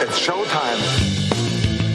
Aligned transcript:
It's 0.00 0.18
showtime. 0.20 1.88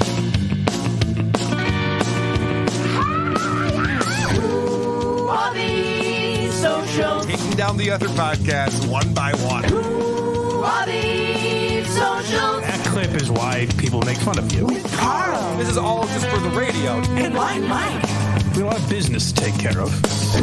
All 4.15 5.51
these 5.53 6.53
socials. 6.53 7.25
Taking 7.25 7.51
down 7.51 7.77
the 7.77 7.89
other 7.91 8.07
podcasts 8.09 8.87
one 8.87 9.13
by 9.13 9.31
one. 9.35 9.65
All 9.73 10.85
these 10.85 11.87
socials. 11.87 12.61
That 12.61 12.85
clip 12.85 13.11
is 13.21 13.31
why 13.31 13.67
people 13.77 14.01
make 14.01 14.17
fun 14.17 14.37
of 14.37 14.51
you. 14.53 14.67
Karl 14.95 15.57
This 15.57 15.69
is 15.69 15.77
all 15.77 16.05
just 16.07 16.27
for 16.27 16.37
the 16.39 16.49
radio. 16.49 16.91
and 17.15 17.33
Blind 17.33 17.67
Mike. 17.67 18.03
We 18.03 18.09
have 18.09 18.57
a 18.61 18.65
lot 18.65 18.79
of 18.79 18.89
business 18.89 19.31
to 19.31 19.41
take 19.41 19.57
care 19.59 19.79
of. 19.79 19.91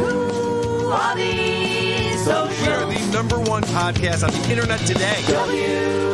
All 0.01 1.15
these 1.15 2.25
We 2.25 2.67
are 2.67 2.85
the 2.85 3.09
number 3.13 3.39
one 3.39 3.63
podcast 3.63 4.23
on 4.27 4.31
the 4.33 4.49
internet 4.49 4.79
today. 4.81 6.10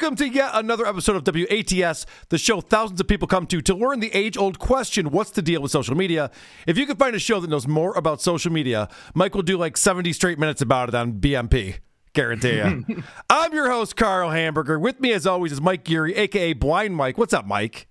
Welcome 0.00 0.16
to 0.16 0.28
yet 0.30 0.52
another 0.54 0.86
episode 0.86 1.16
of 1.16 1.24
WATP, 1.24 2.06
the 2.30 2.38
show 2.38 2.62
thousands 2.62 3.02
of 3.02 3.06
people 3.06 3.28
come 3.28 3.46
to 3.48 3.60
to 3.60 3.74
learn 3.74 4.00
the 4.00 4.10
age 4.16 4.38
old 4.38 4.58
question 4.58 5.10
what's 5.10 5.28
the 5.28 5.42
deal 5.42 5.60
with 5.60 5.72
social 5.72 5.94
media? 5.94 6.30
If 6.66 6.78
you 6.78 6.86
can 6.86 6.96
find 6.96 7.14
a 7.14 7.18
show 7.18 7.38
that 7.38 7.50
knows 7.50 7.68
more 7.68 7.92
about 7.94 8.22
social 8.22 8.50
media, 8.50 8.88
Mike 9.12 9.34
will 9.34 9.42
do 9.42 9.58
like 9.58 9.76
70 9.76 10.14
straight 10.14 10.38
minutes 10.38 10.62
about 10.62 10.88
it 10.88 10.94
on 10.94 11.20
BMP. 11.20 11.80
Guarantee 12.14 12.54
you. 12.54 13.02
I'm 13.30 13.52
your 13.52 13.70
host, 13.70 13.94
Karl 13.94 14.30
Hamburger. 14.30 14.78
With 14.78 15.00
me, 15.00 15.12
as 15.12 15.26
always, 15.26 15.52
is 15.52 15.60
Mike 15.60 15.84
Geary, 15.84 16.14
aka 16.16 16.54
Blind 16.54 16.96
Mike. 16.96 17.18
What's 17.18 17.34
up, 17.34 17.46
Mike? 17.46 17.86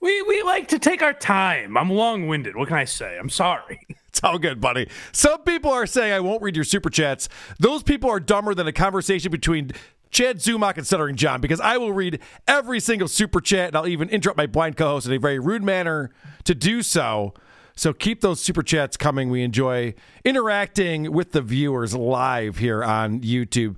We 0.00 0.22
we 0.22 0.42
like 0.44 0.68
to 0.68 0.78
take 0.78 1.02
our 1.02 1.14
time. 1.14 1.76
I'm 1.76 1.90
long 1.90 2.28
winded. 2.28 2.54
What 2.54 2.68
can 2.68 2.76
I 2.76 2.84
say? 2.84 3.18
I'm 3.18 3.30
sorry. 3.30 3.80
It's 4.08 4.24
all 4.24 4.38
good, 4.38 4.60
buddy. 4.60 4.88
Some 5.12 5.42
people 5.42 5.70
are 5.70 5.86
saying 5.86 6.12
I 6.12 6.18
won't 6.18 6.42
read 6.42 6.56
your 6.56 6.64
super 6.64 6.90
chats. 6.90 7.28
Those 7.60 7.84
people 7.84 8.10
are 8.10 8.18
dumber 8.18 8.52
than 8.52 8.66
a 8.66 8.72
conversation 8.72 9.30
between 9.30 9.70
Chad 10.10 10.38
Zumock 10.38 10.76
and 10.76 10.86
Stuttering 10.86 11.16
John 11.16 11.40
because 11.40 11.60
I 11.60 11.76
will 11.76 11.92
read 11.92 12.20
every 12.46 12.80
single 12.80 13.08
super 13.08 13.40
chat 13.40 13.68
and 13.68 13.76
I'll 13.76 13.86
even 13.86 14.08
interrupt 14.08 14.36
my 14.36 14.46
blind 14.46 14.76
co 14.76 14.88
host 14.88 15.06
in 15.06 15.12
a 15.12 15.18
very 15.18 15.38
rude 15.38 15.62
manner 15.62 16.10
to 16.44 16.54
do 16.54 16.82
so. 16.82 17.34
So 17.76 17.92
keep 17.92 18.22
those 18.22 18.40
super 18.40 18.62
chats 18.62 18.96
coming. 18.96 19.30
We 19.30 19.42
enjoy 19.42 19.94
interacting 20.24 21.12
with 21.12 21.32
the 21.32 21.42
viewers 21.42 21.94
live 21.94 22.58
here 22.58 22.82
on 22.82 23.20
YouTube. 23.20 23.76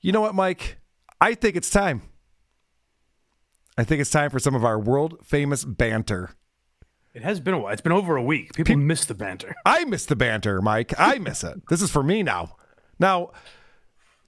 You 0.00 0.12
know 0.12 0.20
what, 0.20 0.34
Mike? 0.34 0.78
I 1.20 1.34
think 1.34 1.54
it's 1.54 1.70
time. 1.70 2.02
I 3.78 3.84
think 3.84 4.00
it's 4.00 4.10
time 4.10 4.30
for 4.30 4.38
some 4.38 4.54
of 4.54 4.64
our 4.64 4.78
world 4.78 5.18
famous 5.22 5.64
banter. 5.64 6.30
It 7.14 7.22
has 7.22 7.40
been 7.40 7.54
a 7.54 7.58
while. 7.58 7.72
It's 7.72 7.82
been 7.82 7.92
over 7.92 8.16
a 8.16 8.22
week. 8.22 8.52
People 8.52 8.76
miss 8.76 9.04
the 9.04 9.14
banter. 9.14 9.54
I 9.64 9.84
miss 9.84 10.06
the 10.06 10.16
banter, 10.16 10.60
Mike. 10.62 10.92
I 10.98 11.18
miss 11.18 11.42
it. 11.42 11.60
This 11.68 11.82
is 11.82 11.90
for 11.90 12.02
me 12.02 12.22
now. 12.22 12.56
Now, 12.98 13.30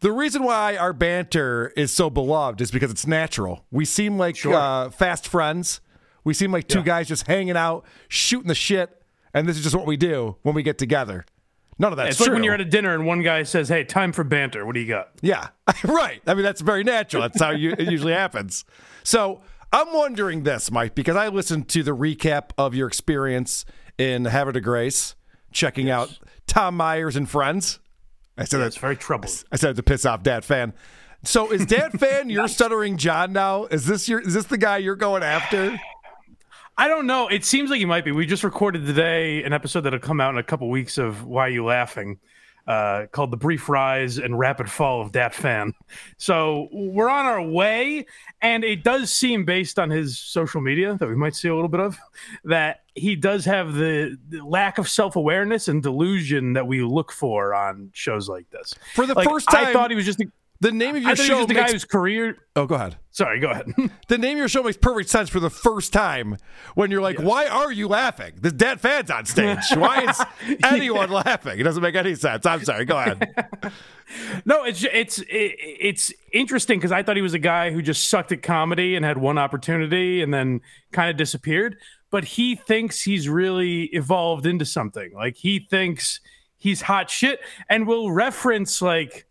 the 0.03 0.13
reason 0.13 0.43
why 0.43 0.77
our 0.77 0.93
banter 0.93 1.73
is 1.77 1.91
so 1.93 2.11
beloved 2.11 2.61
is 2.61 2.71
because 2.71 2.91
it's 2.91 3.07
natural. 3.07 3.65
We 3.71 3.85
seem 3.85 4.19
like 4.19 4.45
uh, 4.45 4.91
fast 4.91 5.27
friends. 5.27 5.81
We 6.25 6.35
seem 6.35 6.53
like 6.53 6.69
two 6.69 6.79
Yeah. 6.81 6.85
guys 6.85 7.09
just 7.09 7.27
hanging 7.27 7.57
out, 7.57 7.85
shooting 8.09 8.49
the 8.49 8.55
shit, 8.55 9.03
and 9.35 9.49
this 9.49 9.57
is 9.57 9.63
just 9.65 9.75
what 9.75 9.87
we 9.87 9.97
do 9.97 10.37
when 10.43 10.55
we 10.55 10.63
get 10.63 10.79
together. 10.79 11.25
None 11.79 11.91
of 11.93 11.97
that's 11.97 12.11
It's 12.11 12.19
true. 12.19 12.27
like 12.27 12.35
when 12.35 12.45
you're 12.45 12.55
at 12.55 12.61
a 12.61 12.65
dinner 12.67 12.95
and 12.95 13.07
one 13.07 13.23
guy 13.23 13.43
says, 13.45 13.69
"Hey, 13.69 13.83
time 13.83 14.13
for 14.13 14.23
banter." 14.23 14.65
What 14.67 14.75
do 14.75 14.81
you 14.81 14.87
got? 14.87 15.09
Yeah, 15.23 15.49
right. 15.85 16.21
I 16.27 16.35
mean, 16.35 16.45
that's 16.45 16.61
very 16.61 16.85
natural. 16.85 17.23
That's 17.23 17.41
how 17.41 17.51
you, 17.51 17.73
it 17.73 17.91
usually 17.91 18.13
happens. 18.13 18.65
So 19.03 19.41
I'm 19.73 19.93
wondering 19.93 20.43
this, 20.45 20.71
Mike, 20.71 20.95
because 20.95 21.17
I 21.17 21.29
listened 21.29 21.69
to 21.71 21.83
the 21.83 21.97
recap 21.97 22.51
of 22.59 22.75
your 22.75 22.87
experience 22.87 23.65
in 23.99 24.27
Havre 24.27 24.53
de 24.53 24.61
Grace, 24.61 25.17
checking 25.51 25.91
out 25.91 26.19
Tom 26.47 26.77
Myers 26.77 27.17
and 27.17 27.29
Friends. 27.29 27.81
I 28.43 28.45
said 28.45 28.61
It's 28.61 28.75
that's 28.75 28.77
very 28.79 28.97
troubling. 28.97 29.33
I 29.51 29.57
said 29.57 29.71
it 29.71 29.75
to 29.75 29.83
piss 29.83 30.05
off 30.05 30.23
Dat 30.23 30.45
Phan. 30.45 30.73
So 31.25 31.53
is 31.53 31.65
Dad 31.67 31.93
Fan 32.01 32.29
your 32.31 32.49
stuttering 32.49 32.97
John 32.97 33.33
now? 33.33 33.67
Is 33.67 33.87
this 33.87 34.09
your 34.09 34.21
is 34.21 34.35
this 34.35 34.47
the 34.47 34.59
guy 34.59 34.79
you're 34.79 34.97
going 34.97 35.23
after? 35.23 35.79
I 36.77 36.89
don't 36.89 37.07
know. 37.07 37.29
It 37.29 37.45
seems 37.45 37.71
like 37.71 37.81
you 37.81 37.87
might 37.87 38.05
be. 38.05 38.13
We 38.13 38.27
just 38.27 38.43
recorded 38.43 38.87
today 38.87 39.45
an 39.45 39.53
episode 39.53 39.83
that'll 39.83 40.01
come 40.01 40.21
out 40.21 40.33
in 40.33 40.39
a 40.39 40.43
couple 40.43 40.69
weeks 40.71 40.99
of 40.99 41.25
Why 41.25 41.49
You 41.49 41.65
Laughing, 41.65 42.19
uh, 42.67 43.07
called 43.13 43.31
The 43.31 43.37
Brief 43.37 43.69
Rise 43.69 44.19
and 44.19 44.39
Rapid 44.39 44.71
Fall 44.71 45.01
of 45.01 45.13
Dat 45.13 45.35
Phan. 45.35 45.75
So 46.17 46.69
we're 46.73 47.09
on 47.09 47.25
our 47.27 47.43
way, 47.43 48.07
and 48.41 48.65
it 48.65 48.85
does 48.85 49.13
seem, 49.13 49.45
based 49.45 49.79
on 49.79 49.91
his 49.91 50.19
social 50.19 50.61
media 50.61 50.97
that 50.99 51.09
we 51.09 51.17
might 51.17 51.35
see 51.35 51.49
a 51.49 51.55
little 51.55 51.69
bit 51.69 51.81
of, 51.81 51.99
that 52.45 52.83
he 52.95 53.17
does 53.17 53.45
have 53.45 53.75
the, 53.75 54.17
the 54.29 54.45
lack 54.45 54.79
of 54.79 54.89
self 54.89 55.17
awareness 55.17 55.69
and 55.69 55.83
delusion 55.83 56.53
that 56.53 56.67
we 56.67 56.83
look 56.83 57.11
for 57.11 57.55
on 57.55 57.91
shows 57.95 58.29
like 58.29 58.49
this. 58.51 58.75
For 58.95 59.07
the 59.07 59.15
Like, 59.15 59.29
first 59.29 59.51
time, 59.51 59.67
I 59.67 59.73
thought 59.73 59.91
he 59.91 59.97
was 59.97 60.05
just. 60.05 60.21
A, 60.21 60.27
the 60.63 60.73
name 60.73 60.97
of 60.97 61.03
your 61.03 61.11
I 61.11 61.15
thought 61.15 61.23
he 61.23 61.29
show 61.29 61.39
was 61.39 61.47
the 61.47 61.55
guy 61.55 61.61
makes- 61.63 61.73
whose 61.73 61.85
career. 61.85 62.37
Oh, 62.57 62.67
go 62.67 62.75
ahead. 62.75 62.97
Sorry, 63.11 63.41
go 63.41 63.51
ahead. 63.51 63.67
The 64.09 64.19
name 64.19 64.33
of 64.33 64.39
your 64.39 64.49
show 64.49 64.63
makes 64.63 64.77
perfect 64.77 65.09
sense 65.11 65.29
for 65.31 65.41
the 65.41 65.49
first 65.51 65.93
time 65.93 66.37
when 66.75 66.91
you're 66.91 67.01
like, 67.01 67.19
why 67.19 67.47
are 67.47 67.71
you 67.73 67.89
laughing? 67.89 68.33
This 68.41 68.53
Dat 68.53 68.81
Phan's 68.81 69.11
on 69.11 69.25
stage. 69.27 69.59
Why 69.75 70.03
is 70.05 70.59
anyone 70.65 71.11
laughing? 71.11 71.59
It 71.59 71.63
doesn't 71.63 71.83
make 71.83 71.95
any 71.95 72.15
sense. 72.15 72.45
I'm 72.47 72.63
sorry. 72.65 72.85
Go 72.85 72.99
ahead. 72.99 73.35
No, 74.45 74.65
it's 74.65 74.85
it's 74.93 75.23
it's 75.27 76.13
interesting 76.35 76.79
because 76.79 76.93
I 76.93 77.03
thought 77.03 77.17
he 77.17 77.23
was 77.23 77.33
a 77.33 77.39
guy 77.39 77.71
who 77.71 77.81
just 77.81 78.11
sucked 78.11 78.31
at 78.31 78.43
comedy 78.43 78.95
and 78.95 79.07
had 79.07 79.17
one 79.17 79.39
opportunity 79.39 80.21
and 80.21 80.35
then 80.35 80.61
kind 80.93 81.09
of 81.09 81.17
disappeared. 81.17 81.77
But 82.11 82.25
he 82.25 82.55
thinks 82.57 83.01
he's 83.03 83.27
really 83.27 83.85
evolved 83.85 84.45
into 84.45 84.67
something. 84.67 85.13
Like 85.15 85.37
he 85.37 85.61
thinks 85.61 86.21
he's 86.59 86.83
hot 86.83 87.09
shit 87.09 87.41
and 87.71 87.87
will 87.87 88.13
reference 88.13 88.83
like, 88.83 89.25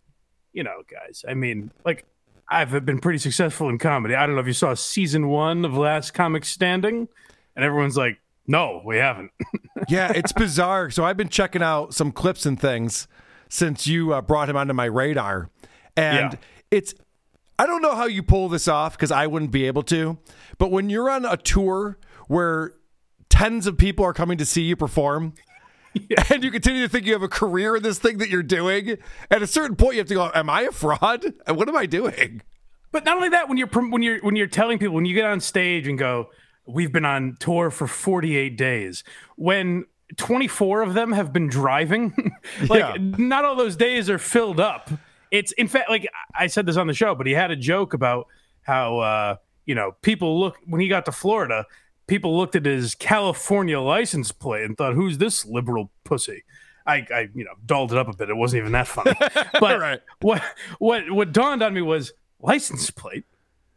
you 0.53 0.63
know, 0.63 0.81
guys. 0.89 1.23
I 1.27 1.33
mean, 1.33 1.71
like 1.85 2.05
I've 2.49 2.85
been 2.85 2.99
pretty 2.99 3.19
successful 3.19 3.69
in 3.69 3.77
comedy. 3.77 4.15
I 4.15 4.25
don't 4.25 4.35
know 4.35 4.41
if 4.41 4.47
you 4.47 4.53
saw 4.53 4.73
season 4.73 5.27
one 5.29 5.63
of 5.65 5.75
Last 5.77 6.11
Comic 6.11 6.43
Standing, 6.45 7.07
and 7.55 7.65
everyone's 7.65 7.95
like, 7.97 8.19
"No, 8.47 8.81
we 8.85 8.97
haven't." 8.97 9.31
Yeah, 9.89 10.11
it's 10.13 10.31
bizarre. 10.31 10.91
So 10.91 11.03
I've 11.03 11.17
been 11.17 11.29
checking 11.29 11.63
out 11.63 11.93
some 11.95 12.11
clips 12.11 12.45
and 12.45 12.59
things 12.59 13.07
since 13.49 13.87
you 13.87 14.13
uh, 14.13 14.21
brought 14.21 14.47
him 14.49 14.55
onto 14.55 14.73
my 14.73 14.85
radar. 14.85 15.49
And 15.97 16.33
Yeah. 16.33 16.39
it's, 16.69 16.93
I 17.57 17.65
don't 17.65 17.81
know 17.81 17.95
how 17.95 18.05
you 18.05 18.21
pull 18.21 18.47
this 18.47 18.67
off 18.67 18.95
because 18.95 19.11
I 19.11 19.25
wouldn't 19.27 19.51
be 19.51 19.65
able 19.65 19.81
to. 19.83 20.19
But 20.59 20.69
when 20.69 20.89
you're 20.91 21.09
on 21.09 21.25
a 21.25 21.35
tour 21.35 21.97
where 22.27 22.73
tens 23.29 23.65
of 23.65 23.77
people 23.77 24.05
are 24.05 24.13
coming 24.13 24.37
to 24.37 24.45
see 24.45 24.61
you 24.61 24.75
perform, 24.75 25.33
and 26.29 26.43
you 26.43 26.51
continue 26.51 26.81
to 26.83 26.89
think 26.89 27.05
you 27.05 27.13
have 27.13 27.23
a 27.23 27.27
career 27.27 27.75
in 27.75 27.83
this 27.83 27.99
thing 27.99 28.17
that 28.19 28.29
you're 28.29 28.43
doing, 28.43 28.97
at 29.29 29.41
a 29.41 29.47
certain 29.47 29.75
point 29.75 29.95
you 29.95 29.99
have 29.99 30.07
to 30.07 30.13
go, 30.13 30.31
Am 30.33 30.49
I 30.49 30.61
a 30.61 30.71
fraud? 30.71 31.25
And 31.47 31.57
what 31.57 31.67
am 31.69 31.75
I 31.75 31.85
doing? 31.85 32.41
But 32.91 33.05
not 33.05 33.15
only 33.17 33.29
that, 33.29 33.47
when 33.47 33.57
you're 33.57 33.67
when 33.69 34.01
you're 34.01 34.19
when 34.19 34.35
you're 34.35 34.47
telling 34.47 34.77
people 34.77 34.95
when 34.95 35.05
you 35.05 35.15
get 35.15 35.25
on 35.25 35.39
stage 35.39 35.87
and 35.87 35.97
go, 35.97 36.29
"We've 36.67 36.91
been 36.91 37.05
on 37.05 37.37
tour 37.39 37.71
for 37.71 37.87
48 37.87 38.57
days," 38.57 39.03
when 39.37 39.85
24 40.17 40.81
of 40.81 40.93
them 40.93 41.13
have 41.13 41.31
been 41.31 41.47
driving, 41.47 42.13
like 42.69 42.79
Yeah. 42.79 42.95
not 42.99 43.45
all 43.45 43.55
those 43.55 43.77
days 43.77 44.09
are 44.09 44.17
filled 44.17 44.59
up. 44.59 44.89
It's 45.31 45.53
in 45.53 45.69
fact 45.69 45.89
like 45.89 46.05
I 46.37 46.47
said 46.47 46.65
this 46.65 46.75
on 46.75 46.87
the 46.87 46.93
show, 46.93 47.15
but 47.15 47.27
he 47.27 47.31
had 47.33 47.49
a 47.49 47.55
joke 47.55 47.93
about 47.93 48.27
how 48.63 48.99
uh, 48.99 49.35
you 49.65 49.73
know 49.73 49.93
people 50.01 50.37
look 50.41 50.57
when 50.67 50.81
he 50.81 50.89
got 50.89 51.05
to 51.05 51.13
Florida, 51.13 51.65
people 52.07 52.37
looked 52.37 52.55
at 52.55 52.65
his 52.65 52.95
California 52.95 53.79
license 53.79 54.31
plate 54.31 54.63
and 54.65 54.77
thought, 54.77 54.93
"Who's 54.95 55.17
this 55.17 55.45
liberal 55.45 55.91
pussy?" 56.03 56.43
I, 56.85 57.05
I 57.13 57.29
you 57.35 57.43
know 57.43 57.51
dolled 57.65 57.91
it 57.91 57.97
up 57.97 58.07
a 58.07 58.15
bit. 58.15 58.29
It 58.29 58.35
wasn't 58.35 58.61
even 58.61 58.71
that 58.73 58.87
funny. 58.87 59.13
But 59.59 59.79
Right. 59.79 60.01
what 60.21 60.41
what 60.79 61.11
what 61.11 61.31
dawned 61.31 61.61
on 61.61 61.73
me 61.73 61.81
was 61.81 62.13
license 62.39 62.89
plate. 62.89 63.25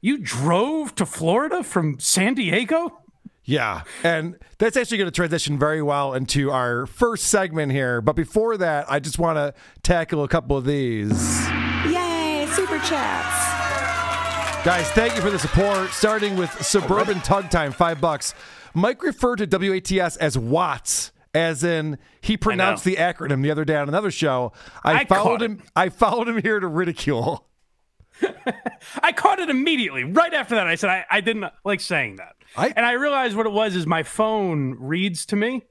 You 0.01 0.19
drove 0.19 0.95
to 0.97 1.07
Florida 1.07 1.63
from 1.63 1.99
San 2.01 2.35
Diego? 2.35 3.01
Yeah. 3.45 3.83
And 4.03 4.37
that's 4.59 4.77
actually 4.77 4.97
going 4.99 5.09
to 5.09 5.15
transition 5.15 5.59
very 5.59 5.83
well 5.83 6.15
into 6.15 6.51
our 6.51 6.87
first 6.87 7.25
segment 7.27 7.73
here. 7.73 8.01
But 8.01 8.17
before 8.17 8.57
that, 8.57 8.91
I 8.91 9.01
just 9.01 9.19
want 9.19 9.37
to 9.37 9.53
tackle 9.83 10.23
a 10.25 10.29
couple 10.29 10.57
of 10.57 10.65
these. 10.65 11.47
Yay, 11.87 12.47
super 12.53 12.79
chats. 12.79 13.54
Guys, 14.65 14.91
thank 14.93 15.15
you 15.15 15.21
for 15.21 15.29
the 15.29 15.39
support. 15.39 15.91
Starting 15.91 16.39
with 16.39 16.51
Suburban 16.65 17.21
Tug 17.21 17.51
Time, 17.51 17.71
five 17.71 18.01
bucks. 18.01 18.33
Mike 18.73 19.03
referred 19.03 19.37
to 19.37 19.47
WATP 19.47 20.17
as 20.19 20.39
Watts, 20.39 21.13
as 21.35 21.63
in 21.63 21.99
he 22.23 22.39
pronounced 22.39 22.83
the 22.83 22.97
acronym 22.97 23.43
the 23.43 23.51
other 23.51 23.67
day 23.67 23.77
on 23.77 23.91
another 23.91 24.11
show. 24.11 24.53
I, 24.83 25.01
I 25.01 25.05
followed 25.05 25.23
caught 25.23 25.43
it. 25.43 25.51
him. 25.51 25.63
I 25.77 25.91
followed 25.91 26.29
him 26.29 26.41
here 26.41 26.61
to 26.61 26.67
ridicule. 26.67 27.47
I 29.03 29.13
caught 29.13 29.39
it 29.39 29.51
immediately. 29.51 30.03
Right 30.03 30.33
after 30.33 30.55
that, 30.55 30.67
I 30.67 30.77
said 30.77 30.89
I, 30.89 31.05
I 31.11 31.21
didn't 31.21 31.45
like 31.67 31.83
saying 31.83 32.17
that. 32.17 32.35
I- 32.57 32.73
and 32.75 32.87
I 32.87 32.93
realized 32.93 33.37
what 33.37 33.45
it 33.45 33.53
was 33.53 33.77
is 33.77 33.87
my 33.87 34.03
phone 34.03 34.77
reads 34.81 35.27
to 35.27 35.37
me. 35.37 35.63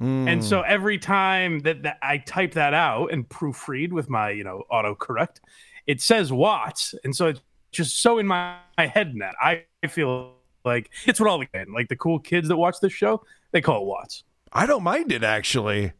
And 0.00 0.44
so 0.44 0.60
hmm. 0.60 0.64
every 0.68 0.98
time 0.98 1.58
that, 1.60 1.82
that 1.82 1.98
I 2.00 2.18
type 2.18 2.52
that 2.52 2.72
out 2.72 3.12
and 3.12 3.28
proofread 3.28 3.90
with 3.90 4.08
my, 4.08 4.30
you 4.30 4.44
know, 4.44 4.62
autocorrect, 4.70 5.40
it 5.88 6.00
says 6.00 6.32
watts. 6.32 6.94
And 7.02 7.16
so 7.16 7.26
it's 7.26 7.40
just 7.72 8.00
so 8.02 8.18
in 8.18 8.26
my, 8.26 8.56
my 8.76 8.86
head 8.86 9.08
in 9.08 9.18
that. 9.18 9.34
I 9.42 9.64
feel 9.88 10.32
like 10.64 10.90
it's 11.06 11.20
what 11.20 11.28
all 11.28 11.38
the 11.38 11.46
like 11.72 11.88
the 11.88 11.96
cool 11.96 12.18
kids 12.18 12.48
that 12.48 12.56
watch 12.56 12.80
this 12.80 12.92
show, 12.92 13.24
they 13.52 13.60
call 13.60 13.82
it 13.82 13.86
watts. 13.86 14.24
I 14.52 14.66
don't 14.66 14.82
mind 14.82 15.12
it 15.12 15.22
actually. 15.22 15.92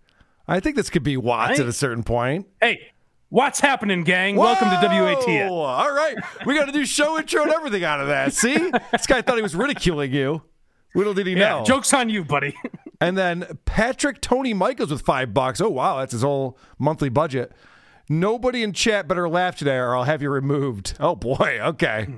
I 0.46 0.60
think 0.60 0.76
this 0.76 0.88
could 0.88 1.02
be 1.02 1.16
Watts 1.18 1.50
Right. 1.50 1.60
at 1.60 1.66
a 1.66 1.72
certain 1.74 2.02
point. 2.02 2.46
Hey, 2.60 2.80
what's 3.28 3.60
happening, 3.60 4.02
gang? 4.04 4.34
Welcome 4.36 4.70
to. 4.70 5.46
Whoa! 5.48 5.54
All 5.60 5.92
right. 5.92 6.16
We 6.46 6.54
got 6.54 6.64
to 6.64 6.72
do 6.72 6.86
show 6.86 7.18
intro 7.18 7.42
and 7.42 7.52
everything 7.52 7.84
out 7.84 8.00
of 8.00 8.08
that. 8.08 8.32
See? 8.32 8.70
This 8.90 9.06
guy 9.06 9.20
thought 9.20 9.36
he 9.36 9.42
was 9.42 9.54
ridiculing 9.54 10.12
you. 10.12 10.42
Little 10.94 11.12
did 11.12 11.26
he 11.26 11.34
Yeah, 11.34 11.58
know. 11.58 11.64
joke's 11.64 11.92
on 11.92 12.08
you, 12.08 12.24
buddy. 12.24 12.56
And 13.00 13.16
then 13.16 13.58
Patrick 13.66 14.20
Tony 14.22 14.54
Michaels 14.54 14.90
with 14.90 15.02
five 15.02 15.34
bucks. 15.34 15.60
Oh 15.60 15.68
wow, 15.68 15.98
that's 15.98 16.12
his 16.12 16.22
whole 16.22 16.58
monthly 16.78 17.10
budget. 17.10 17.52
Nobody 18.08 18.62
in 18.62 18.72
chat 18.72 19.06
better 19.06 19.28
laugh 19.28 19.56
today, 19.56 19.76
or 19.76 19.94
I'll 19.94 20.04
have 20.04 20.22
you 20.22 20.30
removed. 20.30 20.94
Oh 20.98 21.14
boy, 21.14 21.58
okay. 21.62 22.08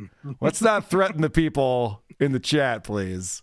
Let's 0.41 0.63
not 0.63 0.89
threaten 0.89 1.21
the 1.21 1.31
people 1.31 2.03
in 2.21 2.33
the 2.33 2.41
chat, 2.41 2.85
please. 2.85 3.43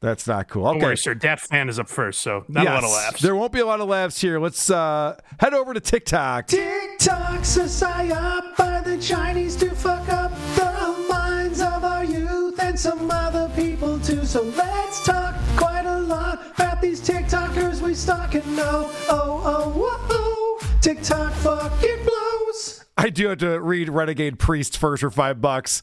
That's 0.00 0.26
not 0.26 0.48
cool. 0.48 0.64
Don't 0.64 0.76
Okay. 0.76 0.84
worry, 0.86 0.96
sir. 0.96 1.14
Dat 1.14 1.40
Phan 1.40 1.68
is 1.68 1.78
up 1.78 1.88
first, 1.88 2.20
so 2.20 2.44
not 2.48 2.66
a 2.66 2.70
lot 2.70 2.84
of 2.84 2.90
laughs. 2.90 3.22
There 3.22 3.34
won't 3.34 3.52
be 3.52 3.60
a 3.60 3.66
lot 3.66 3.80
of 3.80 3.88
laughs 3.88 4.20
here. 4.20 4.38
Let's 4.38 4.68
uh, 4.70 5.18
head 5.40 5.54
over 5.54 5.72
to 5.72 5.80
TikTok. 5.80 6.48
TikTok's 6.48 7.56
a 7.56 7.64
psyop 7.64 8.56
by 8.56 8.82
the 8.84 8.98
Chinese 8.98 9.56
to 9.56 9.70
fuck 9.70 10.06
up 10.10 10.32
the 10.54 11.06
minds 11.08 11.60
of 11.62 11.82
our 11.82 12.04
youth 12.04 12.60
and 12.60 12.78
some 12.78 13.10
other 13.10 13.48
people 13.56 13.98
too. 14.00 14.24
So 14.26 14.42
let's 14.42 15.02
talk 15.04 15.34
quite 15.56 15.86
a 15.86 15.98
lot 16.00 16.42
about 16.54 16.82
these 16.82 17.00
TikTokers 17.00 17.80
we 17.80 17.94
stalk 17.94 18.34
and 18.34 18.54
know. 18.56 18.90
Oh, 19.08 19.42
oh. 19.44 19.65
TikTok 21.46 21.72
fucking 21.72 22.04
blows. 22.04 22.84
I 22.96 23.10
do 23.10 23.28
have 23.28 23.38
to 23.38 23.60
read 23.60 23.88
Renegade 23.88 24.38
Priest 24.38 24.76
first 24.76 25.00
for 25.02 25.10
five 25.10 25.40
bucks. 25.40 25.82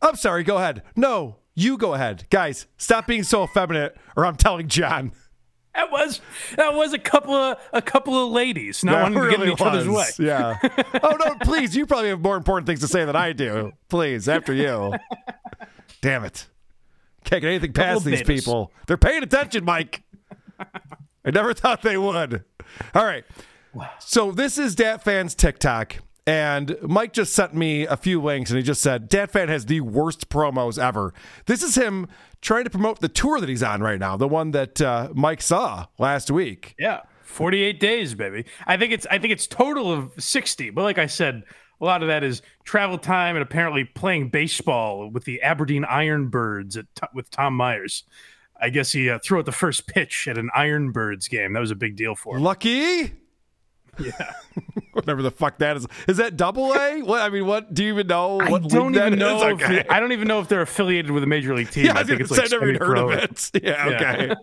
I'm 0.00 0.16
sorry, 0.16 0.44
go 0.44 0.56
ahead. 0.58 0.82
No, 0.94 1.36
you 1.54 1.76
go 1.76 1.94
ahead. 1.94 2.26
Guys, 2.30 2.66
stop 2.76 3.06
being 3.06 3.22
so 3.22 3.44
effeminate, 3.44 3.96
or 4.16 4.26
I'm 4.26 4.36
telling 4.36 4.68
John. 4.68 5.12
That 5.74 5.90
was 5.90 6.20
that 6.56 6.74
was 6.74 6.94
a 6.94 6.98
couple 6.98 7.34
of 7.34 7.58
a 7.72 7.82
couple 7.82 8.24
of 8.24 8.32
ladies 8.32 8.82
not 8.82 8.92
That 8.92 9.02
wanting 9.02 9.22
to 9.22 9.24
get 9.28 9.34
in 9.34 9.40
really 9.40 9.52
each 9.52 9.60
other's 9.60 9.88
way. 9.88 10.06
Yeah. 10.18 10.58
oh 11.02 11.16
no, 11.22 11.34
please. 11.42 11.76
You 11.76 11.84
probably 11.84 12.08
have 12.08 12.20
more 12.20 12.36
important 12.36 12.66
things 12.66 12.80
to 12.80 12.88
say 12.88 13.04
than 13.04 13.16
I 13.16 13.32
do. 13.32 13.72
Please, 13.90 14.26
after 14.28 14.54
you. 14.54 14.94
Damn 16.00 16.24
it. 16.24 16.46
Can't 17.24 17.42
get 17.42 17.48
anything 17.48 17.72
past 17.74 18.04
these 18.04 18.22
betas. 18.22 18.26
people. 18.26 18.72
They're 18.86 18.96
paying 18.96 19.22
attention, 19.22 19.64
Mike. 19.64 20.02
I 20.58 21.30
never 21.30 21.52
thought 21.52 21.82
they 21.82 21.98
would. 21.98 22.44
All 22.94 23.04
right. 23.04 23.24
So 24.00 24.30
this 24.32 24.58
is 24.58 24.74
Dat 24.74 25.02
Phan's 25.02 25.34
TikTok. 25.34 25.96
And 26.28 26.76
Mike 26.82 27.12
just 27.12 27.34
sent 27.34 27.54
me 27.54 27.86
a 27.86 27.96
few 27.96 28.20
links 28.20 28.50
and 28.50 28.58
he 28.58 28.64
just 28.64 28.82
said, 28.82 29.08
Dat 29.08 29.30
Phan 29.30 29.48
has 29.48 29.66
the 29.66 29.80
worst 29.80 30.28
promos 30.28 30.76
ever. 30.76 31.14
This 31.46 31.62
is 31.62 31.76
him 31.76 32.08
trying 32.40 32.64
to 32.64 32.70
promote 32.70 33.00
the 33.00 33.08
tour 33.08 33.38
that 33.38 33.48
he's 33.48 33.62
on 33.62 33.80
right 33.80 34.00
now, 34.00 34.16
the 34.16 34.26
one 34.26 34.50
that 34.50 34.80
uh, 34.80 35.10
Mike 35.14 35.40
saw 35.40 35.86
last 35.98 36.28
week. 36.28 36.74
Yeah, 36.80 37.02
forty-eight 37.22 37.78
days, 37.78 38.16
baby. 38.16 38.44
I 38.66 38.76
think 38.76 38.92
it's 38.92 39.06
I 39.08 39.18
think 39.18 39.32
it's 39.32 39.46
total 39.46 39.92
of 39.92 40.12
sixty. 40.18 40.70
But 40.70 40.82
like 40.82 40.98
I 40.98 41.06
said, 41.06 41.44
a 41.80 41.84
lot 41.84 42.02
of 42.02 42.08
that 42.08 42.24
is 42.24 42.42
travel 42.64 42.98
time 42.98 43.36
and 43.36 43.42
apparently 43.44 43.84
playing 43.84 44.30
baseball 44.30 45.08
with 45.08 45.26
the 45.26 45.40
Aberdeen 45.42 45.84
Ironbirds 45.84 46.76
at 46.76 46.86
with 47.14 47.30
Tom 47.30 47.54
Myers. 47.54 48.02
I 48.60 48.70
guess 48.70 48.90
he 48.90 49.08
uh, 49.08 49.20
threw 49.22 49.38
out 49.38 49.46
the 49.46 49.52
first 49.52 49.86
pitch 49.86 50.26
at 50.26 50.38
an 50.38 50.50
Ironbirds 50.56 51.30
game. 51.30 51.52
That 51.52 51.60
was 51.60 51.70
a 51.70 51.76
big 51.76 51.94
deal 51.94 52.16
for 52.16 52.36
him. 52.36 52.42
Lucky? 52.42 53.12
Yeah. 53.98 54.32
Whatever 54.92 55.22
the 55.22 55.30
fuck 55.30 55.58
that 55.58 55.76
is. 55.76 55.86
Is 56.08 56.16
that 56.16 56.36
double 56.36 56.72
A? 56.74 57.02
What 57.02 57.20
I 57.20 57.28
mean, 57.28 57.46
what 57.46 57.72
do 57.74 57.84
you 57.84 57.92
even 57.92 58.06
know? 58.06 58.40
I 58.40 58.48
don't 58.58 58.94
even 58.96 59.18
know. 59.18 59.36
is? 59.48 59.60
If 59.60 59.68
they- 59.68 59.84
I 59.88 60.00
don't 60.00 60.12
even 60.12 60.26
know 60.28 60.40
if 60.40 60.48
they're 60.48 60.62
affiliated 60.62 61.10
with 61.10 61.22
a 61.22 61.26
major 61.26 61.54
league 61.54 61.70
team. 61.70 61.86
yeah, 61.86 61.98
I 61.98 62.04
think 62.04 62.20
it's 62.20 62.30
like 62.30 62.40
I've 62.44 62.50
never 62.50 62.68
even 62.68 62.80
heard 62.82 62.98
of 62.98 63.10
it. 63.10 63.50
Yeah, 63.62 63.88
Yeah. 63.88 63.96
okay. 63.96 64.34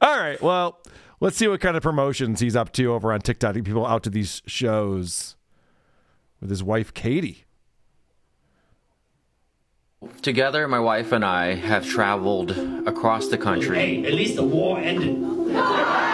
All 0.00 0.18
right. 0.18 0.40
Well, 0.42 0.78
let's 1.20 1.36
see 1.36 1.46
what 1.48 1.60
kind 1.60 1.76
of 1.76 1.82
promotions 1.82 2.40
he's 2.40 2.56
up 2.56 2.72
to 2.72 2.92
over 2.92 3.12
on 3.12 3.20
TikTok. 3.20 3.54
People 3.54 3.86
out 3.86 4.02
to 4.04 4.10
these 4.10 4.42
shows 4.46 5.36
with 6.40 6.50
his 6.50 6.62
wife 6.64 6.92
Katie. 6.94 7.44
Together, 10.20 10.66
my 10.66 10.80
wife 10.80 11.12
and 11.12 11.24
I 11.24 11.54
have 11.54 11.86
traveled 11.86 12.50
across 12.88 13.28
the 13.28 13.38
country. 13.38 13.76
Hey, 13.76 14.04
at 14.06 14.14
least 14.14 14.34
the 14.34 14.42
war 14.42 14.78
ended. 14.80 15.16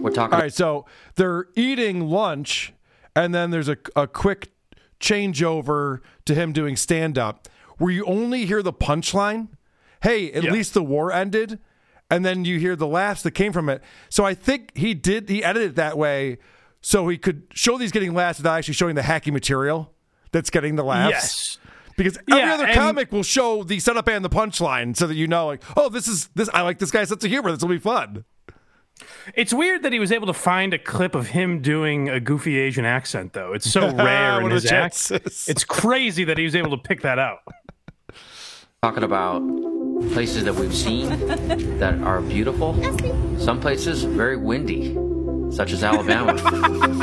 We're 0.00 0.10
talking 0.10 0.34
All 0.34 0.40
right, 0.40 0.52
so 0.52 0.86
they're 1.16 1.46
eating 1.54 2.08
lunch, 2.08 2.72
and 3.14 3.34
then 3.34 3.50
there's 3.50 3.68
a, 3.68 3.76
a 3.96 4.06
quick 4.06 4.50
changeover 5.00 6.00
to 6.26 6.34
him 6.34 6.52
doing 6.52 6.76
stand 6.76 7.18
up 7.18 7.48
where 7.78 7.90
you 7.90 8.04
only 8.04 8.44
hear 8.46 8.62
the 8.62 8.72
punchline. 8.72 9.48
Hey, 10.02 10.30
at 10.32 10.44
Yeah. 10.44 10.52
least 10.52 10.74
the 10.74 10.82
war 10.82 11.12
ended. 11.12 11.58
And 12.12 12.24
then 12.24 12.44
you 12.44 12.58
hear 12.58 12.74
the 12.74 12.88
laughs 12.88 13.22
that 13.22 13.30
came 13.32 13.52
from 13.52 13.68
it. 13.68 13.82
So 14.08 14.24
I 14.24 14.34
think 14.34 14.76
he 14.76 14.94
did, 14.94 15.28
he 15.28 15.44
edited 15.44 15.70
it 15.70 15.74
that 15.76 15.96
way 15.96 16.38
so 16.80 17.06
he 17.08 17.16
could 17.16 17.44
show 17.54 17.78
these 17.78 17.92
getting 17.92 18.14
laughs 18.14 18.40
without 18.40 18.56
actually 18.58 18.74
showing 18.74 18.96
the 18.96 19.02
hacky 19.02 19.32
material 19.32 19.92
that's 20.32 20.50
getting 20.50 20.74
the 20.74 20.82
laughs. 20.82 21.10
Yes. 21.12 21.58
Because 21.96 22.18
every 22.28 22.42
Yeah, 22.42 22.54
other 22.54 22.72
comic 22.72 23.12
will 23.12 23.22
show 23.22 23.62
the 23.62 23.78
setup 23.78 24.08
and 24.08 24.24
the 24.24 24.28
punchline 24.30 24.96
so 24.96 25.06
that 25.06 25.14
you 25.14 25.28
know, 25.28 25.46
like, 25.46 25.62
oh, 25.76 25.88
this 25.88 26.08
is 26.08 26.28
this. 26.34 26.48
I 26.52 26.62
like 26.62 26.78
this 26.78 26.90
guy's 26.90 27.10
sense 27.10 27.22
of 27.22 27.30
humor. 27.30 27.52
This 27.52 27.60
will 27.62 27.68
be 27.68 27.78
fun. 27.78 28.24
It's 29.34 29.52
weird 29.52 29.82
that 29.82 29.92
he 29.92 29.98
was 29.98 30.12
able 30.12 30.26
to 30.26 30.34
find 30.34 30.74
a 30.74 30.78
clip 30.78 31.14
of 31.14 31.28
him 31.28 31.60
doing 31.60 32.08
a 32.08 32.20
goofy 32.20 32.58
Asian 32.58 32.84
accent, 32.84 33.32
though. 33.32 33.52
It's 33.52 33.70
so 33.70 33.90
rare 33.94 34.40
in 34.40 34.50
his 34.50 34.64
the 34.64 34.74
act. 34.74 35.10
It's 35.10 35.64
crazy 35.64 36.24
that 36.24 36.38
he 36.38 36.44
was 36.44 36.54
able 36.54 36.70
to 36.70 36.78
pick 36.82 37.02
that 37.02 37.18
out. 37.18 37.38
talking 38.82 39.02
about 39.04 39.40
places 40.12 40.44
that 40.44 40.54
we've 40.54 40.74
seen 40.74 41.08
that 41.78 41.94
are 42.02 42.20
beautiful. 42.22 42.74
Some 43.38 43.60
places 43.60 44.04
very 44.04 44.36
windy, 44.36 44.94
such 45.54 45.72
as 45.72 45.84
Alabama. 45.84 46.34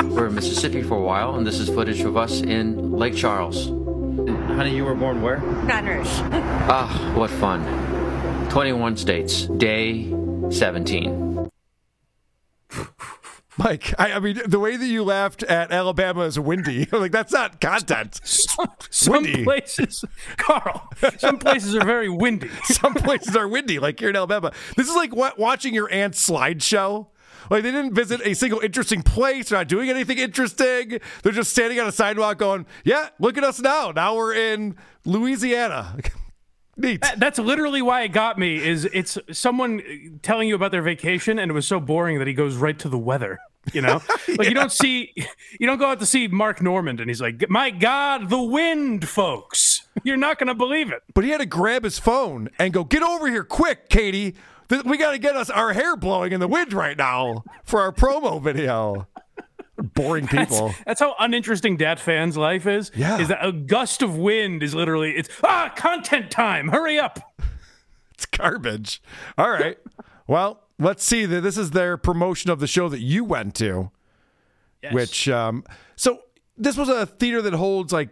We're 0.09 0.27
in 0.27 0.35
Mississippi 0.35 0.81
for 0.81 0.97
a 0.97 1.01
while, 1.01 1.35
and 1.35 1.45
this 1.45 1.59
is 1.59 1.69
footage 1.69 2.01
of 2.01 2.17
us 2.17 2.41
in 2.41 2.91
Lake 2.91 3.15
Charles. 3.15 3.67
Honey, 4.57 4.75
you 4.75 4.85
were 4.85 4.95
born 4.95 5.21
where? 5.21 5.38
Baton 5.67 5.85
Rouge. 5.97 6.07
Ah, 6.69 7.13
what 7.15 7.29
fun. 7.29 7.61
21 8.49 8.97
states, 8.97 9.44
day 9.45 10.09
17. 10.49 11.36
Mike, 13.59 13.93
I, 13.97 14.13
I 14.13 14.19
mean, 14.19 14.39
the 14.45 14.59
way 14.59 14.77
that 14.77 14.85
you 14.85 15.03
laughed 15.03 15.41
at 15.43 15.71
Alabama 15.71 16.21
is 16.21 16.39
windy. 16.39 16.85
like 16.91 17.11
that's 17.11 17.33
not 17.33 17.59
content. 17.59 18.19
Some 18.23 19.13
Windy. 19.13 19.43
places, 19.43 20.05
Karl, 20.37 20.89
some 21.17 21.39
places 21.39 21.75
are 21.75 21.83
very 21.83 22.09
windy. 22.09 22.49
Some 22.65 22.93
places 22.93 23.35
are 23.35 23.47
windy, 23.47 23.79
like 23.79 23.99
here 23.99 24.09
in 24.09 24.15
Alabama. 24.15 24.51
This 24.75 24.87
is 24.87 24.95
like 24.95 25.15
wa- 25.15 25.31
watching 25.37 25.73
your 25.73 25.91
aunt's 25.91 26.27
slideshow. 26.29 27.07
Like 27.49 27.63
they 27.63 27.71
didn't 27.71 27.93
visit 27.93 28.21
a 28.23 28.33
single 28.35 28.59
interesting 28.59 29.01
place. 29.01 29.49
They're 29.49 29.59
not 29.59 29.68
doing 29.68 29.89
anything 29.89 30.18
interesting. 30.19 30.99
They're 31.23 31.31
just 31.31 31.51
standing 31.51 31.80
on 31.80 31.87
a 31.87 31.92
sidewalk, 31.92 32.37
going, 32.37 32.65
"Yeah, 32.83 33.09
look 33.19 33.37
at 33.37 33.44
us 33.44 33.59
now. 33.59 33.92
Now 33.92 34.15
we're 34.15 34.35
in 34.35 34.75
Louisiana." 35.06 35.97
Neat. 36.77 37.03
That's 37.17 37.39
literally 37.39 37.81
why 37.81 38.03
it 38.03 38.09
got 38.09 38.37
me. 38.37 38.63
Is 38.63 38.85
it's 38.85 39.17
someone 39.31 40.19
telling 40.21 40.47
you 40.47 40.55
about 40.55 40.71
their 40.71 40.83
vacation, 40.83 41.39
and 41.39 41.49
it 41.49 41.53
was 41.53 41.67
so 41.67 41.79
boring 41.79 42.19
that 42.19 42.27
he 42.27 42.33
goes 42.33 42.55
right 42.55 42.77
to 42.79 42.87
the 42.87 42.99
weather. 42.99 43.39
You 43.73 43.81
know, 43.81 44.01
like 44.37 44.47
you 44.47 44.53
don't 44.53 44.71
see, 44.71 45.11
you 45.59 45.67
don't 45.67 45.79
go 45.79 45.87
out 45.87 45.99
to 45.99 46.05
see 46.05 46.27
Mark 46.27 46.61
Normand, 46.61 46.99
and 46.99 47.09
he's 47.09 47.19
like, 47.19 47.49
"My 47.49 47.71
God, 47.71 48.29
the 48.29 48.41
wind, 48.41 49.09
folks! 49.09 49.87
You're 50.03 50.17
not 50.17 50.37
going 50.37 50.47
to 50.47 50.55
believe 50.55 50.91
it." 50.91 51.01
But 51.13 51.23
he 51.23 51.31
had 51.31 51.39
to 51.39 51.45
grab 51.47 51.83
his 51.83 51.97
phone 51.97 52.49
and 52.59 52.71
go, 52.71 52.83
"Get 52.83 53.01
over 53.01 53.27
here 53.27 53.43
quick, 53.43 53.89
Katie. 53.89 54.35
We 54.85 54.97
got 54.97 55.11
to 55.11 55.17
get 55.17 55.35
us 55.35 55.49
our 55.49 55.73
hair 55.73 55.95
blowing 55.95 56.33
in 56.33 56.39
the 56.39 56.47
wind 56.47 56.73
right 56.73 56.97
now 56.97 57.43
for 57.63 57.81
our 57.81 57.91
promo 57.91 58.41
video." 58.41 59.07
Boring 59.77 60.27
people. 60.27 60.73
That's 60.85 60.99
how 60.99 61.15
uninteresting 61.19 61.77
Dat 61.77 61.99
Phan's 61.99 62.35
life 62.37 62.65
is. 62.65 62.91
Yeah. 62.95 63.19
is 63.19 63.27
that 63.27 63.45
a 63.45 63.51
gust 63.51 64.01
of 64.01 64.17
wind 64.17 64.63
is 64.63 64.73
literally 64.73 65.11
it's 65.11 65.29
ah 65.43 65.71
content 65.75 66.31
time. 66.31 66.69
Hurry 66.69 66.97
up. 66.99 67.19
It's 68.13 68.25
garbage. 68.25 69.01
All 69.37 69.49
right. 69.49 69.77
Well, 70.29 70.63
let's 70.77 71.05
see. 71.05 71.25
that 71.25 71.39
This 71.39 71.57
is 71.57 71.71
their 71.71 71.95
promotion 71.95 72.51
of 72.51 72.59
the 72.59 72.67
show 72.67 72.89
that 72.89 72.99
you 72.99 73.23
went 73.23 73.55
to, 73.55 73.91
which, 74.91 75.29
um, 75.29 75.63
so 75.95 76.19
this 76.57 76.75
was 76.75 76.89
a 76.89 77.05
theater 77.05 77.41
that 77.43 77.53
holds 77.53 77.93
like 77.93 78.09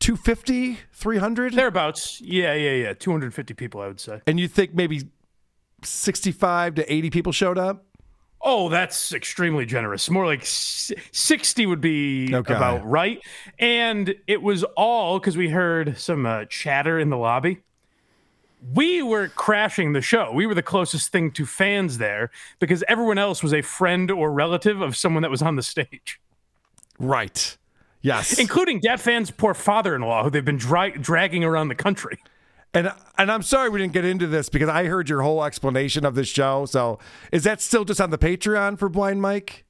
250, 0.00 0.78
300? 0.92 1.54
Thereabouts. 1.54 2.20
Yeah, 2.20 2.52
yeah, 2.52 2.72
yeah. 2.72 2.92
250 2.92 3.54
people, 3.54 3.80
I 3.80 3.86
would 3.86 4.00
say. 4.00 4.20
and 4.26 4.38
you 4.38 4.48
think 4.48 4.74
maybe 4.74 5.08
65 5.82 6.74
to 6.74 6.92
80 6.92 7.08
people 7.08 7.32
showed 7.32 7.56
up? 7.56 7.85
Oh, 8.48 8.68
that's 8.68 9.12
extremely 9.12 9.66
generous. 9.66 10.08
More 10.08 10.24
like 10.24 10.42
60 10.44 11.66
would 11.66 11.80
be 11.80 12.32
Okay. 12.32 12.54
about 12.54 12.86
right. 12.88 13.20
And 13.58 14.14
it 14.28 14.40
was 14.40 14.62
all 14.76 15.18
because 15.18 15.36
we 15.36 15.48
heard 15.48 15.98
some 15.98 16.24
uh, 16.26 16.44
chatter 16.44 16.96
in 17.00 17.10
the 17.10 17.16
lobby. 17.16 17.58
We 18.72 19.02
were 19.02 19.28
crashing 19.28 19.94
the 19.94 20.00
show. 20.00 20.30
We 20.32 20.46
were 20.46 20.54
the 20.54 20.62
closest 20.62 21.10
thing 21.10 21.32
to 21.32 21.44
fans 21.44 21.98
there 21.98 22.30
because 22.60 22.84
everyone 22.86 23.18
else 23.18 23.42
was 23.42 23.52
a 23.52 23.62
friend 23.62 24.10
or 24.12 24.30
relative 24.32 24.80
of 24.80 24.96
someone 24.96 25.22
that 25.22 25.30
was 25.30 25.42
on 25.42 25.56
the 25.56 25.62
stage, 25.62 26.20
Right. 27.00 27.56
Yes. 28.00 28.38
including 28.38 28.78
Dat 28.80 29.00
Phan's 29.00 29.32
poor 29.32 29.54
father 29.54 29.96
in 29.96 30.02
law, 30.02 30.22
who 30.22 30.30
they've 30.30 30.44
been 30.44 30.56
dra- 30.56 30.96
dragging 30.96 31.42
around 31.42 31.66
the 31.68 31.74
country. 31.74 32.18
And 32.76 32.92
and 33.18 33.30
I'm 33.32 33.42
sorry 33.42 33.68
we 33.70 33.78
didn't 33.80 33.92
get 33.94 34.04
into 34.04 34.26
this 34.26 34.48
because 34.48 34.68
I 34.68 34.84
heard 34.84 35.08
your 35.08 35.22
whole 35.22 35.44
explanation 35.44 36.04
of 36.04 36.14
this 36.14 36.28
show. 36.28 36.66
So 36.66 36.98
is 37.32 37.44
that 37.44 37.60
still 37.60 37.84
just 37.84 38.00
on 38.00 38.10
the 38.10 38.18
Patreon 38.18 38.78
for 38.78 38.88
Blind 38.88 39.22
Mike? 39.22 39.64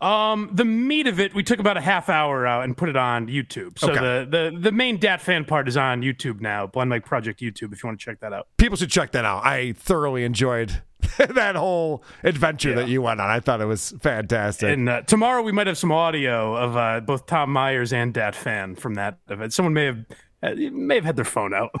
Um, 0.00 0.50
the 0.52 0.64
meat 0.64 1.06
of 1.06 1.20
it, 1.20 1.32
we 1.32 1.44
took 1.44 1.60
about 1.60 1.76
a 1.76 1.80
half 1.80 2.08
hour 2.08 2.44
out 2.44 2.64
and 2.64 2.76
put 2.76 2.88
it 2.88 2.96
on 2.96 3.28
YouTube. 3.28 3.78
So 3.78 3.92
Okay. 3.92 4.00
the, 4.00 4.50
the 4.52 4.58
the 4.58 4.72
main 4.72 4.98
Dat 4.98 5.20
Phan 5.20 5.44
part 5.44 5.68
is 5.68 5.76
on 5.76 6.02
YouTube 6.02 6.40
now, 6.40 6.66
Blind 6.66 6.90
Mike 6.90 7.04
Project 7.04 7.40
YouTube. 7.40 7.72
If 7.72 7.82
you 7.84 7.88
want 7.88 8.00
to 8.00 8.04
check 8.04 8.18
that 8.20 8.32
out. 8.32 8.48
People 8.56 8.76
should 8.76 8.90
check 8.90 9.12
that 9.12 9.24
out. 9.24 9.44
I 9.46 9.72
thoroughly 9.74 10.24
enjoyed 10.24 10.82
that 11.18 11.54
whole 11.54 12.02
adventure 12.24 12.74
that 12.74 12.88
you 12.88 13.00
went 13.00 13.20
on. 13.20 13.30
I 13.30 13.38
thought 13.38 13.60
it 13.60 13.66
was 13.66 13.94
fantastic. 14.00 14.70
And 14.72 14.88
uh, 14.88 15.02
tomorrow 15.02 15.40
we 15.40 15.52
might 15.52 15.68
have 15.68 15.78
some 15.78 15.92
audio 15.92 16.56
of 16.56 16.76
uh, 16.76 16.98
both 17.00 17.26
Tom 17.26 17.52
Myers 17.52 17.92
and 17.92 18.12
Dat 18.12 18.34
Phan 18.34 18.74
from 18.74 18.94
that 18.94 19.18
event. 19.28 19.52
Someone 19.52 19.72
may 19.72 19.84
have 19.84 20.04
uh, 20.42 20.54
may 20.72 20.96
have 20.96 21.04
had 21.04 21.14
their 21.14 21.24
phone 21.24 21.54
out. 21.54 21.70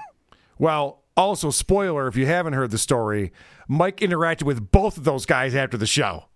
Well, 0.58 1.02
also, 1.16 1.50
spoiler 1.50 2.08
if 2.08 2.16
you 2.16 2.26
haven't 2.26 2.54
heard 2.54 2.70
the 2.70 2.78
story, 2.78 3.32
Mike 3.68 3.98
interacted 3.98 4.44
with 4.44 4.70
both 4.70 4.96
of 4.96 5.04
those 5.04 5.26
guys 5.26 5.54
after 5.54 5.76
the 5.76 5.86
show. 5.86 6.26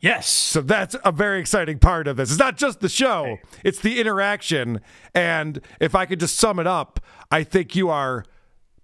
yes. 0.00 0.28
So 0.28 0.60
that's 0.62 0.96
a 1.04 1.12
very 1.12 1.40
exciting 1.40 1.78
part 1.78 2.06
of 2.08 2.16
this. 2.16 2.30
It's 2.30 2.38
not 2.38 2.56
just 2.56 2.80
the 2.80 2.88
show, 2.88 3.36
it's 3.64 3.80
the 3.80 4.00
interaction. 4.00 4.80
And 5.14 5.60
if 5.80 5.94
I 5.94 6.06
could 6.06 6.20
just 6.20 6.36
sum 6.36 6.58
it 6.58 6.66
up, 6.66 7.00
I 7.30 7.42
think 7.44 7.76
you 7.76 7.90
are 7.90 8.24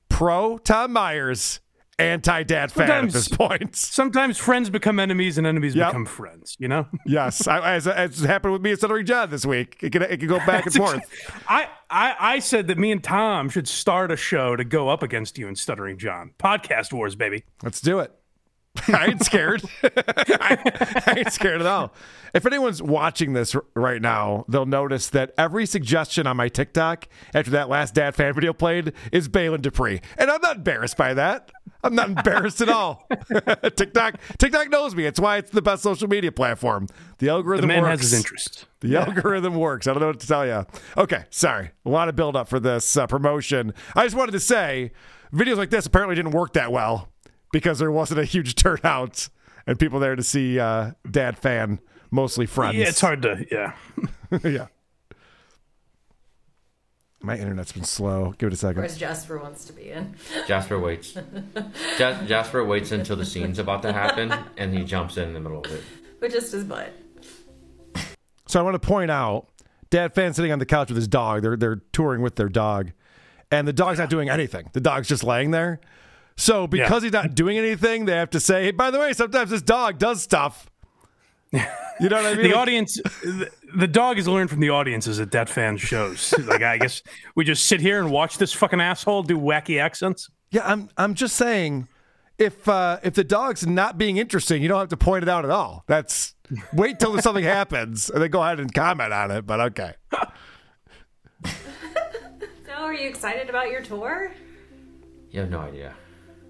pro 0.08 0.58
Tom 0.58 0.92
Myers, 0.92 1.60
anti 1.98 2.42
Dat 2.42 2.70
Phan 2.72 2.90
at 2.90 3.10
this 3.12 3.28
point. 3.28 3.74
Sometimes 3.76 4.38
friends 4.38 4.70
become 4.70 4.98
enemies 4.98 5.38
and 5.38 5.46
enemies 5.46 5.74
Yep. 5.74 5.88
become 5.88 6.06
friends. 6.06 6.56
You 6.58 6.68
know. 6.68 6.86
Yes, 7.06 7.46
I, 7.46 7.74
as, 7.74 7.86
as 7.86 8.20
happened 8.20 8.52
with 8.54 8.62
me 8.62 8.70
and 8.70 8.78
Stuttering 8.78 9.04
John 9.06 9.30
this 9.30 9.44
week. 9.46 9.76
It 9.82 9.92
can, 9.92 10.02
it 10.02 10.18
can 10.18 10.28
go 10.28 10.38
back 10.38 10.64
and 10.66 10.74
forth. 10.74 11.02
I, 11.46 11.68
I 11.90 12.14
I 12.18 12.38
said 12.38 12.66
that 12.68 12.78
me 12.78 12.90
and 12.92 13.02
Tom 13.04 13.48
should 13.50 13.68
start 13.68 14.10
a 14.10 14.16
show 14.16 14.56
to 14.56 14.64
go 14.64 14.88
up 14.88 15.02
against 15.02 15.36
you 15.38 15.46
and 15.48 15.56
Stuttering 15.58 15.98
John. 15.98 16.32
Podcast 16.38 16.92
wars, 16.92 17.14
baby. 17.14 17.44
Let's 17.62 17.80
do 17.80 17.98
it. 18.00 18.12
I 18.88 19.06
ain't 19.06 19.22
scared. 19.24 19.62
I, 19.84 21.02
I 21.06 21.14
ain't 21.18 21.32
scared 21.32 21.60
at 21.60 21.66
all. 21.66 21.94
If 22.34 22.44
anyone's 22.44 22.82
watching 22.82 23.32
this 23.32 23.54
r- 23.54 23.64
right 23.74 24.02
now, 24.02 24.44
they'll 24.48 24.66
notice 24.66 25.08
that 25.10 25.32
every 25.38 25.64
suggestion 25.66 26.26
on 26.26 26.36
my 26.36 26.48
TikTok 26.48 27.06
after 27.32 27.52
that 27.52 27.68
last 27.68 27.94
Dat 27.94 28.16
Phan 28.16 28.32
video 28.34 28.52
played 28.52 28.92
is 29.12 29.28
Baylen 29.28 29.62
Dupree. 29.62 30.00
And 30.18 30.28
I'm 30.28 30.40
not 30.40 30.56
embarrassed 30.56 30.96
by 30.96 31.14
that. 31.14 31.52
I'm 31.84 31.94
not 31.94 32.08
embarrassed 32.08 32.60
at 32.60 32.68
all. 32.68 33.06
TikTok 33.76 34.14
TikTok 34.38 34.70
knows 34.70 34.94
me. 34.94 35.04
It's 35.04 35.20
why 35.20 35.36
it's 35.36 35.50
the 35.50 35.62
best 35.62 35.82
social 35.82 36.08
media 36.08 36.32
platform. 36.32 36.86
The 37.18 37.26
The 37.26 37.28
algorithm 37.28 37.68
man 37.68 37.82
works. 37.82 37.90
has 37.90 38.10
his 38.10 38.14
interests. 38.14 38.66
The 38.80 38.96
algorithm 38.96 39.54
works. 39.54 39.86
I 39.86 39.92
don't 39.92 40.00
know 40.00 40.08
what 40.08 40.20
to 40.20 40.26
tell 40.26 40.46
you. 40.46 40.66
Okay, 40.96 41.24
sorry. 41.30 41.70
A 41.84 41.88
lot 41.90 42.08
of 42.08 42.16
build 42.16 42.34
up 42.36 42.48
for 42.48 42.58
this 42.58 42.96
uh, 42.96 43.06
promotion. 43.06 43.72
I 43.94 44.04
just 44.04 44.16
wanted 44.16 44.32
to 44.32 44.40
say 44.40 44.92
videos 45.32 45.56
like 45.56 45.70
this 45.70 45.86
apparently 45.86 46.14
didn't 46.16 46.32
work 46.32 46.54
that 46.54 46.72
well 46.72 47.10
because 47.52 47.78
there 47.78 47.90
wasn't 47.92 48.20
a 48.20 48.24
huge 48.24 48.54
turnout 48.62 49.28
and 49.66 49.78
people 49.78 50.00
there 50.00 50.16
to 50.16 50.22
see 50.22 50.58
uh, 50.58 50.92
Dat 51.10 51.38
Phan, 51.38 51.80
mostly 52.10 52.46
friends. 52.46 52.76
Yeah, 52.76 52.88
it's 52.88 53.00
hard 53.00 53.22
to 53.22 53.46
yeah. 53.50 53.74
yeah. 54.44 54.66
My 57.24 57.38
internet's 57.38 57.72
been 57.72 57.84
slow. 57.84 58.34
Give 58.36 58.48
it 58.48 58.52
a 58.52 58.56
second. 58.56 58.76
Whereas 58.76 58.98
Jasper 58.98 59.38
wants 59.38 59.64
to 59.64 59.72
be 59.72 59.88
in. 59.90 60.14
Jasper 60.46 60.78
waits. 60.78 61.16
Ja- 61.98 62.22
Jasper 62.24 62.62
waits 62.64 62.92
until 62.92 63.16
the 63.16 63.24
scene's 63.24 63.58
about 63.58 63.80
to 63.82 63.92
happen, 63.92 64.32
and 64.58 64.76
he 64.76 64.84
jumps 64.84 65.16
in 65.16 65.32
the 65.32 65.40
middle 65.40 65.60
of 65.64 65.72
it. 65.72 65.82
But 66.20 66.30
just 66.32 66.52
his 66.52 66.64
butt. 66.64 66.92
So 68.46 68.60
I 68.60 68.62
want 68.62 68.74
to 68.80 68.86
point 68.86 69.10
out, 69.10 69.48
Dat 69.90 70.14
Phan 70.14 70.34
sitting 70.34 70.52
on 70.52 70.58
the 70.58 70.66
couch 70.66 70.88
with 70.88 70.96
his 70.96 71.08
dog. 71.08 71.42
They're 71.42 71.56
they're 71.56 71.82
touring 71.92 72.20
with 72.20 72.36
their 72.36 72.48
dog, 72.50 72.92
and 73.50 73.66
the 73.66 73.72
dog's 73.72 73.98
not 73.98 74.10
doing 74.10 74.28
anything. 74.28 74.68
The 74.74 74.80
dog's 74.80 75.08
just 75.08 75.24
laying 75.24 75.50
there. 75.50 75.80
So 76.36 76.66
because 76.66 77.02
he's 77.04 77.12
not 77.12 77.34
doing 77.34 77.56
anything, 77.56 78.04
they 78.04 78.12
have 78.12 78.30
to 78.30 78.40
say, 78.40 78.64
hey, 78.64 78.70
by 78.72 78.90
the 78.90 78.98
way, 78.98 79.12
sometimes 79.12 79.50
this 79.50 79.62
dog 79.62 79.98
does 79.98 80.20
stuff. 80.20 80.68
You 82.00 82.08
know 82.08 82.16
what 82.16 82.26
I 82.26 82.34
mean? 82.34 82.50
The 82.50 82.56
audience, 82.56 82.94
the, 83.22 83.48
the 83.76 83.86
dog 83.86 84.16
has 84.16 84.26
learned 84.26 84.50
from 84.50 84.58
the 84.58 84.70
audiences 84.70 85.20
at 85.20 85.30
Dat 85.30 85.48
Phan 85.48 85.76
shows. 85.76 86.34
Like, 86.44 86.60
I 86.62 86.76
guess 86.76 87.02
we 87.36 87.44
just 87.44 87.66
sit 87.66 87.80
here 87.80 88.00
and 88.00 88.10
watch 88.10 88.36
this 88.36 88.52
fucking 88.52 88.80
asshole 88.80 89.22
do 89.22 89.38
wacky 89.38 89.80
accents. 89.80 90.28
yeah, 90.50 90.62
I'm 90.64 90.88
I'm 90.96 91.14
just 91.14 91.36
saying, 91.36 91.86
if 92.36 92.68
uh, 92.68 92.98
if 93.04 93.14
the 93.14 93.22
dog's 93.22 93.64
not 93.64 93.96
being 93.96 94.16
interesting, 94.16 94.60
you 94.60 94.66
don't 94.68 94.80
have 94.80 94.88
to 94.88 94.96
point 94.96 95.22
it 95.22 95.28
out 95.28 95.44
at 95.44 95.52
all. 95.52 95.84
That's 95.86 96.34
wait 96.72 96.98
till 96.98 97.16
something 97.22 97.44
happens 97.60 98.10
and 98.10 98.20
then 98.20 98.30
go 98.30 98.42
ahead 98.42 98.58
and 98.58 98.74
comment 98.74 99.12
on 99.12 99.30
it. 99.30 99.46
But 99.46 99.60
okay. 99.60 99.92
No, 102.66 102.82
are 102.82 102.92
you 102.92 103.08
excited 103.08 103.48
about 103.48 103.70
your 103.70 103.82
tour? 103.82 104.32
You 105.30 105.40
have 105.40 105.50
no 105.50 105.60
idea. 105.60 105.94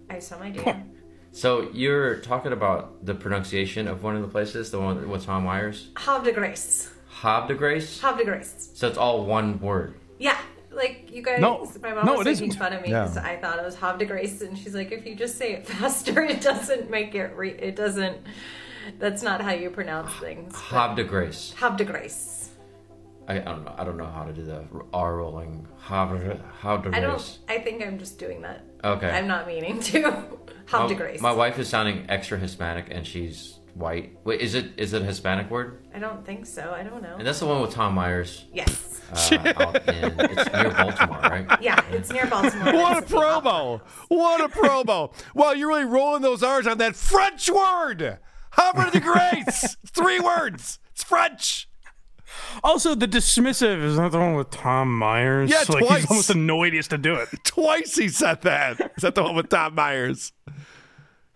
I 0.09 0.15
have 0.15 0.23
some 0.23 0.41
idea. 0.41 0.87
So 1.35 1.69
you're 1.73 2.21
talking 2.21 2.53
about 2.53 3.05
the 3.05 3.13
pronunciation 3.15 3.89
of 3.89 4.05
one 4.05 4.15
of 4.15 4.23
the 4.23 4.29
places, 4.29 4.71
the 4.71 4.79
one 4.81 5.09
with 5.09 5.25
Tom 5.25 5.43
Myers, 5.45 5.89
Havre 5.97 6.25
de 6.27 6.33
Grace. 6.33 6.91
Havre 7.09 7.49
de 7.49 7.55
Grace. 7.55 8.01
Havre 8.01 8.19
de 8.19 8.25
Grace. 8.31 8.71
So 8.75 8.87
it's 8.87 8.97
all 8.97 9.25
one 9.27 9.59
word. 9.61 9.95
Yeah. 10.21 10.39
Like 10.71 11.11
you 11.13 11.23
guys, 11.23 11.41
No. 11.41 11.69
my 11.83 11.93
mom 11.93 12.07
No, 12.07 12.13
was 12.15 12.25
making 12.25 12.49
isn't. 12.51 12.59
fun 12.59 12.73
of 12.73 12.83
me 12.83 12.91
Yeah. 12.91 13.03
because 13.03 13.17
I 13.17 13.37
thought 13.37 13.59
it 13.59 13.65
was 13.65 13.75
Havre 13.75 13.99
de 13.99 14.05
Grace, 14.07 14.43
and 14.43 14.57
she's 14.57 14.75
like, 14.77 14.93
if 14.93 15.05
you 15.07 15.17
just 15.17 15.37
say 15.37 15.53
it 15.55 15.67
faster, 15.73 16.23
it 16.23 16.41
doesn't 16.41 16.89
make 16.89 17.17
it. 17.17 17.35
Re- 17.37 17.51
it 17.59 17.75
doesn't. 17.75 18.19
That's 19.01 19.23
not 19.23 19.41
how 19.41 19.53
you 19.53 19.71
pronounce 19.71 20.13
things. 20.15 20.53
but- 20.53 20.61
Havre 20.61 20.97
de 21.03 21.05
Grace. 21.05 21.53
Havre 21.57 21.79
de 21.79 21.85
Grace. 21.85 22.51
I, 23.27 23.39
I 23.41 23.45
don't 23.45 23.65
know. 23.65 23.75
I 23.77 23.85
don't 23.85 23.97
know 23.97 24.07
how 24.07 24.23
to 24.25 24.33
do 24.33 24.45
the 24.45 24.65
R 24.93 25.17
rolling. 25.17 25.67
Havre 25.81 26.39
Havre 26.61 26.91
de 26.93 26.97
I 26.97 27.01
don't. 27.01 27.39
I 27.49 27.59
think 27.59 27.83
I'm 27.83 27.99
just 27.99 28.19
doing 28.21 28.43
that. 28.43 28.65
Okay. 28.85 29.11
I'm 29.11 29.27
not 29.27 29.47
meaning 29.47 29.81
to. 29.81 30.01
Havre 30.67 30.89
de 30.89 30.95
My- 30.95 30.99
Grace. 31.01 31.21
My 31.21 31.33
wife 31.33 31.59
is 31.59 31.69
sounding 31.69 32.07
extra 32.09 32.39
Hispanic, 32.39 32.89
and 32.91 33.07
she's 33.07 33.59
white. 33.75 34.17
Wait, 34.25 34.41
is 34.41 34.55
it 34.55 34.73
is 34.77 34.93
it 34.93 35.03
a 35.03 35.05
Hispanic 35.05 35.51
word? 35.51 35.85
I 35.95 35.99
don't 35.99 36.25
think 36.25 36.47
so. 36.47 36.73
I 36.77 36.83
don't 36.83 37.03
know. 37.03 37.17
And 37.19 37.27
that's 37.27 37.41
the 37.41 37.47
one 37.47 37.61
with 37.61 37.71
Tom 37.73 37.95
Myers. 37.95 38.45
yes. 38.53 38.91
Uh, 39.13 39.53
out 39.59 39.77
in, 39.89 40.15
it's 40.19 40.53
near 40.53 40.71
Baltimore, 40.71 41.19
right? 41.21 41.47
Yeah, 41.61 41.79
it's 41.91 42.11
near 42.11 42.27
Baltimore. 42.27 42.73
What 42.73 42.97
a 42.97 42.99
It's 43.03 43.11
the 43.11 43.17
promo! 43.17 43.81
What 44.09 44.41
a 44.41 44.49
promo! 44.49 45.13
Well, 45.35 45.55
you're 45.55 45.69
really 45.69 45.85
rolling 45.85 46.23
those 46.23 46.43
R's 46.43 46.67
on 46.67 46.79
that 46.79 46.97
French 46.97 47.49
word. 47.51 48.19
Havre 48.53 48.91
de 48.91 49.01
Grace. 49.01 49.77
Three 49.87 50.19
words. 50.21 50.79
It's 50.93 51.05
French. 51.05 51.69
Also, 52.63 52.95
the 52.95 53.09
dismissive 53.09 53.83
is 53.83 53.99
not 53.99 54.13
the 54.13 54.19
one 54.19 54.35
with 54.35 54.51
Tom 54.51 54.97
Myers. 54.97 55.51
Yeah, 55.51 55.59
like 55.69 55.85
twice. 55.85 56.01
he's 56.03 56.11
almost 56.11 56.31
annoyed 56.31 56.73
he 56.73 56.77
has 56.77 56.89
to 56.89 56.99
do 56.99 57.15
it. 57.15 57.29
Twice 57.45 57.97
he 57.97 58.09
said 58.09 58.43
that. 58.43 58.81
Is 58.97 59.03
that 59.03 59.15
the 59.15 59.23
one 59.23 59.35
with 59.35 59.49
Tom 59.49 59.75
Myers? 59.75 60.33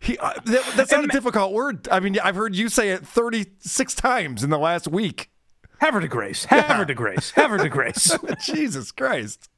He, 0.01 0.17
uh, 0.19 0.35
that, 0.45 0.73
that's 0.77 0.93
not 0.93 1.05
a 1.05 1.09
difficult 1.09 1.53
word. 1.53 1.89
I 1.91 2.01
mean, 2.01 2.19
I've 2.21 2.37
heard 2.37 2.55
you 2.55 2.69
say 2.69 2.91
it 2.91 3.07
36 3.07 3.95
times 3.95 4.45
in 4.45 4.51
the 4.51 4.59
last 4.59 4.87
week. 4.87 5.31
Have 5.79 5.95
her 5.95 6.01
to 6.01 6.09
Grace. 6.09 6.45
Have 6.47 6.67
her 6.67 6.85
to 6.85 6.95
Grace. 6.95 7.31
Have 7.33 7.51
her 7.51 7.59
to 7.59 7.69
Grace. 7.69 8.17
Jesus 8.45 8.91
Christ. 8.93 9.49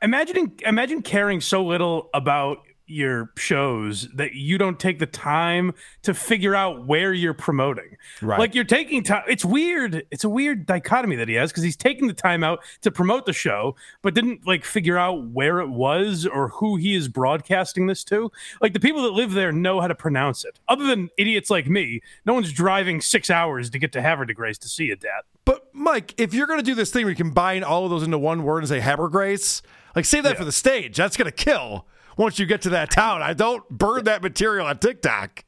imagining 0.00 0.58
imagine 0.64 1.02
caring 1.02 1.40
so 1.40 1.64
little 1.64 2.08
about 2.14 2.58
your 2.86 3.30
shows 3.36 4.08
that 4.14 4.34
you 4.34 4.58
don't 4.58 4.78
take 4.78 4.98
the 4.98 5.06
time 5.06 5.72
to 6.02 6.14
figure 6.14 6.54
out 6.54 6.86
where 6.86 7.12
you're 7.12 7.34
promoting. 7.34 7.96
Right. 8.20 8.38
Like 8.38 8.54
you're 8.54 8.64
taking 8.64 9.02
time. 9.02 9.22
It's 9.28 9.44
weird. 9.44 10.06
It's 10.10 10.24
a 10.24 10.28
weird 10.28 10.66
dichotomy 10.66 11.16
that 11.16 11.28
he 11.28 11.34
has 11.34 11.50
because 11.50 11.62
he's 11.62 11.76
taking 11.76 12.06
the 12.06 12.14
time 12.14 12.44
out 12.44 12.60
to 12.82 12.90
promote 12.90 13.26
the 13.26 13.32
show, 13.32 13.76
but 14.02 14.14
didn't 14.14 14.46
like 14.46 14.64
figure 14.64 14.98
out 14.98 15.28
where 15.28 15.60
it 15.60 15.68
was 15.68 16.26
or 16.26 16.48
who 16.48 16.76
he 16.76 16.94
is 16.94 17.08
broadcasting 17.08 17.86
this 17.86 18.04
to. 18.04 18.30
Like 18.60 18.72
the 18.72 18.80
people 18.80 19.02
that 19.02 19.12
live 19.12 19.32
there 19.32 19.52
know 19.52 19.80
how 19.80 19.88
to 19.88 19.94
pronounce 19.94 20.44
it. 20.44 20.58
Other 20.68 20.86
than 20.86 21.10
idiots 21.16 21.50
like 21.50 21.66
me, 21.66 22.02
no 22.26 22.34
one's 22.34 22.52
driving 22.52 23.00
six 23.00 23.30
hours 23.30 23.70
to 23.70 23.78
get 23.78 23.92
to 23.92 24.02
Havre 24.02 24.26
de 24.26 24.34
Grace 24.34 24.58
to 24.58 24.68
see 24.68 24.90
it, 24.90 25.00
Dad. 25.00 25.22
But 25.44 25.68
Mike, 25.72 26.14
if 26.18 26.34
you're 26.34 26.46
going 26.46 26.60
to 26.60 26.64
do 26.64 26.74
this 26.74 26.90
thing 26.90 27.04
where 27.04 27.10
you 27.10 27.16
combine 27.16 27.64
all 27.64 27.84
of 27.84 27.90
those 27.90 28.02
into 28.02 28.18
one 28.18 28.44
word 28.44 28.58
and 28.58 28.68
say 28.68 28.80
Haber 28.80 29.08
Grace, 29.08 29.62
like 29.96 30.04
save 30.04 30.24
that 30.24 30.36
for 30.36 30.44
the 30.44 30.52
stage. 30.52 30.96
That's 30.96 31.16
going 31.16 31.30
to 31.30 31.32
kill 31.32 31.86
once 32.16 32.38
you 32.38 32.46
get 32.46 32.62
to 32.62 32.70
that 32.70 32.90
town. 32.90 33.22
I 33.22 33.32
don't 33.34 33.68
burn 33.68 34.04
that 34.04 34.22
material 34.22 34.66
on 34.66 34.78
TikTok. 34.78 35.44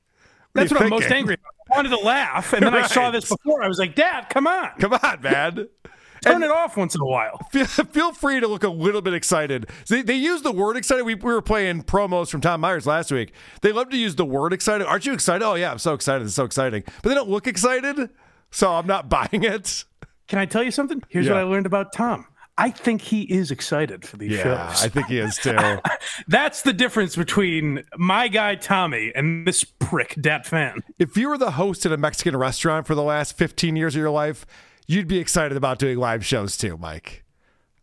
That's 0.55 0.71
what 0.71 0.81
you 0.81 0.85
I'm 0.87 0.91
most 0.91 1.11
angry 1.11 1.35
about. 1.35 1.53
I 1.71 1.77
wanted 1.77 1.89
to 1.91 1.99
laugh, 2.05 2.53
and 2.53 2.65
then 2.65 2.75
I 2.75 2.87
saw 2.87 3.11
this 3.11 3.29
before. 3.29 3.63
I 3.63 3.69
was 3.69 3.79
like, 3.79 3.95
Dad, 3.95 4.27
come 4.31 4.47
on. 4.47 4.71
Come 4.79 4.93
on, 4.93 5.21
man. 5.23 5.69
Turn 6.23 6.43
it 6.43 6.51
off 6.51 6.77
once 6.77 6.95
in 6.95 7.03
a 7.03 7.05
while. 7.07 7.39
feel, 7.53 7.67
feel 7.67 8.13
free 8.13 8.41
to 8.41 8.47
look 8.49 8.65
a 8.65 8.69
little 8.71 9.03
bit 9.03 9.13
excited. 9.13 9.69
They, 9.89 10.01
they 10.01 10.15
use 10.15 10.41
the 10.41 10.53
word 10.53 10.77
excited. 10.79 11.05
We, 11.05 11.15
we 11.17 11.33
were 11.33 11.43
playing 11.43 11.83
promos 11.83 12.31
from 12.31 12.41
Tom 12.41 12.63
Myers 12.63 12.87
last 12.87 13.13
week. 13.13 13.33
They 13.61 13.73
love 13.73 13.91
to 13.91 13.97
use 13.99 14.15
the 14.15 14.25
word 14.25 14.55
excited. 14.55 14.87
Aren't 14.87 15.05
you 15.05 15.13
excited? 15.13 15.45
Oh, 15.45 15.55
yeah, 15.55 15.71
I'm 15.71 15.79
so 15.79 15.93
excited. 15.93 16.25
It's 16.25 16.35
so 16.35 16.45
exciting. 16.45 16.83
But 17.03 17.11
they 17.11 17.15
don't 17.15 17.29
look 17.29 17.47
excited, 17.47 18.09
so 18.51 18.73
I'm 18.73 18.87
not 18.87 19.11
buying 19.11 19.29
it. 19.45 19.85
Can 20.27 20.39
I 20.39 20.47
tell 20.47 20.63
you 20.63 20.71
something? 20.71 21.03
Here's 21.11 21.27
Yeah. 21.27 21.33
what 21.33 21.41
I 21.41 21.45
learned 21.45 21.67
about 21.67 21.93
Tom. 21.93 22.27
I 22.57 22.71
think 22.71 23.01
he 23.03 23.23
is 23.23 23.51
excited 23.51 24.07
for 24.07 24.17
these 24.17 24.33
Yeah, 24.33 24.43
shows. 24.73 24.85
I 24.85 24.89
think 24.89 25.07
he 25.09 25.19
is 25.19 25.37
too. 25.39 25.57
That's 26.29 26.63
the 26.63 26.73
difference 26.73 27.17
between 27.17 27.83
my 27.97 28.29
guy 28.29 28.55
Tommy 28.55 29.11
and 29.15 29.45
this 29.47 29.65
prick 29.65 30.15
Dat 30.21 30.47
Phan. 30.47 30.83
if 30.99 31.17
you 31.17 31.29
were 31.29 31.39
the 31.39 31.53
host 31.53 31.85
at 31.85 31.91
a 31.93 31.97
Mexican 31.97 32.37
restaurant 32.37 32.87
for 32.87 32.95
the 32.95 33.03
last 33.03 33.37
15 33.37 33.75
years 33.75 33.97
of 33.97 34.01
your 34.01 34.11
life, 34.11 34.47
you'd 34.87 35.09
be 35.09 35.19
excited 35.19 35.57
about 35.57 35.79
doing 35.81 35.99
live 35.99 36.25
shows 36.25 36.57
too, 36.57 36.77
Mike. 36.77 37.25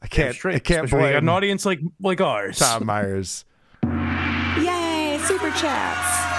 I 0.02 0.08
can't. 0.08 0.34
Straight. 0.34 0.56
I 0.56 0.60
can't 0.60 0.86
Especially 0.86 0.98
when 1.02 1.08
you 1.10 1.14
got 1.16 1.20
blame 1.20 1.30
an 1.30 1.36
audience 1.36 1.66
like 1.66 1.80
like 2.00 2.22
ours. 2.22 2.58
Tom 2.58 2.86
Myers. 2.86 3.44
Yay, 3.84 5.20
super 5.26 5.52
chats. 5.52 6.31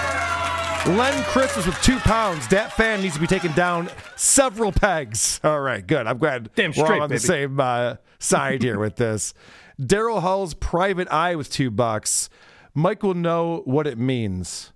Len 0.84 1.22
Chris 1.22 1.52
Christmas 1.52 1.66
with 1.66 1.80
two 1.80 1.98
pounds. 2.00 2.48
Dat 2.48 2.72
Phan 2.72 3.02
needs 3.02 3.14
to 3.14 3.20
be 3.20 3.28
taken 3.28 3.52
down 3.52 3.88
several 4.16 4.72
pegs. 4.72 5.40
All 5.44 5.60
right, 5.60 5.86
good. 5.86 6.08
I'm 6.08 6.18
glad 6.18 6.50
Damn 6.56 6.72
we're 6.76 6.86
all 6.86 7.02
on 7.02 7.08
the 7.08 7.20
same 7.20 7.60
uh, 7.60 7.96
side 8.18 8.62
here 8.62 8.80
with 8.80 8.96
this. 8.96 9.32
Daryl 9.80 10.20
Hall's 10.20 10.54
private 10.54 11.06
eye 11.08 11.36
with 11.36 11.50
two 11.50 11.70
bucks. 11.70 12.28
Mike 12.74 13.04
will 13.04 13.14
know 13.14 13.62
what 13.64 13.86
it 13.86 13.96
means. 13.96 14.72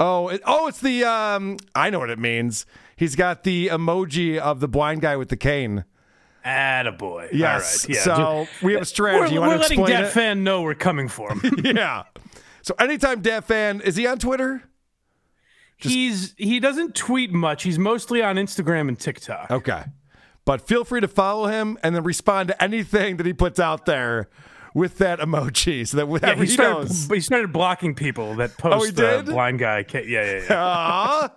Oh, 0.00 0.28
it, 0.28 0.42
oh, 0.46 0.66
it's 0.66 0.80
the 0.80 1.04
um. 1.04 1.58
I 1.76 1.90
know 1.90 2.00
what 2.00 2.10
it 2.10 2.18
means. 2.18 2.66
He's 2.96 3.14
got 3.14 3.44
the 3.44 3.68
emoji 3.68 4.36
of 4.36 4.58
the 4.58 4.68
blind 4.68 5.00
guy 5.00 5.16
with 5.16 5.28
the 5.28 5.36
cane. 5.36 5.84
Attaboy. 6.44 7.28
Yes. 7.32 7.84
All 7.84 7.88
right. 7.88 7.96
Yeah. 7.96 8.02
So 8.02 8.46
we 8.66 8.72
have 8.72 8.82
a 8.82 8.84
strategy. 8.84 9.38
we're, 9.38 9.44
you 9.44 9.48
we're 9.48 9.58
letting 9.58 9.86
it? 9.86 10.08
fan 10.08 10.42
know 10.42 10.62
we're 10.62 10.74
coming 10.74 11.06
for 11.06 11.32
him. 11.32 11.54
yeah. 11.64 12.02
So 12.62 12.74
anytime 12.80 13.20
Dat 13.20 13.44
Phan 13.44 13.80
is 13.80 13.94
he 13.94 14.08
on 14.08 14.18
Twitter? 14.18 14.64
He's 15.82 16.34
he 16.36 16.60
doesn't 16.60 16.94
tweet 16.94 17.32
much. 17.32 17.62
He's 17.62 17.78
mostly 17.78 18.22
on 18.22 18.36
Instagram 18.36 18.88
and 18.88 18.98
TikTok. 18.98 19.50
Okay. 19.50 19.84
But 20.44 20.60
feel 20.66 20.84
free 20.84 21.00
to 21.00 21.08
follow 21.08 21.46
him 21.46 21.78
and 21.82 21.94
then 21.94 22.02
respond 22.02 22.48
to 22.48 22.62
anything 22.62 23.16
that 23.18 23.26
he 23.26 23.32
puts 23.32 23.60
out 23.60 23.86
there 23.86 24.28
with 24.74 24.98
that 24.98 25.18
emoji 25.20 25.86
so 25.86 25.96
that 26.04 26.22
Yeah, 26.22 26.34
he 26.34 26.40
he, 26.42 26.46
started, 26.46 26.74
knows. 26.88 27.08
he 27.08 27.20
started 27.20 27.52
blocking 27.52 27.94
people 27.94 28.34
that 28.36 28.56
post 28.56 28.76
Oh, 28.76 28.84
he 28.84 28.90
the 28.90 29.02
did? 29.22 29.26
blind 29.26 29.58
guy. 29.58 29.84
Yeah, 29.92 30.00
yeah, 30.06 31.28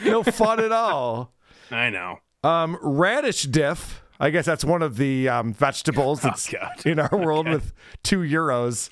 yeah. 0.00 0.06
No 0.10 0.22
fun 0.22 0.58
at 0.60 0.72
all. 0.72 1.32
I 1.70 1.90
know. 1.90 2.18
Um, 2.44 2.78
radish 2.82 3.42
diff. 3.44 4.02
I 4.18 4.30
guess 4.30 4.44
that's 4.46 4.64
one 4.64 4.82
of 4.82 4.96
the 4.96 5.28
um, 5.28 5.52
vegetables 5.54 6.20
that's 6.22 6.52
Oh, 6.54 6.68
in 6.90 6.98
our 6.98 7.16
world 7.16 7.48
with 7.48 7.72
two 8.02 8.18
euros. 8.20 8.90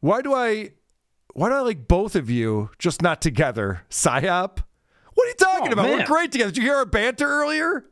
Why 0.00 0.20
do 0.22 0.34
I? 0.34 0.70
Why 1.36 1.50
do 1.50 1.54
I 1.54 1.60
like 1.60 1.86
both 1.86 2.16
of 2.16 2.30
you 2.30 2.70
just 2.78 3.02
not 3.02 3.20
together? 3.20 3.82
Psyop. 3.90 4.58
What 5.12 5.24
are 5.26 5.28
you 5.28 5.34
talking 5.34 5.68
Oh, 5.68 5.72
about? 5.72 5.90
We're 5.90 6.06
great 6.06 6.32
together. 6.32 6.50
Did 6.50 6.56
you 6.56 6.62
hear 6.62 6.76
our 6.76 6.86
banter 6.86 7.28
earlier? 7.28 7.84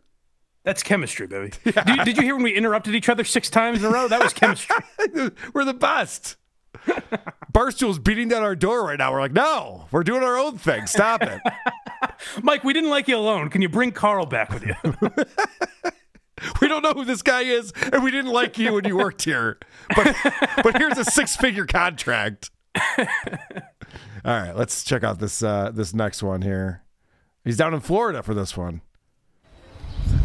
That's 0.63 0.83
chemistry, 0.83 1.27
baby. 1.27 1.53
Did, 1.65 1.89
you- 1.89 2.05
did 2.07 2.17
you 2.17 2.23
hear 2.23 2.35
when 2.37 2.45
we 2.45 2.55
interrupted 2.55 2.95
each 2.95 3.11
other 3.11 3.23
six 3.23 3.51
times 3.51 3.81
in 3.81 3.85
a 3.85 3.91
row? 3.91 4.09
That 4.09 4.23
was 4.23 4.33
chemistry. 4.33 4.75
We're 5.53 5.67
the 5.67 5.75
best. 5.75 6.37
Barstool's 7.53 7.99
beating 7.99 8.29
down 8.29 8.43
our 8.43 8.57
door 8.57 8.83
right 8.87 8.99
now. 8.99 9.13
We're 9.13 9.21
like, 9.21 9.33
no, 9.35 9.89
we're 9.91 10.05
doing 10.05 10.23
our 10.23 10.39
own 10.39 10.57
thing. 10.57 10.87
Stop 10.87 11.23
it. 11.23 11.39
Mike, 12.43 12.65
we 12.65 12.73
didn't 12.73 12.89
like 12.89 13.09
you 13.09 13.19
alone. 13.19 13.51
Can 13.51 13.61
you 13.61 13.69
bring 13.69 13.93
Karl 13.93 14.25
back 14.25 14.51
with 14.55 14.65
you? 14.65 14.75
We 16.63 16.69
don't 16.69 16.83
know 16.83 16.93
who 16.95 17.05
this 17.05 17.21
guy 17.23 17.43
is, 17.43 17.73
and 17.93 18.03
we 18.03 18.11
didn't 18.11 18.33
like 18.33 18.59
you 18.59 18.73
when 18.73 18.85
you 18.87 18.97
worked 18.97 19.23
here. 19.25 19.59
But 19.95 20.17
but 20.63 20.77
here's 20.79 20.99
a 20.99 21.05
six 21.05 21.37
figure 21.37 21.65
contract. 21.67 22.51
All 24.25 24.41
right, 24.41 24.57
let's 24.57 24.85
check 24.85 25.05
out 25.05 25.19
this 25.19 25.43
uh, 25.43 25.71
this 25.73 25.95
next 25.95 26.23
one 26.23 26.43
here. 26.43 26.83
He's 27.45 27.57
down 27.57 27.75
in 27.75 27.81
Florida 27.81 28.23
for 28.23 28.35
this 28.35 28.57
one. 28.57 28.81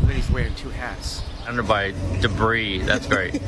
Lady's 0.05 0.29
wearing 0.31 0.55
two 0.55 0.69
hats. 0.69 1.21
Under 1.47 1.63
by 1.63 1.93
debris. 2.21 2.79
That's 2.79 3.07
great. 3.07 3.33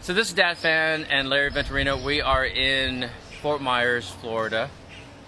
so 0.00 0.14
this 0.14 0.28
is 0.28 0.34
Dat 0.34 0.56
Phan 0.58 1.04
and 1.04 1.28
Larry 1.28 1.50
Venturino. 1.50 2.02
We 2.02 2.20
are 2.20 2.44
in 2.44 3.10
Fort 3.42 3.60
Myers, 3.60 4.08
Florida, 4.08 4.70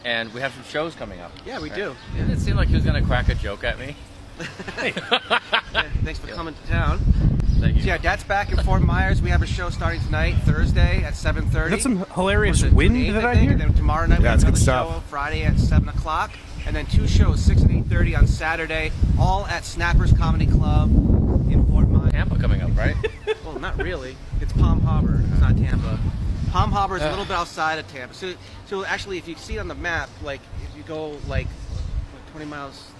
and 0.04 0.32
we 0.32 0.40
have 0.40 0.52
some 0.52 0.64
shows 0.64 0.94
coming 0.94 1.20
up. 1.20 1.32
Yeah, 1.44 1.60
we 1.60 1.70
do. 1.70 1.94
Didn't 2.14 2.30
it 2.30 2.40
seem 2.40 2.56
like 2.56 2.68
he 2.68 2.74
was 2.74 2.84
gonna 2.84 3.04
crack 3.04 3.28
a 3.28 3.34
joke 3.34 3.64
at 3.64 3.78
me? 3.78 3.96
Yeah, 5.72 5.88
thanks 6.02 6.18
for 6.18 6.26
coming 6.28 6.54
to 6.54 6.66
town. 6.66 6.98
Thank 7.60 7.76
you. 7.76 7.82
So 7.82 7.88
yeah, 7.88 7.98
Dad's 7.98 8.24
back 8.24 8.50
in 8.50 8.58
Fort 8.58 8.82
Myers. 8.82 9.20
We 9.20 9.30
have 9.30 9.42
a 9.42 9.46
show 9.46 9.68
starting 9.70 10.00
tonight, 10.00 10.34
Thursday 10.44 11.02
at 11.04 11.14
7:30. 11.14 11.70
That's 11.70 11.82
some 11.82 12.04
hilarious 12.14 12.62
it 12.62 12.72
wind 12.72 13.14
that 13.14 13.24
I 13.24 13.34
think? 13.34 13.42
hear. 13.42 13.52
And 13.52 13.60
then 13.60 13.74
tomorrow 13.74 14.06
night 14.06 14.20
we 14.20 14.24
have 14.24 14.36
it's 14.36 14.44
good 14.44 14.50
another 14.54 14.62
stuff. 14.62 14.94
show. 14.94 15.00
Friday 15.08 15.42
at 15.44 15.58
7 15.58 15.88
o'clock, 15.88 16.30
and 16.66 16.74
then 16.74 16.86
two 16.86 17.06
shows, 17.06 17.42
6 17.42 17.62
and 17.62 17.70
8:30 17.70 18.16
on 18.16 18.26
Saturday, 18.26 18.92
all 19.18 19.46
at 19.46 19.64
Snappers 19.64 20.12
Comedy 20.12 20.46
Club 20.46 20.90
in 21.50 21.66
Fort 21.66 21.88
Myers. 21.88 22.12
Tampa 22.12 22.38
coming 22.38 22.62
up, 22.62 22.76
right? 22.76 22.96
Well, 23.44 23.58
not 23.58 23.82
really. 23.82 24.16
It's 24.40 24.52
Palm 24.52 24.80
Harbor. 24.80 25.20
It's 25.32 25.40
not 25.40 25.56
Tampa. 25.56 25.98
Palm 26.52 26.70
Harbor 26.70 26.96
is 26.96 27.02
a 27.02 27.10
little 27.10 27.24
bit 27.24 27.32
outside 27.32 27.78
of 27.80 27.88
Tampa. 27.92 28.14
So, 28.14 28.34
so 28.66 28.84
actually, 28.84 29.18
if 29.18 29.26
you 29.26 29.34
see 29.34 29.56
it 29.56 29.58
on 29.58 29.66
the 29.66 29.74
map, 29.74 30.08
like 30.22 30.40
if 30.64 30.76
you 30.76 30.84
go 30.84 31.16
like 31.26 31.48
20 32.32 32.46
miles, 32.46 32.80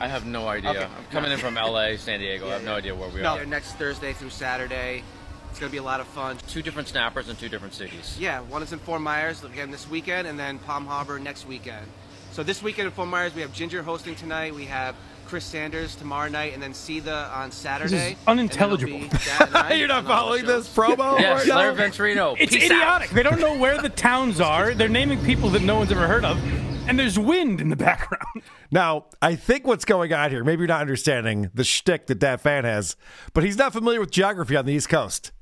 I 0.00 0.08
have 0.08 0.24
no 0.24 0.48
idea. 0.48 0.70
Okay. 0.70 0.82
I'm 0.82 1.04
coming 1.10 1.30
in 1.30 1.38
from 1.38 1.54
LA, 1.54 1.96
San 1.96 2.20
Diego. 2.20 2.48
I 2.48 2.54
have 2.54 2.64
no 2.64 2.74
idea 2.74 2.94
where 2.94 3.10
we 3.10 3.20
no, 3.20 3.36
are. 3.36 3.44
next 3.44 3.74
Thursday 3.74 4.14
through 4.14 4.30
Saturday. 4.30 5.04
It's 5.50 5.58
gonna 5.58 5.70
be 5.70 5.78
a 5.78 5.82
lot 5.82 6.00
of 6.00 6.06
fun. 6.06 6.38
Two 6.48 6.62
different 6.62 6.88
snappers 6.88 7.28
in 7.28 7.36
two 7.36 7.48
different 7.48 7.74
cities. 7.74 8.16
Yeah, 8.18 8.40
one 8.40 8.62
is 8.62 8.72
in 8.72 8.78
Fort 8.78 9.02
Myers 9.02 9.44
again 9.44 9.70
this 9.70 9.88
weekend, 9.88 10.26
and 10.26 10.38
then 10.38 10.58
Palm 10.60 10.86
Harbor 10.86 11.18
next 11.18 11.46
weekend. 11.46 11.86
So 12.32 12.42
this 12.42 12.62
weekend 12.62 12.86
in 12.86 12.92
Fort 12.92 13.08
Myers, 13.08 13.34
we 13.34 13.42
have 13.42 13.52
Ginger 13.52 13.82
hosting 13.82 14.14
tonight. 14.14 14.54
We 14.54 14.64
have 14.66 14.94
Chris 15.26 15.44
Sanders 15.44 15.96
tomorrow 15.96 16.28
night, 16.28 16.54
and 16.54 16.62
then 16.62 16.72
Sida 16.72 17.32
on 17.36 17.52
Saturday. 17.52 18.16
unintelliginable. 18.26 18.94
And 18.94 19.04
it'll 19.04 19.18
be 19.18 19.24
Dad 19.24 19.48
and 19.48 19.56
I 19.56 19.72
You're 19.74 19.88
not 19.88 20.04
following 20.04 20.46
this 20.46 20.66
promo? 20.74 21.18
Yes, 21.20 21.46
right? 21.46 21.56
Larry 21.56 21.76
Venturino. 21.76 22.36
It's 22.38 22.52
Peace 22.52 22.64
idiotic. 22.64 23.10
out. 23.10 23.14
They 23.14 23.22
don't 23.22 23.38
know 23.38 23.58
where 23.58 23.80
the 23.82 23.90
towns 23.90 24.40
are. 24.40 24.72
They're 24.74 24.88
naming 24.88 25.22
people 25.24 25.50
that 25.50 25.62
no 25.62 25.76
one's 25.76 25.92
ever 25.92 26.06
heard 26.06 26.24
of, 26.24 26.38
and 26.90 26.98
there's 26.98 27.18
wind 27.18 27.60
in 27.60 27.68
the 27.68 27.76
background. 27.76 28.24
Now, 28.72 29.06
I 29.20 29.34
think 29.34 29.66
what's 29.66 29.84
going 29.84 30.12
on 30.12 30.30
here, 30.30 30.44
maybe 30.44 30.60
you're 30.60 30.68
not 30.68 30.80
understanding 30.80 31.50
the 31.52 31.64
shtick 31.64 32.06
that 32.06 32.20
Dat 32.20 32.40
Phan 32.40 32.62
has, 32.62 32.94
but 33.32 33.42
he's 33.42 33.56
not 33.56 33.72
familiar 33.72 33.98
with 33.98 34.12
geography 34.12 34.54
on 34.54 34.64
the 34.64 34.72
East 34.72 34.88
Coast. 34.88 35.32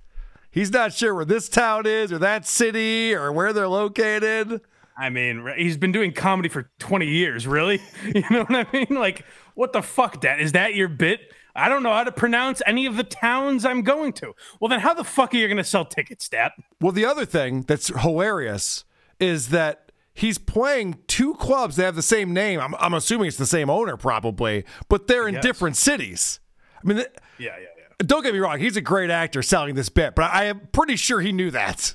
He's 0.51 0.71
not 0.73 0.95
sure 0.95 1.15
where 1.15 1.27
this 1.27 1.47
town 1.47 1.85
is 1.85 2.11
or 2.11 2.17
that 2.21 2.47
city 2.47 3.15
or 3.15 3.31
where 3.31 3.53
they're 3.53 3.69
located. 3.69 4.63
I 4.97 5.11
mean, 5.11 5.47
he's 5.59 5.77
been 5.77 5.93
doing 5.93 6.15
comedy 6.15 6.49
for 6.49 6.71
20 6.79 7.07
years. 7.07 7.47
Really? 7.47 7.83
You 8.15 8.25
know 8.31 8.45
what 8.45 8.67
I 8.67 8.73
mean? 8.73 8.99
Like, 8.99 9.27
what 9.55 9.75
the 9.75 9.83
fuck, 9.83 10.23
Dad? 10.23 10.41
Is 10.41 10.53
that 10.53 10.75
your 10.75 10.89
bit? 10.89 11.21
I 11.55 11.69
don't 11.69 11.83
know 11.83 11.93
how 11.93 12.05
to 12.05 12.13
pronounce 12.13 12.63
any 12.65 12.87
of 12.87 12.97
the 12.97 13.05
towns 13.05 13.67
I'm 13.67 13.83
going 13.83 14.15
to. 14.15 14.33
Well, 14.59 14.71
then 14.71 14.81
how 14.81 14.95
the 14.95 15.05
fuck 15.05 15.35
are 15.35 15.37
you 15.37 15.49
going 15.49 15.59
to 15.59 15.65
sell 15.65 15.85
tickets, 15.85 16.31
Dad? 16.31 16.53
Well, 16.81 16.93
the 16.93 17.05
other 17.05 17.27
thing 17.27 17.63
that's 17.63 17.89
hilarious 17.89 18.85
is 19.21 19.51
that 19.51 19.88
he's 20.19 20.37
playing 20.39 20.99
two 21.07 21.35
clubs 21.35 21.77
that 21.77 21.85
have 21.85 21.97
the 21.97 22.03
same 22.03 22.33
name. 22.33 22.61
I'm, 22.61 22.75
I'm 22.77 22.95
assuming 22.95 23.29
it's 23.29 23.37
the 23.37 23.47
same 23.47 23.71
owner, 23.71 23.97
probably, 23.97 24.65
but 24.89 25.07
they're 25.07 25.29
in 25.29 25.35
guess. 25.35 25.43
different 25.45 25.77
cities. 25.77 26.41
I 26.83 26.87
mean, 26.89 26.97
th- 26.99 27.09
Yeah, 27.39 27.51
yeah, 27.59 27.67
yeah. 27.79 27.85
don't 28.07 28.23
get 28.23 28.33
me 28.33 28.41
wrong, 28.41 28.59
he's 28.59 28.77
a 28.77 28.81
great 28.81 29.11
actor 29.11 29.43
selling 29.43 29.75
this 29.75 29.89
bit, 29.89 30.15
but 30.15 30.31
I 30.33 30.45
am 30.45 30.69
pretty 30.73 30.97
sure 30.97 31.21
he 31.21 31.33
knew 31.33 31.51
that. 31.53 31.95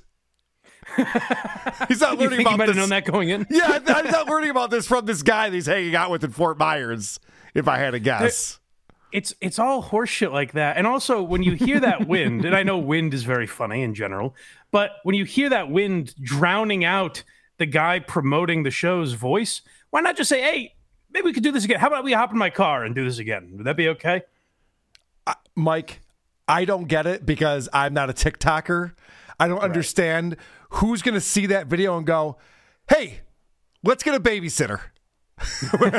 he's 1.87 2.01
not 2.01 2.17
learning 2.19 2.41
about 2.41 2.57
might 2.57 2.65
this. 2.67 2.75
have 2.75 2.81
known 2.83 2.89
that 2.89 3.05
going 3.05 3.29
in? 3.29 3.45
Yeah, 3.49 3.79
I- 3.87 3.93
I'm 3.93 4.11
not 4.11 4.27
learning 4.27 4.49
about 4.49 4.69
this 4.69 4.87
from 4.87 5.05
this 5.05 5.21
guy 5.23 5.49
that 5.49 5.55
he's 5.55 5.65
hanging 5.65 5.95
out 5.95 6.09
with 6.11 6.23
in 6.23 6.31
Fort 6.31 6.57
Myers. 6.57 7.19
If 7.53 7.67
I 7.67 7.77
had 7.77 7.91
to 7.91 7.99
guess, 7.99 8.59
it's 9.11 9.33
it's 9.39 9.59
all 9.59 9.83
horseshit 9.83 10.31
like 10.31 10.53
that. 10.53 10.75
And 10.77 10.87
also 10.87 11.21
when 11.21 11.43
you 11.43 11.51
hear 11.53 11.79
that 11.81 12.07
wind, 12.07 12.45
and 12.45 12.55
I 12.55 12.63
know 12.63 12.79
wind 12.79 13.13
is 13.13 13.23
very 13.23 13.45
funny 13.45 13.83
in 13.83 13.93
general, 13.93 14.35
but 14.71 14.91
when 15.03 15.13
you 15.15 15.23
hear 15.23 15.49
that 15.49 15.69
wind 15.69 16.15
drowning 16.21 16.83
out 16.83 17.23
the 17.57 17.65
guy 17.65 17.99
promoting 17.99 18.63
the 18.63 18.71
show's 18.71 19.13
voice, 19.13 19.61
why 19.89 20.01
not 20.01 20.17
just 20.17 20.29
say, 20.29 20.41
"Hey, 20.41 20.75
maybe 21.11 21.25
we 21.25 21.33
could 21.33 21.43
do 21.43 21.51
this 21.51 21.65
again. 21.65 21.79
How 21.79 21.87
about 21.87 22.03
we 22.03 22.13
hop 22.13 22.31
in 22.31 22.37
my 22.37 22.49
car 22.49 22.83
and 22.83 22.95
do 22.95 23.03
this 23.03 23.19
again? 23.19 23.51
Would 23.57 23.65
that 23.65 23.77
be 23.77 23.89
okay?" 23.89 24.23
Mike, 25.55 26.01
I 26.47 26.65
don't 26.65 26.87
get 26.87 27.05
it 27.05 27.25
because 27.25 27.69
I'm 27.71 27.93
not 27.93 28.09
a 28.09 28.13
TikToker. 28.13 28.93
I 29.39 29.47
don't 29.47 29.59
understand 29.59 30.37
who's 30.69 31.01
going 31.01 31.13
to 31.13 31.21
see 31.21 31.45
that 31.47 31.67
video 31.67 31.97
and 31.97 32.05
go, 32.05 32.37
"Hey, 32.89 33.21
let's 33.83 34.03
get 34.03 34.15
a 34.15 34.19
babysitter." 34.19 34.81
we, 35.79 35.89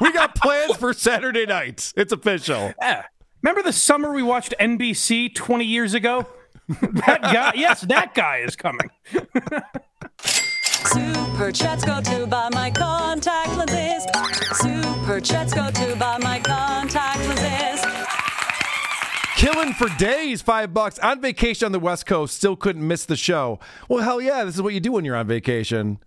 we 0.00 0.12
got 0.12 0.34
plans 0.34 0.76
for 0.76 0.92
Saturday 0.92 1.46
night. 1.46 1.92
It's 1.96 2.12
official. 2.12 2.72
Yeah. 2.80 3.04
Remember 3.42 3.62
the 3.62 3.72
summer 3.72 4.12
we 4.12 4.22
watched 4.22 4.54
NBC 4.60 5.34
20 5.34 5.64
years 5.64 5.94
ago? 5.94 6.26
that 6.68 7.22
guy, 7.22 7.52
yes, 7.54 7.80
that 7.82 8.14
guy 8.14 8.38
is 8.38 8.56
coming. 8.56 8.90
Super 10.86 11.52
chats 11.52 11.84
go 11.84 12.00
to 12.00 12.26
buy 12.26 12.48
my 12.52 12.70
contact 12.70 13.56
lenses. 13.56 14.04
Super 14.58 15.20
chats 15.20 15.52
go 15.52 15.70
to 15.70 15.96
buy 15.96 16.18
my 16.18 16.40
contact 16.40 17.18
lenses. 17.20 17.84
Killing 19.36 19.72
for 19.74 19.88
days, 19.96 20.42
five 20.42 20.74
bucks 20.74 20.98
on 20.98 21.20
vacation 21.20 21.66
on 21.66 21.72
the 21.72 21.78
West 21.78 22.06
Coast. 22.06 22.36
Still 22.36 22.56
couldn't 22.56 22.86
miss 22.86 23.04
the 23.06 23.16
show. 23.16 23.58
Well, 23.88 24.02
hell 24.02 24.20
yeah, 24.20 24.44
this 24.44 24.54
is 24.56 24.62
what 24.62 24.74
you 24.74 24.80
do 24.80 24.92
when 24.92 25.04
you're 25.04 25.16
on 25.16 25.26
vacation. 25.26 25.98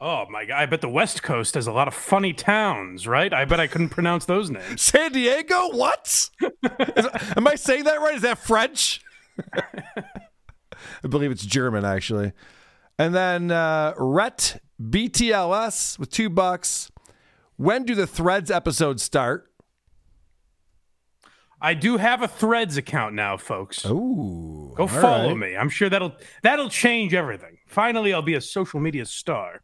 Oh 0.00 0.26
my 0.30 0.44
god! 0.44 0.56
I 0.56 0.66
bet 0.66 0.80
the 0.80 0.88
West 0.88 1.22
Coast 1.22 1.54
has 1.54 1.66
a 1.66 1.72
lot 1.72 1.86
of 1.88 1.94
funny 1.94 2.32
towns, 2.32 3.06
right? 3.06 3.32
I 3.34 3.44
bet 3.44 3.60
I 3.60 3.66
couldn't 3.66 3.90
pronounce 3.90 4.24
those 4.24 4.50
names. 4.50 4.80
San 4.82 5.12
Diego? 5.12 5.70
What? 5.70 6.30
Is- 6.42 7.08
am 7.36 7.46
I 7.46 7.54
saying 7.56 7.84
that 7.84 8.00
right? 8.00 8.14
Is 8.14 8.22
that 8.22 8.38
French? 8.38 9.02
I 9.54 11.08
believe 11.08 11.30
it's 11.30 11.44
German, 11.44 11.84
actually. 11.84 12.32
And 13.00 13.14
then 13.14 13.50
uh, 13.50 13.94
Rhett 13.96 14.60
BTLS 14.78 15.98
with 15.98 16.10
two 16.10 16.28
bucks. 16.28 16.92
When 17.56 17.84
do 17.84 17.94
the 17.94 18.06
Threads 18.06 18.50
episodes 18.50 19.02
start? 19.02 19.50
I 21.62 21.72
do 21.72 21.96
have 21.96 22.20
a 22.20 22.28
Threads 22.28 22.76
account 22.76 23.14
now, 23.14 23.38
folks. 23.38 23.86
Ooh. 23.86 24.74
Go 24.76 24.86
follow 24.86 25.28
right. 25.28 25.36
me. 25.36 25.56
I'm 25.56 25.70
sure 25.70 25.88
that'll 25.88 26.12
that'll 26.42 26.68
change 26.68 27.14
everything. 27.14 27.56
Finally, 27.66 28.12
I'll 28.12 28.20
be 28.20 28.34
a 28.34 28.40
social 28.42 28.80
media 28.80 29.06
star. 29.06 29.62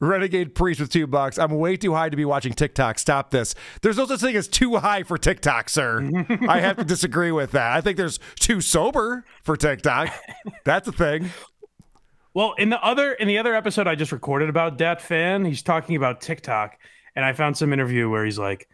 Renegade 0.00 0.56
Priest 0.56 0.80
with 0.80 0.90
two 0.90 1.06
bucks. 1.06 1.38
I'm 1.38 1.52
way 1.52 1.76
too 1.76 1.94
high 1.94 2.08
to 2.08 2.16
be 2.16 2.24
watching 2.24 2.52
TikTok. 2.52 2.98
Stop 2.98 3.30
this. 3.30 3.54
There's 3.82 3.96
no 3.96 4.06
such 4.06 4.20
thing 4.20 4.36
as 4.36 4.48
too 4.48 4.76
high 4.76 5.04
for 5.04 5.16
TikTok, 5.16 5.68
sir. 5.68 6.10
I 6.48 6.60
have 6.60 6.76
to 6.78 6.84
disagree 6.84 7.30
with 7.30 7.52
that. 7.52 7.72
I 7.72 7.80
think 7.80 7.96
there's 7.96 8.18
too 8.38 8.60
sober 8.60 9.24
for 9.42 9.56
TikTok. 9.56 10.12
That's 10.64 10.88
a 10.88 10.92
thing. 10.92 11.30
Well, 12.34 12.54
in 12.54 12.68
the 12.68 12.84
other 12.84 13.12
in 13.12 13.28
the 13.28 13.38
other 13.38 13.54
episode 13.54 13.86
I 13.86 13.94
just 13.94 14.10
recorded 14.10 14.48
about 14.48 14.76
Dat 14.76 15.00
Phan, 15.00 15.44
he's 15.44 15.62
talking 15.62 15.94
about 15.94 16.20
TikTok, 16.20 16.76
and 17.14 17.24
I 17.24 17.32
found 17.32 17.56
some 17.56 17.72
interview 17.72 18.10
where 18.10 18.24
he's 18.24 18.38
like, 18.40 18.68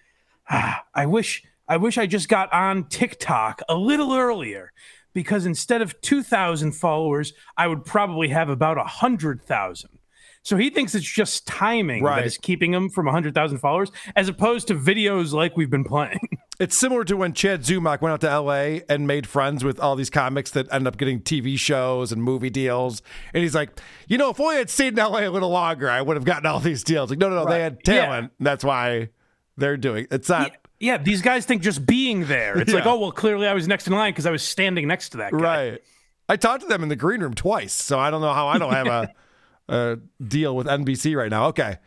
ah, 0.49 0.83
"I 0.95 1.05
wish 1.05 1.45
I 1.69 1.77
wish 1.77 1.99
I 1.99 2.07
just 2.07 2.31
got 2.31 2.51
on 2.55 2.89
TikTok 2.89 3.61
a 3.69 3.75
little 3.75 4.15
earlier." 4.15 4.73
Because 5.13 5.45
instead 5.45 5.83
of 5.83 6.01
2,000 6.01 6.73
followers, 6.73 7.33
I 7.57 7.67
would 7.67 7.85
probably 7.85 8.29
have 8.29 8.49
about 8.49 8.79
100,000. 8.79 10.00
So 10.43 10.57
he 10.57 10.71
thinks 10.71 10.95
it's 10.95 11.05
just 11.07 11.47
timing 11.47 12.03
Right. 12.03 12.17
that 12.21 12.27
is 12.27 12.39
keeping 12.39 12.73
him 12.73 12.89
from 12.89 13.07
100,000 13.07 13.59
followers, 13.59 13.91
as 14.17 14.29
opposed 14.29 14.69
to 14.69 14.75
videos 14.75 15.33
like 15.33 15.57
we've 15.57 15.71
been 15.71 15.85
playing. 15.85 16.19
It's 16.61 16.77
similar 16.77 17.05
to 17.05 17.17
when 17.17 17.33
Chad 17.33 17.63
Zumock 17.63 18.03
went 18.03 18.13
out 18.13 18.21
to 18.21 18.39
LA 18.39 18.81
and 18.87 19.07
made 19.07 19.27
friends 19.27 19.65
with 19.65 19.81
all 19.81 19.97
these 19.97 20.11
comics 20.11 20.51
that 20.51 20.71
end 20.71 20.87
up 20.87 20.99
getting 20.99 21.23
TV 21.23 21.59
shows 21.59 22.13
and 22.13 22.23
movie 22.23 22.51
deals. 22.51 23.01
And 23.33 23.43
he's 23.43 23.55
like, 23.55 23.71
you 24.09 24.19
know, 24.19 24.29
if 24.29 24.39
I 24.39 24.57
had 24.57 24.69
stayed 24.69 24.89
in 24.99 25.03
LA 25.03 25.21
a 25.21 25.31
little 25.31 25.49
longer, 25.49 25.89
I 25.89 26.03
would 26.03 26.19
have 26.19 26.25
gotten 26.27 26.45
all 26.45 26.61
these 26.61 26.85
deals. 26.85 27.09
Like, 27.09 27.19
no, 27.19 27.31
no, 27.31 27.45
no, 27.45 27.51
they 27.51 27.61
had 27.63 27.79
Yeah. 27.87 28.05
talent. 28.05 28.33
That's 28.41 28.63
why 28.63 29.09
they're 29.57 29.79
doing 29.79 30.05
it. 30.05 30.13
it's 30.13 30.29
not 30.29 30.53
yeah, 30.79 30.99
these 30.99 31.23
guys 31.23 31.47
think 31.47 31.63
just 31.63 31.87
being 31.87 32.27
there. 32.27 32.59
It's 32.59 32.75
like, 32.75 32.85
oh, 32.85 32.99
well, 32.99 33.13
clearly 33.13 33.47
I 33.47 33.55
was 33.55 33.67
next 33.67 33.87
in 33.87 33.95
line 33.95 34.13
because 34.13 34.27
I 34.27 34.31
was 34.31 34.43
standing 34.43 34.87
next 34.87 35.11
to 35.11 35.17
that 35.17 35.33
guy. 35.33 35.39
right. 35.71 35.81
I 36.29 36.37
talked 36.37 36.61
to 36.61 36.69
them 36.69 36.83
in 36.83 36.91
the 36.91 36.97
green 36.97 37.23
room 37.23 37.33
twice, 37.33 37.73
so 37.73 37.99
I 37.99 38.11
don't 38.11 38.21
know 38.21 38.35
how 38.35 38.49
I 38.49 38.59
don't 38.59 38.73
have 38.75 38.87
a, 38.87 39.09
a 39.71 39.99
deal 40.23 40.55
with 40.55 40.67
NBC 40.67 41.17
right 41.17 41.31
now. 41.31 41.47
Okay. 41.47 41.79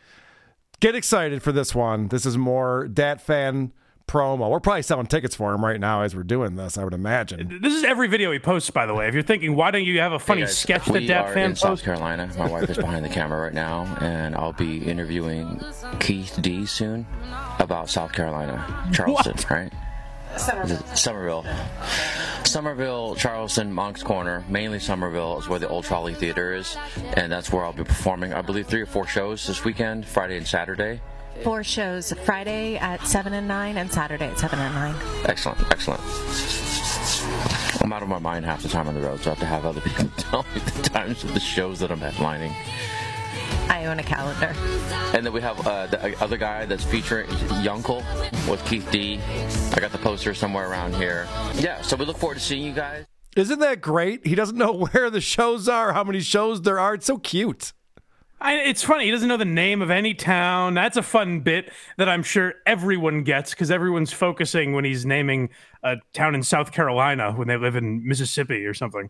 Get 0.79 0.95
excited 0.95 1.41
for 1.43 1.51
this 1.51 1.75
one. 1.75 2.07
This 2.09 2.25
is 2.25 2.37
more 2.37 2.87
Dat 2.87 3.21
Phan 3.21 3.71
promo. 4.05 4.49
We're 4.49 4.59
probably 4.59 4.81
selling 4.81 5.05
tickets 5.05 5.33
for 5.33 5.53
him 5.53 5.63
right 5.63 5.79
now 5.79 6.01
as 6.01 6.13
we're 6.13 6.23
doing 6.23 6.55
this, 6.55 6.77
I 6.77 6.83
would 6.83 6.93
imagine. 6.93 7.59
This 7.61 7.73
is 7.73 7.85
every 7.85 8.09
video 8.09 8.31
he 8.33 8.39
posts, 8.39 8.69
by 8.69 8.85
the 8.85 8.93
way. 8.93 9.07
If 9.07 9.13
you're 9.13 9.23
thinking, 9.23 9.55
why 9.55 9.71
don't 9.71 9.85
you 9.85 9.99
have 10.01 10.11
a 10.11 10.19
funny 10.19 10.41
Hey 10.41 10.47
guys, 10.47 10.57
sketch 10.57 10.85
that 10.85 10.93
we 10.93 11.07
Dat 11.07 11.27
are 11.27 11.33
fan 11.33 11.51
in 11.51 11.55
South? 11.55 11.81
Carolina. 11.81 12.29
My 12.37 12.49
wife 12.49 12.69
is 12.69 12.77
behind 12.77 13.05
the 13.05 13.09
camera 13.09 13.39
right 13.41 13.53
now, 13.53 13.83
and 14.01 14.35
I'll 14.35 14.51
be 14.51 14.83
interviewing 14.83 15.61
Keith 16.01 16.37
D 16.41 16.65
soon 16.65 17.07
about 17.59 17.89
South 17.89 18.11
Carolina, 18.11 18.89
Charleston, 18.91 19.35
right? 19.49 19.73
Summerville. 20.37 21.45
Summerville, 22.43 23.15
Charleston, 23.15 23.71
Moncks 23.71 24.03
Corner, 24.03 24.43
mainly 24.47 24.79
Summerville 24.79 25.39
is 25.39 25.47
where 25.47 25.59
the 25.59 25.67
Old 25.67 25.85
Trolley 25.85 26.13
Theater 26.13 26.53
is, 26.53 26.77
and 27.15 27.31
that's 27.31 27.51
where 27.51 27.63
I'll 27.65 27.73
be 27.73 27.83
performing. 27.83 28.33
I 28.33 28.41
believe 28.41 28.67
three 28.67 28.81
or 28.81 28.85
four 28.85 29.07
shows 29.07 29.47
this 29.47 29.63
weekend, 29.63 30.05
Friday 30.05 30.37
and 30.37 30.47
Saturday. 30.47 31.01
Four 31.43 31.63
shows 31.63 32.13
Friday 32.25 32.77
at 32.77 33.05
7 33.07 33.33
and 33.33 33.47
9 33.47 33.77
and 33.77 33.91
Saturday 33.91 34.25
at 34.25 34.39
7 34.39 34.59
and 34.59 34.75
9. 34.75 34.95
Excellent, 35.25 35.59
excellent. 35.71 36.01
I'm 37.81 37.91
out 37.91 38.03
of 38.03 38.07
my 38.07 38.19
mind 38.19 38.45
half 38.45 38.61
the 38.61 38.69
time 38.69 38.87
on 38.87 38.93
the 38.95 39.01
road, 39.01 39.19
so 39.21 39.31
I 39.31 39.33
have 39.33 39.39
to 39.39 39.45
have 39.45 39.65
other 39.65 39.81
people 39.85 40.09
tell 40.17 40.43
me 40.53 40.61
the 40.61 40.89
times 40.89 41.23
of 41.23 41.33
the 41.33 41.39
shows 41.39 41.79
that 41.79 41.91
I'm 41.91 41.99
headlining. 41.99 42.53
I 43.69 43.85
own 43.85 43.99
a 43.99 44.03
calendar. 44.03 44.53
And 45.13 45.25
then 45.25 45.33
we 45.33 45.41
have 45.41 45.65
uh, 45.67 45.87
the 45.87 46.23
other 46.23 46.37
guy 46.37 46.65
that's 46.65 46.83
featuring 46.83 47.27
Yunkel 47.61 48.03
with 48.49 48.63
Keith 48.65 48.89
D. 48.91 49.19
I 49.73 49.79
got 49.79 49.91
the 49.91 49.97
poster 49.97 50.33
somewhere 50.33 50.69
around 50.69 50.95
here. 50.95 51.27
Yeah, 51.55 51.81
so 51.81 51.95
we 51.95 52.05
look 52.05 52.17
forward 52.17 52.35
to 52.35 52.41
seeing 52.41 52.63
you 52.63 52.73
guys. 52.73 53.05
Isn't 53.35 53.59
that 53.59 53.81
great? 53.81 54.25
He 54.25 54.35
doesn't 54.35 54.57
know 54.57 54.73
where 54.91 55.09
the 55.09 55.21
shows 55.21 55.67
are, 55.67 55.93
how 55.93 56.03
many 56.03 56.19
shows 56.19 56.61
there 56.61 56.79
are. 56.79 56.95
It's 56.95 57.05
so 57.05 57.17
cute. 57.17 57.73
I, 58.39 58.55
it's 58.55 58.83
funny. 58.83 59.05
He 59.05 59.11
doesn't 59.11 59.29
know 59.29 59.37
the 59.37 59.45
name 59.45 59.81
of 59.81 59.89
any 59.89 60.13
town. 60.13 60.73
That's 60.73 60.97
a 60.97 61.01
fun 61.01 61.39
bit 61.39 61.71
that 61.97 62.09
I'm 62.09 62.23
sure 62.23 62.55
everyone 62.65 63.23
gets 63.23 63.51
because 63.51 63.71
everyone's 63.71 64.11
focusing 64.11 64.73
when 64.73 64.83
he's 64.83 65.05
naming 65.05 65.49
a 65.81 65.95
town 66.13 66.35
in 66.35 66.43
South 66.43 66.73
Carolina 66.73 67.31
when 67.31 67.47
they 67.47 67.55
live 67.55 67.77
in 67.77 68.05
Mississippi 68.05 68.65
or 68.65 68.73
something. 68.73 69.09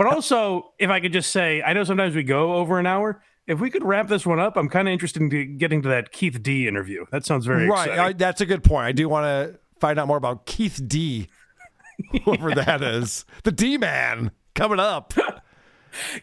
But 0.00 0.06
also, 0.06 0.72
if 0.78 0.88
I 0.88 0.98
could 0.98 1.12
just 1.12 1.30
say, 1.30 1.60
I 1.60 1.74
know 1.74 1.84
sometimes 1.84 2.14
we 2.14 2.22
go 2.22 2.54
over 2.54 2.78
an 2.78 2.86
hour. 2.86 3.22
If 3.46 3.60
we 3.60 3.68
could 3.68 3.84
wrap 3.84 4.08
this 4.08 4.24
one 4.24 4.40
up, 4.40 4.56
I'm 4.56 4.70
kind 4.70 4.88
of 4.88 4.92
interested 4.92 5.20
in 5.20 5.58
getting 5.58 5.82
to 5.82 5.90
that 5.90 6.10
Keith 6.10 6.42
D 6.42 6.66
interview. 6.66 7.04
That 7.12 7.26
sounds 7.26 7.44
very 7.44 7.68
right. 7.68 7.82
exciting. 7.82 8.00
I, 8.00 8.12
that's 8.14 8.40
a 8.40 8.46
good 8.46 8.64
point. 8.64 8.86
I 8.86 8.92
do 8.92 9.10
want 9.10 9.24
to 9.24 9.60
find 9.78 9.98
out 9.98 10.06
more 10.06 10.16
about 10.16 10.46
Keith 10.46 10.80
D, 10.86 11.28
whoever 12.24 12.54
that 12.54 12.80
is. 12.82 13.26
The 13.44 13.52
D 13.52 13.76
man 13.76 14.30
coming 14.54 14.80
up. 14.80 15.12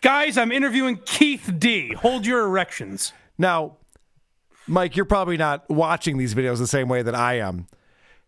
Guys, 0.01 0.39
I'm 0.39 0.51
interviewing 0.51 0.99
Keith 1.05 1.53
D. 1.59 1.93
Hold 1.93 2.25
your 2.25 2.45
erections. 2.47 3.13
Now, 3.37 3.77
Mike, 4.65 4.95
you're 4.95 5.05
probably 5.05 5.37
not 5.37 5.69
watching 5.69 6.17
these 6.17 6.33
videos 6.33 6.57
the 6.57 6.65
same 6.65 6.89
way 6.89 7.03
that 7.03 7.13
I 7.13 7.35
am. 7.35 7.67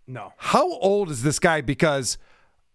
No. 0.05 0.31
How 0.37 0.71
old 0.73 1.09
is 1.09 1.23
this 1.23 1.39
guy? 1.39 1.61
Because 1.61 2.19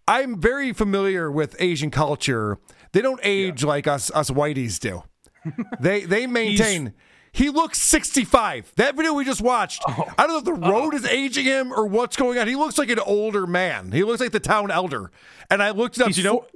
I'm 0.06 0.40
very 0.40 0.72
familiar 0.72 1.30
with 1.30 1.56
Asian 1.58 1.90
culture. 1.90 2.58
They 2.92 3.00
don't 3.00 3.20
age 3.22 3.64
like 3.64 3.86
us 3.86 4.10
us 4.10 4.30
whiteys 4.30 4.78
do. 4.78 5.02
they 5.80 6.04
they 6.04 6.26
maintain. 6.26 6.94
he 7.32 7.50
looks 7.50 7.80
65. 7.80 8.72
That 8.76 8.96
video 8.96 9.14
we 9.14 9.24
just 9.24 9.40
watched. 9.40 9.82
Oh. 9.88 10.04
I 10.16 10.26
don't 10.26 10.28
know 10.28 10.38
if 10.38 10.60
the 10.60 10.68
road 10.68 10.94
is 10.94 11.04
aging 11.04 11.44
him 11.44 11.72
or 11.72 11.86
what's 11.86 12.16
going 12.16 12.38
on. 12.38 12.46
He 12.46 12.56
looks 12.56 12.78
like 12.78 12.90
an 12.90 13.00
older 13.00 13.46
man. 13.46 13.92
He 13.92 14.04
looks 14.04 14.20
like 14.20 14.32
the 14.32 14.40
town 14.40 14.70
elder. 14.70 15.10
And 15.50 15.62
I 15.62 15.70
looked 15.70 16.00
up. 16.00 16.08
He's, 16.08 16.18
you 16.18 16.24
know, 16.24 16.46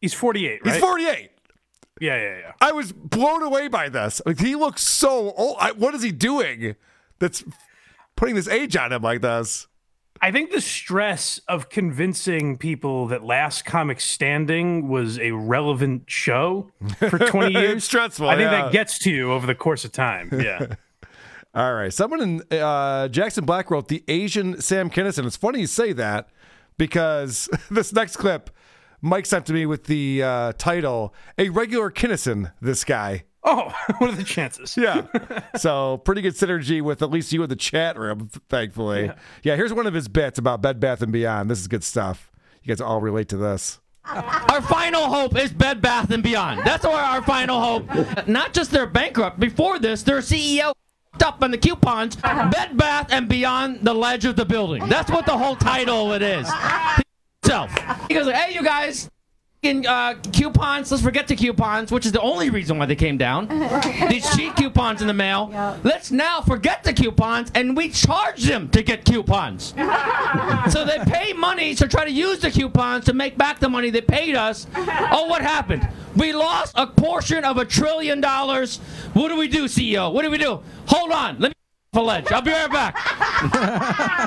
he's 0.00 0.14
48, 0.14 0.64
right? 0.64 0.72
he's 0.72 0.80
48. 0.80 1.30
Yeah, 2.00 2.16
yeah, 2.16 2.38
yeah. 2.38 2.52
I 2.60 2.72
was 2.72 2.92
blown 2.92 3.42
away 3.42 3.68
by 3.68 3.90
this. 3.90 4.22
Like, 4.24 4.40
he 4.40 4.56
looks 4.56 4.82
so 4.82 5.32
old. 5.32 5.56
I, 5.60 5.72
what 5.72 5.94
is 5.94 6.02
he 6.02 6.12
doing? 6.12 6.74
That's 7.18 7.44
putting 8.16 8.34
this 8.34 8.48
age 8.48 8.74
on 8.76 8.92
him 8.92 9.02
like 9.02 9.20
this. 9.20 9.66
I 10.22 10.30
think 10.30 10.50
the 10.50 10.60
stress 10.60 11.38
of 11.48 11.70
convincing 11.70 12.58
people 12.58 13.06
that 13.06 13.24
Last 13.24 13.64
Comic 13.64 14.00
Standing 14.00 14.88
was 14.88 15.18
a 15.18 15.30
relevant 15.30 16.04
show 16.06 16.70
for 16.98 17.18
20 17.18 17.52
years. 17.58 17.84
Stressful, 17.84 18.28
I 18.28 18.36
think 18.36 18.50
yeah. 18.50 18.62
that 18.62 18.72
gets 18.72 18.98
to 19.00 19.10
you 19.10 19.32
over 19.32 19.46
the 19.46 19.54
course 19.54 19.84
of 19.84 19.92
time. 19.92 20.30
Yeah. 20.40 20.74
All 21.52 21.74
right. 21.74 21.92
Someone 21.92 22.20
in 22.50 22.58
uh, 22.58 23.08
Jackson 23.08 23.44
Black 23.44 23.70
wrote 23.70 23.88
the 23.88 24.04
Asian 24.06 24.60
Sam 24.60 24.88
Kinison. 24.88 25.26
It's 25.26 25.36
funny 25.36 25.60
you 25.60 25.66
say 25.66 25.92
that 25.92 26.28
because 26.78 27.48
this 27.70 27.92
next 27.92 28.16
clip 28.16 28.50
Mike 29.00 29.26
sent 29.26 29.46
to 29.46 29.52
me 29.52 29.66
with 29.66 29.84
the 29.84 30.22
uh, 30.22 30.52
title 30.58 31.12
"A 31.38 31.48
Regular 31.48 31.90
Kinison." 31.90 32.52
This 32.60 32.84
guy. 32.84 33.24
Oh, 33.44 33.72
what 33.98 34.10
are 34.10 34.16
the 34.16 34.24
chances? 34.24 34.76
Yeah. 34.76 35.06
so 35.56 35.98
pretty 35.98 36.22
good 36.22 36.34
synergy 36.34 36.82
with 36.82 37.02
at 37.02 37.10
least 37.10 37.32
you 37.32 37.42
in 37.42 37.48
the 37.48 37.56
chat 37.56 37.98
room, 37.98 38.30
thankfully. 38.48 39.12
Yeah. 39.42 39.56
here's 39.56 39.72
one 39.72 39.86
of 39.86 39.94
his 39.94 40.08
bits 40.08 40.38
about 40.38 40.62
Bed 40.62 40.80
Bath 40.80 41.02
and 41.02 41.12
Beyond. 41.12 41.50
This 41.50 41.60
is 41.60 41.68
good 41.68 41.84
stuff. 41.84 42.30
You 42.62 42.68
guys 42.68 42.80
all 42.80 43.00
relate 43.00 43.28
to 43.30 43.36
this. 43.36 43.80
Our 44.04 44.62
final 44.62 45.06
hope 45.06 45.36
is 45.36 45.52
Bed 45.52 45.80
Bath 45.80 46.10
and 46.10 46.22
Beyond. 46.22 46.62
That's 46.64 46.84
our, 46.84 46.92
our 46.92 47.22
final 47.22 47.60
hope. 47.60 48.26
Not 48.26 48.52
just 48.52 48.70
they're 48.70 48.86
bankrupt. 48.86 49.38
Before 49.38 49.78
this, 49.78 50.02
their 50.02 50.18
CEO 50.18 50.72
up 51.22 51.42
on 51.42 51.50
the 51.50 51.58
coupons. 51.58 52.16
Bed 52.16 52.76
Bath 52.76 53.08
and 53.10 53.28
Beyond, 53.28 53.80
the 53.82 53.94
ledge 53.94 54.24
of 54.24 54.36
the 54.36 54.44
building. 54.44 54.88
That's 54.88 55.10
what 55.10 55.26
the 55.26 55.36
whole 55.36 55.56
title 55.56 56.12
of 56.12 56.20
it 56.20 56.24
is. 56.24 56.50
Self. 57.44 57.72
He 58.08 58.14
goes, 58.14 58.30
"Hey, 58.30 58.54
you 58.54 58.62
guys." 58.62 59.10
Uh, 59.62 60.14
coupons, 60.32 60.90
let's 60.90 61.02
forget 61.02 61.28
the 61.28 61.36
coupons, 61.36 61.92
which 61.92 62.06
is 62.06 62.12
the 62.12 62.20
only 62.22 62.48
reason 62.48 62.78
why 62.78 62.86
they 62.86 62.96
came 62.96 63.18
down. 63.18 63.46
These 64.08 64.34
cheap 64.34 64.56
coupons 64.56 65.02
in 65.02 65.06
the 65.06 65.12
mail. 65.12 65.50
Let's 65.84 66.10
now 66.10 66.40
forget 66.40 66.82
the 66.82 66.94
coupons 66.94 67.50
and 67.54 67.76
we 67.76 67.90
charge 67.90 68.44
them 68.44 68.70
to 68.70 68.82
get 68.82 69.04
coupons. 69.04 69.74
so 70.70 70.86
they 70.86 70.98
pay 71.00 71.34
money 71.34 71.74
to 71.74 71.86
try 71.86 72.06
to 72.06 72.10
use 72.10 72.38
the 72.38 72.50
coupons 72.50 73.04
to 73.04 73.12
make 73.12 73.36
back 73.36 73.58
the 73.58 73.68
money 73.68 73.90
they 73.90 74.00
paid 74.00 74.34
us. 74.34 74.66
Oh, 75.12 75.26
what 75.26 75.42
happened? 75.42 75.88
We 76.14 76.32
lost 76.32 76.72
a 76.76 76.86
portion 76.86 77.44
of 77.44 77.56
a 77.58 77.64
trillion 77.64 78.20
dollars. 78.20 78.78
What 79.12 79.28
do 79.28 79.36
we 79.36 79.48
do, 79.48 79.64
CEO? 79.64 80.12
What 80.12 80.22
do 80.22 80.30
we 80.30 80.38
do? 80.38 80.62
Hold 80.86 81.10
on. 81.10 81.38
Let 81.40 81.48
me 81.50 81.54
a 81.92 82.00
ledge. 82.00 82.30
I'll 82.30 82.40
be 82.40 82.52
right 82.52 82.70
back. 82.70 82.96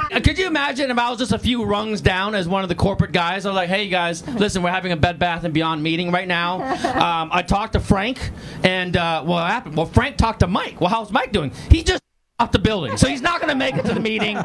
Could 0.23 0.37
you 0.37 0.47
imagine 0.47 0.91
if 0.91 0.97
I 0.97 1.09
was 1.09 1.19
just 1.19 1.31
a 1.31 1.39
few 1.39 1.63
rungs 1.63 2.01
down 2.01 2.35
as 2.35 2.45
one 2.45 2.61
of 2.63 2.67
the 2.67 2.75
corporate 2.75 3.13
guys? 3.13 3.45
I 3.45 3.49
was 3.49 3.55
like, 3.55 3.69
hey, 3.69 3.87
guys, 3.87 4.27
listen, 4.27 4.61
we're 4.63 4.71
having 4.71 4.91
a 4.91 4.97
Bed 4.97 5.17
Bath 5.17 5.49
& 5.51 5.53
Beyond 5.53 5.81
meeting 5.81 6.11
right 6.11 6.27
now. 6.27 6.73
Um, 6.93 7.29
I 7.31 7.41
talked 7.41 7.73
to 7.73 7.79
Frank, 7.79 8.31
and 8.63 8.95
uh, 8.95 9.23
what 9.23 9.49
happened? 9.49 9.75
Well, 9.75 9.85
Frank 9.85 10.15
talked 10.17 10.39
to 10.41 10.47
Mike. 10.47 10.79
Well, 10.79 10.89
how's 10.89 11.11
Mike 11.11 11.31
doing? 11.31 11.51
He 11.69 11.83
just 11.83 12.01
off 12.39 12.51
the 12.51 12.59
building, 12.59 12.97
so 12.97 13.07
he's 13.07 13.21
not 13.21 13.41
going 13.41 13.49
to 13.49 13.55
make 13.57 13.75
it 13.75 13.83
to 13.85 13.93
the 13.93 13.99
meeting. 13.99 14.37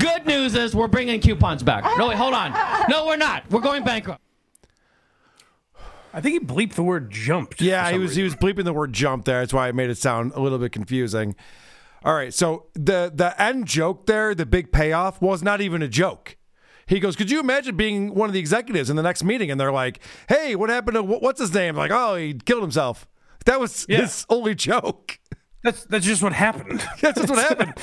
Good 0.00 0.26
news 0.26 0.54
is 0.54 0.74
we're 0.74 0.88
bringing 0.88 1.20
coupons 1.20 1.62
back. 1.62 1.84
No, 1.98 2.08
wait, 2.08 2.16
hold 2.16 2.34
on. 2.34 2.52
No, 2.88 3.06
we're 3.06 3.16
not. 3.16 3.48
We're 3.50 3.60
going 3.60 3.84
bankrupt. 3.84 4.20
I 6.12 6.20
think 6.20 6.40
he 6.40 6.46
bleeped 6.46 6.74
the 6.74 6.82
word 6.82 7.10
jumped. 7.10 7.60
Yeah, 7.60 7.90
he 7.90 7.98
was 7.98 8.16
he 8.16 8.22
was 8.22 8.34
bleeping 8.34 8.64
the 8.64 8.72
word 8.72 8.92
jump 8.92 9.24
there. 9.24 9.40
That's 9.40 9.52
why 9.52 9.68
it 9.68 9.74
made 9.74 9.90
it 9.90 9.98
sound 9.98 10.32
a 10.34 10.40
little 10.40 10.58
bit 10.58 10.72
confusing. 10.72 11.36
All 12.04 12.14
right, 12.14 12.32
so 12.32 12.66
the 12.74 13.12
the 13.14 13.34
end 13.40 13.66
joke 13.66 14.06
there, 14.06 14.34
the 14.34 14.46
big 14.46 14.72
payoff, 14.72 15.20
was 15.20 15.42
not 15.42 15.60
even 15.60 15.82
a 15.82 15.88
joke. 15.88 16.36
He 16.86 16.98
goes, 16.98 17.14
"Could 17.14 17.30
you 17.30 17.40
imagine 17.40 17.76
being 17.76 18.14
one 18.14 18.28
of 18.28 18.32
the 18.32 18.40
executives 18.40 18.88
in 18.90 18.96
the 18.96 19.02
next 19.02 19.22
meeting?" 19.22 19.50
And 19.50 19.60
they're 19.60 19.70
like, 19.72 20.00
"Hey, 20.28 20.56
what 20.56 20.70
happened 20.70 20.94
to 20.96 21.02
wh- 21.02 21.22
what's 21.22 21.40
his 21.40 21.52
name?" 21.54 21.76
Like, 21.76 21.90
"Oh, 21.90 22.16
he 22.16 22.34
killed 22.34 22.62
himself." 22.62 23.06
That 23.44 23.60
was 23.60 23.86
Yeah. 23.88 23.98
his 24.02 24.24
only 24.28 24.54
joke. 24.54 25.18
That's 25.62 25.84
that's 25.84 26.06
just 26.06 26.22
what 26.22 26.32
happened. 26.32 26.80
That's 27.02 27.20
just 27.20 27.28
what 27.30 27.38
happened. 27.38 27.74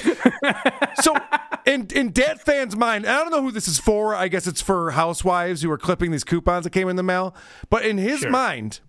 so, 1.04 1.16
in 1.66 1.88
in 1.94 2.12
Dat 2.12 2.42
Phan's 2.42 2.76
mind, 2.76 3.06
I 3.06 3.18
don't 3.22 3.30
know 3.30 3.44
who 3.44 3.52
this 3.52 3.68
is 3.68 3.78
for. 3.80 4.16
I 4.16 4.30
guess 4.30 4.48
it's 4.48 4.62
for 4.64 4.92
housewives 4.92 5.62
who 5.62 5.70
are 5.72 5.78
clipping 5.78 6.10
these 6.10 6.24
coupons 6.24 6.64
that 6.64 6.72
came 6.72 6.90
in 6.90 6.96
the 6.96 7.04
mail. 7.04 7.36
But 7.70 7.86
in 7.86 8.00
his 8.00 8.22
Sure. 8.22 8.32
mind, 8.32 8.80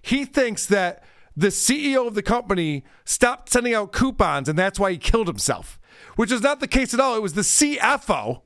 he 0.00 0.24
thinks 0.24 0.64
that 0.66 1.02
the 1.36 1.48
CEO 1.48 2.06
of 2.06 2.14
the 2.14 2.22
company 2.22 2.84
stopped 3.04 3.50
sending 3.50 3.74
out 3.74 3.92
coupons, 3.92 4.48
and 4.48 4.58
that's 4.58 4.78
why 4.78 4.92
he 4.92 4.98
killed 4.98 5.26
himself. 5.26 5.78
Which 6.16 6.30
is 6.30 6.42
not 6.42 6.60
the 6.60 6.68
case 6.68 6.94
at 6.94 7.00
all. 7.00 7.16
It 7.16 7.22
was 7.22 7.34
the 7.34 7.42
CFO, 7.42 8.42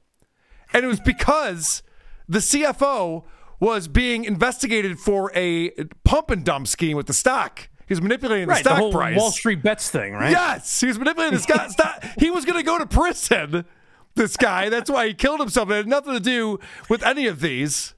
and 0.72 0.85
it 0.85 0.88
was 0.88 1.01
because 1.01 1.83
the 2.29 2.38
CFO 2.38 3.24
was 3.61 3.88
being 3.88 4.24
investigated 4.24 4.98
for 4.98 5.33
a 5.35 5.70
pump 6.05 6.31
and 6.31 6.44
dump 6.44 6.68
scheme 6.68 6.96
with 6.96 7.07
the 7.07 7.12
stock. 7.12 7.68
He 7.87 7.92
was 7.92 8.03
manipulating 8.03 8.46
the 8.46 8.53
right, 8.53 8.62
the 8.62 8.70
stock 8.70 8.79
whole 8.79 8.92
price. 8.92 9.18
Wall 9.18 9.31
Street 9.31 9.62
bets 9.62 9.90
thing, 9.90 10.12
right? 10.12 10.31
Yes, 10.31 10.81
he 10.81 10.87
was 10.87 10.98
manipulating 10.98 11.37
the 11.37 11.42
stock. 11.42 11.70
stock. 11.70 12.05
He 12.18 12.31
was 12.31 12.44
going 12.44 12.59
to 12.59 12.62
go 12.62 12.79
to 12.79 12.87
prison. 12.87 13.64
This 14.14 14.37
guy. 14.37 14.68
That's 14.68 14.90
why 14.90 15.07
he 15.07 15.14
killed 15.14 15.40
himself. 15.40 15.70
It 15.70 15.74
had 15.74 15.87
nothing 15.87 16.12
to 16.12 16.20
do 16.20 16.59
with 16.88 17.03
any 17.03 17.27
of 17.27 17.40
these. 17.40 17.94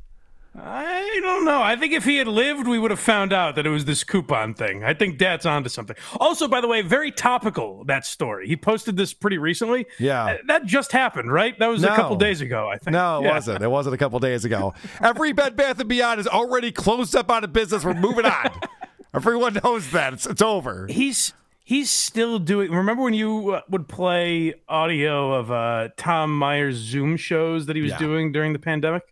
I 0.58 1.20
don't 1.22 1.44
know. 1.44 1.62
I 1.62 1.76
think 1.76 1.92
if 1.92 2.04
he 2.04 2.16
had 2.16 2.26
lived, 2.26 2.66
we 2.66 2.78
would 2.78 2.90
have 2.90 2.98
found 3.00 3.32
out 3.32 3.54
that 3.54 3.66
it 3.66 3.70
was 3.70 3.84
this 3.84 4.02
coupon 4.02 4.52
thing. 4.54 4.82
I 4.82 4.94
think 4.94 5.16
Dad's 5.16 5.46
onto 5.46 5.68
something. 5.68 5.94
Also, 6.18 6.48
by 6.48 6.60
the 6.60 6.66
way, 6.66 6.82
very 6.82 7.12
topical 7.12 7.84
that 7.84 8.04
story. 8.04 8.48
He 8.48 8.56
posted 8.56 8.96
this 8.96 9.14
pretty 9.14 9.38
recently. 9.38 9.86
Yeah. 9.98 10.24
Uh, 10.24 10.36
that 10.48 10.66
just 10.66 10.90
happened, 10.90 11.32
right? 11.32 11.56
That 11.60 11.68
was 11.68 11.84
a 11.84 11.88
couple 11.88 12.16
days 12.16 12.40
ago, 12.40 12.68
I 12.68 12.78
think. 12.78 12.92
No, 12.92 13.20
it 13.20 13.24
Yeah. 13.26 13.34
wasn't. 13.34 13.62
It 13.62 13.68
wasn't 13.68 13.94
a 13.94 13.98
couple 13.98 14.18
days 14.18 14.44
ago. 14.44 14.74
Every 15.00 15.32
Bed 15.32 15.54
Bath 15.56 15.78
and 15.78 15.88
Beyond 15.88 16.18
is 16.20 16.26
already 16.26 16.72
closed 16.72 17.14
up 17.14 17.30
out 17.30 17.44
of 17.44 17.52
business. 17.52 17.84
We're 17.84 17.94
moving 17.94 18.26
on. 18.26 18.50
Everyone 19.14 19.58
knows 19.64 19.90
that 19.92 20.12
it's, 20.14 20.26
it's 20.26 20.42
over. 20.42 20.86
He's 20.88 21.32
he's 21.64 21.90
still 21.90 22.38
doing. 22.40 22.70
Remember 22.72 23.02
when 23.04 23.14
you 23.14 23.54
uh, 23.54 23.60
would 23.68 23.86
play 23.88 24.54
audio 24.68 25.32
of 25.32 25.50
uh, 25.52 25.88
Tom 25.96 26.36
Myers 26.36 26.76
Zoom 26.76 27.16
shows 27.16 27.66
that 27.66 27.76
he 27.76 27.82
was 27.82 27.92
Yeah. 27.92 27.98
doing 27.98 28.32
during 28.32 28.52
the 28.52 28.58
pandemic? 28.58 29.02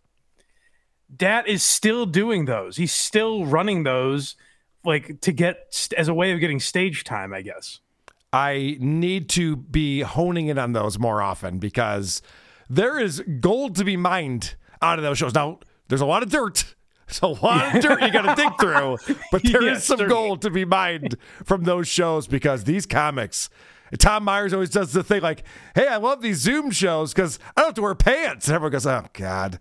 Dat 1.15 1.47
is 1.47 1.63
still 1.63 2.05
doing 2.05 2.45
those. 2.45 2.77
He's 2.77 2.93
still 2.93 3.45
running 3.45 3.83
those, 3.83 4.35
like 4.83 5.21
to 5.21 5.31
get 5.31 5.89
as 5.97 6.07
a 6.07 6.13
way 6.13 6.31
of 6.31 6.39
getting 6.39 6.59
stage 6.59 7.03
time, 7.03 7.33
I 7.33 7.41
guess. 7.41 7.79
I 8.31 8.77
need 8.79 9.27
to 9.29 9.55
be 9.55 10.01
honing 10.01 10.47
in 10.47 10.59
on 10.59 10.73
those 10.73 10.99
more 10.99 11.21
often 11.21 11.57
because 11.57 12.21
there 12.69 12.99
is 12.99 13.23
gold 13.39 13.75
to 13.77 13.83
be 13.83 13.97
mined 13.97 14.55
out 14.83 14.99
of 14.99 15.03
those 15.03 15.17
shows. 15.17 15.33
Now, 15.33 15.59
there's 15.87 16.01
a 16.01 16.05
lot 16.05 16.21
of 16.23 16.29
dirt. 16.29 16.75
There's 17.07 17.21
a 17.23 17.27
lot 17.43 17.75
of 17.75 17.81
dirt 17.81 18.01
you 18.03 18.11
got 18.11 18.35
to 18.35 18.39
dig 18.39 18.51
through, 18.59 18.97
but 19.31 19.41
there 19.43 19.61
is 19.63 19.77
Yes, 19.77 19.85
some 19.85 19.97
certainly. 19.97 20.13
gold 20.13 20.43
to 20.43 20.51
be 20.51 20.63
mined 20.63 21.15
from 21.43 21.63
those 21.63 21.87
shows 21.87 22.27
because 22.27 22.65
these 22.65 22.85
comics. 22.85 23.49
Tom 23.97 24.23
Myers 24.25 24.53
always 24.53 24.69
does 24.69 24.93
the 24.93 25.03
thing 25.03 25.23
like, 25.23 25.43
"Hey, 25.73 25.87
I 25.87 25.95
love 25.97 26.21
these 26.21 26.37
Zoom 26.37 26.69
shows 26.69 27.11
because 27.11 27.39
I 27.57 27.61
don't 27.61 27.69
have 27.69 27.73
to 27.73 27.81
wear 27.81 27.95
pants." 27.95 28.47
And 28.47 28.53
everyone 28.53 28.73
goes, 28.73 28.85
"Oh 28.85 29.05
God, 29.13 29.59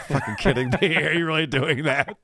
fucking 0.00 0.36
kidding 0.36 0.70
me? 0.80 0.96
Are 1.02 1.12
you 1.12 1.26
really 1.26 1.46
doing 1.46 1.84
that?" 1.84 2.16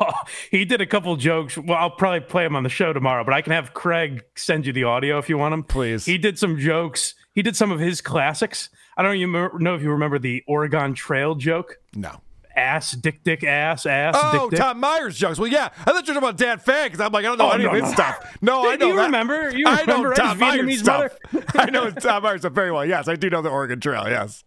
Oh, 0.00 0.10
he 0.50 0.64
did 0.64 0.80
a 0.80 0.86
couple 0.86 1.14
jokes. 1.16 1.56
Well, 1.56 1.78
I'll 1.78 1.90
probably 1.90 2.20
play 2.20 2.42
them 2.44 2.56
on 2.56 2.62
the 2.64 2.68
show 2.68 2.92
tomorrow, 2.92 3.24
but 3.24 3.32
I 3.34 3.42
can 3.42 3.52
have 3.52 3.74
Craig 3.74 4.24
send 4.36 4.66
you 4.66 4.72
the 4.72 4.84
audio 4.84 5.18
if 5.18 5.28
you 5.28 5.38
want 5.38 5.52
them. 5.52 5.62
Please. 5.62 6.04
He 6.04 6.18
did 6.18 6.38
some 6.38 6.58
jokes. 6.58 7.14
He 7.34 7.42
did 7.42 7.56
some 7.56 7.70
of 7.70 7.78
his 7.78 8.00
classics. 8.00 8.70
I 8.96 9.02
don't 9.02 9.18
you 9.20 9.28
know 9.28 9.74
if 9.76 9.82
you 9.82 9.90
remember 9.92 10.18
the 10.18 10.42
Oregon 10.48 10.94
Trail 10.94 11.36
joke. 11.36 11.76
No. 11.94 12.20
Ass, 12.56 12.90
dick, 12.90 13.22
dick, 13.22 13.44
ass, 13.44 13.86
ass, 13.86 14.16
Oh, 14.18 14.50
dick. 14.50 14.58
Tom 14.58 14.80
Myers 14.80 15.16
jokes. 15.16 15.38
Well, 15.38 15.46
yeah, 15.46 15.68
I 15.78 15.84
thought 15.84 15.86
you 15.86 15.94
were 15.94 16.02
talking 16.02 16.16
about 16.16 16.36
Dat 16.38 16.64
Phan 16.64 16.86
because 16.88 16.98
I'm 17.00 17.12
like, 17.12 17.24
I 17.24 17.28
don't 17.28 17.38
know 17.38 17.50
Oh, 17.50 17.52
any 17.52 17.62
no, 17.62 17.68
of 17.70 17.74
his 17.76 17.82
no. 17.84 17.92
stuff. 17.92 18.36
No, 18.42 18.68
I 18.68 18.74
know 18.74 18.88
you 18.88 18.96
that. 18.96 19.04
remember? 19.04 19.56
You 19.56 19.64
I 19.68 19.84
know 19.84 20.02
remember? 20.02 20.14
Tom 20.14 20.38
Myers 20.40 20.80
stuff. 20.80 21.16
I 21.54 21.70
know 21.70 21.88
Tom 21.92 22.24
Myers 22.24 22.40
stuff 22.40 22.52
very 22.54 22.72
well. 22.72 22.84
Yes, 22.84 23.06
I 23.06 23.14
do 23.14 23.30
know 23.30 23.42
the 23.42 23.48
Oregon 23.50 23.78
Trail. 23.78 24.08
Yes. 24.08 24.42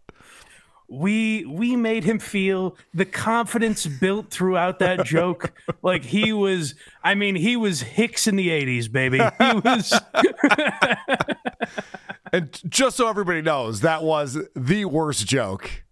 We 0.92 1.44
we 1.46 1.74
made 1.74 2.04
him 2.04 2.18
feel 2.18 2.76
the 2.92 3.04
confidence 3.06 3.86
built 3.86 4.30
throughout 4.30 4.78
that 4.78 5.04
joke 5.06 5.52
like 5.82 6.04
he 6.04 6.32
was 6.32 6.74
i 7.02 7.14
mean 7.14 7.34
he 7.34 7.56
was 7.56 7.80
hicks 7.80 8.26
in 8.26 8.36
the 8.36 8.48
80s 8.48 8.92
baby 8.92 9.18
he 9.18 9.52
was 9.64 9.98
And 12.32 12.58
just 12.66 12.96
so 12.96 13.08
everybody 13.08 13.42
knows, 13.42 13.80
that 13.82 14.02
was 14.02 14.38
the 14.56 14.86
worst 14.86 15.26
joke. 15.26 15.84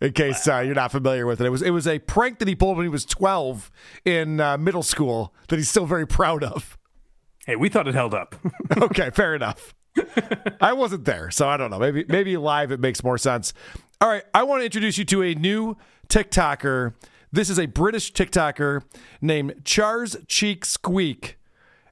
In 0.00 0.12
case 0.12 0.46
uh, 0.46 0.58
you're 0.58 0.74
not 0.74 0.92
familiar 0.92 1.26
with 1.26 1.40
it, 1.40 1.46
it 1.46 1.50
was 1.50 1.62
it 1.62 1.70
was 1.70 1.86
a 1.86 1.98
prank 1.98 2.38
that 2.38 2.48
he 2.48 2.54
pulled 2.54 2.76
when 2.76 2.84
he 2.84 2.90
was 2.90 3.04
12 3.04 3.70
in 4.04 4.40
uh, 4.40 4.56
middle 4.58 4.82
school 4.82 5.34
that 5.48 5.56
he's 5.56 5.68
still 5.68 5.86
very 5.86 6.06
proud 6.06 6.42
of. 6.42 6.78
hey 7.46 7.56
we 7.56 7.68
thought 7.68 7.86
it 7.88 7.94
held 7.94 8.14
up 8.14 8.34
okay, 8.78 9.10
fair 9.10 9.34
enough. 9.34 9.74
I 10.60 10.72
wasn't 10.72 11.04
there, 11.04 11.30
so 11.30 11.48
I 11.48 11.56
don't 11.56 11.70
know. 11.70 11.78
Maybe 11.78 12.04
maybe 12.08 12.36
live 12.36 12.72
it 12.72 12.80
makes 12.80 13.02
more 13.02 13.18
sense. 13.18 13.52
All 14.00 14.08
right, 14.08 14.22
I 14.32 14.44
want 14.44 14.60
to 14.62 14.64
introduce 14.64 14.96
you 14.96 15.04
to 15.06 15.22
a 15.22 15.34
new 15.34 15.76
TikToker. 16.08 16.94
This 17.32 17.50
is 17.50 17.58
a 17.58 17.66
British 17.66 18.12
TikToker 18.12 18.82
named 19.20 19.62
Chars 19.64 20.16
Cheek 20.26 20.64
Squeak. 20.64 21.36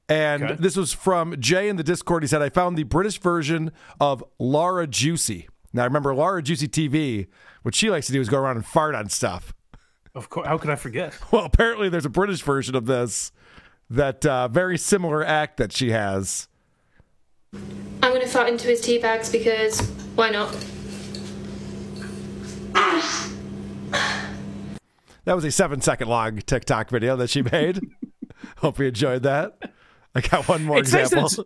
And 0.09 0.42
Okay. 0.42 0.57
this 0.59 0.75
was 0.75 0.94
from 0.94 1.38
Jay 1.38 1.68
in 1.68 1.77
the 1.77 1.83
Discord. 1.83 2.23
He 2.23 2.27
said, 2.27 2.40
I 2.40 2.49
found 2.49 2.79
the 2.79 2.85
British 2.85 3.18
version 3.21 3.73
of 4.01 4.25
Lara 4.38 4.87
Juicy. 4.87 5.49
Now, 5.75 5.83
I 5.83 5.85
remember 5.85 6.14
Lara 6.14 6.42
Juicy 6.42 6.66
TV, 6.66 7.27
what 7.62 7.75
she 7.75 7.90
likes 7.90 8.07
to 8.07 8.12
do 8.14 8.21
is 8.23 8.31
go 8.31 8.38
around 8.38 8.57
and 8.57 8.64
fart 8.64 8.94
on 8.94 9.11
stuff. 9.11 9.53
of 10.14 10.31
course 10.31 10.47
how 10.49 10.57
could 10.57 10.71
i 10.71 10.77
forget 10.77 11.14
Well, 11.31 11.44
apparently 11.44 11.90
there's 11.90 12.07
a 12.07 12.11
British 12.11 12.40
version 12.40 12.75
of 12.75 12.87
this 12.87 13.33
that 13.90 14.25
uh, 14.25 14.49
very 14.49 14.79
similar 14.79 15.23
act 15.25 15.59
that 15.59 15.73
she 15.73 15.90
has. 15.90 16.49
I'm 17.53 18.12
gonna 18.14 18.27
fart 18.27 18.49
into 18.49 18.66
his 18.68 18.81
tea 18.81 18.99
bags 18.99 19.31
because 19.31 19.81
why 20.14 20.31
not? 20.31 20.55
That 25.24 25.35
was 25.35 25.44
a 25.44 25.50
seven 25.50 25.81
second 25.81 26.09
long 26.09 26.38
TikTok 26.38 26.90
video 26.90 27.16
that 27.16 27.31
she 27.31 27.42
made. 27.42 27.81
Hope 28.59 28.78
you 28.78 28.87
enjoyed 28.87 29.24
that. 29.24 29.59
I 30.14 30.20
got 30.22 30.48
one 30.48 30.64
more 30.64 30.78
it's 30.78 30.92
nice, 30.92 31.11
that 31.11 31.24
it's, 31.24 31.38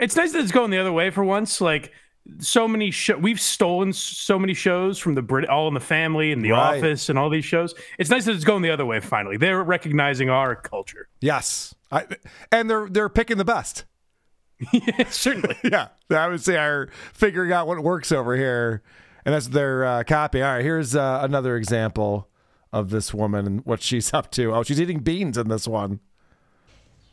it's 0.00 0.16
nice 0.16 0.32
that 0.32 0.40
it's 0.42 0.52
going 0.52 0.70
the 0.70 0.78
other 0.78 0.92
way 0.92 1.10
for 1.10 1.22
once. 1.22 1.60
Like 1.60 1.92
so 2.38 2.66
many 2.66 2.90
show 2.90 3.16
we've 3.18 3.40
stolen 3.40 3.92
so 3.92 4.38
many 4.38 4.54
shows 4.54 4.98
from 4.98 5.14
the 5.14 5.22
Brit 5.22 5.48
all 5.48 5.68
in 5.68 5.74
the 5.74 5.80
family 5.80 6.32
and 6.32 6.42
the 6.42 6.52
Right. 6.52 6.78
office 6.78 7.08
and 7.08 7.18
all 7.18 7.28
these 7.28 7.44
shows. 7.44 7.74
It's 7.98 8.08
nice 8.10 8.24
that 8.24 8.34
it's 8.34 8.44
going 8.44 8.62
the 8.62 8.70
other 8.70 8.86
way 8.86 9.00
finally. 9.00 9.36
They're 9.36 9.62
recognizing 9.62 10.30
our 10.30 10.56
culture. 10.56 11.08
Yes, 11.20 11.74
I, 11.90 12.06
and 12.50 12.70
they're 12.70 12.88
they're 12.88 13.08
picking 13.10 13.36
the 13.36 13.44
best. 13.44 13.84
yeah, 14.72 15.08
certainly. 15.10 15.56
Yeah, 15.64 15.88
I 16.10 16.28
would 16.28 16.40
say 16.42 16.56
are 16.56 16.88
figuring 17.12 17.52
out 17.52 17.66
what 17.66 17.82
works 17.82 18.10
over 18.12 18.36
here, 18.36 18.82
and 19.24 19.34
that's 19.34 19.48
their 19.48 19.84
uh, 19.84 20.04
copy. 20.04 20.42
All 20.42 20.54
right, 20.54 20.64
here's 20.64 20.94
uh, 20.96 21.20
another 21.22 21.56
example 21.56 22.28
of 22.72 22.90
this 22.90 23.12
woman 23.12 23.46
and 23.46 23.66
what 23.66 23.82
she's 23.82 24.12
up 24.14 24.30
to. 24.32 24.54
Oh, 24.54 24.62
she's 24.62 24.80
eating 24.80 25.00
beans 25.00 25.36
in 25.36 25.48
this 25.48 25.68
one. 25.68 26.00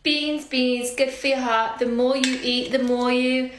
Beans, 0.01 0.45
beans, 0.45 0.95
good 0.95 1.11
for 1.11 1.27
your 1.27 1.39
heart. 1.39 1.79
The 1.79 1.85
more 1.85 2.15
you 2.15 2.39
eat, 2.41 2.71
the 2.71 2.79
more 2.79 3.11
you. 3.11 3.51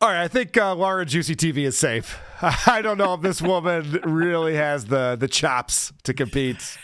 All 0.00 0.08
right, 0.08 0.22
I 0.22 0.28
think 0.28 0.56
uh, 0.56 0.74
Lara 0.74 1.04
Juicy 1.04 1.34
TV 1.34 1.64
is 1.64 1.76
safe. 1.76 2.20
I 2.42 2.82
don't 2.82 2.98
know 2.98 3.14
if 3.14 3.20
this 3.20 3.42
woman 3.42 4.00
really 4.04 4.54
has 4.54 4.84
the 4.86 5.16
the 5.18 5.26
chops 5.26 5.92
to 6.04 6.14
compete. 6.14 6.78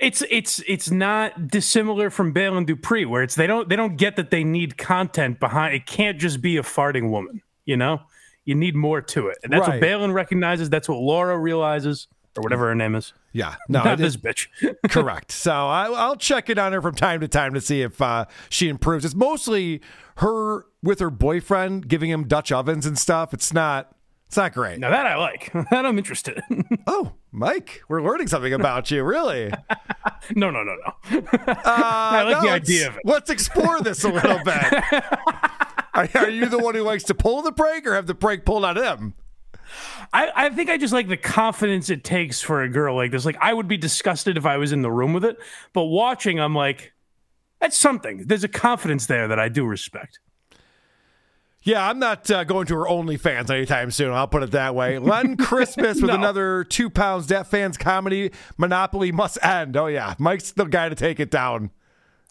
It's 0.00 0.22
it's 0.30 0.62
it's 0.66 0.90
not 0.90 1.48
dissimilar 1.48 2.10
from 2.10 2.32
Baylen 2.32 2.66
Dupree, 2.66 3.04
where 3.04 3.22
it's 3.22 3.34
they 3.34 3.46
don't 3.46 3.68
they 3.68 3.76
don't 3.76 3.96
get 3.96 4.16
that 4.16 4.30
they 4.30 4.44
need 4.44 4.78
content 4.78 5.40
behind. 5.40 5.74
It 5.74 5.86
can't 5.86 6.18
just 6.18 6.40
be 6.40 6.56
a 6.56 6.62
farting 6.62 7.10
woman, 7.10 7.42
you 7.64 7.76
know. 7.76 8.00
You 8.44 8.54
need 8.54 8.74
more 8.74 9.00
to 9.02 9.28
it, 9.28 9.38
and 9.42 9.52
that's 9.52 9.68
Right. 9.68 9.80
what 9.80 9.86
Baylen 9.88 10.14
recognizes. 10.14 10.70
That's 10.70 10.88
what 10.88 10.98
Laura 11.00 11.36
realizes, 11.38 12.06
or 12.36 12.42
whatever 12.42 12.68
her 12.68 12.74
name 12.74 12.94
is. 12.94 13.12
Yeah, 13.32 13.56
no, 13.68 13.84
not 13.84 13.98
this 13.98 14.16
bitch. 14.16 14.46
Correct. 14.88 15.30
So 15.32 15.52
I, 15.52 15.84
I'll 15.90 16.16
check 16.16 16.48
in 16.48 16.58
on 16.58 16.72
her 16.72 16.80
from 16.80 16.94
time 16.94 17.20
to 17.20 17.28
time 17.28 17.52
to 17.54 17.60
see 17.60 17.82
if 17.82 18.00
uh, 18.00 18.24
she 18.48 18.68
improves. 18.68 19.04
It's 19.04 19.14
mostly 19.14 19.82
her 20.18 20.64
with 20.82 21.00
her 21.00 21.10
boyfriend 21.10 21.88
giving 21.88 22.08
him 22.08 22.26
Dutch 22.26 22.50
ovens 22.50 22.86
and 22.86 22.98
stuff. 22.98 23.34
It's 23.34 23.52
not. 23.52 23.92
It's 24.28 24.36
not 24.36 24.52
great. 24.52 24.78
now 24.78 24.90
that 24.90 25.06
I 25.06 25.16
like. 25.16 25.50
that 25.70 25.84
I'm 25.86 25.98
interested. 25.98 26.40
Oh, 26.86 27.12
Mike, 27.32 27.82
we're 27.88 28.02
learning 28.02 28.28
something 28.28 28.52
about 28.54 28.90
you. 28.90 29.02
Really? 29.02 29.50
no, 30.34 30.50
no, 30.50 30.62
no, 30.62 30.74
no. 30.74 31.18
Uh, 31.32 31.62
I 31.64 32.22
like 32.22 32.32
no, 32.36 32.40
the 32.42 32.46
let's- 32.46 32.68
idea 32.68 32.88
of 32.88 32.96
it. 32.96 33.02
Let's 33.04 33.30
explore 33.30 33.80
this 33.80 34.04
a 34.04 34.08
little 34.10 34.38
bit. 34.44 34.72
are, 35.94 36.08
are 36.14 36.30
you 36.30 36.46
the 36.46 36.58
one 36.58 36.74
who 36.74 36.82
likes 36.82 37.04
to 37.04 37.14
pull 37.14 37.42
the 37.42 37.52
prank, 37.52 37.86
or 37.86 37.94
have 37.94 38.06
the 38.06 38.14
prank 38.14 38.44
pulled 38.46 38.64
on 38.64 38.76
him? 38.78 39.14
I, 40.14 40.30
I 40.34 40.48
think 40.50 40.70
I 40.70 40.78
just 40.78 40.94
like 40.94 41.08
the 41.08 41.16
confidence 41.18 41.90
it 41.90 42.04
takes 42.04 42.40
for 42.40 42.62
a 42.62 42.68
girl 42.70 42.96
like 42.96 43.10
this. 43.10 43.26
Like 43.26 43.36
I 43.40 43.52
would 43.52 43.68
be 43.68 43.76
disgusted 43.76 44.38
if 44.38 44.46
I 44.46 44.56
was 44.56 44.72
in 44.72 44.80
the 44.80 44.90
room 44.90 45.12
with 45.12 45.24
it, 45.26 45.36
but 45.74 45.84
watching, 45.84 46.40
I'm 46.40 46.54
like, 46.54 46.92
that's 47.60 47.76
something. 47.76 48.24
There's 48.26 48.44
a 48.44 48.48
confidence 48.48 49.06
there 49.06 49.28
that 49.28 49.38
I 49.38 49.48
do 49.50 49.66
respect. 49.66 50.20
Yeah, 51.68 51.86
I'm 51.86 51.98
not 51.98 52.30
uh, 52.30 52.44
going 52.44 52.66
to 52.68 52.76
her 52.76 52.86
OnlyFans 52.86 53.50
anytime 53.50 53.90
soon. 53.90 54.10
I'll 54.14 54.26
put 54.26 54.42
it 54.42 54.52
that 54.52 54.74
way. 54.74 54.98
Len 55.12 55.36
Christmas 55.36 56.00
with 56.00 56.08
No. 56.08 56.14
another 56.14 56.64
two 56.64 56.88
pounds. 56.88 57.26
Dat 57.26 57.50
Phans 57.50 57.78
comedy 57.78 58.30
monopoly 58.56 59.12
must 59.12 59.36
end. 59.44 59.76
Oh 59.76 59.84
yeah, 59.84 60.14
Mike's 60.18 60.50
the 60.52 60.64
guy 60.64 60.88
to 60.88 60.94
take 60.94 61.20
it 61.20 61.30
down. 61.30 61.70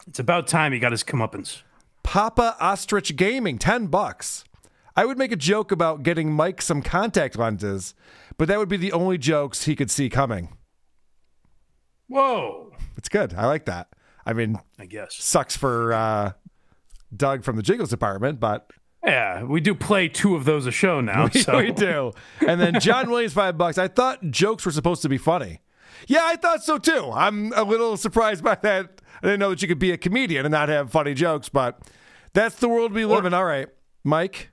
It's 0.08 0.18
about 0.18 0.48
time 0.48 0.72
he 0.72 0.80
got 0.80 0.90
his 0.90 1.04
comeuppance. 1.04 1.62
Papa 2.02 2.56
Ostrich 2.58 3.14
Gaming, 3.14 3.58
ten 3.58 3.86
bucks. 3.86 4.42
I 4.96 5.04
would 5.04 5.18
make 5.18 5.30
a 5.30 5.36
joke 5.36 5.70
about 5.70 6.02
getting 6.02 6.32
Mike 6.32 6.60
some 6.60 6.82
contact 6.82 7.38
lenses, 7.38 7.94
but 8.38 8.48
that 8.48 8.58
would 8.58 8.68
be 8.68 8.76
the 8.76 8.90
only 8.90 9.18
jokes 9.18 9.66
he 9.66 9.76
could 9.76 9.88
see 9.92 10.08
coming. 10.10 10.48
Whoa. 12.08 12.72
It's 12.96 13.08
good. 13.08 13.34
I 13.34 13.46
like 13.46 13.66
that. 13.66 13.86
I 14.26 14.32
mean, 14.32 14.58
I 14.80 14.86
guess 14.86 15.14
sucks 15.14 15.56
for 15.56 15.92
uh, 15.92 16.32
Doug 17.16 17.44
from 17.44 17.54
the 17.54 17.62
Jiggles 17.62 17.90
department, 17.90 18.40
but 18.40 18.72
Yeah, 19.04 19.44
we 19.44 19.60
do 19.60 19.74
play 19.74 20.08
two 20.08 20.34
of 20.34 20.44
those 20.44 20.66
a 20.66 20.70
show 20.70 21.00
now. 21.00 21.28
we, 21.34 21.40
so 21.40 21.58
we 21.58 21.72
do. 21.72 22.12
And 22.46 22.60
then 22.60 22.80
John 22.80 23.10
Williams, 23.10 23.32
five 23.32 23.56
bucks. 23.56 23.78
I 23.78 23.88
thought 23.88 24.30
jokes 24.30 24.66
were 24.66 24.72
supposed 24.72 25.02
to 25.02 25.08
be 25.08 25.18
funny. 25.18 25.60
Yeah, 26.06 26.22
I 26.24 26.36
thought 26.36 26.62
so 26.62 26.78
too. 26.78 27.10
I'm 27.12 27.52
a 27.54 27.62
little 27.62 27.96
surprised 27.96 28.44
by 28.44 28.56
that. 28.62 29.00
I 29.22 29.26
didn't 29.26 29.40
know 29.40 29.50
that 29.50 29.62
you 29.62 29.68
could 29.68 29.78
be 29.78 29.92
a 29.92 29.96
comedian 29.96 30.44
and 30.44 30.52
not 30.52 30.68
have 30.68 30.90
funny 30.90 31.14
jokes, 31.14 31.48
but 31.48 31.80
that's 32.34 32.56
the 32.56 32.68
world 32.68 32.92
we 32.92 33.04
live 33.04 33.24
in. 33.24 33.34
All 33.34 33.44
right, 33.44 33.68
Mike, 34.04 34.50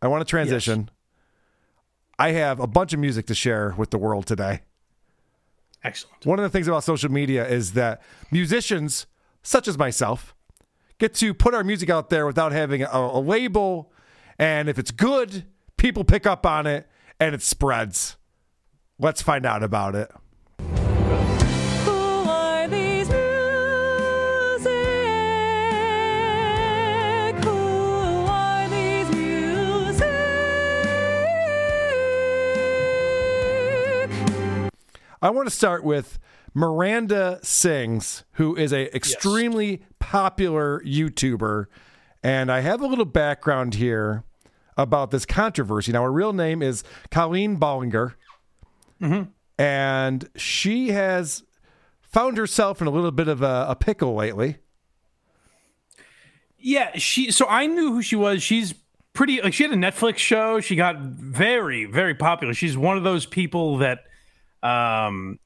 I 0.00 0.08
want 0.08 0.22
to 0.22 0.30
transition. 0.30 0.90
I 2.18 2.32
have 2.32 2.60
a 2.60 2.66
bunch 2.66 2.92
of 2.92 2.98
music 2.98 3.26
to 3.26 3.34
share 3.34 3.74
with 3.76 3.90
the 3.90 3.98
world 3.98 4.26
today. 4.26 4.60
Excellent. 5.84 6.24
One 6.24 6.38
of 6.38 6.42
the 6.44 6.48
things 6.48 6.66
about 6.66 6.82
social 6.82 7.10
media 7.10 7.46
is 7.46 7.72
that 7.74 8.02
musicians, 8.30 9.06
such 9.42 9.68
as 9.68 9.76
myself, 9.76 10.34
get 10.98 11.14
to 11.14 11.34
put 11.34 11.54
our 11.54 11.64
music 11.64 11.90
out 11.90 12.10
there 12.10 12.26
without 12.26 12.52
having 12.52 12.82
a, 12.82 12.88
a 12.90 13.20
label. 13.20 13.92
And 14.38 14.68
if 14.68 14.78
it's 14.78 14.90
good, 14.90 15.44
people 15.76 16.04
pick 16.04 16.26
up 16.26 16.46
on 16.46 16.66
it 16.66 16.88
and 17.20 17.34
it 17.34 17.42
spreads. 17.42 18.16
Let's 18.98 19.22
find 19.22 19.44
out 19.44 19.62
about 19.62 19.94
it. 19.94 20.10
Who 21.84 21.92
are 21.92 22.66
these 22.68 23.08
music? 23.08 24.72
Who 27.44 28.26
are 28.26 28.68
these 28.68 29.10
music? 29.10 30.06
I 35.20 35.30
want 35.30 35.46
to 35.46 35.54
start 35.54 35.84
with 35.84 36.18
Miranda 36.54 37.38
Sings, 37.42 38.24
who 38.32 38.56
is 38.56 38.72
a 38.72 38.94
extremely 38.96 39.84
popular 39.98 40.80
YouTuber, 40.80 41.66
and 42.22 42.50
I 42.50 42.60
have 42.60 42.80
a 42.80 42.86
little 42.86 43.04
background 43.04 43.74
here 43.74 44.24
about 44.76 45.10
this 45.10 45.24
controversy. 45.26 45.92
Now, 45.92 46.02
her 46.02 46.12
real 46.12 46.32
name 46.32 46.62
is 46.62 46.84
Colleen 47.10 47.56
Ballinger, 47.56 48.14
and 49.58 50.28
she 50.36 50.88
has 50.90 51.42
found 52.02 52.36
herself 52.36 52.80
in 52.80 52.86
a 52.86 52.90
little 52.90 53.10
bit 53.10 53.28
of 53.28 53.42
a, 53.42 53.66
a 53.68 53.76
pickle 53.76 54.14
lately. 54.14 54.58
Yeah, 56.58 56.96
she. 56.96 57.30
So 57.30 57.46
I 57.46 57.66
knew 57.66 57.92
who 57.92 58.02
she 58.02 58.16
was. 58.16 58.42
She's 58.42 58.74
pretty. 59.12 59.40
Like 59.40 59.54
she 59.54 59.62
had 59.62 59.72
a 59.72 59.76
Netflix 59.76 60.16
show. 60.18 60.60
She 60.60 60.76
got 60.76 60.98
very, 60.98 61.84
very 61.84 62.14
popular. 62.14 62.54
She's 62.54 62.76
one 62.76 62.96
of 62.96 63.04
those 63.04 63.24
people 63.26 63.78
that, 63.78 64.00
um, 64.62 65.38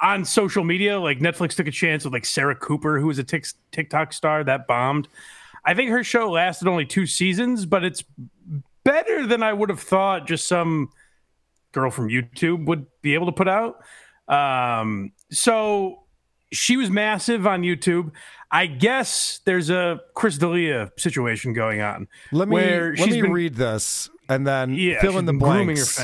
on 0.00 0.24
social 0.24 0.64
media, 0.64 0.98
like 1.00 1.18
Netflix 1.18 1.54
took 1.56 1.66
a 1.66 1.70
chance 1.72 2.04
with 2.04 2.12
like 2.12 2.24
Sarah 2.24 2.54
Cooper, 2.56 3.00
who 3.00 3.06
was 3.06 3.18
a 3.18 3.24
Tik- 3.24 3.46
TikTok 3.72 4.12
star 4.12 4.44
that 4.44 4.66
bombed. 4.66 5.08
I 5.64 5.74
think 5.74 5.90
her 5.90 6.04
show 6.04 6.30
lasted 6.30 6.68
only 6.68 6.84
two 6.84 7.06
seasons, 7.06 7.64
but 7.66 7.84
it's 7.84 8.04
better 8.84 9.26
than 9.26 9.42
I 9.42 9.52
would 9.52 9.70
have 9.70 9.80
thought. 9.80 10.26
Just 10.26 10.46
some 10.46 10.90
girl 11.72 11.90
from 11.90 12.08
YouTube 12.08 12.66
would 12.66 12.86
be 13.02 13.14
able 13.14 13.26
to 13.26 13.32
put 13.32 13.48
out. 13.48 13.76
Um, 14.28 15.12
so 15.30 16.02
she 16.52 16.76
was 16.76 16.90
massive 16.90 17.46
on 17.46 17.62
YouTube. 17.62 18.12
I 18.50 18.66
guess 18.66 19.40
there's 19.44 19.70
a 19.70 20.00
Chris 20.14 20.38
D'Elia 20.38 20.92
situation 20.96 21.52
going 21.54 21.80
on. 21.80 22.06
Let 22.30 22.48
me 22.48 22.56
let 22.56 22.98
me 23.10 23.22
been- 23.22 23.32
read 23.32 23.54
this 23.56 24.10
and 24.28 24.46
then 24.46 24.74
Yeah, 24.74 25.00
fill 25.00 25.18
in 25.18 25.24
the 25.24 25.32
blanks. 25.32 25.98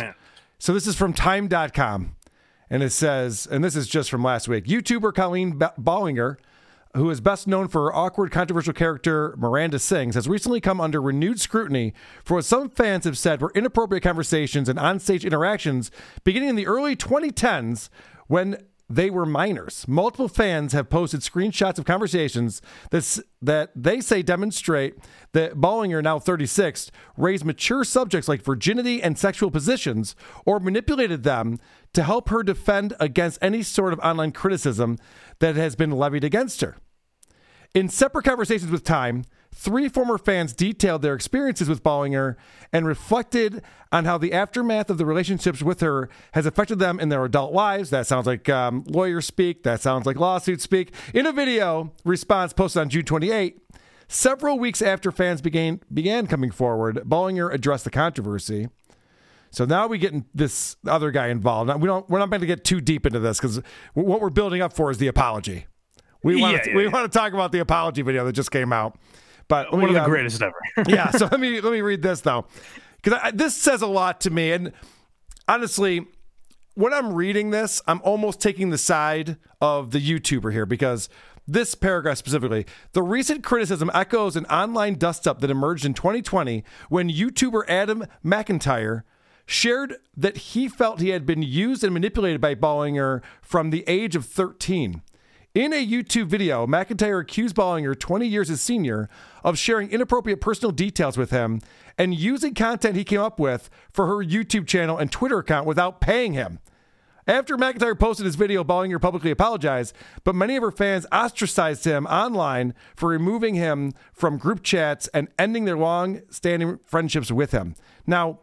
So 0.58 0.74
this 0.74 0.86
is 0.86 0.96
from 0.96 1.12
time.com 1.12 2.16
and 2.70 2.82
it 2.82 2.90
says 2.90 3.46
and 3.50 3.62
this 3.62 3.76
is 3.76 3.88
just 3.88 4.10
from 4.10 4.22
last 4.22 4.48
week. 4.48 4.66
YouTuber 4.66 5.12
Colleen 5.14 5.58
Ba- 5.58 5.74
Ballinger 5.76 6.38
who 6.96 7.08
is 7.08 7.20
best 7.20 7.46
known 7.46 7.68
for 7.68 7.84
her 7.84 7.94
awkward 7.94 8.32
controversial 8.32 8.72
character 8.72 9.34
Miranda 9.38 9.78
Sings 9.78 10.16
has 10.16 10.28
recently 10.28 10.60
come 10.60 10.80
under 10.80 11.00
renewed 11.00 11.40
scrutiny 11.40 11.92
for 12.24 12.34
what 12.34 12.44
some 12.44 12.68
fans 12.68 13.04
have 13.04 13.16
said 13.16 13.40
were 13.40 13.52
inappropriate 13.54 14.02
conversations 14.02 14.68
and 14.68 14.78
onstage 14.78 15.24
interactions 15.24 15.90
beginning 16.24 16.48
in 16.48 16.56
the 16.56 16.66
early 16.66 16.96
2010s 16.96 17.90
when 18.26 18.58
they 18.90 19.08
were 19.08 19.24
minors. 19.24 19.86
Multiple 19.86 20.28
fans 20.28 20.72
have 20.72 20.90
posted 20.90 21.20
screenshots 21.20 21.78
of 21.78 21.84
conversations 21.84 22.60
that, 22.90 23.20
that 23.40 23.70
they 23.76 24.00
say 24.00 24.20
demonstrate 24.20 24.96
that 25.32 25.60
Ballinger, 25.60 26.02
now 26.02 26.18
36, 26.18 26.90
raised 27.16 27.44
mature 27.44 27.84
subjects 27.84 28.28
like 28.28 28.42
virginity 28.42 29.00
and 29.00 29.16
sexual 29.16 29.52
positions 29.52 30.16
or 30.44 30.58
manipulated 30.58 31.22
them 31.22 31.60
to 31.92 32.02
help 32.02 32.30
her 32.30 32.42
defend 32.42 32.94
against 32.98 33.38
any 33.40 33.62
sort 33.62 33.92
of 33.92 34.00
online 34.00 34.32
criticism 34.32 34.98
that 35.38 35.54
has 35.54 35.76
been 35.76 35.92
levied 35.92 36.24
against 36.24 36.60
her. 36.60 36.76
In 37.72 37.88
separate 37.88 38.24
conversations 38.24 38.72
with 38.72 38.82
Time, 38.82 39.24
three 39.54 39.88
former 39.88 40.16
fans 40.18 40.52
detailed 40.52 41.02
their 41.02 41.14
experiences 41.14 41.68
with 41.68 41.82
Ballinger 41.82 42.36
and 42.72 42.86
reflected 42.86 43.62
on 43.92 44.04
how 44.04 44.16
the 44.16 44.32
aftermath 44.32 44.90
of 44.90 44.98
the 44.98 45.04
relationships 45.04 45.62
with 45.62 45.80
her 45.80 46.08
has 46.32 46.46
affected 46.46 46.78
them 46.78 47.00
in 47.00 47.08
their 47.08 47.24
adult 47.24 47.52
lives. 47.52 47.90
That 47.90 48.06
sounds 48.06 48.26
like 48.26 48.48
um, 48.48 48.84
lawyer 48.86 49.20
speak. 49.20 49.64
That 49.64 49.80
sounds 49.80 50.06
like 50.06 50.16
lawsuit 50.16 50.60
speak. 50.60 50.92
In 51.12 51.26
a 51.26 51.32
video 51.32 51.92
response 52.04 52.52
posted 52.52 52.80
on 52.80 52.88
June 52.90 53.04
28, 53.04 53.60
several 54.08 54.58
weeks 54.58 54.80
after 54.80 55.10
fans 55.10 55.40
began 55.40 55.80
began 55.92 56.26
coming 56.26 56.50
forward, 56.50 57.02
Ballinger 57.04 57.50
addressed 57.50 57.84
the 57.84 57.90
controversy. 57.90 58.68
So 59.52 59.64
now 59.64 59.88
we 59.88 59.98
get 59.98 60.14
this 60.32 60.76
other 60.86 61.10
guy 61.10 61.26
involved. 61.26 61.68
Now, 61.68 61.76
we 61.76 61.86
don't. 61.88 62.08
We're 62.08 62.20
not 62.20 62.30
going 62.30 62.40
to 62.40 62.46
get 62.46 62.62
too 62.62 62.80
deep 62.80 63.04
into 63.04 63.18
this 63.18 63.38
because 63.40 63.60
what 63.94 64.20
we're 64.20 64.30
building 64.30 64.62
up 64.62 64.72
for 64.72 64.92
is 64.92 64.98
the 64.98 65.08
apology. 65.08 65.66
We 66.22 66.40
want 66.40 66.52
Yeah, 66.52 66.62
to, 66.62 66.70
yeah, 66.70 66.76
we 66.76 66.84
yeah. 66.84 66.90
want 66.90 67.10
to 67.12 67.18
talk 67.18 67.32
about 67.32 67.50
the 67.50 67.58
apology 67.58 68.02
video 68.02 68.24
that 68.26 68.32
just 68.32 68.52
came 68.52 68.72
out. 68.72 68.96
But 69.50 69.72
One 69.72 69.82
me, 69.82 69.88
of 69.88 69.94
the 69.94 70.04
um, 70.04 70.08
greatest 70.08 70.40
ever. 70.40 70.54
yeah. 70.88 71.10
So 71.10 71.26
let 71.26 71.40
me 71.40 71.60
let 71.60 71.72
me 71.72 71.82
read 71.82 72.00
this 72.00 72.22
though, 72.22 72.46
because 73.02 73.32
this 73.34 73.54
says 73.54 73.82
a 73.82 73.86
lot 73.86 74.22
to 74.22 74.30
me. 74.30 74.52
And 74.52 74.72
honestly, 75.46 76.06
when 76.74 76.94
I'm 76.94 77.12
reading 77.12 77.50
this, 77.50 77.82
I'm 77.86 78.00
almost 78.02 78.40
taking 78.40 78.70
the 78.70 78.78
side 78.78 79.36
of 79.60 79.90
the 79.90 79.98
YouTuber 79.98 80.52
here 80.52 80.64
because 80.64 81.08
this 81.46 81.74
paragraph 81.74 82.16
specifically, 82.16 82.64
the 82.92 83.02
recent 83.02 83.42
criticism 83.42 83.90
echoes 83.92 84.36
an 84.36 84.46
online 84.46 84.94
dust 84.94 85.26
up 85.26 85.40
that 85.40 85.50
emerged 85.50 85.84
in 85.84 85.94
2020 85.94 86.62
when 86.88 87.10
YouTuber 87.10 87.64
Adam 87.68 88.06
McIntyre 88.24 89.02
shared 89.46 89.96
that 90.16 90.36
he 90.36 90.68
felt 90.68 91.00
he 91.00 91.08
had 91.08 91.26
been 91.26 91.42
used 91.42 91.82
and 91.82 91.92
manipulated 91.92 92.40
by 92.40 92.54
Ballinger 92.54 93.20
from 93.42 93.70
the 93.70 93.82
age 93.88 94.14
of 94.14 94.24
13. 94.26 95.02
In 95.52 95.72
a 95.72 95.84
YouTube 95.84 96.26
video, 96.26 96.64
McIntyre 96.64 97.20
accused 97.20 97.56
Ballinger, 97.56 97.96
20 97.96 98.24
years 98.24 98.46
his 98.46 98.60
senior, 98.60 99.08
of 99.42 99.58
sharing 99.58 99.90
inappropriate 99.90 100.40
personal 100.40 100.70
details 100.70 101.18
with 101.18 101.32
him 101.32 101.60
and 101.98 102.14
using 102.14 102.54
content 102.54 102.94
he 102.94 103.02
came 103.02 103.20
up 103.20 103.40
with 103.40 103.68
for 103.92 104.06
her 104.06 104.24
YouTube 104.24 104.68
channel 104.68 104.96
and 104.96 105.10
Twitter 105.10 105.38
account 105.38 105.66
without 105.66 106.00
paying 106.00 106.34
him. 106.34 106.60
After 107.26 107.56
McIntyre 107.56 107.98
posted 107.98 108.26
his 108.26 108.36
video, 108.36 108.62
Ballinger 108.62 109.00
publicly 109.00 109.32
apologized, 109.32 109.92
but 110.22 110.36
many 110.36 110.54
of 110.54 110.62
her 110.62 110.70
fans 110.70 111.04
ostracized 111.10 111.84
him 111.84 112.06
online 112.06 112.72
for 112.94 113.08
removing 113.08 113.56
him 113.56 113.92
from 114.12 114.38
group 114.38 114.62
chats 114.62 115.08
and 115.08 115.26
ending 115.36 115.64
their 115.64 115.76
long 115.76 116.20
standing 116.30 116.78
friendships 116.84 117.32
with 117.32 117.50
him. 117.50 117.74
Now, 118.06 118.38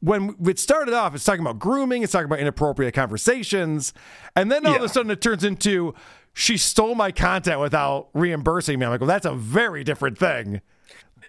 when 0.00 0.34
it 0.46 0.58
started 0.58 0.94
off, 0.94 1.14
it's 1.14 1.24
talking 1.24 1.40
about 1.42 1.58
grooming, 1.58 2.02
it's 2.02 2.12
talking 2.12 2.26
about 2.26 2.38
inappropriate 2.40 2.94
conversations, 2.94 3.92
and 4.34 4.50
then 4.50 4.66
all 4.66 4.76
of 4.76 4.82
a 4.82 4.88
sudden 4.88 5.10
it 5.10 5.20
turns 5.20 5.44
into 5.44 5.94
she 6.32 6.56
stole 6.56 6.94
my 6.94 7.10
content 7.12 7.60
without 7.60 8.08
reimbursing 8.14 8.78
me. 8.78 8.86
I'm 8.86 8.92
like, 8.92 9.00
well, 9.00 9.08
that's 9.08 9.26
a 9.26 9.34
very 9.34 9.84
different 9.84 10.16
thing. 10.18 10.60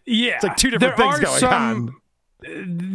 Yeah, 0.06 0.36
It's 0.36 0.44
like 0.44 0.58
two 0.58 0.70
different 0.70 0.96
There 0.98 1.06
things 1.12 1.20
are 1.20 1.24
going 1.26 1.40
some- 1.40 1.54
on. 1.54 1.96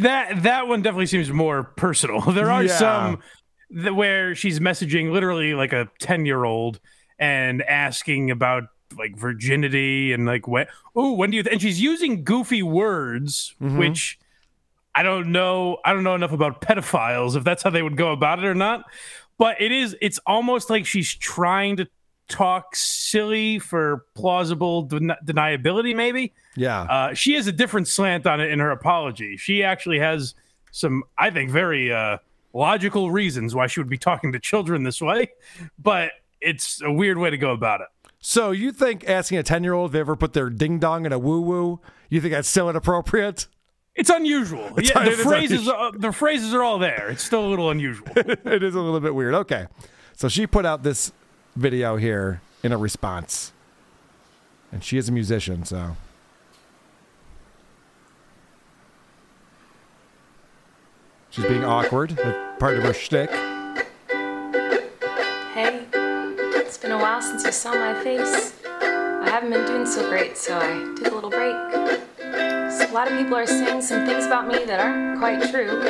That 0.01 0.43
that 0.43 0.67
one 0.67 0.81
definitely 0.81 1.05
seems 1.05 1.31
more 1.31 1.63
personal. 1.63 2.19
There 2.33 2.51
are 2.51 2.63
Yeah. 2.63 2.77
some 2.77 3.19
th- 3.73 3.93
where 3.93 4.35
she's 4.35 4.59
messaging 4.59 5.11
literally 5.11 5.53
like 5.53 5.71
a 5.73 5.89
ten 5.99 6.25
year 6.25 6.43
old 6.43 6.79
and 7.17 7.61
asking 7.63 8.29
about 8.29 8.63
like 8.97 9.15
virginity 9.17 10.11
and 10.11 10.25
like 10.25 10.47
when 10.47 10.67
oh 10.97 11.13
when 11.13 11.29
do 11.31 11.37
you 11.37 11.43
th-? 11.43 11.53
and 11.53 11.61
she's 11.61 11.81
using 11.81 12.23
goofy 12.25 12.61
words 12.63 13.55
Mm-hmm. 13.61 13.77
which 13.77 14.19
I 14.97 15.03
don't 15.03 15.31
know. 15.31 15.77
I 15.85 15.93
don't 15.93 16.03
know 16.03 16.15
enough 16.15 16.31
about 16.31 16.59
pedophiles 16.59 17.35
if 17.35 17.43
that's 17.43 17.61
how 17.61 17.69
they 17.69 17.83
would 17.83 17.97
go 17.97 18.11
about 18.11 18.39
it 18.39 18.45
or 18.45 18.55
not. 18.55 18.85
But 19.37 19.61
it 19.61 19.71
is. 19.71 19.95
It's 20.01 20.19
almost 20.25 20.71
like 20.71 20.87
she's 20.87 21.13
trying 21.13 21.77
to 21.77 21.87
talk 22.27 22.75
silly 22.75 23.59
for 23.59 24.05
plausible 24.15 24.81
den- 24.81 25.15
deniability. 25.23 25.95
Maybe. 25.95 26.33
Yeah. 26.55 26.81
Uh, 26.81 27.13
she 27.13 27.35
has 27.35 27.45
a 27.45 27.51
different 27.51 27.87
slant 27.87 28.25
on 28.25 28.41
it 28.41 28.49
in 28.49 28.57
her 28.57 28.71
apology. 28.71 29.37
She 29.37 29.63
actually 29.63 29.99
has 29.99 30.33
some, 30.71 31.03
I 31.15 31.29
think, 31.29 31.51
very 31.51 31.93
uh, 31.93 32.17
logical 32.53 33.11
reasons 33.11 33.53
why 33.53 33.67
she 33.67 33.79
would 33.79 33.89
be 33.89 33.99
talking 33.99 34.31
to 34.33 34.39
children 34.39 34.81
this 34.81 34.99
way. 34.99 35.29
But 35.77 36.13
it's 36.41 36.81
a 36.81 36.91
weird 36.91 37.19
way 37.19 37.29
to 37.29 37.37
go 37.37 37.51
about 37.51 37.81
it. 37.81 37.87
So 38.19 38.49
you 38.49 38.71
think 38.71 39.07
asking 39.07 39.37
a 39.37 39.43
ten 39.43 39.63
year 39.63 39.73
old 39.73 39.91
if 39.91 39.93
they 39.93 39.99
ever 39.99 40.15
put 40.15 40.33
their 40.33 40.49
ding 40.49 40.79
dong 40.79 41.05
in 41.05 41.13
a 41.13 41.19
woo 41.19 41.41
woo? 41.41 41.81
You 42.09 42.19
think 42.19 42.33
that's 42.33 42.49
still 42.49 42.67
inappropriate? 42.67 43.45
It's 43.97 44.09
unusual. 44.11 44.65
It's- 44.77 44.89
yeah, 44.89 45.03
it 45.05 45.17
the 45.17 45.23
phrases, 45.23 45.51
unusual. 45.67 45.75
are, 45.75 45.91
the 45.91 46.11
phrases 46.11 46.53
are 46.53 46.63
all 46.63 46.77
there. 46.79 47.09
It's 47.09 47.23
still 47.23 47.45
a 47.45 47.49
little 47.49 47.69
unusual. 47.71 48.07
it 48.15 48.63
is 48.63 48.75
a 48.75 48.79
little 48.79 48.99
bit 48.99 49.15
weird. 49.15 49.33
Okay. 49.33 49.65
So 50.15 50.29
she 50.29 50.45
put 50.47 50.65
out 50.65 50.83
this 50.83 51.11
video 51.55 51.97
here 51.97 52.41
in 52.63 52.71
a 52.71 52.77
response. 52.77 53.51
And 54.71 54.83
she 54.83 54.97
is 54.97 55.09
a 55.09 55.11
musician, 55.11 55.65
so. 55.65 55.95
She's 61.29 61.45
being 61.45 61.63
awkward. 61.63 62.11
That's 62.11 62.59
part 62.59 62.77
of 62.77 62.83
her 62.83 62.93
shtick. 62.93 63.29
Hey, 63.29 63.85
it's 65.93 66.77
been 66.77 66.91
a 66.91 66.97
while 66.97 67.21
since 67.21 67.45
you 67.45 67.51
saw 67.51 67.73
my 67.73 67.93
face. 68.03 68.53
I 68.65 69.29
haven't 69.29 69.51
been 69.51 69.65
doing 69.65 69.85
so 69.85 70.07
great, 70.09 70.37
so 70.37 70.57
I 70.57 70.93
took 70.97 71.11
a 71.11 71.15
little 71.15 71.29
break. 71.29 71.55
A 72.79 72.91
lot 72.93 73.11
of 73.11 73.17
people 73.17 73.35
are 73.35 73.45
saying 73.45 73.81
some 73.81 74.05
things 74.05 74.25
about 74.25 74.47
me 74.47 74.65
that 74.65 74.79
aren't 74.79 75.19
quite 75.19 75.51
true. 75.51 75.83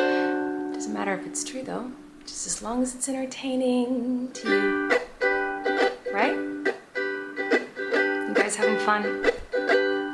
Doesn't 0.74 0.94
matter 0.94 1.14
if 1.14 1.26
it's 1.26 1.44
true 1.44 1.64
though, 1.64 1.92
just 2.26 2.48
as 2.48 2.62
long 2.62 2.82
as 2.82 2.96
it's 2.96 3.08
entertaining 3.08 4.32
to 4.34 4.50
you. 4.50 4.92
Right? 6.14 6.36
You 8.28 8.34
guys 8.34 8.56
having 8.56 8.80
fun? 8.80 9.32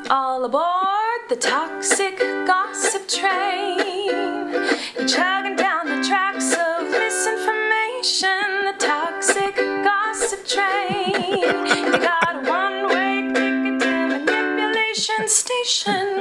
All 0.09 0.43
aboard 0.43 1.29
the 1.29 1.35
toxic 1.35 2.17
gossip 2.45 3.07
train. 3.07 4.51
You're 4.95 5.07
chugging 5.07 5.55
down 5.55 5.87
the 5.87 6.03
tracks 6.07 6.53
of 6.53 6.89
misinformation. 6.91 8.65
The 8.65 8.75
toxic 8.77 9.55
gossip 9.83 10.45
train. 10.45 11.65
You 11.65 11.91
got 11.97 12.35
a 12.35 12.49
one-way 12.49 13.31
ticket 13.33 13.79
to 13.81 14.07
manipulation 14.07 15.27
station. 15.27 16.12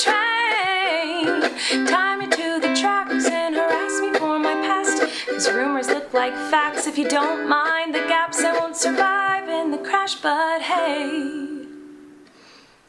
Toxic 0.00 1.60
train. 1.70 1.86
Tie 1.86 2.16
me 2.16 2.26
to 2.26 2.60
the 2.60 2.74
tracks 2.74 3.26
and 3.26 3.54
harass 3.54 4.00
me 4.00 4.12
for 4.18 4.38
my 4.38 4.54
past. 4.54 5.02
Cause 5.26 5.52
rumors 5.52 5.88
look 5.88 6.12
like 6.12 6.32
facts. 6.50 6.86
If 6.86 6.98
you 6.98 7.08
don't 7.08 7.48
mind 7.48 7.94
the 7.94 8.00
gaps, 8.00 8.42
I 8.42 8.58
won't 8.58 8.76
survive 8.76 9.48
in 9.48 9.70
the 9.70 9.78
crash. 9.78 10.16
But 10.16 10.62
hey. 10.62 11.64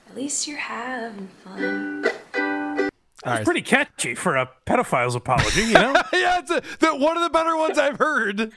At 0.09 0.15
least 0.15 0.47
you're 0.47 0.57
having 0.57 1.29
fun. 1.43 2.09
It's 3.23 3.45
pretty 3.45 3.61
catchy 3.61 4.15
for 4.15 4.35
a 4.35 4.49
pedophile's 4.65 5.15
apology, 5.15 5.61
you 5.61 5.73
know? 5.73 5.93
yeah, 6.13 6.39
it's 6.39 6.49
a, 6.49 6.61
the, 6.79 6.95
one 6.95 7.17
of 7.17 7.23
the 7.23 7.29
better 7.29 7.55
ones 7.55 7.77
I've 7.77 7.97
heard. 7.97 8.51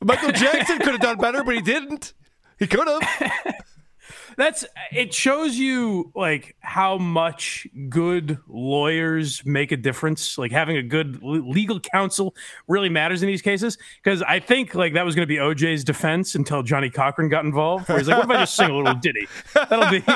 Michael 0.00 0.32
Jackson 0.32 0.78
could 0.78 0.92
have 0.92 1.00
done 1.00 1.18
better, 1.18 1.44
but 1.44 1.54
he 1.54 1.60
didn't. 1.60 2.14
He 2.58 2.66
could 2.66 2.88
have. 2.88 3.54
That's 4.36 4.64
it 4.92 5.14
shows 5.14 5.56
you 5.56 6.12
like 6.14 6.56
how 6.60 6.98
much 6.98 7.66
good 7.88 8.38
lawyers 8.48 9.44
make 9.44 9.72
a 9.72 9.76
difference. 9.76 10.38
Like 10.38 10.52
having 10.52 10.76
a 10.76 10.82
good 10.82 11.22
legal 11.22 11.80
counsel 11.80 12.34
really 12.68 12.88
matters 12.88 13.22
in 13.22 13.28
these 13.28 13.42
cases. 13.42 13.78
Because 14.02 14.22
I 14.22 14.40
think 14.40 14.74
like 14.74 14.94
that 14.94 15.04
was 15.04 15.14
going 15.14 15.26
to 15.26 15.26
be 15.26 15.36
OJ's 15.36 15.84
defense 15.84 16.34
until 16.34 16.62
Johnnie 16.62 16.90
Cochran 16.90 17.28
got 17.28 17.44
involved. 17.44 17.88
Where 17.88 17.98
he's 17.98 18.08
like, 18.08 18.18
"What 18.18 18.26
if 18.26 18.30
I 18.30 18.42
just 18.42 18.56
sing 18.56 18.70
a 18.70 18.76
little 18.76 18.94
ditty?" 18.94 19.26
That'll 19.54 19.90
be. 19.90 20.04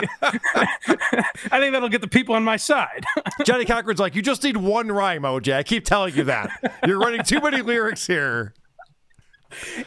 I 1.50 1.58
think 1.58 1.72
that'll 1.72 1.88
get 1.88 2.00
the 2.00 2.08
people 2.08 2.34
on 2.34 2.44
my 2.44 2.56
side. 2.56 3.04
Johnnie 3.44 3.64
Cochran's 3.64 4.00
like, 4.00 4.14
you 4.14 4.22
just 4.22 4.42
need 4.42 4.56
one 4.56 4.90
rhyme, 4.92 5.22
OJ. 5.22 5.54
I 5.54 5.62
keep 5.62 5.84
telling 5.84 6.14
you 6.14 6.24
that. 6.24 6.50
You're 6.86 6.98
running 6.98 7.22
too 7.22 7.40
many 7.40 7.62
lyrics 7.62 8.06
here. 8.06 8.54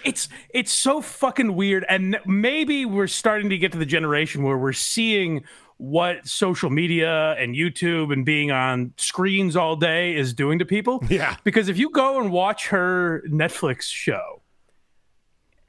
It's 0.04 0.30
it's 0.50 0.72
so 0.72 1.02
fucking 1.02 1.56
weird 1.56 1.86
and 1.90 2.18
maybe 2.26 2.86
we're 2.86 3.08
starting 3.08 3.50
to 3.50 3.58
get 3.58 3.72
to 3.72 3.78
the 3.78 3.86
generation 3.86 4.44
where 4.44 4.58
we're 4.58 4.74
seeing 4.74 5.44
what 5.78 6.26
social 6.28 6.70
media 6.70 7.32
and 7.34 7.56
YouTube 7.56 8.14
and 8.14 8.26
being 8.26 8.52
on 8.52 8.94
screens 8.98 9.56
all 9.56 9.76
day 9.76 10.16
is 10.16 10.34
doing 10.34 10.60
to 10.60 10.66
people. 10.66 11.04
Yeah. 11.10 11.36
Because 11.44 11.68
if 11.68 11.78
you 11.78 11.90
go 11.90 12.22
and 12.22 12.32
watch 12.32 12.68
her 12.68 13.24
Netflix 13.28 13.84
show, 13.84 14.42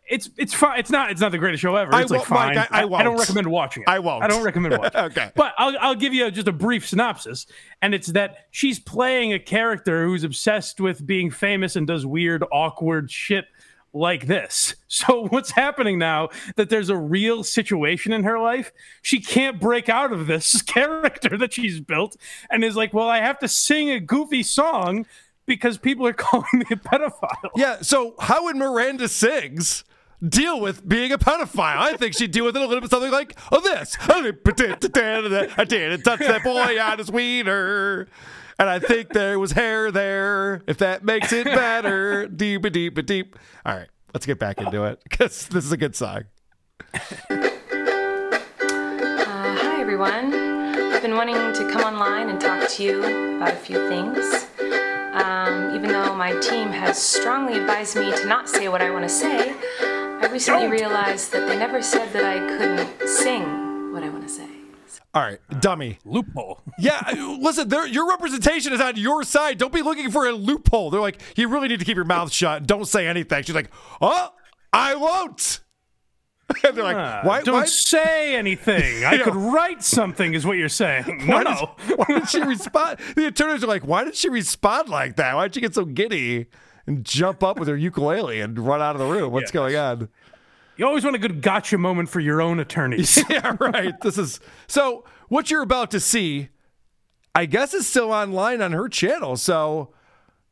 it's 0.06 0.28
it's 0.36 0.52
fine. 0.52 0.78
It's 0.78 0.90
not 0.90 1.10
it's 1.10 1.20
not 1.22 1.32
the 1.32 1.38
greatest 1.38 1.62
show 1.62 1.74
ever. 1.76 1.94
I 1.94 2.02
It's 2.02 2.10
like 2.10 2.28
won't, 2.28 2.54
Mike, 2.56 2.68
fine. 2.68 2.84
I- 2.84 2.94
I 2.94 3.02
don't 3.02 3.18
recommend 3.18 3.46
watching 3.46 3.84
it. 3.84 3.88
I 3.88 3.98
won't. 4.00 4.22
I 4.22 4.26
don't 4.26 4.44
recommend 4.44 4.76
watching. 4.78 5.00
Okay. 5.00 5.30
But 5.34 5.54
I'll 5.56 5.74
I'll 5.80 5.94
give 5.94 6.12
you 6.12 6.30
just 6.30 6.46
a 6.46 6.52
brief 6.52 6.86
synopsis, 6.86 7.46
and 7.80 7.94
it's 7.94 8.08
that 8.08 8.46
she's 8.50 8.78
playing 8.78 9.32
a 9.32 9.38
character 9.38 10.04
who's 10.04 10.22
obsessed 10.22 10.78
with 10.78 11.04
being 11.06 11.30
famous 11.30 11.74
and 11.74 11.86
does 11.86 12.04
weird, 12.04 12.44
awkward 12.52 13.10
shit 13.10 13.46
like 13.94 14.26
this. 14.26 14.74
So 14.94 15.26
what's 15.26 15.50
happening 15.50 15.98
now 15.98 16.28
that 16.54 16.70
there's 16.70 16.88
a 16.88 16.96
real 16.96 17.42
situation 17.42 18.12
in 18.12 18.22
her 18.22 18.38
life, 18.38 18.70
she 19.02 19.20
can't 19.20 19.58
break 19.58 19.88
out 19.88 20.12
of 20.12 20.28
this 20.28 20.62
character 20.62 21.36
that 21.36 21.52
she's 21.52 21.80
built 21.80 22.16
and 22.48 22.62
is 22.62 22.76
like, 22.76 22.94
"Well, 22.94 23.08
I 23.08 23.18
have 23.18 23.40
to 23.40 23.48
sing 23.48 23.90
a 23.90 23.98
goofy 23.98 24.44
song 24.44 25.04
because 25.46 25.78
people 25.78 26.06
are 26.06 26.12
calling 26.26 26.46
me 26.54 26.66
a 26.70 26.76
pedophile." 26.76 27.50
Yeah, 27.56 27.78
so 27.80 28.14
how 28.20 28.44
would 28.44 28.54
Miranda 28.54 29.08
Sings 29.08 29.82
deal 30.24 30.60
with 30.60 30.88
being 30.88 31.10
a 31.10 31.18
pedophile? 31.18 31.78
I 31.78 31.96
think 31.96 32.14
she'd 32.14 32.30
deal 32.30 32.44
with 32.44 32.56
it 32.56 32.62
a 32.62 32.66
little 32.66 32.80
bit 32.80 32.90
something 32.90 33.10
like 33.10 33.36
oh, 33.50 33.60
this. 33.60 33.96
I 35.58 35.64
didn't 35.64 36.02
touch 36.02 36.20
that 36.20 36.44
boy 36.44 36.80
on 36.80 36.98
his 36.98 37.10
wiener. 37.10 38.06
And 38.58 38.70
I 38.70 38.78
think 38.78 39.12
there 39.12 39.38
was 39.38 39.52
hair 39.52 39.90
there, 39.90 40.62
if 40.66 40.78
that 40.78 41.04
makes 41.04 41.32
it 41.32 41.44
better. 41.44 42.26
Deep, 42.28 42.62
deep, 42.72 43.04
deep. 43.06 43.36
All 43.66 43.74
right, 43.74 43.88
let's 44.12 44.26
get 44.26 44.38
back 44.38 44.60
into 44.60 44.84
it 44.84 45.00
because 45.02 45.48
this 45.48 45.64
is 45.64 45.72
a 45.72 45.76
good 45.76 45.96
song. 45.96 46.24
Uh, 46.94 47.00
hi, 49.28 49.80
everyone. 49.80 50.32
I've 50.32 51.02
been 51.02 51.16
wanting 51.16 51.34
to 51.34 51.68
come 51.72 51.82
online 51.82 52.28
and 52.28 52.40
talk 52.40 52.68
to 52.68 52.82
you 52.84 53.02
about 53.36 53.54
a 53.54 53.56
few 53.56 53.88
things. 53.88 54.46
Um, 55.14 55.74
even 55.74 55.90
though 55.90 56.14
my 56.14 56.38
team 56.40 56.68
has 56.68 57.00
strongly 57.00 57.58
advised 57.58 57.96
me 57.96 58.12
to 58.12 58.26
not 58.26 58.48
say 58.48 58.68
what 58.68 58.80
I 58.82 58.90
want 58.90 59.04
to 59.04 59.08
say, 59.08 59.54
I 59.80 60.28
recently 60.30 60.68
realized 60.68 61.32
that 61.32 61.48
they 61.48 61.58
never 61.58 61.82
said 61.82 62.12
that 62.12 62.24
I 62.24 62.38
couldn't 62.56 63.08
sing 63.08 63.92
what 63.92 64.02
I 64.02 64.08
want 64.08 64.22
to 64.26 64.32
say. 64.32 64.53
All 65.14 65.22
right, 65.22 65.38
dummy. 65.60 65.98
Loophole. 66.04 66.60
Yeah, 66.78 67.00
listen, 67.40 67.70
your 67.92 68.08
representation 68.08 68.72
is 68.72 68.80
on 68.80 68.96
your 68.96 69.22
side. 69.24 69.58
Don't 69.58 69.72
be 69.72 69.82
looking 69.82 70.10
for 70.10 70.26
a 70.26 70.32
loophole. 70.32 70.90
They're 70.90 71.00
like, 71.00 71.20
you 71.36 71.48
really 71.48 71.68
need 71.68 71.78
to 71.80 71.84
keep 71.84 71.96
your 71.96 72.04
mouth 72.04 72.32
shut. 72.32 72.66
Don't 72.66 72.86
say 72.86 73.06
anything. 73.06 73.42
She's 73.44 73.54
like, 73.54 73.70
oh, 74.00 74.30
I 74.72 74.94
won't. 74.94 75.60
And 76.62 76.76
they're 76.76 76.84
like, 76.84 76.96
Ah, 76.96 77.20
why? 77.24 77.40
don't 77.42 77.54
why, 77.54 77.64
say 77.64 78.36
anything. 78.36 79.02
I 79.04 79.14
Yeah. 79.14 79.22
could 79.24 79.34
write 79.34 79.82
something, 79.82 80.34
is 80.34 80.44
what 80.44 80.58
you're 80.58 80.68
saying. 80.68 81.22
No, 81.26 81.34
why 81.36 81.42
no. 81.42 81.70
Did, 81.88 81.98
why 81.98 82.04
did 82.18 82.28
she 82.28 82.42
respond? 82.42 82.98
The 83.16 83.26
attorneys 83.28 83.64
are 83.64 83.66
like, 83.66 83.82
why 83.86 84.04
did 84.04 84.14
she 84.14 84.28
respond 84.28 84.90
like 84.90 85.16
that? 85.16 85.34
Why 85.34 85.44
did 85.48 85.54
she 85.54 85.60
get 85.62 85.74
so 85.74 85.86
giddy 85.86 86.46
and 86.86 87.02
jump 87.02 87.42
up 87.42 87.58
with 87.58 87.66
her 87.68 87.76
ukulele 87.76 88.40
and 88.40 88.58
run 88.58 88.82
out 88.82 88.94
of 88.94 88.98
the 89.00 89.06
room? 89.06 89.32
What's 89.32 89.50
going 89.50 89.74
on? 89.74 90.10
You 90.76 90.86
always 90.86 91.04
want 91.04 91.16
a 91.16 91.20
good 91.20 91.40
gotcha 91.40 91.78
moment 91.78 92.08
for 92.08 92.20
your 92.20 92.42
own 92.42 92.58
attorneys. 92.58 93.22
yeah, 93.30 93.56
right. 93.60 93.98
This 94.00 94.18
is 94.18 94.40
so. 94.66 95.04
What 95.28 95.50
you're 95.50 95.62
about 95.62 95.90
to 95.92 96.00
see, 96.00 96.50
I 97.34 97.46
guess, 97.46 97.72
is 97.74 97.86
still 97.86 98.12
online 98.12 98.60
on 98.60 98.72
her 98.72 98.88
channel. 98.88 99.36
So 99.36 99.94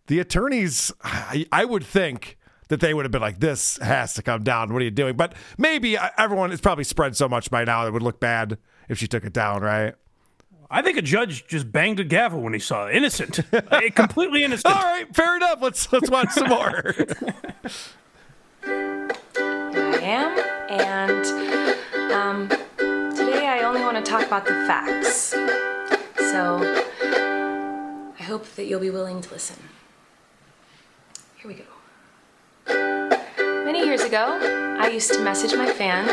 the 0.06 0.18
attorneys, 0.18 0.92
I, 1.02 1.46
I 1.52 1.64
would 1.64 1.84
think 1.84 2.38
that 2.68 2.80
they 2.80 2.94
would 2.94 3.04
have 3.04 3.12
been 3.12 3.20
like, 3.20 3.40
"This 3.40 3.78
has 3.78 4.14
to 4.14 4.22
come 4.22 4.42
down. 4.44 4.72
What 4.72 4.80
are 4.80 4.84
you 4.84 4.90
doing?" 4.90 5.16
But 5.16 5.34
maybe 5.58 5.98
everyone 6.16 6.52
is 6.52 6.60
probably 6.60 6.84
spread 6.84 7.16
so 7.16 7.28
much 7.28 7.50
by 7.50 7.64
now 7.64 7.86
it 7.86 7.92
would 7.92 8.02
look 8.02 8.20
bad 8.20 8.58
if 8.88 8.98
she 8.98 9.06
took 9.06 9.24
it 9.24 9.32
down, 9.32 9.62
right? 9.62 9.94
I 10.70 10.80
think 10.80 10.96
a 10.96 11.02
judge 11.02 11.46
just 11.48 11.70
banged 11.70 12.00
a 12.00 12.04
gavel 12.04 12.40
when 12.40 12.54
he 12.54 12.58
saw 12.58 12.86
it. 12.86 12.96
Innocent. 12.96 13.40
Completely 13.94 14.42
innocent. 14.42 14.74
All 14.74 14.82
right, 14.82 15.14
fair 15.14 15.36
enough. 15.36 15.58
Let's 15.60 15.92
let's 15.92 16.10
watch 16.10 16.30
some 16.30 16.48
more. 16.48 16.94
I 20.03 20.05
am, 20.05 20.36
and 20.68 22.12
um, 22.12 22.48
today 23.14 23.46
I 23.46 23.62
only 23.62 23.82
want 23.82 24.05
to 24.05 24.11
talk 24.11 24.26
about 24.26 24.44
the 24.44 24.50
facts. 24.66 25.32
So 26.16 26.59
I 28.18 28.22
hope 28.24 28.44
that 28.57 28.64
you'll 28.64 28.80
be 28.80 28.90
willing 28.90 29.20
to 29.20 29.30
listen. 29.30 29.57
Here 31.36 31.46
we 31.46 31.55
go. 31.55 33.14
Many 33.64 33.84
years 33.84 34.03
ago, 34.03 34.40
I 34.80 34.88
used 34.88 35.12
to 35.12 35.22
message 35.22 35.55
my 35.55 35.72
fans, 35.72 36.11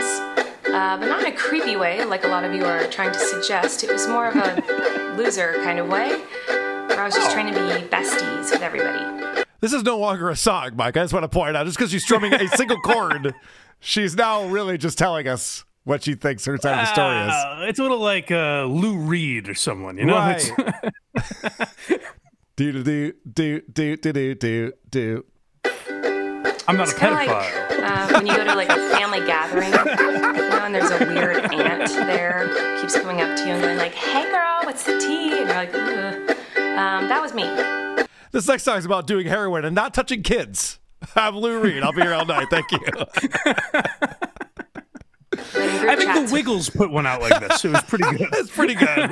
uh, 0.68 0.98
but 1.00 1.08
not 1.08 1.22
in 1.22 1.34
a 1.34 1.36
creepy 1.36 1.76
way 1.76 2.06
like 2.06 2.24
a 2.26 2.28
lot 2.28 2.44
of 2.44 2.54
you 2.54 2.66
are 2.66 2.86
trying 2.92 3.12
to 3.12 3.20
suggest. 3.20 3.84
It 3.84 3.92
was 3.92 4.08
more 4.08 4.28
of 4.28 4.36
a 4.36 5.16
loser 5.18 5.54
kind 5.64 5.80
of 5.80 5.90
way, 5.90 6.10
where 6.46 7.00
I 7.00 7.06
was 7.06 7.16
just 7.16 7.32
trying 7.32 7.52
to 7.52 7.60
be 7.60 7.88
besties 7.88 8.52
with 8.52 8.62
everybody. 8.62 9.46
This 9.62 9.74
is 9.74 9.84
no 9.84 9.98
longer 9.98 10.30
a 10.30 10.36
song, 10.36 10.76
Mike. 10.76 10.96
I 10.96 11.02
just 11.02 11.12
want 11.12 11.24
to 11.24 11.28
point 11.28 11.58
out, 11.58 11.66
just 11.66 11.78
because 11.78 11.92
you're 11.92 12.00
strumming 12.00 12.34
a 12.34 12.48
single 12.50 12.80
chord, 12.82 13.34
she's 13.80 14.16
now 14.16 14.46
really 14.46 14.78
just 14.78 14.98
telling 14.98 15.28
us 15.28 15.66
what 15.84 16.04
she 16.04 16.16
thinks 16.16 16.46
her 16.46 16.58
side 16.58 16.80
of 16.80 16.88
the 16.88 16.94
story 16.94 17.64
is. 17.66 17.70
It's 17.70 17.80
a 17.80 17.82
little 17.82 18.00
like 18.00 18.32
uh, 18.32 18.66
Lou 18.66 18.98
Reed 18.98 19.50
or 19.50 19.56
someone, 19.56 19.98
you 19.98 20.06
know? 20.06 20.16
Right. 20.16 20.52
do, 22.56 22.84
do, 22.84 23.14
do, 23.34 23.62
do, 23.62 23.98
do, 23.98 24.14
do, 24.14 24.36
do, 24.36 24.74
do. 24.90 25.26
I'm 26.68 26.78
not 26.78 26.90
it's 26.90 26.98
a 26.98 27.02
pedophile. 27.02 27.28
Like, 27.28 27.80
uh, 27.82 28.14
when 28.14 28.28
you 28.28 28.36
go 28.36 28.44
to 28.44 28.54
like 28.54 28.70
a 28.70 28.90
family 28.92 29.20
gathering, 29.22 29.72
you 29.72 30.50
know, 30.50 30.60
and 30.66 30.76
there's 30.76 30.92
a 30.92 31.00
weird 31.06 31.52
aunt 31.52 31.90
there 31.90 32.48
keeps 32.80 32.94
coming 33.00 33.22
up 33.22 33.36
to 33.38 33.46
you 33.46 33.54
and 33.54 33.62
going 33.64 33.78
like, 33.78 33.96
"Hey, 33.96 34.30
girl, 34.30 34.60
what's 34.64 34.84
the 34.84 35.00
tea?" 35.00 35.40
And 35.40 35.48
you're 35.48 35.56
like, 35.56 35.74
Ugh. 35.74 36.38
Um, 36.78 37.08
"That 37.08 37.22
was 37.24 37.34
me." 37.34 37.44
This 38.32 38.48
next 38.48 38.64
song 38.64 38.78
is 38.78 38.86
about 38.86 39.08
doing 39.08 39.26
heroin 39.26 39.66
and 39.66 39.74
not 39.74 39.96
touching 39.96 40.22
kids. 40.22 40.78
I'm 41.16 41.38
Lou 41.38 41.60
Reed. 41.60 41.84
I'll 41.84 41.92
be 41.92 42.02
here 42.02 42.14
all 42.14 42.26
night. 42.26 42.48
Thank 42.50 42.72
you. 42.72 42.80
I 45.90 45.96
think 45.96 46.14
the 46.14 46.30
Wiggles 46.32 46.70
put 46.70 46.92
one 46.92 47.06
out 47.06 47.22
like 47.22 47.40
this. 47.40 47.66
It 47.66 47.72
was 47.72 47.82
pretty 47.84 48.18
good. 48.18 48.30
it's 48.34 48.52
pretty 48.52 48.76
good. 48.76 49.10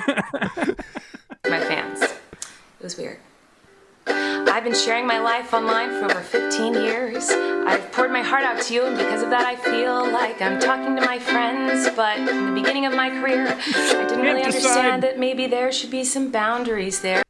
my 1.49 1.59
fans. 1.59 2.01
It 2.01 2.83
was 2.83 2.97
weird. 2.97 3.19
I've 4.57 4.63
been 4.63 4.73
sharing 4.73 5.05
my 5.05 5.19
life 5.19 5.53
online 5.53 5.89
for 5.89 6.05
over 6.05 6.21
15 6.21 6.73
years. 6.73 7.29
I've 7.29 7.91
poured 7.91 8.11
my 8.11 8.23
heart 8.23 8.43
out 8.43 8.61
to 8.63 8.73
you, 8.73 8.85
and 8.85 8.97
because 8.97 9.21
of 9.21 9.29
that, 9.29 9.45
I 9.45 9.55
feel 9.55 10.09
like 10.11 10.41
I'm 10.41 10.59
talking 10.59 10.95
to 10.95 11.01
my 11.05 11.19
friends. 11.19 11.89
But 11.95 12.17
in 12.19 12.25
the 12.47 12.51
beginning 12.53 12.85
of 12.85 12.93
my 12.93 13.09
career, 13.09 13.47
I 13.47 14.05
didn't 14.07 14.21
really 14.21 14.43
understand 14.43 15.03
that 15.03 15.19
maybe 15.19 15.47
there 15.47 15.71
should 15.71 15.91
be 15.91 16.03
some 16.03 16.31
boundaries 16.31 17.01
there. 17.01 17.21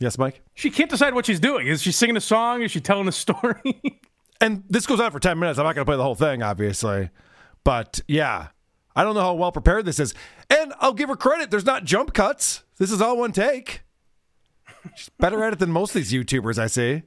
Yes, 0.00 0.18
Mike? 0.18 0.42
She 0.54 0.70
can't 0.70 0.90
decide 0.90 1.14
what 1.14 1.26
she's 1.26 1.38
doing. 1.38 1.66
Is 1.66 1.82
she 1.82 1.92
singing 1.92 2.16
a 2.16 2.20
song? 2.20 2.62
Is 2.62 2.72
she 2.72 2.80
telling 2.80 3.06
a 3.06 3.12
story? 3.12 3.80
And 4.42 4.64
this 4.70 4.86
goes 4.86 5.00
on 5.00 5.10
for 5.10 5.20
10 5.20 5.38
minutes. 5.38 5.58
I'm 5.58 5.66
not 5.66 5.74
going 5.74 5.84
to 5.84 5.90
play 5.90 5.98
the 5.98 6.02
whole 6.02 6.14
thing, 6.14 6.42
obviously. 6.42 7.10
But 7.62 8.00
yeah, 8.08 8.46
I 8.96 9.04
don't 9.04 9.14
know 9.14 9.20
how 9.20 9.34
well 9.34 9.52
prepared 9.52 9.84
this 9.84 10.00
is. 10.00 10.14
And 10.48 10.72
I'll 10.80 10.94
give 10.94 11.10
her 11.10 11.16
credit. 11.16 11.50
There's 11.50 11.66
not 11.66 11.84
jump 11.84 12.14
cuts. 12.14 12.62
This 12.78 12.90
is 12.90 13.02
all 13.02 13.18
one 13.18 13.32
take. 13.32 13.82
She's 14.96 15.10
better 15.18 15.44
at 15.44 15.52
it 15.52 15.58
than 15.58 15.70
most 15.70 15.90
of 15.90 15.96
these 16.02 16.10
YouTubers 16.10 16.58
I 16.58 16.68
see. 16.68 17.02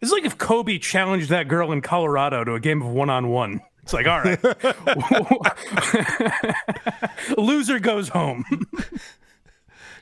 It's 0.00 0.10
like 0.10 0.24
if 0.24 0.36
Kobe 0.36 0.78
challenged 0.78 1.28
that 1.28 1.46
girl 1.46 1.70
in 1.70 1.80
Colorado 1.80 2.42
to 2.42 2.54
a 2.54 2.60
game 2.60 2.82
of 2.82 2.88
one 2.88 3.08
on 3.08 3.28
one. 3.28 3.60
It's 3.84 3.92
like, 3.92 4.08
all 4.08 4.20
right. 4.20 4.42
Loser 7.38 7.78
goes 7.78 8.08
home. 8.08 8.44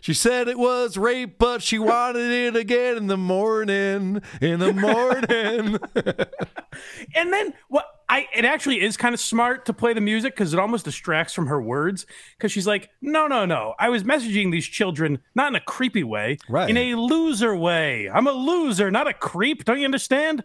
She 0.01 0.15
said 0.15 0.49
it 0.49 0.59
was 0.59 0.97
rape, 0.97 1.39
but 1.39 1.63
she 1.63 1.79
wanted 1.79 2.31
it 2.31 2.57
again 2.57 2.97
in 2.97 3.07
the 3.07 3.17
morning. 3.17 4.23
In 4.41 4.59
the 4.61 4.73
morning. 4.73 5.79
And 7.15 7.33
then 7.33 7.53
what 7.69 7.85
I 8.09 8.29
it 8.35 8.45
actually 8.45 8.81
is 8.81 8.97
kind 8.97 9.13
of 9.13 9.21
smart 9.21 9.67
to 9.67 9.73
play 9.73 9.93
the 9.93 10.01
music 10.01 10.35
because 10.35 10.55
it 10.55 10.59
almost 10.61 10.85
distracts 10.85 11.35
from 11.35 11.49
her 11.49 11.61
words. 11.61 12.07
Because 12.39 12.53
she's 12.53 12.67
like, 12.67 12.89
no, 13.03 13.27
no, 13.27 13.45
no. 13.45 13.75
I 13.79 13.89
was 13.89 14.05
messaging 14.05 14.51
these 14.53 14.67
children 14.67 15.19
not 15.35 15.49
in 15.49 15.57
a 15.57 15.61
creepy 15.61 16.05
way, 16.05 16.39
Right. 16.49 16.71
in 16.71 16.77
a 16.77 16.95
loser 16.95 17.55
way. 17.57 18.09
I'm 18.09 18.27
a 18.27 18.33
loser, 18.33 18.91
not 18.91 19.09
a 19.09 19.13
creep. 19.13 19.65
Don't 19.65 19.79
you 19.79 19.85
understand? 19.85 20.45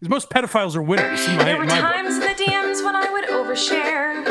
'Cause 0.00 0.08
most 0.08 0.30
pedophiles 0.30 0.76
are 0.76 0.82
winners. 0.82 1.26
In 1.26 1.36
my, 1.36 1.44
There 1.44 1.56
were 1.56 1.62
in 1.62 1.68
my 1.68 1.80
book. 1.80 1.90
times 1.92 2.14
in 2.14 2.20
the 2.20 2.26
DMs 2.44 2.84
when 2.84 2.94
I 2.96 3.10
would 3.10 3.24
overshare 3.24 4.24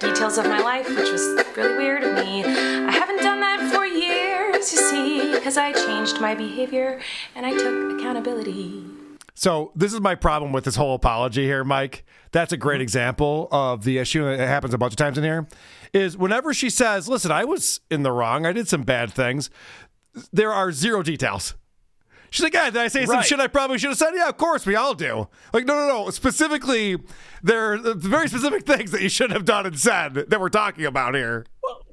details 0.00 0.38
of 0.38 0.46
my 0.46 0.60
life, 0.60 0.88
which 0.88 1.10
was 1.12 1.22
really 1.56 1.76
weird 1.76 2.02
of 2.02 2.14
me. 2.14 2.42
I 2.44 2.90
haven't 2.90 3.18
done 3.18 3.40
that 3.40 3.72
for 3.72 3.84
years, 3.84 4.72
you 4.72 4.78
see, 4.78 5.32
because 5.32 5.56
I 5.56 5.72
changed 5.72 6.20
my 6.20 6.34
behavior 6.34 7.00
and 7.36 7.46
I 7.46 7.52
took 7.52 8.00
accountability. 8.00 8.84
So 9.34 9.72
this 9.76 9.92
is 9.92 10.00
my 10.00 10.14
problem 10.14 10.52
with 10.52 10.64
this 10.64 10.76
whole 10.76 10.94
apology 10.94 11.44
here, 11.44 11.64
Mike. 11.64 12.04
That's 12.32 12.52
a 12.52 12.56
great 12.56 12.80
example 12.80 13.48
of 13.52 13.84
the 13.84 13.98
issue 13.98 14.24
that 14.24 14.46
happens 14.46 14.74
a 14.74 14.78
bunch 14.78 14.94
of 14.94 14.96
times 14.96 15.18
in 15.18 15.24
here. 15.24 15.46
Is 15.92 16.16
whenever 16.16 16.54
she 16.54 16.70
says, 16.70 17.08
"Listen, 17.08 17.30
I 17.30 17.44
was 17.44 17.80
in 17.90 18.02
the 18.02 18.12
wrong. 18.12 18.46
I 18.46 18.52
did 18.52 18.68
some 18.68 18.82
bad 18.82 19.12
things," 19.12 19.50
there 20.32 20.52
are 20.52 20.72
zero 20.72 21.02
details. 21.02 21.54
She's 22.30 22.42
like, 22.44 22.54
"Yeah, 22.54 22.70
did 22.70 22.76
I 22.78 22.88
say 22.88 23.04
some 23.06 23.16
Right. 23.16 23.24
shit 23.26 23.40
I 23.40 23.46
probably 23.48 23.78
should 23.78 23.90
have 23.90 23.98
said?" 23.98 24.12
Yeah, 24.14 24.28
of 24.28 24.36
course, 24.36 24.64
we 24.66 24.76
all 24.76 24.94
do. 24.94 25.28
Like, 25.52 25.66
no, 25.66 25.74
no, 25.74 25.86
no. 26.04 26.10
Specifically, 26.10 26.96
there 27.42 27.72
are 27.72 27.94
very 27.94 28.28
specific 28.28 28.64
things 28.66 28.90
that 28.92 29.02
you 29.02 29.08
should 29.08 29.30
have 29.32 29.44
done 29.44 29.66
and 29.66 29.78
said 29.78 30.14
that 30.14 30.40
we're 30.40 30.48
talking 30.48 30.84
about 30.86 31.14
here. 31.14 31.44
Well, 31.62 31.84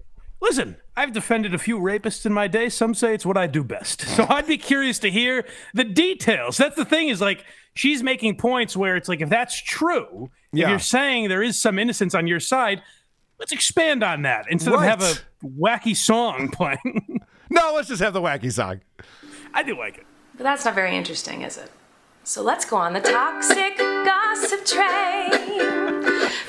listen, 0.42 0.78
I've 0.96 1.12
defended 1.14 1.54
a 1.54 1.58
few 1.58 1.80
rapists 1.80 2.26
in 2.26 2.34
my 2.34 2.48
day. 2.48 2.70
Some 2.70 2.94
say 2.94 3.14
it's 3.14 3.26
what 3.26 3.38
I 3.38 3.48
do 3.48 3.64
best. 3.64 4.02
So 4.16 4.26
I'd 4.30 4.48
be 4.48 4.58
curious 4.58 5.00
to 5.00 5.10
hear 5.12 5.46
the 5.74 5.84
details. 5.84 6.58
That's 6.58 6.76
the 6.76 6.86
thing 6.86 7.10
is 7.10 7.22
like 7.22 7.44
she's 7.76 8.02
making 8.02 8.38
points 8.38 8.76
where 8.76 8.96
it's 8.96 9.08
like 9.10 9.22
if 9.22 9.30
that's 9.30 9.60
true, 9.62 10.32
Yeah. 10.52 10.66
if 10.66 10.70
you're 10.70 10.80
saying 10.80 11.30
there 11.30 11.44
is 11.44 11.60
some 11.60 11.78
innocence 11.78 12.16
on 12.16 12.26
your 12.28 12.40
side, 12.40 12.82
let's 13.40 13.52
expand 13.52 14.04
on 14.04 14.24
that 14.24 14.46
instead 14.50 14.74
Right. 14.74 14.92
of 14.92 15.02
have 15.02 15.24
a 15.44 15.46
wacky 15.48 15.96
song 15.96 16.50
playing. 16.54 17.22
No, 17.52 17.74
let's 17.76 17.88
just 17.88 18.02
have 18.02 18.14
the 18.14 18.22
wacky 18.22 18.52
song. 18.52 18.82
I 19.54 19.62
do 19.64 19.78
like 19.78 19.98
it. 20.00 20.06
But 20.38 20.44
that's 20.44 20.66
not 20.66 20.76
very 20.76 20.96
interesting, 20.96 21.42
is 21.42 21.58
it? 21.58 21.72
So 22.24 22.44
let's 22.44 22.64
go 22.64 22.76
on 22.78 22.94
the 22.94 23.00
toxic 23.00 23.78
gossip 23.78 24.66
train. 24.66 25.80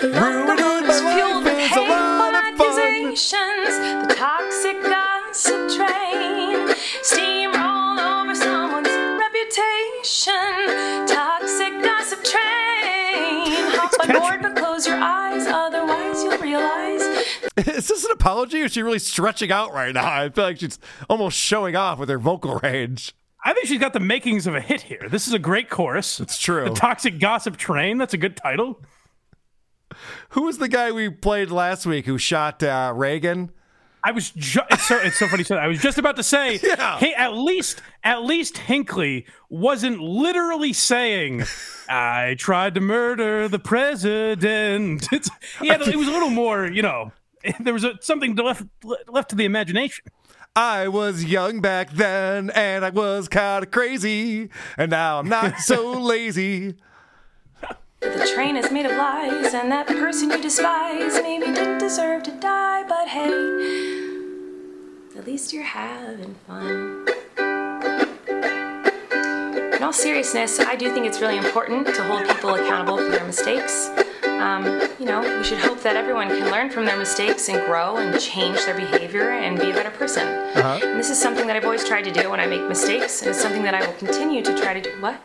Rumors 0.02 1.00
fueled 1.00 1.44
with 1.44 1.58
hateful 1.58 2.34
accusations. 2.36 3.78
The 4.08 4.14
toxic 4.14 4.82
gossip 4.82 5.70
train. 5.74 6.68
Steamroll 7.00 8.22
over 8.22 8.34
someone's 8.34 8.88
reputation. 9.18 11.06
Toxic 11.06 11.82
gossip 11.82 12.22
train. 12.24 13.46
Hop 13.78 13.92
on 14.02 14.20
board, 14.20 14.42
but 14.42 14.56
close 14.56 14.86
your 14.86 14.98
eyes, 15.00 15.46
otherwise 15.46 16.22
you'll 16.22 16.38
realize 16.38 17.02
Is 17.56 17.88
this 17.88 18.04
an 18.04 18.10
apology 18.12 18.60
or 18.62 18.66
is 18.66 18.72
she 18.72 18.82
really 18.82 18.98
stretching 18.98 19.50
out 19.50 19.72
right 19.72 19.94
now? 19.94 20.06
I 20.06 20.28
feel 20.28 20.44
like 20.44 20.58
she's 20.60 20.78
almost 21.08 21.38
showing 21.38 21.74
off 21.74 21.98
with 21.98 22.08
her 22.08 22.18
vocal 22.18 22.58
range. 22.58 23.14
I 23.44 23.52
think 23.54 23.66
she's 23.66 23.80
got 23.80 23.92
the 23.92 24.00
makings 24.00 24.46
of 24.46 24.54
a 24.54 24.60
hit 24.60 24.82
here. 24.82 25.06
This 25.08 25.26
is 25.28 25.32
a 25.32 25.38
great 25.38 25.70
chorus. 25.70 26.20
It's 26.20 26.38
true. 26.38 26.64
The 26.64 26.74
Toxic 26.74 27.18
Gossip 27.18 27.56
Train. 27.56 27.96
That's 27.98 28.14
a 28.14 28.18
good 28.18 28.36
title. 28.36 28.80
Who 30.30 30.42
was 30.42 30.58
the 30.58 30.68
guy 30.68 30.92
we 30.92 31.08
played 31.08 31.50
last 31.50 31.86
week 31.86 32.06
who 32.06 32.18
shot 32.18 32.62
uh, 32.62 32.92
Reagan? 32.94 33.50
I 34.04 34.12
was 34.12 34.30
ju- 34.30 34.60
it's 34.70 34.86
so 34.86 34.96
it's 34.98 35.16
so 35.18 35.26
funny. 35.26 35.42
that. 35.44 35.58
I 35.58 35.66
was 35.66 35.80
just 35.80 35.98
about 35.98 36.16
to 36.16 36.22
say, 36.22 36.60
Yeah. 36.62 36.98
hey, 36.98 37.14
at 37.14 37.34
least 37.34 37.82
at 38.04 38.22
least 38.22 38.56
Hinckley 38.58 39.26
wasn't 39.48 40.00
literally 40.00 40.72
saying, 40.72 41.42
"I 41.88 42.36
tried 42.38 42.74
to 42.74 42.80
murder 42.80 43.48
the 43.48 43.58
president." 43.58 45.08
It's, 45.12 45.30
yeah, 45.60 45.74
it 45.80 45.96
was 45.96 46.06
a 46.08 46.12
little 46.12 46.30
more, 46.30 46.66
you 46.66 46.82
know. 46.82 47.12
There 47.60 47.72
was 47.72 47.84
a, 47.84 47.94
something 48.00 48.34
left 48.36 48.64
left 49.08 49.30
to 49.30 49.36
the 49.36 49.44
imagination. 49.44 50.04
I 50.58 50.88
was 50.88 51.24
young 51.24 51.60
back 51.60 51.92
then 51.92 52.50
and 52.50 52.84
I 52.84 52.90
was 52.90 53.28
kind 53.28 53.64
of 53.64 53.70
crazy, 53.70 54.50
and 54.76 54.90
now 54.90 55.20
I'm 55.20 55.28
not 55.28 55.60
so 55.60 55.92
lazy. 56.00 56.74
The 58.00 58.28
train 58.34 58.56
is 58.56 58.72
made 58.72 58.84
of 58.84 58.90
lies, 58.90 59.54
and 59.54 59.70
that 59.70 59.86
person 59.86 60.32
you 60.32 60.42
despise 60.42 61.14
maybe 61.22 61.46
didn't 61.46 61.78
deserve 61.78 62.24
to 62.24 62.32
die, 62.40 62.82
but 62.88 63.06
hey, 63.06 63.28
at 65.16 65.24
least 65.24 65.52
you're 65.52 65.62
having 65.62 66.34
fun. 66.48 67.06
In 69.76 69.82
all 69.84 69.92
seriousness, 69.92 70.58
I 70.58 70.74
do 70.74 70.92
think 70.92 71.06
it's 71.06 71.20
really 71.20 71.36
important 71.36 71.86
to 71.86 72.02
hold 72.02 72.26
people 72.26 72.54
accountable 72.54 72.96
for 72.96 73.10
their 73.10 73.24
mistakes. 73.24 73.90
Um, 74.40 74.64
you 74.98 75.06
know, 75.06 75.20
we 75.20 75.44
should 75.44 75.58
hope 75.58 75.80
that 75.82 75.96
everyone 75.96 76.28
can 76.28 76.50
learn 76.50 76.70
from 76.70 76.84
their 76.84 76.96
mistakes 76.96 77.48
and 77.48 77.64
grow 77.66 77.96
and 77.96 78.18
change 78.20 78.64
their 78.64 78.76
behavior 78.76 79.30
and 79.30 79.58
be 79.58 79.70
a 79.70 79.74
better 79.74 79.90
person. 79.90 80.26
Uh-huh. 80.26 80.80
And 80.82 80.98
this 80.98 81.10
is 81.10 81.20
something 81.20 81.46
that 81.48 81.56
I've 81.56 81.64
always 81.64 81.84
tried 81.84 82.02
to 82.02 82.12
do 82.12 82.30
when 82.30 82.40
I 82.40 82.46
make 82.46 82.66
mistakes, 82.68 83.22
and 83.22 83.30
it's 83.30 83.40
something 83.40 83.62
that 83.62 83.74
I 83.74 83.84
will 83.84 83.94
continue 83.94 84.42
to 84.42 84.56
try 84.56 84.74
to 84.74 84.80
do. 84.80 84.90
What? 85.00 85.20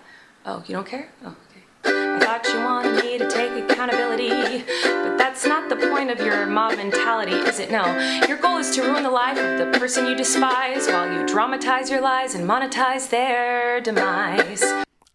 Oh, 0.45 0.64
you 0.68 0.76
don't 0.76 0.88
care? 0.88 1.09
Oh, 1.24 1.36
okay. 1.49 1.61
I 1.86 2.20
thought 2.20 2.47
you 2.47 2.59
wanted 2.59 3.03
me 3.03 3.18
to 3.18 3.30
take 3.30 3.51
accountability, 3.64 4.64
but 4.84 5.18
that's 5.18 5.45
not 5.45 5.70
the 5.70 5.76
point 5.76 6.09
of 6.09 6.20
your 6.20 6.45
mob 6.45 6.78
mentality, 6.78 7.34
is 7.34 7.59
it? 7.59 7.72
No. 7.72 7.86
Your 8.28 8.38
goal 8.38 8.57
is 8.57 8.76
to 8.76 8.82
ruin 8.82 9.03
the 9.03 9.11
life 9.11 9.38
of 9.38 9.57
the 9.59 9.80
person 9.80 10.05
you 10.07 10.16
despise 10.16 10.88
while 10.88 11.11
you 11.11 11.26
dramatize 11.28 11.89
your 11.89 12.01
lies 12.01 12.36
and 12.36 12.49
monetize 12.49 13.09
their 13.09 13.80
demise. 13.80 14.64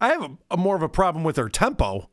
I 0.01 0.09
have 0.09 0.23
a, 0.23 0.37
a 0.51 0.57
more 0.57 0.75
of 0.75 0.83
a 0.83 0.89
problem 0.89 1.23
with 1.23 1.35
her 1.37 1.49
tempo 1.49 2.09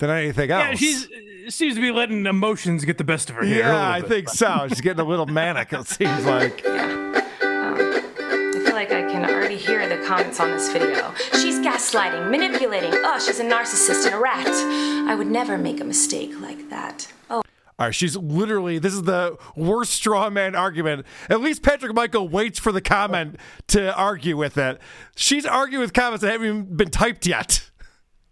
than 0.00 0.10
anything 0.10 0.50
else. 0.50 0.64
Yeah, 0.68 0.74
she's 0.74 1.08
seems 1.48 1.74
to 1.74 1.80
be 1.80 1.90
letting 1.90 2.26
emotions 2.26 2.84
get 2.84 2.98
the 2.98 3.04
best 3.04 3.30
of 3.30 3.36
her 3.36 3.44
here. 3.44 3.58
Yeah, 3.60 3.68
little 3.72 3.80
I 3.80 4.00
bit. 4.00 4.08
think 4.08 4.28
so. 4.28 4.66
She's 4.68 4.80
getting 4.80 5.00
a 5.00 5.04
little 5.04 5.26
manic. 5.26 5.72
It 5.72 5.86
seems 5.86 6.24
like. 6.24 6.62
I 6.66 8.62
feel 8.64 8.74
like 8.74 8.92
I 8.92 9.02
can 9.10 9.24
already 9.24 9.56
hear 9.56 9.88
the 9.88 10.04
comments 10.06 10.38
on 10.40 10.50
this 10.50 10.72
video. 10.72 11.12
She's 11.34 11.58
gaslighting, 11.58 12.30
manipulating. 12.30 12.92
Oh, 12.94 13.18
she's 13.18 13.40
a 13.40 13.44
narcissist 13.44 14.06
and 14.06 14.14
a 14.14 14.18
rat. 14.18 14.46
I 14.46 15.14
would 15.14 15.26
never 15.26 15.58
make 15.58 15.80
a 15.80 15.84
mistake 15.84 16.38
like 16.40 16.68
that. 16.70 17.12
Oh, 17.28 17.36
All 17.36 17.42
right, 17.78 17.94
she's 17.94 18.16
literally 18.16 18.78
this 18.78 18.92
is 18.94 19.02
the 19.02 19.36
worst 19.56 19.92
straw 19.92 20.30
man 20.30 20.54
argument. 20.54 21.06
At 21.28 21.40
least 21.40 21.62
Patrick 21.62 21.94
Michael 21.94 22.28
waits 22.28 22.58
for 22.58 22.70
the 22.72 22.80
comment 22.80 23.36
to 23.68 23.94
argue 23.94 24.36
with 24.36 24.56
it. 24.56 24.80
She's 25.16 25.46
arguing 25.46 25.80
with 25.80 25.92
comments 25.92 26.22
that 26.22 26.32
haven't 26.32 26.46
even 26.46 26.76
been 26.76 26.90
typed 26.90 27.26
yet. 27.26 27.70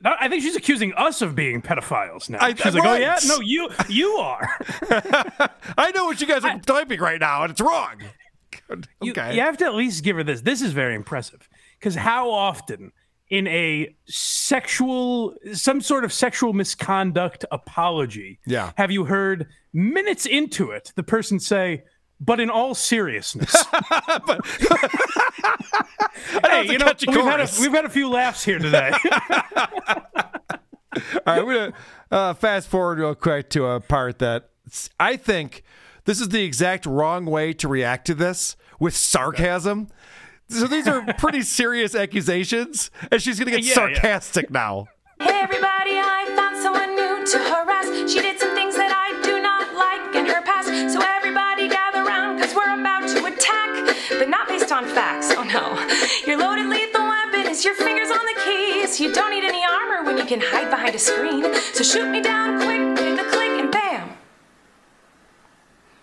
I 0.05 0.29
think 0.29 0.43
she's 0.43 0.55
accusing 0.57 0.93
us 0.95 1.23
of 1.23 1.35
being 1.35 1.61
pedophiles 1.61 2.31
now. 2.31 2.39
I- 2.41 2.55
she's 2.55 2.75
like, 2.75 2.85
"Oh 2.85 2.95
yeah, 2.95 3.19
no, 3.27 3.41
you 3.41 3.69
you 3.89 4.09
are." 4.13 4.49
I 5.77 5.91
know 5.95 6.05
what 6.05 6.21
you 6.21 6.27
guys 6.27 6.45
are 6.45 6.59
typing 6.61 7.01
right 7.01 7.21
now, 7.21 7.43
and 7.43 7.51
it's 7.51 7.61
wrong. 7.61 7.97
You, 9.03 9.13
you 9.33 9.41
have 9.41 9.57
to 9.59 9.65
at 9.65 9.75
least 9.75 10.05
give 10.05 10.17
her 10.17 10.23
this. 10.25 10.43
This 10.43 10.63
is 10.63 10.73
very 10.73 10.95
impressive 10.95 11.49
because 11.79 11.95
how 11.95 12.31
often 12.31 12.93
in 13.31 13.47
a 13.49 13.95
sexual, 14.07 15.35
some 15.53 15.81
sort 15.81 16.05
of 16.05 16.13
sexual 16.13 16.53
misconduct 16.53 17.45
apology, 17.51 18.39
Yeah. 18.47 18.73
have 18.77 18.91
you 18.91 19.05
heard 19.05 19.47
minutes 19.73 20.25
into 20.27 20.71
it 20.71 20.93
the 20.97 21.03
person 21.03 21.39
say, 21.41 21.83
"But 22.21 22.41
in 22.41 22.51
all 22.51 22.75
seriousness." 22.75 23.55
hey, 26.45 26.65
you 26.67 26.79
know, 26.79 26.93
we've 27.07 27.25
had, 27.25 27.41
a, 27.41 27.49
we've 27.61 27.73
had 27.73 27.85
a 27.85 27.89
few 27.91 28.09
laughs 28.09 28.45
here 28.45 28.59
today. 28.59 28.93
All 31.27 31.35
right, 31.35 31.47
we're 31.47 31.55
gonna 31.71 31.73
uh, 32.11 32.35
fast 32.35 32.69
forward 32.69 32.99
real 32.99 33.15
quick 33.15 33.51
to 33.51 33.67
a 33.67 33.79
part 33.81 34.19
that 34.19 34.49
I 34.99 35.17
think 35.17 35.63
this 36.07 36.21
is 36.21 36.31
the 36.31 36.43
exact 36.43 36.87
wrong 36.87 37.27
way 37.27 37.53
to 37.55 37.69
react 37.69 38.07
to 38.07 38.15
this 38.15 38.57
with 38.81 38.97
sarcasm. 38.97 39.89
So 40.49 40.67
these 40.67 40.89
are 40.89 41.05
pretty 41.19 41.43
serious 41.43 41.95
accusations, 41.95 42.91
and 43.13 43.21
she's 43.23 43.39
gonna 43.39 43.51
get 43.53 43.61
Yeah, 43.61 43.69
yeah. 43.69 43.75
sarcastic 43.75 44.51
now. 44.51 44.89
Hey 45.21 45.41
everybody, 45.43 45.99
I 45.99 46.25
found 46.35 46.57
someone 46.63 46.95
new 46.97 47.27
to 47.27 47.39
harass. 47.39 48.11
She 48.13 48.21
did 48.21 48.41
some 48.41 48.48
But 54.19 54.29
not 54.29 54.49
based 54.49 54.73
on 54.73 54.85
facts, 54.85 55.33
oh 55.37 55.45
no. 55.45 55.79
Your 56.27 56.39
loaded 56.39 56.67
lethal 56.67 57.07
weapon 57.07 57.47
is 57.47 57.65
your 57.65 57.75
fingers 57.75 58.11
on 58.11 58.19
the 58.19 58.41
keys. 58.45 59.01
You 59.01 59.13
don't 59.13 59.31
need 59.31 59.45
any 59.45 59.65
armor 59.65 60.05
when 60.05 60.19
you 60.19 60.25
can 60.25 60.41
hide 60.41 60.71
behind 60.71 60.95
a 60.97 60.99
screen. 60.99 61.55
So 61.55 61.85
shoot 61.85 62.11
me 62.11 62.21
down 62.21 62.59
quick, 62.59 62.81
with 62.99 63.21
a 63.21 63.31
click, 63.31 63.61
and 63.61 63.71
bam. 63.71 64.11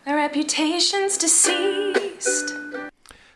My 0.06 0.14
reputation's 0.16 1.18
deceased. 1.18 2.54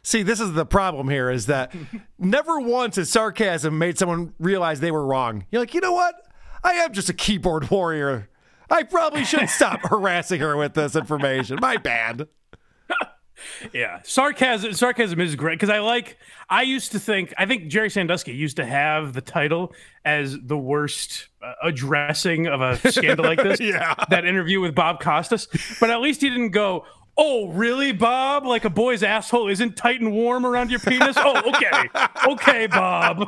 See, 0.01 0.23
this 0.23 0.39
is 0.39 0.53
the 0.53 0.65
problem 0.65 1.09
here: 1.09 1.30
is 1.30 1.47
that 1.47 1.75
never 2.17 2.59
once 2.59 2.95
has 2.95 3.09
sarcasm 3.09 3.77
made 3.77 3.97
someone 3.97 4.34
realize 4.39 4.80
they 4.80 4.91
were 4.91 5.05
wrong. 5.05 5.45
You're 5.51 5.61
like, 5.61 5.73
you 5.73 5.82
know 5.82 5.93
what? 5.93 6.15
I 6.63 6.71
am 6.73 6.93
just 6.93 7.09
a 7.09 7.13
keyboard 7.13 7.69
warrior. 7.69 8.30
I 8.69 8.84
probably 8.84 9.25
should 9.25 9.49
stop 9.49 9.82
harassing 9.84 10.39
her 10.39 10.55
with 10.55 10.73
this 10.73 10.95
information. 10.95 11.57
My 11.59 11.75
bad. 11.75 12.30
Yeah, 13.73 14.01
sarcasm. 14.03 14.73
Sarcasm 14.73 15.19
is 15.19 15.35
great 15.35 15.59
because 15.59 15.69
I 15.69 15.79
like. 15.79 16.17
I 16.49 16.63
used 16.63 16.91
to 16.93 16.99
think. 16.99 17.33
I 17.37 17.45
think 17.45 17.67
Jerry 17.67 17.89
Sandusky 17.89 18.33
used 18.33 18.57
to 18.57 18.65
have 18.65 19.13
the 19.13 19.21
title 19.21 19.73
as 20.05 20.37
the 20.41 20.57
worst 20.57 21.27
uh, 21.43 21.53
addressing 21.63 22.47
of 22.47 22.61
a 22.61 22.77
scandal 22.91 23.25
like 23.25 23.41
this. 23.41 23.59
Yeah. 23.69 23.93
that 24.09 24.25
interview 24.25 24.61
with 24.61 24.73
Bob 24.73 24.99
Costas. 25.01 25.47
But 25.79 25.89
at 25.89 26.01
least 26.01 26.21
he 26.21 26.29
didn't 26.29 26.51
go. 26.51 26.85
Oh, 27.17 27.49
really, 27.49 27.91
Bob? 27.91 28.45
Like 28.45 28.63
a 28.65 28.69
boy's 28.69 29.03
asshole 29.03 29.49
isn't 29.49 29.75
tight 29.75 29.99
and 29.99 30.13
warm 30.13 30.45
around 30.45 30.71
your 30.71 30.79
penis? 30.79 31.17
Oh, 31.19 31.41
okay, 31.49 31.89
okay, 32.31 32.67
Bob. 32.67 33.25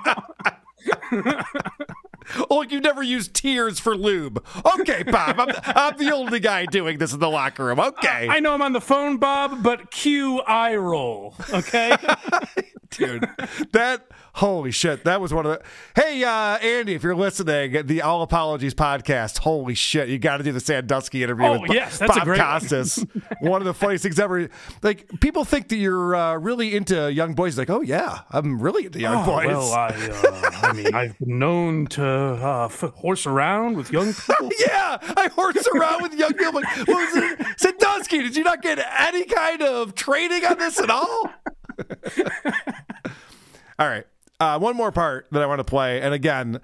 Oh, 2.50 2.62
you've 2.62 2.84
never 2.84 3.04
used 3.04 3.34
tears 3.34 3.80
for 3.80 3.96
lube. 3.96 4.44
Okay, 4.80 5.04
Bob. 5.04 5.40
I'm, 5.40 5.50
I'm 5.66 5.98
the 5.98 6.12
only 6.14 6.40
guy 6.40 6.66
doing 6.66 6.98
this 6.98 7.14
in 7.14 7.20
the 7.20 7.30
locker 7.30 7.66
room. 7.66 7.80
Okay. 7.80 8.28
I 8.30 8.40
know 8.40 8.54
I'm 8.54 8.62
on 8.62 8.74
the 8.74 8.82
phone, 8.82 9.18
Bob, 9.18 9.64
but 9.64 9.92
cue 9.92 10.42
eye 10.42 10.76
roll. 10.76 11.36
Okay. 11.54 11.96
dude. 12.92 13.28
That 13.72 14.08
holy 14.36 14.72
shit. 14.72 15.04
That 15.04 15.20
was 15.22 15.34
one 15.34 15.46
of 15.46 15.52
the. 15.54 15.62
Hey, 16.02 16.24
uh, 16.24 16.58
Andy, 16.58 16.94
if 16.94 17.04
you're 17.04 17.16
listening, 17.16 17.86
the 17.88 18.02
All 18.02 18.22
Apologies 18.22 18.74
podcast. 18.74 19.40
Holy 19.40 19.74
shit, 19.74 20.10
you 20.10 20.20
got 20.20 20.38
to 20.38 20.44
do 20.44 20.52
the 20.52 20.60
Sandusky 20.60 21.24
interview 21.24 21.46
Oh, 21.46 21.60
with 21.62 21.72
yes, 21.72 21.98
that's 22.00 22.14
a 22.16 22.20
Bob 22.20 22.26
great 22.26 22.38
one. 23.42 23.52
One 23.52 23.62
of 23.62 23.66
the 23.66 23.74
funniest 23.74 24.04
things 24.04 24.20
ever. 24.20 24.50
Like 24.84 25.08
people 25.20 25.46
think 25.46 25.70
that 25.70 25.78
you're 25.78 26.16
uh, 26.16 26.36
really 26.38 26.76
into 26.76 27.12
young 27.12 27.34
boys. 27.34 27.58
Like, 27.58 27.70
oh 27.70 27.82
yeah, 27.82 28.20
I'm 28.32 28.62
really 28.62 28.86
into 28.86 29.00
young 29.00 29.24
Oh, 29.24 29.26
boys. 29.26 29.48
well, 29.48 29.74
I, 29.74 29.88
uh, 29.88 30.52
I 30.64 30.74
mean, 30.74 30.88
I've 30.94 31.18
been 31.20 31.40
known 31.40 31.88
to 31.88 32.06
uh, 32.06 32.66
f- 32.66 32.82
horse 32.96 33.26
around 33.26 33.78
with 33.78 33.92
young 33.92 34.14
people. 34.14 34.50
yeah, 34.60 34.98
I 35.02 35.30
horse 35.34 35.68
around 35.76 36.04
with 36.04 36.14
young 36.14 36.34
people. 36.34 36.54
Like, 36.62 36.78
what 36.88 36.88
was 36.88 37.16
it? 37.16 37.46
Sandusky, 37.58 38.20
did 38.22 38.36
you 38.36 38.44
not 38.44 38.62
get 38.62 38.80
any 39.00 39.24
kind 39.26 39.62
of 39.62 39.96
training 39.96 40.46
on 40.46 40.58
this 40.58 40.80
at 40.80 40.90
all? 40.90 41.30
all 43.80 43.88
right. 43.88 44.06
Uh, 44.40 44.58
one 44.58 44.76
more 44.76 44.92
part 44.92 45.28
that 45.32 45.42
I 45.42 45.46
want 45.46 45.60
to 45.60 45.64
play. 45.64 46.02
And 46.02 46.14
again, 46.14 46.60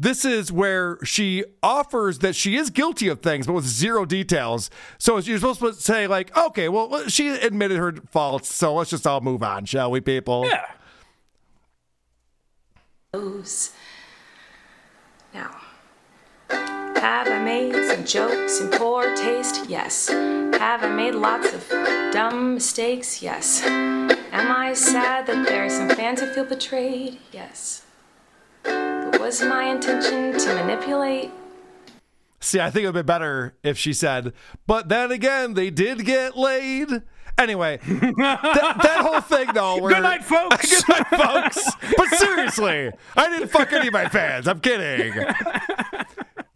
this 0.00 0.24
is 0.24 0.50
where 0.50 0.98
she 1.04 1.44
offers 1.62 2.20
that 2.20 2.34
she 2.34 2.56
is 2.56 2.70
guilty 2.70 3.08
of 3.08 3.20
things, 3.20 3.46
but 3.46 3.52
with 3.52 3.66
zero 3.66 4.06
details. 4.06 4.70
So 4.96 5.18
you're 5.18 5.38
supposed 5.38 5.60
to 5.60 5.74
say, 5.74 6.06
like, 6.06 6.34
okay, 6.34 6.70
well, 6.70 7.06
she 7.08 7.28
admitted 7.28 7.76
her 7.76 7.92
faults. 8.10 8.54
So 8.54 8.74
let's 8.74 8.88
just 8.88 9.06
all 9.06 9.20
move 9.20 9.42
on, 9.42 9.66
shall 9.66 9.90
we, 9.90 10.00
people? 10.00 10.46
Yeah. 10.46 10.64
Those. 13.12 13.72
Now, 15.34 15.54
have 16.48 17.28
I 17.28 17.38
made 17.44 17.74
some 17.88 18.06
jokes 18.06 18.60
in 18.60 18.70
poor 18.70 19.14
taste? 19.16 19.66
Yes. 19.68 20.08
Have 20.08 20.82
I 20.82 20.88
made 20.88 21.14
lots 21.14 21.52
of 21.52 21.68
dumb 22.12 22.54
mistakes? 22.54 23.22
Yes. 23.22 23.60
Am 24.32 24.52
I 24.52 24.74
sad 24.74 25.26
that 25.26 25.46
there 25.46 25.64
are 25.64 25.70
some 25.70 25.88
fans 25.88 26.20
who 26.20 26.26
feel 26.32 26.44
betrayed? 26.44 27.18
Yes. 27.32 27.82
But 28.62 29.18
was 29.18 29.42
my 29.42 29.64
intention 29.64 30.38
to 30.38 30.54
manipulate? 30.54 31.30
See, 32.38 32.60
I 32.60 32.70
think 32.70 32.84
it 32.84 32.86
would 32.86 32.94
be 32.94 33.02
better 33.02 33.54
if 33.62 33.76
she 33.76 33.92
said, 33.92 34.32
but 34.66 34.88
then 34.88 35.10
again, 35.10 35.54
they 35.54 35.68
did 35.70 36.04
get 36.04 36.36
laid. 36.36 37.02
Anyway, 37.36 37.78
that, 37.86 38.78
that 38.82 39.00
whole 39.00 39.20
thing 39.20 39.48
though. 39.52 39.78
Where, 39.78 39.94
Good 39.94 40.02
night, 40.02 40.24
folks. 40.24 40.82
Good 40.84 40.88
night, 40.88 41.06
folks. 41.08 41.70
But 41.96 42.08
seriously, 42.10 42.90
I 43.16 43.28
didn't 43.30 43.48
fuck 43.48 43.72
any 43.72 43.88
of 43.88 43.92
my 43.92 44.08
fans. 44.08 44.46
I'm 44.46 44.60
kidding. 44.60 45.12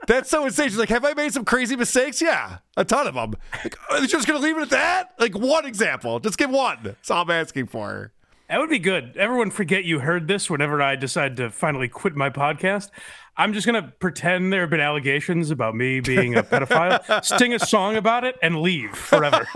That's 0.07 0.31
so 0.31 0.45
insane. 0.45 0.69
She's 0.69 0.79
like, 0.79 0.89
have 0.89 1.05
I 1.05 1.15
made 1.15 1.33
some 1.33 1.45
crazy 1.45 1.77
mistakes? 1.77 2.21
Yeah, 2.21 2.59
a 2.77 2.85
ton 2.85 3.07
of 3.07 3.15
them. 3.15 3.35
Like, 3.63 3.77
are 3.91 4.01
you 4.01 4.07
just 4.07 4.27
gonna 4.27 4.41
leave 4.41 4.57
it 4.59 4.63
at 4.63 4.71
that? 4.71 5.15
Like 5.19 5.37
one 5.37 5.67
example. 5.67 6.21
Just 6.21 6.39
give 6.39 6.51
one. 6.51 6.79
That's 6.83 7.11
all 7.11 7.23
I'm 7.23 7.31
asking 7.31 7.67
for. 7.67 8.13
That 8.49 8.61
would 8.61 8.69
be 8.69 8.79
good. 8.79 9.17
Everyone 9.17 9.51
forget 9.51 9.85
you 9.85 10.01
heard 10.01 10.29
this 10.29 10.51
whenever 10.51 10.83
I 10.83 10.97
decide 10.97 11.37
to 11.39 11.51
finally 11.51 11.89
quit 11.89 12.15
my 12.15 12.29
podcast. 12.29 12.91
I'm 13.37 13.53
just 13.53 13.67
going 13.67 13.83
to 13.83 13.91
pretend 13.99 14.53
there 14.53 14.61
have 14.61 14.71
been 14.71 14.81
allegations 14.81 15.51
about 15.51 15.75
me 15.75 15.99
being 16.01 16.37
a 16.37 16.43
pedophile, 16.45 17.25
sing 17.39 17.53
a 17.53 17.59
song 17.59 17.97
about 17.97 18.23
it, 18.23 18.37
and 18.43 18.61
leave 18.61 18.95
forever. 18.95 19.49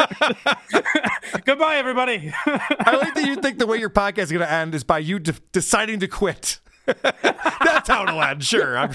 Goodbye, 1.44 1.76
everybody. 1.76 2.32
I 2.46 2.96
like 2.96 3.14
that 3.14 3.24
you 3.24 3.36
think 3.36 3.58
the 3.58 3.66
way 3.66 3.76
your 3.76 3.90
podcast 3.90 4.18
is 4.24 4.32
gonna 4.32 4.46
end 4.46 4.74
is 4.74 4.82
by 4.84 4.98
you 4.98 5.18
de- 5.18 5.34
deciding 5.52 6.00
to 6.00 6.08
quit. 6.08 6.58
That's 7.22 7.88
how 7.88 8.04
it'll 8.04 8.22
end. 8.22 8.44
Sure, 8.44 8.76
I'm. 8.78 8.90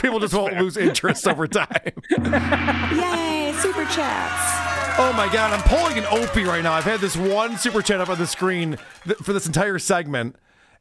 People 0.00 0.20
just 0.20 0.34
won't 0.34 0.58
lose 0.58 0.76
interest 0.76 1.26
over 1.26 1.46
time. 1.46 1.92
Yay, 2.10 3.52
super 3.58 3.84
chats. 3.86 4.98
Oh 4.98 5.12
my 5.16 5.30
god, 5.32 5.52
I'm 5.52 5.62
pulling 5.62 5.98
an 5.98 6.06
Opie 6.10 6.44
right 6.44 6.62
now. 6.62 6.72
I've 6.72 6.84
had 6.84 7.00
this 7.00 7.16
one 7.16 7.58
super 7.58 7.82
chat 7.82 8.00
up 8.00 8.08
on 8.08 8.18
the 8.18 8.26
screen 8.26 8.78
th- 9.04 9.18
for 9.18 9.32
this 9.32 9.46
entire 9.46 9.78
segment, 9.78 10.36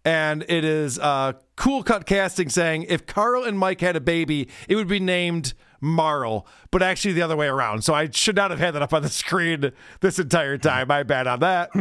and 0.05 0.45
it 0.47 0.63
is 0.63 0.97
uh, 0.99 1.33
Cool 1.57 1.83
Cut 1.83 2.05
Casting 2.05 2.47
saying 2.49 2.83
if 2.83 3.05
Karl 3.05 3.43
and 3.43 3.59
Mike 3.59 3.81
had 3.81 3.95
a 3.95 4.01
baby, 4.01 4.47
it 4.69 4.75
would 4.75 4.87
be 4.87 4.99
named 5.01 5.53
Marl, 5.81 6.47
but 6.71 6.81
actually 6.81 7.13
the 7.13 7.21
other 7.21 7.35
way 7.35 7.47
around. 7.47 7.83
So 7.83 7.93
I 7.93 8.09
should 8.09 8.35
not 8.37 8.51
have 8.51 8.59
had 8.59 8.71
that 8.75 8.81
up 8.81 8.93
on 8.93 9.01
the 9.01 9.09
screen 9.09 9.71
this 9.99 10.17
entire 10.17 10.57
time. 10.57 10.87
My 10.87 11.03
bad 11.03 11.27
on 11.27 11.39
that. 11.41 11.71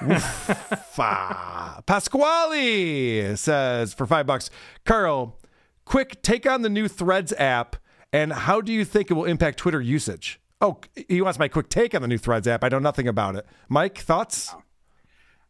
Pasquale 1.86 3.36
says 3.36 3.94
for 3.94 4.06
five 4.06 4.26
bucks, 4.26 4.50
Karl, 4.84 5.38
quick 5.84 6.22
take 6.22 6.46
on 6.46 6.62
the 6.62 6.68
new 6.68 6.88
Threads 6.88 7.32
app, 7.34 7.76
and 8.12 8.32
how 8.32 8.60
do 8.60 8.72
you 8.72 8.84
think 8.84 9.10
it 9.10 9.14
will 9.14 9.24
impact 9.24 9.58
Twitter 9.58 9.80
usage? 9.80 10.40
Oh, 10.60 10.78
he 11.08 11.20
wants 11.20 11.38
my 11.38 11.48
quick 11.48 11.68
take 11.68 11.94
on 11.94 12.02
the 12.02 12.08
new 12.08 12.18
Threads 12.18 12.48
app. 12.48 12.64
I 12.64 12.68
know 12.68 12.78
nothing 12.78 13.08
about 13.08 13.36
it. 13.36 13.46
Mike, 13.68 13.98
thoughts? 13.98 14.54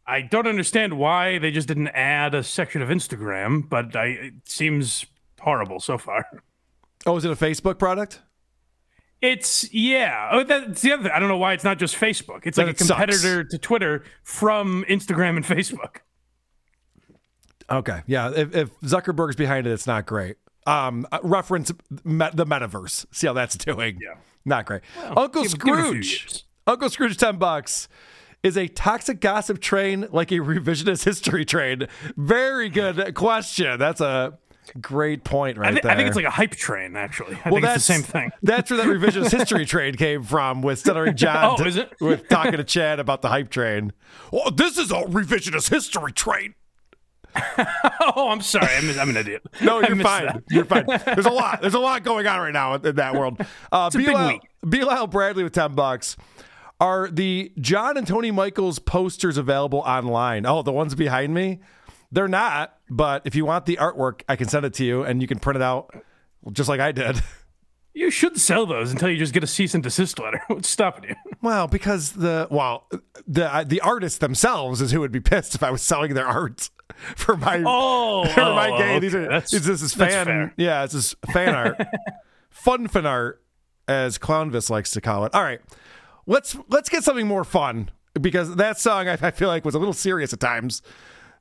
I 0.07 0.21
don't 0.21 0.47
understand 0.47 0.97
why 0.97 1.39
they 1.39 1.51
just 1.51 1.67
didn't 1.67 1.87
add 1.89 2.35
a 2.35 2.43
section 2.43 2.81
of 2.81 2.89
Instagram, 2.89 3.67
but 3.67 3.95
I, 3.95 4.05
it 4.05 4.33
seems 4.45 5.05
horrible 5.39 5.79
so 5.79 5.97
far. 5.97 6.25
Oh, 7.05 7.17
is 7.17 7.25
it 7.25 7.31
a 7.31 7.35
Facebook 7.35 7.79
product? 7.79 8.21
It's 9.21 9.73
yeah. 9.73 10.29
Oh, 10.31 10.43
that's 10.43 10.81
the 10.81 10.91
other. 10.93 11.03
Thing. 11.03 11.11
I 11.13 11.19
don't 11.19 11.29
know 11.29 11.37
why 11.37 11.53
it's 11.53 11.63
not 11.63 11.79
just 11.79 11.95
Facebook. 11.95 12.41
It's 12.45 12.57
like 12.57 12.67
a 12.67 12.77
sucks. 12.77 12.89
competitor 12.89 13.43
to 13.43 13.57
Twitter 13.57 14.03
from 14.23 14.85
Instagram 14.87 15.35
and 15.37 15.45
Facebook. 15.45 15.97
Okay, 17.69 18.01
yeah. 18.05 18.31
If, 18.35 18.55
if 18.55 18.79
Zuckerberg's 18.81 19.35
behind 19.35 19.65
it, 19.67 19.71
it's 19.71 19.87
not 19.87 20.05
great. 20.05 20.37
Um, 20.67 21.07
uh, 21.11 21.19
reference 21.23 21.71
me- 22.03 22.29
the 22.33 22.45
metaverse. 22.45 23.05
See 23.11 23.27
how 23.27 23.33
that's 23.33 23.55
doing. 23.57 23.97
Yeah. 24.01 24.15
Not 24.45 24.65
great. 24.65 24.81
Uncle 25.15 25.43
give- 25.43 25.59
give 25.59 25.73
it 25.73 25.79
a 25.79 25.91
few 25.91 26.03
Scrooge. 26.03 26.43
Uncle 26.67 26.89
Scrooge, 26.89 27.17
10 27.17 27.37
bucks. 27.37 27.87
Is 28.43 28.57
a 28.57 28.67
toxic 28.67 29.21
gossip 29.21 29.59
train 29.59 30.07
like 30.11 30.31
a 30.31 30.35
revisionist 30.35 31.03
history 31.05 31.45
train? 31.45 31.87
Very 32.15 32.69
good 32.69 33.15
question. 33.15 33.79
That's 33.79 34.01
a 34.01 34.37
great 34.81 35.23
point 35.23 35.57
right 35.57 35.71
I, 35.71 35.75
thi- 35.75 35.81
there. 35.83 35.91
I 35.91 35.95
think 35.95 36.07
it's 36.07 36.15
like 36.15 36.25
a 36.25 36.29
hype 36.29 36.51
train, 36.51 36.95
actually. 36.95 37.35
I 37.43 37.49
well, 37.49 37.55
think 37.55 37.65
that's 37.65 37.77
it's 37.77 37.87
the 37.87 37.93
same 37.93 38.03
thing. 38.03 38.31
That's 38.43 38.69
where 38.71 38.77
that 38.77 38.87
revisionist 38.87 39.31
history 39.37 39.65
train 39.65 39.95
came 39.95 40.23
from 40.23 40.61
with 40.61 40.79
Stuttering 40.79 41.15
John. 41.17 41.57
Oh, 41.59 41.63
is 41.65 41.77
it? 41.77 41.91
with 41.99 42.27
talking 42.29 42.53
to 42.53 42.63
Chad 42.63 42.99
about 42.99 43.21
the 43.21 43.29
hype 43.29 43.49
train. 43.49 43.93
Oh, 44.33 44.49
this 44.49 44.77
is 44.77 44.91
a 44.91 45.01
revisionist 45.03 45.69
history 45.69 46.11
train. 46.11 46.55
oh, 48.15 48.29
I'm 48.29 48.41
sorry. 48.41 48.73
I'm, 48.75 48.97
I'm 48.99 49.09
an 49.09 49.17
idiot. 49.17 49.41
No, 49.61 49.81
you're 49.81 49.97
fine. 49.97 50.25
that. 50.25 50.43
You're 50.49 50.63
fine. 50.65 50.85
There's 50.87 51.25
a 51.25 51.31
lot. 51.31 51.59
There's 51.61 51.73
a 51.73 51.79
lot 51.79 52.03
going 52.03 52.25
on 52.27 52.39
right 52.39 52.53
now 52.53 52.75
in 52.75 52.95
that 52.95 53.13
world. 53.13 53.41
Uh, 53.71 53.85
It's 53.87 53.95
a 53.95 53.99
big 53.99 54.15
week. 54.15 54.41
Bilal 54.67 55.07
Bradley 55.07 55.43
with 55.43 55.51
ten 55.53 55.75
bucks. 55.75 56.15
Are 56.79 57.09
the 57.09 57.51
John 57.59 57.97
and 57.97 58.05
Tony 58.07 58.31
Michaels 58.31 58.79
posters 58.79 59.37
available 59.37 59.79
online? 59.79 60.45
Oh, 60.45 60.61
the 60.61 60.71
ones 60.73 60.95
behind 60.95 61.33
me. 61.33 61.59
They're 62.11 62.27
not. 62.27 62.77
But 62.89 63.23
if 63.25 63.35
you 63.35 63.45
want 63.45 63.65
the 63.65 63.77
artwork, 63.77 64.21
I 64.29 64.35
can 64.35 64.47
send 64.47 64.65
it 64.65 64.73
to 64.75 64.85
you, 64.85 65.03
and 65.03 65.21
you 65.21 65.27
can 65.27 65.39
print 65.39 65.55
it 65.57 65.61
out 65.61 65.93
just 66.51 66.69
like 66.69 66.79
I 66.79 66.91
did. 66.91 67.21
You 67.97 68.11
should 68.11 68.37
sell 68.37 68.65
those 68.65 68.91
until 68.91 69.09
you 69.09 69.15
just 69.15 69.33
get 69.33 69.41
a 69.41 69.47
cease 69.47 69.73
and 69.73 69.81
desist 69.81 70.19
letter. 70.19 70.41
What's 70.47 70.67
stopping 70.67 71.11
you? 71.11 71.15
Well, 71.41 71.67
because 71.67 72.11
the 72.11 72.45
well, 72.51 72.87
the 73.25 73.53
uh, 73.53 73.63
the 73.63 73.79
artists 73.79 74.19
themselves 74.19 74.81
is 74.81 74.91
who 74.91 74.99
would 74.99 75.13
be 75.13 75.21
pissed 75.21 75.55
if 75.55 75.63
I 75.63 75.71
was 75.71 75.81
selling 75.81 76.13
their 76.13 76.27
art 76.27 76.69
for 77.15 77.37
my 77.37 77.63
Oh, 77.65 78.25
for 78.33 78.41
my 78.41 78.71
oh, 78.71 78.77
game. 78.77 78.99
These 78.99 79.15
are 79.15 79.21
That's- 79.21 79.51
this 79.51 79.81
is 79.81 79.93
fan 79.93 80.51
yeah, 80.57 80.83
this 80.85 80.93
is 80.93 81.15
fan 81.31 81.55
art, 81.55 81.81
fun 82.49 82.89
fan 82.89 83.05
art, 83.05 83.41
as 83.87 84.17
Clownvis 84.17 84.69
likes 84.69 84.91
to 84.91 84.99
call 84.99 85.23
it. 85.23 85.33
All 85.33 85.43
right, 85.43 85.61
let's 86.25 86.57
let's 86.67 86.89
get 86.89 87.05
something 87.05 87.27
more 87.27 87.45
fun 87.45 87.91
because 88.19 88.57
that 88.57 88.77
song 88.77 89.07
I, 89.07 89.13
I 89.21 89.31
feel 89.31 89.47
like 89.47 89.63
was 89.63 89.75
a 89.75 89.79
little 89.79 89.93
serious 89.93 90.33
at 90.33 90.41
times. 90.41 90.81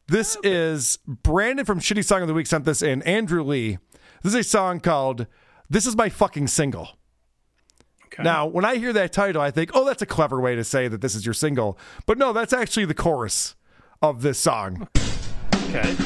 This 0.07 0.37
oh, 0.37 0.41
is 0.45 0.99
Brandon 1.07 1.65
from 1.65 1.81
Shitty 1.81 2.05
Song 2.05 2.21
of 2.23 2.29
the 2.29 2.35
Week 2.35 2.47
sent 2.47 2.65
this 2.65 2.83
in. 2.83 3.03
Andrew 3.03 3.43
Lee. 3.43 3.79
This 4.23 4.35
is 4.35 4.41
a 4.41 4.45
song 4.45 4.81
called 4.81 5.27
"This 5.69 5.87
Is 5.87 5.97
My 5.97 6.09
Fucking 6.09 6.49
Single." 6.49 6.99
Now, 8.23 8.47
when 8.47 8.65
I 8.65 8.77
hear 8.77 8.93
that 8.93 9.13
title, 9.13 9.43
I 9.43 9.51
think, 9.51 9.73
oh, 9.75 9.85
that's 9.85 10.03
a 10.03 10.07
clever 10.07 10.41
way 10.41 10.55
to 10.55 10.63
say 10.63 10.87
that 10.87 11.01
this 11.01 11.17
is 11.17 11.27
your 11.27 11.35
single. 11.35 11.77
But 12.07 12.17
no, 12.17 12.33
that's 12.33 12.53
actually 12.53 12.85
the 12.85 12.95
chorus 12.95 13.57
of 14.01 14.23
this 14.23 14.39
song. 14.39 14.87
Okay. 15.55 15.97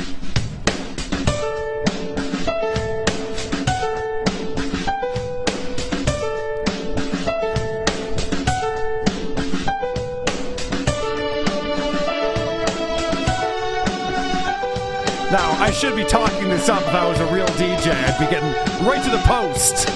I 15.60 15.70
should 15.72 15.96
be 15.96 16.04
talking 16.04 16.48
this 16.48 16.68
up 16.68 16.82
if 16.82 16.88
I 16.88 17.08
was 17.08 17.18
a 17.18 17.26
real 17.26 17.46
DJ. 17.48 17.92
I'd 17.92 18.18
be 18.18 18.26
getting 18.26 18.52
right 18.86 19.02
to 19.02 19.10
the 19.10 19.18
post. 19.26 19.88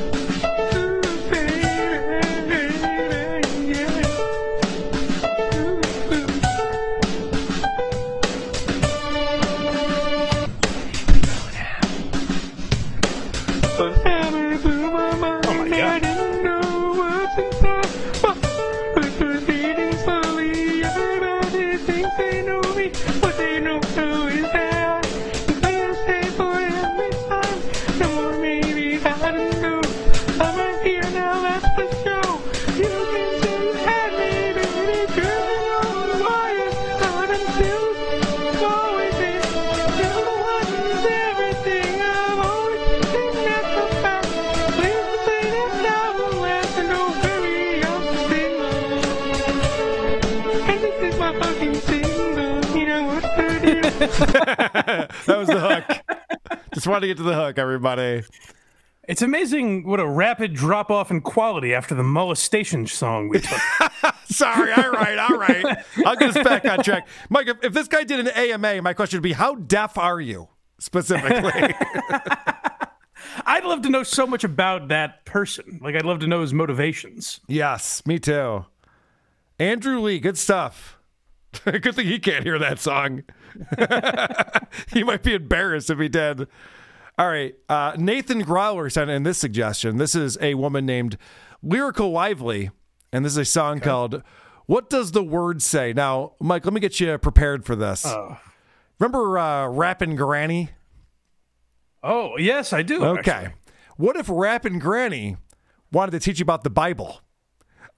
that 55.26 55.26
was 55.26 55.48
the 55.48 55.60
hook. 55.60 56.60
Just 56.72 56.86
wanted 56.86 57.02
to 57.02 57.06
get 57.08 57.16
to 57.18 57.22
the 57.22 57.34
hook, 57.34 57.58
everybody. 57.58 58.22
It's 59.06 59.22
amazing 59.22 59.86
what 59.86 60.00
a 60.00 60.06
rapid 60.06 60.54
drop 60.54 60.90
off 60.90 61.10
in 61.10 61.20
quality 61.20 61.74
after 61.74 61.94
the 61.94 62.02
molestation 62.02 62.86
song 62.86 63.28
we 63.28 63.40
took. 63.40 63.60
Sorry, 64.24 64.72
all 64.72 64.90
right, 64.90 65.18
all 65.18 65.36
right. 65.36 65.84
I'll 66.06 66.16
get 66.16 66.36
us 66.36 66.42
back 66.42 66.64
on 66.64 66.82
track. 66.82 67.06
Mike, 67.28 67.48
if, 67.48 67.62
if 67.62 67.72
this 67.74 67.86
guy 67.86 68.04
did 68.04 68.20
an 68.20 68.28
AMA, 68.28 68.80
my 68.80 68.94
question 68.94 69.18
would 69.18 69.22
be 69.22 69.34
how 69.34 69.56
deaf 69.56 69.98
are 69.98 70.20
you 70.20 70.48
specifically? 70.78 71.52
I'd 73.46 73.64
love 73.64 73.82
to 73.82 73.90
know 73.90 74.04
so 74.04 74.26
much 74.26 74.42
about 74.42 74.88
that 74.88 75.24
person. 75.26 75.80
Like, 75.82 75.96
I'd 75.96 76.04
love 76.06 76.20
to 76.20 76.26
know 76.26 76.40
his 76.40 76.54
motivations. 76.54 77.40
yes, 77.46 78.06
me 78.06 78.18
too. 78.18 78.64
Andrew 79.58 80.00
Lee, 80.00 80.18
good 80.18 80.38
stuff. 80.38 80.98
good 81.64 81.94
thing 81.94 82.06
he 82.06 82.18
can't 82.18 82.44
hear 82.44 82.58
that 82.58 82.78
song. 82.78 83.22
he 84.92 85.02
might 85.02 85.22
be 85.22 85.34
embarrassed 85.34 85.90
if 85.90 85.98
he 85.98 86.08
did. 86.08 86.48
All 87.18 87.28
right. 87.28 87.54
Uh, 87.68 87.94
Nathan 87.96 88.40
Growler 88.42 88.90
sent 88.90 89.10
in 89.10 89.22
this 89.22 89.38
suggestion. 89.38 89.98
This 89.98 90.14
is 90.14 90.36
a 90.40 90.54
woman 90.54 90.84
named 90.84 91.16
Lyrical 91.62 92.10
Lively, 92.10 92.70
and 93.12 93.24
this 93.24 93.32
is 93.32 93.38
a 93.38 93.44
song 93.44 93.80
called 93.80 94.22
What 94.66 94.90
Does 94.90 95.12
the 95.12 95.22
Word 95.22 95.62
Say? 95.62 95.92
Now, 95.92 96.32
Mike, 96.40 96.64
let 96.64 96.74
me 96.74 96.80
get 96.80 96.98
you 97.00 97.16
prepared 97.18 97.64
for 97.64 97.76
this. 97.76 98.04
Oh. 98.06 98.38
Remember 98.98 99.38
uh, 99.38 99.68
Rappin' 99.68 100.16
Granny? 100.16 100.70
Oh, 102.02 102.36
yes, 102.36 102.72
I 102.72 102.82
do. 102.82 103.04
Okay. 103.04 103.30
actually. 103.30 103.54
What 103.96 104.16
if 104.16 104.28
Rappin' 104.28 104.78
Granny 104.78 105.36
wanted 105.92 106.12
to 106.12 106.20
teach 106.20 106.38
you 106.38 106.42
about 106.42 106.64
the 106.64 106.70
Bible? 106.70 107.20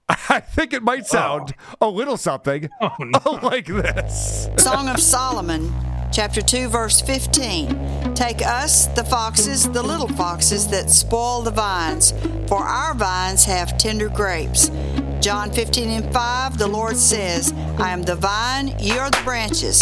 I 0.29 0.39
think 0.39 0.73
it 0.73 0.83
might 0.83 1.05
sound 1.05 1.53
oh. 1.81 1.89
a 1.89 1.89
little 1.89 2.17
something 2.17 2.69
oh, 2.81 3.39
like 3.43 3.65
this. 3.65 4.49
Song 4.57 4.87
of 4.87 4.99
Solomon, 4.99 5.73
chapter 6.13 6.41
2, 6.41 6.69
verse 6.69 7.01
15. 7.01 8.13
Take 8.13 8.41
us, 8.41 8.87
the 8.87 9.03
foxes, 9.03 9.69
the 9.69 9.83
little 9.83 10.07
foxes 10.07 10.67
that 10.69 10.89
spoil 10.89 11.41
the 11.41 11.51
vines, 11.51 12.13
for 12.47 12.59
our 12.59 12.93
vines 12.93 13.43
have 13.43 13.77
tender 13.77 14.07
grapes. 14.07 14.71
John 15.19 15.51
15 15.51 15.89
and 15.89 16.13
5, 16.13 16.57
the 16.57 16.67
Lord 16.67 16.95
says, 16.95 17.51
I 17.77 17.89
am 17.89 18.03
the 18.03 18.15
vine, 18.15 18.75
ye 18.79 18.97
are 18.97 19.09
the 19.09 19.21
branches. 19.25 19.81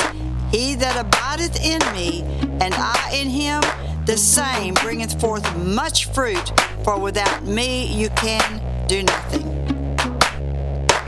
He 0.49 0.73
that 0.75 0.99
abideth 0.99 1.63
in 1.63 1.79
me, 1.93 2.23
and 2.61 2.73
I 2.73 3.11
in 3.13 3.29
him, 3.29 3.61
the 4.05 4.17
same 4.17 4.73
bringeth 4.75 5.19
forth 5.19 5.55
much 5.57 6.05
fruit, 6.13 6.51
for 6.83 6.99
without 6.99 7.43
me 7.43 7.85
you 7.87 8.09
can 8.11 8.87
do 8.87 9.03
nothing. 9.03 9.64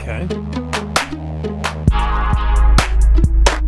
Okay. 0.08 0.24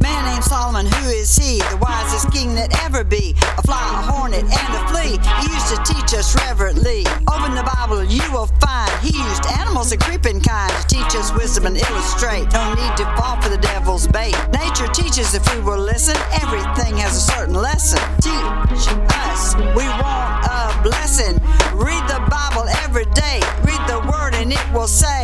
Man 0.01 0.25
named 0.25 0.43
Solomon, 0.43 0.87
who 0.87 1.11
is 1.11 1.37
he? 1.37 1.59
The 1.59 1.77
wisest 1.83 2.33
king 2.33 2.55
that 2.55 2.73
ever 2.83 3.05
be. 3.05 3.37
A 3.59 3.63
fly, 3.63 3.77
a 3.77 4.11
hornet, 4.11 4.45
and 4.45 4.73
a 4.73 4.83
flea. 4.89 5.21
He 5.45 5.53
used 5.53 5.69
to 5.69 5.77
teach 5.85 6.17
us 6.17 6.35
reverently. 6.49 7.05
Open 7.29 7.53
the 7.53 7.69
Bible, 7.77 8.03
you 8.05 8.25
will 8.33 8.47
find 8.57 8.89
he 9.05 9.13
used 9.13 9.45
animals 9.53 9.93
and 9.93 10.01
creeping 10.01 10.41
kind 10.41 10.73
to 10.81 10.87
teach 10.89 11.13
us 11.15 11.31
wisdom 11.35 11.67
and 11.67 11.77
illustrate. 11.77 12.49
No 12.55 12.73
need 12.73 12.97
to 12.97 13.05
fall 13.21 13.37
for 13.43 13.51
the 13.51 13.61
devil's 13.61 14.09
bait. 14.09 14.33
Nature 14.49 14.89
teaches 14.97 15.35
if 15.35 15.45
we 15.55 15.61
will 15.61 15.77
listen. 15.77 16.17
Everything 16.41 16.97
has 16.97 17.21
a 17.21 17.21
certain 17.21 17.55
lesson. 17.55 18.01
Teach 18.17 18.89
us. 19.29 19.55
We 19.77 19.85
want 20.01 20.49
a 20.49 20.73
blessing. 20.83 21.37
Read 21.77 22.01
the 22.09 22.25
Bible 22.33 22.65
every 22.81 23.05
day. 23.13 23.45
Read 23.61 23.83
the 23.85 24.01
word 24.09 24.33
and 24.33 24.51
it 24.51 24.73
will 24.73 24.89
say. 24.89 25.21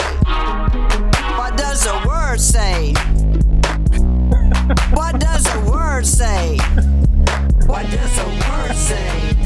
What 1.77 1.83
does 1.83 1.93
the 1.93 2.09
word 2.09 2.41
say? 2.41 2.93
What 4.95 5.21
does 5.21 5.45
the 5.45 5.71
word 5.71 6.07
say? 6.07 6.57
What 7.67 7.83
does 7.91 8.17
the 8.17 8.25
word 8.49 8.75
say? 8.75 9.37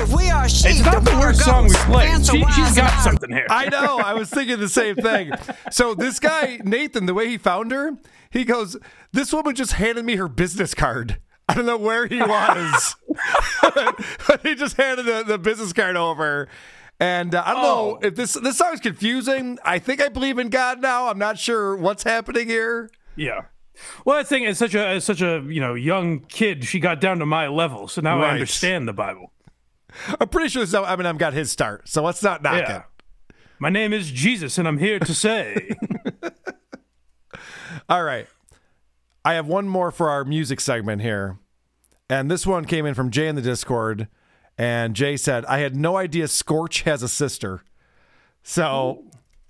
If 0.00 0.12
we 0.14 0.30
are 0.30 0.48
sheep, 0.48 0.70
It's 0.70 0.84
not 0.84 1.02
the 1.04 1.10
water 1.10 1.26
worst 1.26 1.44
song 1.44 1.64
we 1.64 1.70
goats, 1.70 1.84
played. 1.84 2.26
She, 2.26 2.40
wise 2.40 2.54
she's 2.54 2.66
and 2.68 2.76
got 2.76 2.92
iron. 2.92 3.02
something 3.02 3.30
here. 3.32 3.46
I 3.50 3.68
know. 3.68 3.98
I 3.98 4.14
was 4.14 4.30
thinking 4.30 4.60
the 4.60 4.68
same 4.68 4.94
thing. 4.94 5.32
So 5.72 5.96
this 5.96 6.20
guy 6.20 6.60
Nathan, 6.62 7.06
the 7.06 7.14
way 7.14 7.26
he 7.26 7.38
found 7.38 7.72
her, 7.72 7.98
he 8.30 8.44
goes, 8.44 8.76
"This 9.12 9.32
woman 9.32 9.56
just 9.56 9.72
handed 9.72 10.04
me 10.04 10.14
her 10.14 10.28
business 10.28 10.74
card. 10.74 11.18
I 11.48 11.54
don't 11.54 11.66
know 11.66 11.76
where 11.76 12.06
he 12.06 12.20
was, 12.20 12.94
but 13.74 14.00
he 14.44 14.54
just 14.54 14.76
handed 14.76 15.06
the, 15.06 15.24
the 15.26 15.38
business 15.38 15.72
card 15.72 15.96
over." 15.96 16.46
And 17.00 17.34
uh, 17.34 17.42
I 17.46 17.52
don't 17.54 17.62
know 17.62 17.98
if 18.02 18.16
this 18.16 18.32
this 18.34 18.58
song 18.58 18.72
is 18.74 18.80
confusing. 18.80 19.58
I 19.64 19.78
think 19.78 20.00
I 20.02 20.08
believe 20.08 20.38
in 20.38 20.48
God 20.48 20.80
now. 20.80 21.08
I'm 21.08 21.18
not 21.18 21.38
sure 21.38 21.76
what's 21.76 22.02
happening 22.02 22.48
here. 22.48 22.90
Yeah. 23.14 23.42
Well, 24.04 24.18
I 24.18 24.24
think 24.24 24.48
is 24.48 24.58
such 24.58 24.74
a 24.74 24.84
as 24.84 25.04
such 25.04 25.20
a 25.22 25.40
you 25.46 25.60
know 25.60 25.74
young 25.74 26.20
kid. 26.20 26.64
She 26.64 26.80
got 26.80 27.00
down 27.00 27.20
to 27.20 27.26
my 27.26 27.46
level, 27.46 27.86
so 27.86 28.00
now 28.00 28.18
Right. 28.18 28.30
I 28.30 28.32
understand 28.32 28.88
the 28.88 28.92
Bible. 28.92 29.32
I'm 30.20 30.28
pretty 30.28 30.48
sure 30.48 30.60
this 30.62 30.70
is 30.70 30.74
how 30.74 30.84
Eminem 30.84 31.18
got 31.18 31.32
his 31.34 31.50
start. 31.52 31.88
So 31.88 32.02
let's 32.02 32.22
not 32.22 32.42
knock 32.42 32.62
Yeah. 32.68 32.76
it. 32.78 32.82
My 33.60 33.70
name 33.70 33.92
is 33.92 34.10
Jesus, 34.10 34.58
and 34.58 34.66
I'm 34.66 34.78
here 34.78 34.98
to 34.98 35.14
say. 35.14 35.76
All 37.88 38.02
right. 38.02 38.26
I 39.24 39.34
have 39.34 39.46
one 39.46 39.68
more 39.68 39.90
for 39.90 40.10
our 40.10 40.24
music 40.24 40.60
segment 40.60 41.02
here. 41.02 41.38
And 42.10 42.30
this 42.30 42.46
one 42.46 42.64
came 42.64 42.86
in 42.86 42.94
from 42.94 43.10
Jay 43.10 43.28
in 43.28 43.34
the 43.36 43.42
Discord. 43.42 44.08
And 44.58 44.94
Jay 44.94 45.16
said, 45.16 45.44
I 45.44 45.58
had 45.58 45.76
no 45.76 45.96
idea 45.96 46.26
Scorch 46.26 46.82
has 46.82 47.04
a 47.04 47.08
sister. 47.08 47.62
So 48.42 49.04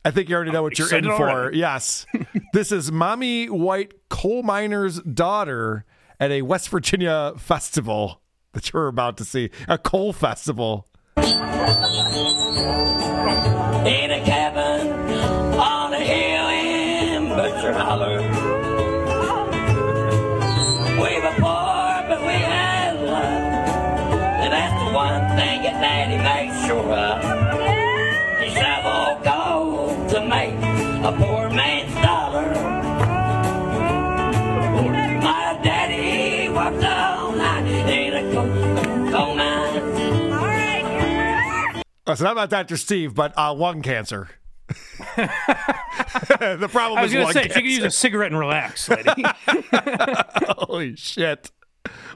I 0.05 0.11
think 0.11 0.29
you 0.29 0.37
already 0.37 0.51
know 0.51 0.63
what 0.63 0.79
you're 0.79 0.95
in 0.95 1.05
for. 1.05 1.31
already. 1.31 1.59
Yes. 1.59 2.07
this 2.53 2.71
is 2.71 2.93
Mommy 2.93 3.47
White 3.47 3.95
Coal 4.11 4.43
Miner's 4.43 5.01
daughter 5.01 5.87
at 6.21 6.31
a 6.31 6.43
West 6.43 6.69
Virginia 6.69 7.33
festival 7.39 8.21
that 8.53 8.73
you're 8.73 8.89
about 8.89 9.17
to 9.19 9.25
see, 9.25 9.51
a 9.67 9.79
coal 9.79 10.13
festival. 10.13 10.87
In 11.17 11.31
a 14.11 14.23
cabin 14.25 14.68
Listen, 42.09 42.27
I'm 42.27 42.37
not 42.37 42.49
Dr. 42.49 42.79
Steve, 42.79 43.15
but 43.15 43.37
uh, 43.37 43.53
lung 43.53 43.83
cancer. 43.83 44.31
the 45.17 46.69
problem 46.71 46.99
I 46.99 47.03
was 47.03 47.11
is 47.11 47.15
going 47.15 47.25
lung 47.25 47.33
to 47.35 47.39
say, 47.39 47.43
she 47.43 47.49
cancer. 47.49 47.61
could 47.61 47.71
use 47.71 47.85
a 47.85 47.91
cigarette 47.91 48.33
and 48.33 48.39
relax, 48.39 48.89
lady. 48.89 49.25
Holy 50.49 50.97
shit. 50.97 51.51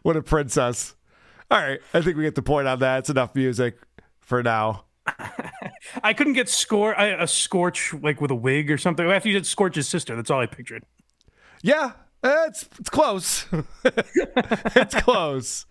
What 0.03 0.16
a 0.16 0.22
princess. 0.22 0.95
All 1.51 1.59
right. 1.61 1.80
I 1.93 2.01
think 2.01 2.16
we 2.16 2.22
get 2.22 2.34
the 2.34 2.43
point 2.43 2.66
on 2.68 2.78
that. 2.78 3.01
It's 3.01 3.11
enough 3.11 3.34
music 3.34 3.76
for 4.20 4.43
now. 4.43 4.84
I 6.03 6.14
couldn't 6.14 6.34
get 6.34 6.49
score 6.49 6.99
I, 6.99 7.09
a 7.09 7.26
scorch 7.26 7.93
like 7.93 8.20
with 8.20 8.30
a 8.30 8.34
wig 8.34 8.70
or 8.70 8.78
something. 8.78 9.05
After 9.05 9.28
you 9.28 9.34
did 9.34 9.47
Scorch's 9.47 9.88
sister, 9.88 10.16
that's 10.16 10.30
all 10.30 10.40
I 10.40 10.47
pictured. 10.47 10.84
Yeah, 11.61 11.93
it's 12.22 12.68
it's 12.78 12.88
close. 12.88 13.47
it's 13.84 14.95
close. 14.95 15.66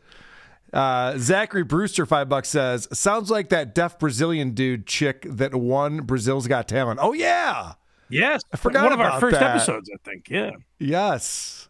Uh, 0.73 1.17
Zachary 1.17 1.63
Brewster, 1.63 2.05
five 2.05 2.29
bucks 2.29 2.49
says, 2.49 2.87
sounds 2.93 3.29
like 3.29 3.49
that 3.49 3.75
deaf 3.75 3.99
Brazilian 3.99 4.51
dude 4.51 4.87
chick 4.87 5.25
that 5.29 5.53
won 5.53 5.97
Brazil's 6.03 6.47
Got 6.47 6.67
Talent. 6.67 6.99
Oh, 7.01 7.13
yeah. 7.13 7.73
Yes. 8.09 8.41
I 8.53 8.57
forgot 8.57 8.83
One 8.83 8.93
of 8.93 8.99
our 8.99 9.19
first 9.19 9.39
that. 9.39 9.55
episodes, 9.55 9.89
I 9.93 9.97
think. 10.09 10.29
Yeah. 10.29 10.51
Yes. 10.79 11.69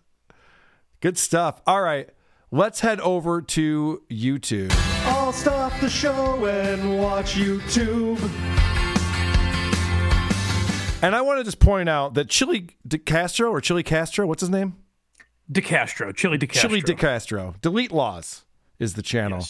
Good 0.99 1.17
stuff. 1.17 1.61
All 1.65 1.81
right. 1.81 2.09
Let's 2.51 2.81
head 2.81 2.99
over 2.99 3.41
to 3.41 4.03
YouTube. 4.09 4.71
I'll 5.05 5.31
stop 5.31 5.71
the 5.79 5.89
show 5.89 6.45
and 6.45 6.99
watch 6.99 7.35
YouTube. 7.35 8.19
And 11.03 11.15
I 11.15 11.21
want 11.21 11.39
to 11.39 11.43
just 11.43 11.59
point 11.59 11.89
out 11.89 12.13
that 12.13 12.27
Chille 12.27 12.67
De 12.87 12.99
Castro 12.99 13.49
or 13.49 13.61
Chille 13.61 13.83
Castro, 13.83 14.27
what's 14.27 14.41
his 14.41 14.49
name? 14.51 14.75
De 15.51 15.61
DeCastro, 15.61 16.15
Chille 16.15 16.37
DeCastro. 16.37 16.69
Chille 16.69 16.81
De 16.81 16.93
Castro. 16.93 17.55
Delete 17.61 17.91
Lawz 17.91 18.43
is 18.81 18.95
the 18.95 19.01
channel. 19.01 19.45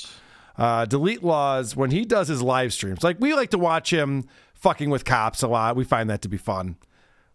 Uh, 0.57 0.85
Delete 0.85 1.21
Lawz, 1.21 1.75
when 1.75 1.89
he 1.91 2.05
does 2.05 2.27
his 2.27 2.41
live 2.43 2.73
streams, 2.73 3.03
like 3.03 3.17
we 3.19 3.33
like 3.33 3.49
to 3.51 3.57
watch 3.57 3.91
him 3.91 4.25
fucking 4.53 4.89
with 4.89 5.05
cops 5.05 5.41
a 5.41 5.47
lot. 5.47 5.75
We 5.75 5.83
find 5.85 6.09
that 6.09 6.21
to 6.23 6.29
be 6.29 6.37
fun. 6.37 6.75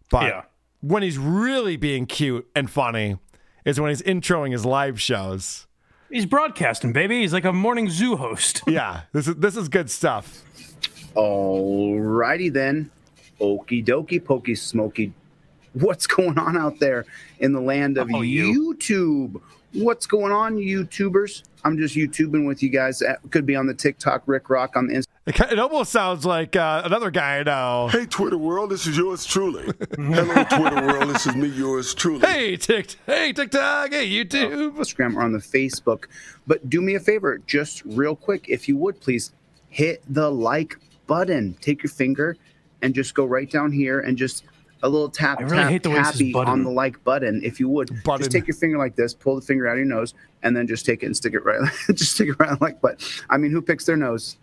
But 0.09 0.23
Yeah. 0.23 0.41
when 0.81 1.03
he's 1.03 1.17
really 1.17 1.75
being 1.75 2.05
cute 2.05 2.47
and 2.55 2.69
funny 2.69 3.17
is 3.65 3.79
when 3.81 3.89
he's 3.89 4.01
introing 4.03 4.51
his 4.53 4.65
live 4.65 5.01
shows. 5.01 5.67
He's 6.09 6.25
broadcasting, 6.25 6.93
baby. 6.93 7.19
He's 7.21 7.33
like 7.33 7.43
a 7.43 7.51
morning 7.51 7.89
zoo 7.89 8.15
host. 8.15 8.61
Yeah, 8.67 9.01
this 9.11 9.27
is 9.27 9.35
this 9.35 9.57
is 9.57 9.67
good 9.67 9.89
stuff. 9.89 10.41
Alrighty 11.15 12.53
then. 12.53 12.91
Okie 13.41 13.83
dokie, 13.85 14.23
pokey 14.23 14.55
smoky. 14.55 15.11
What's 15.73 16.07
going 16.07 16.37
on 16.39 16.57
out 16.57 16.79
there 16.79 17.05
in 17.39 17.51
the 17.53 17.59
land 17.61 17.97
of 17.97 18.09
Oh, 18.13 18.21
you. 18.21 18.73
YouTube? 18.75 19.41
What's 19.73 20.05
going 20.07 20.31
on, 20.31 20.55
YouTubers? 20.55 21.43
I'm 21.67 21.77
just 21.77 21.95
YouTubing 21.95 22.47
with 22.47 22.63
you 22.63 22.69
guys. 22.69 23.01
Uh, 23.01 23.15
Could 23.29 23.45
be 23.45 23.57
on 23.57 23.67
the 23.67 23.73
TikTok, 23.73 24.23
Rick 24.25 24.49
Rock 24.49 24.77
on 24.77 24.87
the 24.87 24.93
Instagram. 24.93 25.05
It, 25.25 25.39
it 25.51 25.59
almost 25.59 25.91
sounds 25.91 26.25
like 26.25 26.55
uh, 26.55 26.81
another 26.85 27.11
guy 27.11 27.39
I 27.39 27.43
know. 27.43 27.89
Hey, 27.91 28.05
Twitter 28.05 28.37
world, 28.37 28.69
this 28.69 28.87
is 28.87 28.95
yours 28.95 29.25
truly. 29.25 29.65
Hello, 29.97 30.43
Twitter 30.45 30.87
world, 30.87 31.13
this 31.13 31.27
is 31.27 31.35
me, 31.35 31.49
yours 31.49 31.93
truly. 31.93 32.25
Hey, 32.25 32.55
Tik, 32.55 32.95
hey 33.05 33.33
TikTok, 33.33 33.91
hey 33.91 34.09
YouTube. 34.09 34.77
Instagram 34.77 35.17
or 35.17 35.23
on 35.23 35.33
the 35.33 35.39
Facebook. 35.39 36.05
But 36.47 36.69
do 36.69 36.81
me 36.81 36.95
a 36.95 37.01
favor, 37.01 37.39
just 37.39 37.83
real 37.83 38.15
quick, 38.15 38.45
if 38.47 38.69
you 38.69 38.77
would 38.77 39.01
please 39.01 39.33
hit 39.67 40.01
the 40.07 40.31
like 40.31 40.79
button. 41.05 41.53
Take 41.59 41.83
your 41.83 41.91
finger 41.91 42.37
and 42.81 42.95
just 42.95 43.13
go 43.13 43.25
right 43.25 43.51
down 43.51 43.73
here 43.73 43.99
and 43.99 44.17
just 44.17 44.45
a 44.83 44.89
little 44.89 45.09
tap 45.09 45.39
I 45.39 45.43
really 45.43 45.57
tap 45.57 45.69
hate 45.71 45.83
the 45.83 45.89
way 45.89 45.99
it 45.99 46.05
says 46.05 46.17
tappy 46.17 46.33
on 46.33 46.63
the 46.63 46.69
like 46.69 47.03
button. 47.03 47.41
If 47.43 47.59
you 47.59 47.69
would 47.69 48.03
Button. 48.03 48.19
just 48.19 48.31
take 48.31 48.47
your 48.47 48.55
finger 48.55 48.77
like 48.77 48.95
this, 48.95 49.13
pull 49.13 49.35
the 49.35 49.41
finger 49.41 49.67
out 49.67 49.73
of 49.73 49.77
your 49.79 49.87
nose, 49.87 50.13
and 50.43 50.55
then 50.55 50.67
just 50.67 50.85
take 50.85 51.03
it 51.03 51.07
and 51.07 51.17
stick 51.17 51.33
it 51.33 51.43
right. 51.43 51.59
just 51.93 52.13
stick 52.13 52.29
it 52.29 52.35
right 52.39 52.59
like. 52.61 52.81
But 52.81 53.03
I 53.29 53.37
mean, 53.37 53.51
who 53.51 53.61
picks 53.61 53.85
their 53.85 53.97
nose? 53.97 54.37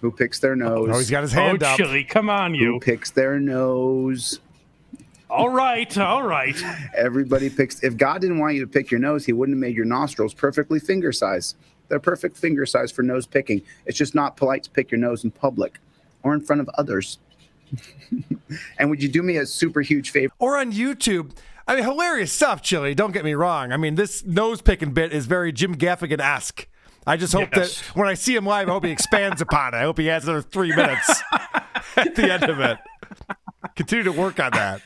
Who 0.00 0.10
picks 0.10 0.38
their 0.38 0.52
oh, 0.52 0.56
nose? 0.56 0.88
Oh, 0.92 0.98
he's 0.98 1.10
got 1.10 1.22
his 1.22 1.32
Oh, 1.32 1.36
hand 1.36 1.62
up. 1.62 1.78
Chille, 1.78 2.04
come 2.04 2.28
on, 2.28 2.54
you. 2.54 2.74
Who 2.74 2.80
picks 2.80 3.10
their 3.10 3.40
nose? 3.40 4.40
All 5.30 5.48
right, 5.48 5.96
all 5.98 6.22
right. 6.22 6.56
Everybody 6.94 7.50
picks. 7.50 7.82
If 7.82 7.96
God 7.96 8.20
didn't 8.20 8.38
want 8.38 8.54
you 8.54 8.60
to 8.60 8.66
pick 8.66 8.90
your 8.90 9.00
nose, 9.00 9.24
He 9.24 9.32
wouldn't 9.32 9.56
have 9.56 9.60
made 9.60 9.74
your 9.74 9.86
nostrils 9.86 10.34
perfectly 10.34 10.78
finger 10.78 11.10
size. 11.10 11.54
They're 11.88 11.98
perfect 11.98 12.36
finger 12.36 12.66
size 12.66 12.92
for 12.92 13.02
nose 13.02 13.26
picking. 13.26 13.62
It's 13.86 13.98
just 13.98 14.14
not 14.14 14.36
polite 14.36 14.64
to 14.64 14.70
pick 14.70 14.90
your 14.90 14.98
nose 15.00 15.24
in 15.24 15.30
public 15.30 15.80
or 16.22 16.34
in 16.34 16.40
front 16.40 16.60
of 16.60 16.68
others. 16.78 17.18
and 18.78 18.90
would 18.90 19.02
you 19.02 19.08
do 19.08 19.22
me 19.22 19.36
a 19.36 19.46
super 19.46 19.80
huge 19.80 20.10
favor? 20.10 20.32
Or 20.38 20.58
on 20.58 20.72
YouTube. 20.72 21.32
I 21.66 21.74
mean, 21.76 21.84
hilarious 21.84 22.32
stuff, 22.32 22.62
Chille. 22.62 22.94
Don't 22.94 23.12
get 23.12 23.24
me 23.24 23.32
wrong. 23.34 23.72
I 23.72 23.76
mean, 23.78 23.94
this 23.94 24.24
nose 24.24 24.60
picking 24.60 24.92
bit 24.92 25.12
is 25.12 25.24
very 25.26 25.50
Jim 25.52 25.74
Gaffigan 25.74 26.20
esque. 26.20 26.68
I 27.06 27.16
just 27.16 27.32
hope 27.32 27.54
Yes. 27.54 27.80
that 27.80 27.96
when 27.96 28.08
I 28.08 28.14
see 28.14 28.34
him 28.34 28.44
live, 28.46 28.68
I 28.68 28.72
hope 28.72 28.84
he 28.84 28.90
expands 28.90 29.40
upon 29.40 29.74
it. 29.74 29.78
I 29.78 29.82
hope 29.82 29.98
he 29.98 30.06
has 30.06 30.24
another 30.24 30.42
three 30.42 30.74
minutes 30.74 31.22
at 31.96 32.14
the 32.14 32.32
end 32.32 32.44
of 32.44 32.60
it. 32.60 32.78
Continue 33.76 34.04
to 34.04 34.12
work 34.12 34.40
on 34.40 34.52
that. 34.52 34.82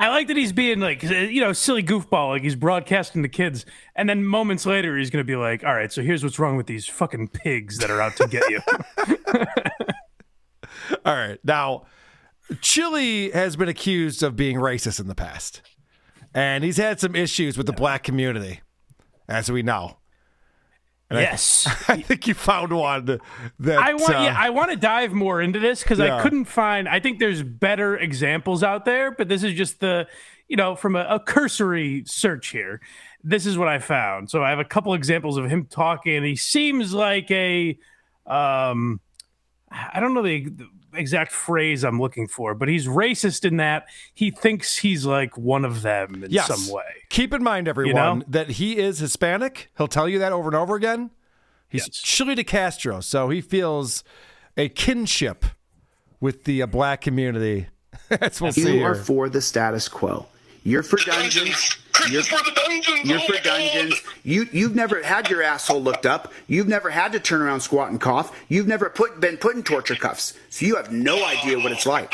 I 0.00 0.08
like 0.10 0.28
that 0.28 0.36
he's 0.36 0.52
being 0.52 0.78
like, 0.78 1.04
uh, 1.04 1.08
you 1.14 1.40
know, 1.40 1.52
silly 1.52 1.82
goofball, 1.82 2.28
like 2.28 2.42
he's 2.42 2.54
broadcasting 2.54 3.22
to 3.22 3.28
kids, 3.28 3.66
and 3.96 4.08
then 4.08 4.24
moments 4.24 4.64
later 4.64 4.96
he's 4.96 5.10
gonna 5.10 5.24
be 5.24 5.34
like, 5.36 5.64
"All 5.64 5.74
right, 5.74 5.92
so 5.92 6.02
here's 6.02 6.22
what's 6.22 6.38
wrong 6.38 6.56
with 6.56 6.66
these 6.68 6.86
fucking 6.86 7.28
pigs 7.28 7.78
that 7.78 7.90
are 7.90 8.00
out 8.00 8.14
to 8.16 8.28
get 8.28 8.44
you." 8.48 8.60
All 11.04 11.14
right. 11.14 11.38
Now, 11.44 11.86
Chille 12.60 13.30
has 13.32 13.56
been 13.56 13.68
accused 13.68 14.22
of 14.22 14.36
being 14.36 14.56
racist 14.56 15.00
in 15.00 15.06
the 15.06 15.14
past, 15.14 15.62
and 16.34 16.64
he's 16.64 16.76
had 16.76 17.00
some 17.00 17.14
issues 17.14 17.56
with 17.56 17.66
the 17.66 17.72
black 17.72 18.02
community, 18.02 18.60
as 19.28 19.50
we 19.50 19.62
know. 19.62 19.98
And 21.10 21.20
yes, 21.20 21.66
I, 21.88 22.02
think 22.02 22.26
you 22.26 22.34
found 22.34 22.72
one 22.72 23.06
that 23.06 23.78
I 23.78 23.94
want, 23.94 24.14
uh, 24.14 24.20
yeah, 24.20 24.36
I 24.38 24.50
want 24.50 24.70
to 24.70 24.76
dive 24.76 25.12
more 25.12 25.40
into 25.40 25.58
this 25.58 25.82
because 25.82 25.98
Yeah. 25.98 26.16
I 26.16 26.22
couldn't 26.22 26.44
find. 26.44 26.88
I 26.88 27.00
think 27.00 27.18
there's 27.18 27.42
better 27.42 27.96
examples 27.96 28.62
out 28.62 28.84
there, 28.84 29.10
but 29.10 29.28
this 29.28 29.42
is 29.42 29.54
just 29.54 29.80
the, 29.80 30.06
you 30.48 30.56
know, 30.56 30.76
from 30.76 30.96
a, 30.96 31.06
a 31.08 31.20
cursory 31.20 32.04
search 32.06 32.48
here. 32.48 32.80
This 33.24 33.46
is 33.46 33.56
what 33.56 33.68
I 33.68 33.78
found. 33.78 34.30
So 34.30 34.42
I 34.44 34.50
have 34.50 34.58
a 34.58 34.64
couple 34.64 34.92
examples 34.94 35.38
of 35.38 35.48
him 35.48 35.64
talking. 35.66 36.16
and 36.16 36.26
He 36.26 36.36
seems 36.36 36.92
like 36.92 37.30
a, 37.30 37.78
um, 38.26 39.00
I 39.70 40.00
don't 40.00 40.12
know 40.12 40.22
the, 40.22 40.48
the 40.50 40.68
exact 40.98 41.32
phrase 41.32 41.84
I'm 41.84 42.00
looking 42.00 42.26
for, 42.28 42.54
but 42.54 42.68
he's 42.68 42.86
racist 42.86 43.44
in 43.44 43.56
that 43.58 43.86
he 44.14 44.30
thinks 44.30 44.78
he's 44.78 45.06
like 45.06 45.36
one 45.38 45.64
of 45.64 45.82
them 45.82 46.22
in 46.24 46.30
Yes. 46.30 46.46
some 46.48 46.74
way. 46.74 46.82
Keep 47.08 47.32
in 47.34 47.42
mind, 47.42 47.68
everyone, 47.68 48.18
know? 48.20 48.24
that 48.28 48.50
he 48.50 48.76
is 48.78 48.98
Hispanic. 48.98 49.70
He'll 49.78 49.88
tell 49.88 50.08
you 50.08 50.18
that 50.18 50.32
over 50.32 50.48
and 50.48 50.56
over 50.56 50.74
again. 50.76 51.10
He's 51.68 51.88
Chille 51.90 52.34
de 52.34 52.44
Castro, 52.44 53.00
so 53.00 53.28
he 53.28 53.40
feels 53.40 54.02
a 54.56 54.68
kinship 54.70 55.44
with 56.20 56.44
the 56.44 56.62
uh, 56.62 56.66
black 56.66 57.00
community. 57.02 57.68
As 58.10 58.40
we'll 58.40 58.52
see 58.52 58.78
You 58.78 58.84
are 58.84 58.94
here. 58.94 59.04
for 59.04 59.28
the 59.28 59.40
status 59.42 59.86
quo. 59.88 60.26
You're 60.68 60.82
for 60.82 60.98
dungeons. 60.98 61.78
You're 62.10 62.22
for 62.22 62.44
the 62.44 62.52
dungeons. 62.54 63.08
You're 63.08 63.18
oh 63.20 63.26
for 63.26 63.32
God. 63.32 63.42
dungeons. 63.44 64.02
You 64.22 64.46
you've 64.52 64.74
never 64.74 65.02
had 65.02 65.30
your 65.30 65.42
asshole 65.42 65.82
looked 65.82 66.04
up. 66.04 66.32
You've 66.46 66.68
never 66.68 66.90
had 66.90 67.12
to 67.12 67.20
turn 67.20 67.40
around, 67.40 67.60
squat, 67.60 67.90
and 67.90 67.98
cough. 67.98 68.38
You've 68.48 68.68
never 68.68 68.90
put 68.90 69.18
been 69.18 69.38
put 69.38 69.56
in 69.56 69.62
torture 69.62 69.94
cuffs. 69.94 70.34
So 70.50 70.66
you 70.66 70.76
have 70.76 70.92
no 70.92 71.24
idea 71.24 71.58
what 71.58 71.72
it's 71.72 71.86
like. 71.86 72.12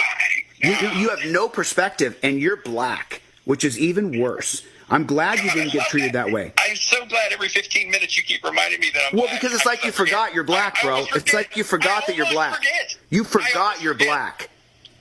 You, 0.63 0.71
you, 0.71 0.89
you 0.91 1.09
have 1.11 1.25
no 1.27 1.49
perspective, 1.49 2.17
and 2.23 2.39
you're 2.41 2.57
black, 2.57 3.21
which 3.45 3.65
is 3.65 3.79
even 3.79 4.21
worse. 4.21 4.65
I'm 4.89 5.05
glad 5.05 5.41
you 5.41 5.51
didn't 5.51 5.73
get 5.73 5.89
treated 5.89 6.13
that 6.13 6.31
way. 6.31 6.53
I'm 6.59 6.77
so 6.77 7.05
glad 7.07 7.33
every 7.33 7.49
15 7.49 7.91
minutes 7.91 8.17
you 8.17 8.23
keep 8.23 8.45
reminding 8.45 8.81
me 8.81 8.91
that 8.95 9.03
I'm 9.11 9.17
Well, 9.19 9.27
black. 9.27 9.41
because 9.41 9.55
it's 9.55 9.67
like 9.67 9.85
you 9.85 9.91
forgot 9.91 10.33
you're 10.33 10.45
black, 10.45 10.81
bro. 10.83 11.05
It's 11.15 11.35
like 11.35 11.57
you 11.57 11.65
forgot 11.65 12.07
that 12.07 12.17
you're 12.17 12.31
black. 12.31 12.63
You 13.11 13.25
forgot 13.25 13.83
you're 13.83 13.95
black. 13.95 14.49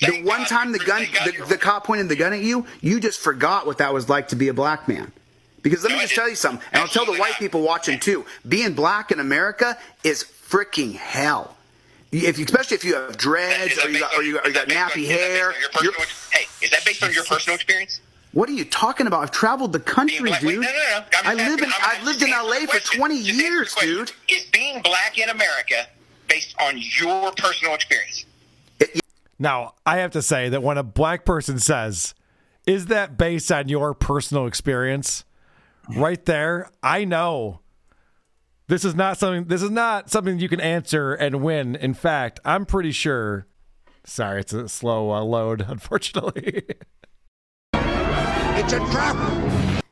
The 0.06 0.24
one 0.24 0.46
time 0.46 0.72
the 0.72 0.80
gun, 0.80 1.06
the, 1.26 1.46
the 1.50 1.58
cop 1.58 1.86
pointed 1.86 2.10
the 2.10 2.16
gun 2.16 2.34
at 2.34 2.42
you, 2.42 2.66
you 2.82 3.00
just 3.00 3.20
forgot 3.20 3.66
what 3.66 3.78
that 3.80 3.94
was 3.94 4.10
like 4.10 4.30
to 4.30 4.36
be 4.36 4.48
a 4.48 4.54
black 4.54 4.88
man. 4.88 5.12
Because 5.62 5.84
let 5.84 5.94
me 5.94 6.00
just 6.00 6.16
tell 6.16 6.30
you 6.30 6.36
something, 6.36 6.66
and 6.74 6.82
I'll 6.82 6.88
tell 6.90 7.06
the 7.06 7.18
white 7.18 7.36
people 7.36 7.62
watching 7.62 8.00
too. 8.00 8.26
Being 8.48 8.74
black 8.74 9.12
in 9.12 9.20
America 9.20 9.78
is 10.04 10.24
freaking 10.24 10.96
hell. 10.96 11.56
If 12.12 12.38
you, 12.38 12.46
especially 12.46 12.76
if 12.76 12.84
you 12.84 12.96
have 12.96 13.18
dreads 13.18 13.84
or 13.84 13.90
you 13.90 14.00
got, 14.00 14.16
or 14.16 14.24
you 14.24 14.34
got, 14.34 14.46
or 14.46 14.50
you 14.50 14.54
got 14.54 14.68
nappy 14.68 15.08
hair. 15.08 15.54
Hey, 16.32 16.46
is 16.62 16.70
that 16.70 16.86
based 16.86 17.02
on 17.04 17.12
your 17.14 17.24
personal 17.24 17.56
experience? 17.56 18.02
what 18.34 18.50
are 18.50 18.54
you 18.54 18.66
talking 18.66 19.08
about? 19.08 19.22
I've 19.22 19.32
traveled 19.32 19.74
the 19.74 19.80
country, 19.80 20.32
Wait, 20.32 20.42
dude. 20.42 20.56
no, 20.56 20.62
no, 20.62 20.68
no. 20.72 21.04
I 21.24 21.34
live 21.36 21.60
in 21.60 21.66
asking- 21.66 21.86
I've 21.86 22.04
lived 22.04 22.22
in 22.24 22.32
LA 22.32 22.66
for 22.66 22.80
20 22.80 23.16
years, 23.16 23.76
dude. 23.76 24.12
Is 24.28 24.44
being 24.52 24.82
black 24.82 25.18
in 25.18 25.30
America 25.30 25.88
based 26.28 26.56
on 26.60 26.76
your 26.78 27.32
personal 27.34 27.76
experience? 27.76 28.26
Now, 29.40 29.74
I 29.86 29.98
have 29.98 30.12
to 30.12 30.22
say 30.22 30.50
that 30.50 30.64
when 30.64 30.78
a 30.78 30.84
black 30.84 31.26
person 31.26 31.60
says, 31.60 32.14
Is 32.66 32.88
that 32.88 33.18
based 33.18 33.52
on 33.52 33.68
your 33.68 33.94
personal 33.94 34.48
experience? 34.48 35.26
Right 35.98 36.24
there, 36.26 36.72
I 36.82 37.04
know 37.04 37.60
this 38.68 38.86
is 38.86 38.96
not 38.96 39.18
something 39.18 39.46
this 39.46 39.62
is 39.62 39.70
not 39.70 40.10
something 40.10 40.40
you 40.40 40.48
can 40.48 40.62
answer 40.62 41.14
and 41.14 41.42
win. 41.42 41.76
In 41.76 41.94
fact, 41.94 42.40
I'm 42.46 42.66
pretty 42.66 42.92
sure 42.92 43.48
sorry, 44.06 44.42
it's 44.42 44.54
a 44.54 44.70
slow 44.70 45.12
uh, 45.12 45.22
load, 45.22 45.62
unfortunately. 45.68 46.64
It's 47.74 48.74
a 48.74 48.80
trap. 48.92 49.84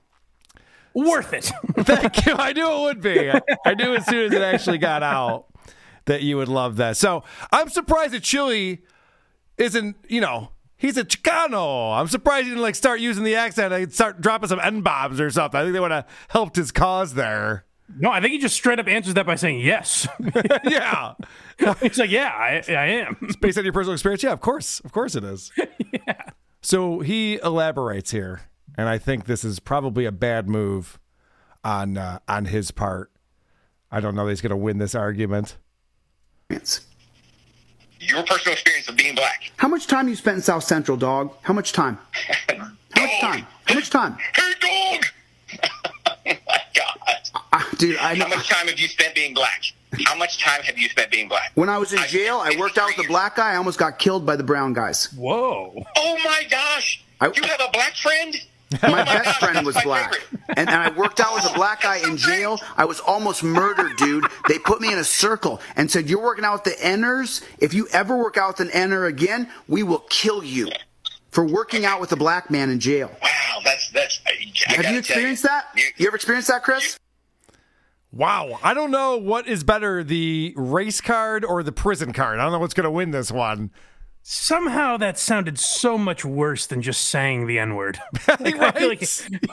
Worth 0.93 1.33
it. 1.33 1.51
Thank 1.85 2.25
you. 2.25 2.33
I 2.33 2.53
knew 2.53 2.69
it 2.69 2.81
would 2.81 3.01
be. 3.01 3.31
I, 3.31 3.41
I 3.65 3.73
knew 3.73 3.95
as 3.95 4.05
soon 4.05 4.25
as 4.25 4.33
it 4.33 4.41
actually 4.41 4.77
got 4.77 5.03
out 5.03 5.45
that 6.05 6.21
you 6.21 6.37
would 6.37 6.49
love 6.49 6.77
that. 6.77 6.97
So 6.97 7.23
I'm 7.51 7.69
surprised 7.69 8.13
that 8.13 8.23
Chille 8.23 8.79
isn't, 9.61 9.95
you 10.07 10.21
know, 10.21 10.49
he's 10.77 10.97
a 10.97 11.05
Chicano. 11.05 11.97
I'm 11.97 12.07
surprised 12.07 12.45
he 12.45 12.49
didn't 12.51 12.63
like 12.63 12.75
start 12.75 12.99
using 12.99 13.23
the 13.23 13.35
accent 13.35 13.73
and 13.73 13.93
start 13.93 14.19
dropping 14.19 14.49
some 14.49 14.59
N 14.59 14.81
bombs 14.81 15.19
or 15.19 15.29
something. 15.29 15.59
I 15.59 15.63
think 15.63 15.73
they 15.73 15.79
would 15.79 15.91
have 15.91 16.07
helped 16.29 16.55
his 16.55 16.71
cause 16.71 17.13
there. 17.13 17.65
No, 17.97 18.09
I 18.09 18.21
think 18.21 18.31
he 18.31 18.39
just 18.39 18.55
straight 18.55 18.79
up 18.79 18.87
answers 18.87 19.13
that 19.15 19.25
by 19.25 19.35
saying 19.35 19.59
yes. 19.59 20.07
yeah. 20.63 21.13
He's 21.81 21.97
like, 21.97 22.09
yeah, 22.09 22.29
I, 22.29 22.63
I 22.69 22.85
am. 22.87 23.17
It's 23.21 23.35
based 23.35 23.57
on 23.57 23.63
your 23.63 23.73
personal 23.73 23.93
experience. 23.93 24.23
Yeah, 24.23 24.31
of 24.31 24.41
course. 24.41 24.79
Of 24.81 24.91
course 24.91 25.15
it 25.15 25.23
is. 25.23 25.51
yeah. 26.07 26.21
So 26.61 26.99
he 26.99 27.39
elaborates 27.43 28.11
here, 28.11 28.41
and 28.77 28.87
I 28.87 28.97
think 28.97 29.25
this 29.25 29.43
is 29.43 29.59
probably 29.59 30.05
a 30.05 30.11
bad 30.11 30.47
move 30.47 30.99
on 31.63 31.97
uh, 31.97 32.19
on 32.27 32.45
his 32.45 32.71
part. 32.71 33.11
I 33.91 33.99
don't 33.99 34.15
know 34.15 34.25
that 34.25 34.31
he's 34.31 34.41
going 34.41 34.51
to 34.51 34.57
win 34.57 34.77
this 34.77 34.95
argument. 34.95 35.57
Your 38.01 38.23
personal 38.23 38.53
experience 38.53 38.89
of 38.89 38.95
being 38.97 39.13
black. 39.15 39.51
How 39.57 39.67
much 39.67 39.85
time 39.87 40.07
you 40.07 40.15
spent 40.15 40.35
in 40.37 40.41
South 40.41 40.63
Central, 40.63 40.97
dog? 40.97 41.33
How 41.43 41.53
much 41.53 41.71
time? 41.71 41.97
How 42.49 43.01
much 43.05 43.21
time? 43.21 43.47
How 43.65 43.75
much 43.75 43.89
time? 43.89 44.17
Hey, 44.35 44.53
dog! 44.59 45.05
My 46.49 46.59
Uh, 47.53 47.63
dude, 47.77 47.97
I 47.97 48.13
know. 48.15 48.25
How 48.25 48.35
much 48.35 48.49
time 48.49 48.67
have 48.67 48.79
you 48.79 48.87
spent 48.87 49.13
being 49.15 49.33
black? 49.33 49.61
How 50.05 50.15
much 50.15 50.39
time 50.41 50.61
have 50.63 50.77
you 50.77 50.87
spent 50.89 51.11
being 51.11 51.27
black? 51.27 51.51
When 51.55 51.67
I 51.69 51.77
was 51.77 51.91
in 51.93 51.99
jail, 52.07 52.37
I 52.41 52.55
worked 52.57 52.77
out 52.77 52.91
with 52.95 53.05
a 53.05 53.07
black 53.09 53.35
guy. 53.35 53.51
I 53.53 53.55
almost 53.57 53.77
got 53.77 53.99
killed 53.99 54.25
by 54.25 54.35
the 54.35 54.43
brown 54.43 54.73
guys. 54.73 55.11
Whoa. 55.13 55.73
Oh 55.97 56.17
my 56.23 56.43
gosh! 56.49 57.03
I- 57.19 57.27
you 57.27 57.43
have 57.43 57.61
a 57.61 57.69
black 57.71 57.95
friend? 57.95 58.35
My 58.81 59.03
best 59.03 59.39
friend 59.39 59.65
was 59.65 59.77
black. 59.83 60.13
And, 60.49 60.69
and 60.69 60.69
I 60.69 60.89
worked 60.91 61.19
out 61.19 61.33
with 61.33 61.49
a 61.49 61.53
black 61.53 61.81
guy 61.81 61.97
in 61.97 62.17
jail. 62.17 62.59
I 62.77 62.85
was 62.85 62.99
almost 62.99 63.43
murdered, 63.43 63.97
dude. 63.97 64.25
They 64.47 64.59
put 64.59 64.81
me 64.81 64.91
in 64.91 64.99
a 64.99 65.03
circle 65.03 65.61
and 65.75 65.89
said, 65.89 66.09
You're 66.09 66.21
working 66.21 66.45
out 66.45 66.53
with 66.53 66.63
the 66.63 66.83
Enners. 66.83 67.43
If 67.59 67.73
you 67.73 67.87
ever 67.91 68.17
work 68.17 68.37
out 68.37 68.59
with 68.59 68.67
an 68.67 68.73
Enner 68.73 69.07
again, 69.07 69.49
we 69.67 69.83
will 69.83 70.05
kill 70.09 70.43
you 70.43 70.69
for 71.31 71.45
working 71.45 71.85
out 71.85 71.99
with 71.99 72.11
a 72.11 72.15
black 72.17 72.49
man 72.49 72.69
in 72.69 72.79
jail. 72.79 73.11
Wow, 73.21 73.59
that's 73.63 73.89
that's. 73.91 74.19
I, 74.25 74.31
I 74.31 74.73
Have 74.73 74.83
gotta 74.83 74.95
you 74.95 75.01
tell 75.01 75.15
experienced 75.17 75.43
that? 75.43 75.67
You 75.97 76.07
ever 76.07 76.15
experienced 76.15 76.49
that, 76.49 76.63
Chris? 76.63 76.97
Wow. 78.11 78.59
I 78.61 78.73
don't 78.73 78.91
know 78.91 79.17
what 79.17 79.47
is 79.47 79.63
better, 79.63 80.03
the 80.03 80.53
race 80.57 80.99
card 80.99 81.45
or 81.45 81.63
the 81.63 81.71
prison 81.71 82.11
card. 82.11 82.39
I 82.39 82.43
don't 82.43 82.51
know 82.51 82.59
what's 82.59 82.73
going 82.73 82.85
to 82.85 82.91
win 82.91 83.11
this 83.11 83.31
one. 83.31 83.71
Somehow 84.23 84.97
that 84.97 85.17
sounded 85.17 85.57
so 85.59 85.97
much 85.97 86.23
worse 86.23 86.67
than 86.67 86.81
just 86.81 87.07
saying 87.07 87.47
the 87.47 87.57
N 87.57 87.75
word. 87.75 87.99
like, 88.27 88.55
I 88.55 88.71
feel 88.71 88.87
like, 88.89 89.01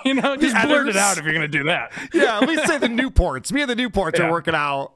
you 0.04 0.14
know, 0.14 0.36
just 0.36 0.54
The 0.54 0.66
blurt 0.66 0.88
it 0.88 0.96
out 0.96 1.16
if 1.18 1.24
you're 1.24 1.32
going 1.32 1.50
to 1.50 1.58
do 1.58 1.64
that. 1.64 1.90
Yeah, 2.12 2.38
at 2.40 2.46
least 2.48 2.66
say 2.66 2.78
the 2.78 2.86
Newports. 2.88 3.50
Me 3.50 3.62
and 3.62 3.70
the 3.70 3.74
Newports 3.74 4.18
Yeah. 4.18 4.26
are 4.26 4.30
working 4.30 4.54
out. 4.54 4.92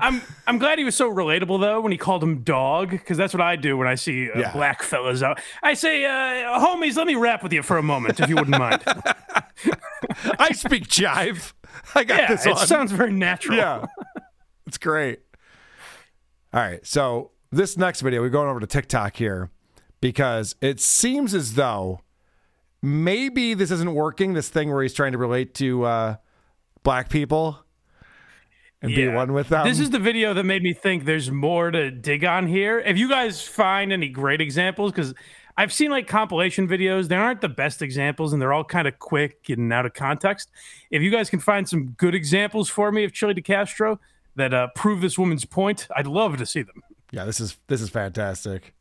I'm 0.00 0.22
I'm 0.46 0.58
glad 0.58 0.78
he 0.78 0.84
was 0.84 0.96
so 0.96 1.12
relatable 1.12 1.60
though 1.60 1.80
when 1.80 1.92
he 1.92 1.98
called 1.98 2.22
him 2.24 2.42
dog 2.42 2.90
because 2.90 3.16
that's 3.18 3.32
what 3.34 3.42
I 3.42 3.54
do 3.56 3.76
when 3.76 3.86
I 3.86 3.94
see 3.94 4.30
uh, 4.30 4.38
Yeah. 4.40 4.52
black 4.52 4.82
fellas 4.82 5.22
out. 5.22 5.38
I 5.62 5.74
say, 5.74 6.04
uh, 6.06 6.58
homies, 6.58 6.96
let 6.96 7.06
me 7.06 7.14
rap 7.14 7.42
with 7.42 7.52
you 7.52 7.62
for 7.62 7.76
a 7.76 7.82
moment 7.82 8.18
if 8.18 8.28
you 8.28 8.34
wouldn't 8.36 8.58
mind. 8.58 8.82
I 10.38 10.52
speak 10.52 10.88
jive. 10.88 11.52
I 11.94 12.04
got 12.04 12.18
yeah, 12.20 12.26
this 12.34 12.46
it 12.46 12.56
sounds 12.66 12.90
very 12.90 13.12
natural. 13.12 13.58
Yeah. 13.58 13.86
It's 14.66 14.78
great. 14.78 15.20
All 16.54 16.60
right. 16.60 16.84
So 16.86 17.31
this 17.52 17.76
next 17.76 18.00
video, 18.00 18.22
we're 18.22 18.30
going 18.30 18.48
over 18.48 18.60
to 18.60 18.66
TikTok 18.66 19.16
here 19.16 19.50
because 20.00 20.56
it 20.60 20.80
seems 20.80 21.34
as 21.34 21.54
though 21.54 22.00
maybe 22.82 23.54
this 23.54 23.70
isn't 23.70 23.94
working, 23.94 24.32
this 24.32 24.48
thing 24.48 24.72
where 24.72 24.82
he's 24.82 24.94
trying 24.94 25.12
to 25.12 25.18
relate 25.18 25.54
to 25.54 25.84
uh, 25.84 26.16
black 26.82 27.10
people 27.10 27.64
and 28.80 28.92
be 28.94 29.06
one 29.06 29.32
with 29.32 29.50
them. 29.50 29.66
This 29.66 29.78
is 29.78 29.90
the 29.90 29.98
video 29.98 30.34
that 30.34 30.44
made 30.44 30.62
me 30.62 30.72
think 30.72 31.04
there's 31.04 31.30
more 31.30 31.70
to 31.70 31.90
dig 31.90 32.24
on 32.24 32.48
here. 32.48 32.80
If 32.80 32.98
you 32.98 33.08
guys 33.08 33.46
find 33.46 33.92
any 33.92 34.08
great 34.08 34.40
examples, 34.40 34.90
because 34.90 35.14
I've 35.56 35.72
seen 35.72 35.90
like 35.90 36.08
compilation 36.08 36.66
videos, 36.66 37.08
they 37.08 37.16
aren't 37.16 37.42
the 37.42 37.48
best 37.48 37.82
examples 37.82 38.32
and 38.32 38.42
they're 38.42 38.52
all 38.52 38.64
kind 38.64 38.88
of 38.88 38.98
quick 38.98 39.50
and 39.50 39.72
out 39.72 39.86
of 39.86 39.92
context. 39.92 40.50
If 40.90 41.02
you 41.02 41.10
guys 41.10 41.30
can 41.30 41.38
find 41.38 41.68
some 41.68 41.90
good 41.90 42.14
examples 42.14 42.68
for 42.68 42.90
me 42.90 43.04
of 43.04 43.12
Chille 43.12 43.34
DeCastro 43.34 43.98
that 44.34 44.52
uh, 44.54 44.68
prove 44.74 45.02
this 45.02 45.18
woman's 45.18 45.44
point, 45.44 45.86
I'd 45.94 46.06
love 46.06 46.38
to 46.38 46.46
see 46.46 46.62
them. 46.62 46.82
Yeah, 47.12 47.24
this 47.24 47.40
is 47.40 47.56
this 47.68 47.80
is 47.80 47.90
fantastic. 47.90 48.74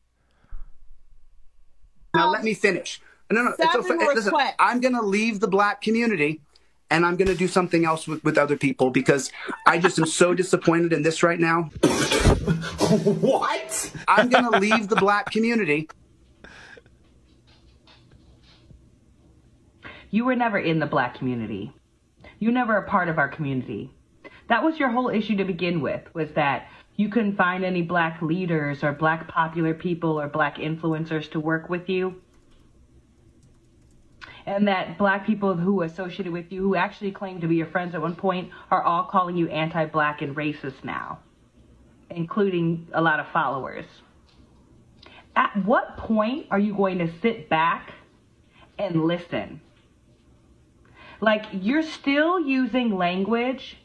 Now 2.16 2.30
let 2.30 2.44
me 2.44 2.54
finish. 2.54 3.02
No, 3.30 3.44
no, 3.44 3.52
it's 3.52 3.58
Seven 3.58 3.80
okay. 3.80 3.96
more 3.96 4.14
Listen, 4.14 4.32
quick. 4.32 4.56
I'm 4.60 4.82
going 4.82 4.96
to 4.96 5.02
leave 5.02 5.40
the 5.40 5.48
black 5.48 5.82
community 5.82 6.42
and 6.90 7.06
I'm 7.06 7.16
going 7.16 7.30
to 7.30 7.36
do 7.36 7.48
something 7.48 7.86
else 7.86 8.08
with, 8.08 8.24
with 8.26 8.38
other 8.38 8.58
people 8.58 8.90
because 8.90 9.32
I 9.66 9.78
just 9.78 9.98
am 9.98 10.06
so 10.06 10.34
disappointed 10.34 10.92
in 10.92 11.04
this 11.04 11.24
right 11.24 11.40
now. 11.40 11.64
what? 13.22 13.94
I'm 14.08 14.28
going 14.28 14.52
to 14.52 14.60
leave 14.60 14.90
the 14.90 14.98
black 14.98 15.32
community. 15.32 15.88
You 20.10 20.26
were 20.26 20.36
never 20.36 20.60
in 20.60 20.80
the 20.80 20.86
black 20.86 21.18
community. 21.18 21.72
You 22.40 22.52
never 22.52 22.76
a 22.76 22.90
part 22.90 23.08
of 23.08 23.18
our 23.18 23.30
community. 23.30 23.92
That 24.50 24.62
was 24.62 24.78
your 24.78 24.90
whole 24.90 25.08
issue 25.08 25.38
to 25.38 25.46
begin 25.46 25.80
with, 25.80 26.14
was 26.14 26.28
that 26.36 26.68
you 26.96 27.10
couldn't 27.10 27.36
find 27.36 27.64
any 27.64 27.82
black 27.82 28.22
leaders 28.22 28.84
or 28.84 28.92
black 28.92 29.28
popular 29.28 29.74
people 29.74 30.20
or 30.20 30.28
black 30.28 30.58
influencers 30.58 31.30
to 31.32 31.40
work 31.40 31.70
with 31.70 31.90
you. 31.90 32.22
And 34.46 34.68
that 34.68 34.98
black 34.98 35.26
people 35.26 35.56
who 35.56 35.84
associated 35.84 36.34
with 36.34 36.52
you, 36.52 36.62
who 36.62 36.76
actually 36.76 37.12
claimed 37.12 37.42
to 37.42 37.48
be 37.48 37.56
your 37.56 37.68
friends 37.68 37.94
at 37.94 38.02
one 38.02 38.16
point, 38.16 38.50
are 38.70 38.84
all 38.84 39.04
calling 39.04 39.38
you 39.38 39.48
anti 39.50 39.86
black 39.86 40.22
and 40.22 40.36
racist 40.36 40.84
now, 40.84 41.20
including 42.10 42.88
a 42.94 43.02
lot 43.02 43.20
of 43.20 43.28
followers. 43.28 43.86
At 45.36 45.64
what 45.64 45.98
point 45.98 46.48
are 46.52 46.60
you 46.60 46.76
going 46.76 46.98
to 47.00 47.12
sit 47.22 47.50
back 47.50 47.94
and 48.78 49.06
listen? 49.06 49.62
Like 51.22 51.46
you're 51.54 51.84
still 51.84 52.40
using 52.40 52.98
language 52.98 53.78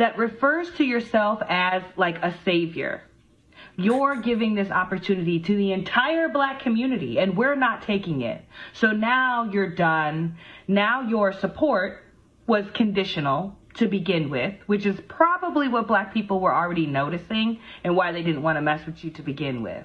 that 0.00 0.16
refers 0.16 0.70
to 0.70 0.82
yourself 0.82 1.42
as 1.46 1.82
like 1.98 2.16
a 2.22 2.34
savior. 2.42 3.02
You're 3.76 4.16
giving 4.16 4.54
this 4.54 4.70
opportunity 4.70 5.38
to 5.40 5.54
the 5.54 5.72
entire 5.72 6.30
black 6.30 6.62
community 6.62 7.18
and 7.18 7.36
we're 7.36 7.54
not 7.54 7.82
taking 7.82 8.22
it. 8.22 8.42
So 8.72 8.92
now 8.92 9.44
you're 9.44 9.68
done. 9.68 10.38
Now 10.66 11.02
your 11.02 11.34
support 11.34 12.02
was 12.46 12.64
conditional 12.72 13.54
to 13.74 13.88
begin 13.88 14.30
with, 14.30 14.54
which 14.64 14.86
is 14.86 14.98
probably 15.06 15.68
what 15.68 15.86
black 15.86 16.14
people 16.14 16.40
were 16.40 16.54
already 16.54 16.86
noticing 16.86 17.60
and 17.84 17.94
why 17.94 18.10
they 18.10 18.22
didn't 18.22 18.42
want 18.42 18.56
to 18.56 18.62
mess 18.62 18.86
with 18.86 19.04
you 19.04 19.10
to 19.10 19.22
begin 19.22 19.62
with. 19.62 19.84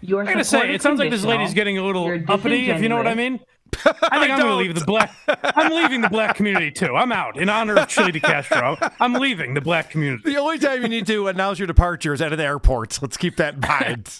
Your 0.00 0.22
I 0.22 0.32
gotta 0.32 0.42
say, 0.42 0.74
it 0.74 0.82
sounds 0.82 0.98
like 0.98 1.10
this 1.10 1.24
lady's 1.24 1.54
getting 1.54 1.78
a 1.78 1.84
little 1.84 2.10
uppity, 2.26 2.70
if 2.70 2.82
you 2.82 2.88
know 2.88 2.96
what 2.96 3.06
I 3.06 3.14
mean. 3.14 3.38
I 3.84 4.20
think 4.20 4.32
I 4.32 4.34
am 4.34 4.40
going 4.40 4.50
to 4.50 4.56
leave 4.56 4.74
the 4.74 4.84
black. 4.84 5.14
I'm 5.42 5.72
leaving 5.72 6.00
the 6.00 6.08
black 6.08 6.36
community 6.36 6.70
too. 6.70 6.94
I'm 6.96 7.12
out 7.12 7.36
in 7.38 7.48
honor 7.48 7.76
of 7.76 7.88
Chille 7.88 8.08
DeCastro. 8.08 8.92
I'm 9.00 9.14
leaving 9.14 9.54
the 9.54 9.60
black 9.60 9.90
community. 9.90 10.22
The 10.24 10.38
only 10.38 10.58
time 10.58 10.82
you 10.82 10.88
need 10.88 11.06
to 11.06 11.28
announce 11.28 11.58
your 11.58 11.66
departure 11.66 12.12
is 12.12 12.20
at 12.20 12.32
an 12.32 12.40
airport. 12.40 13.00
Let's 13.02 13.16
keep 13.16 13.36
that 13.36 13.54
in 13.54 13.60
mind. 13.60 14.18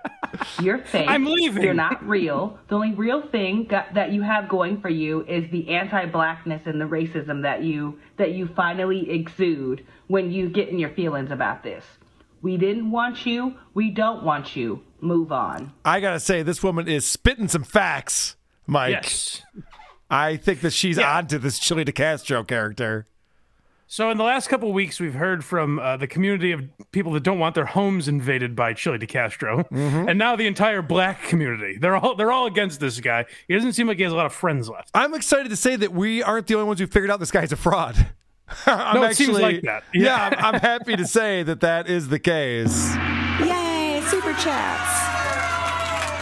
You're 0.62 0.78
fake. 0.78 1.08
I'm 1.08 1.24
leaving. 1.24 1.62
You're 1.62 1.74
not 1.74 2.06
real. 2.06 2.58
The 2.68 2.74
only 2.74 2.92
real 2.92 3.26
thing 3.28 3.64
got, 3.64 3.94
that 3.94 4.12
you 4.12 4.22
have 4.22 4.48
going 4.48 4.80
for 4.80 4.88
you 4.88 5.24
is 5.26 5.50
the 5.50 5.68
anti-blackness 5.68 6.62
and 6.66 6.80
the 6.80 6.84
racism 6.84 7.42
that 7.42 7.62
you 7.62 7.98
that 8.16 8.32
you 8.32 8.48
finally 8.54 9.10
exude 9.10 9.86
when 10.08 10.30
you 10.30 10.48
get 10.48 10.68
in 10.68 10.78
your 10.78 10.90
feelings 10.90 11.30
about 11.30 11.62
this. 11.62 11.84
We 12.42 12.56
didn't 12.56 12.90
want 12.90 13.26
you. 13.26 13.54
We 13.74 13.90
don't 13.90 14.22
want 14.22 14.56
you. 14.56 14.82
Move 15.00 15.32
on. 15.32 15.72
I 15.84 16.00
gotta 16.00 16.20
say, 16.20 16.42
this 16.42 16.62
woman 16.62 16.88
is 16.88 17.06
spitting 17.06 17.48
some 17.48 17.64
facts, 17.64 18.35
Mike. 18.66 18.92
Yes. 18.92 19.42
I 20.10 20.36
think 20.36 20.60
that 20.60 20.72
she's 20.72 20.98
Yeah. 20.98 21.16
onto 21.18 21.38
this 21.38 21.58
Chille 21.58 21.84
DeCastro 21.84 22.46
character. 22.46 23.06
So 23.88 24.10
in 24.10 24.18
the 24.18 24.24
last 24.24 24.48
couple 24.48 24.68
of 24.68 24.74
weeks, 24.74 24.98
we've 24.98 25.14
heard 25.14 25.44
from 25.44 25.78
uh, 25.78 25.96
the 25.96 26.08
community 26.08 26.50
of 26.50 26.62
people 26.90 27.12
that 27.12 27.22
don't 27.22 27.38
want 27.38 27.54
their 27.54 27.66
homes 27.66 28.08
invaded 28.08 28.56
by 28.56 28.72
Chille 28.74 28.98
DeCastro, 28.98 29.68
Mm-hmm. 29.68 30.08
and 30.08 30.18
now 30.18 30.34
the 30.34 30.46
entire 30.48 30.82
black 30.82 31.22
community. 31.22 31.78
They're 31.78 31.94
all 31.96 32.16
they're 32.16 32.32
all 32.32 32.46
against 32.46 32.80
this 32.80 32.98
guy. 32.98 33.26
He 33.46 33.54
doesn't 33.54 33.74
seem 33.74 33.86
like 33.86 33.98
he 33.98 34.02
has 34.02 34.12
a 34.12 34.16
lot 34.16 34.26
of 34.26 34.32
friends 34.32 34.68
left. 34.68 34.90
I'm 34.92 35.14
excited 35.14 35.50
to 35.50 35.56
say 35.56 35.76
that 35.76 35.92
we 35.92 36.20
aren't 36.22 36.48
the 36.48 36.54
only 36.54 36.66
ones 36.66 36.80
who 36.80 36.88
figured 36.88 37.10
out 37.12 37.20
this 37.20 37.30
guy's 37.30 37.52
a 37.52 37.56
fraud. 37.56 38.08
I'm 38.66 38.96
No, 38.96 39.04
it 39.04 39.16
seems 39.16 39.38
like 39.38 39.62
that. 39.62 39.84
Yeah, 39.94 40.02
Yeah. 40.30 40.38
I'm, 40.38 40.54
I'm 40.54 40.60
happy 40.60 40.96
to 40.96 41.06
say 41.06 41.44
that 41.44 41.60
that 41.60 41.88
is 41.88 42.08
the 42.08 42.18
case. 42.18 42.94
Yay, 43.40 44.02
super 44.08 44.32
chats. 44.34 45.05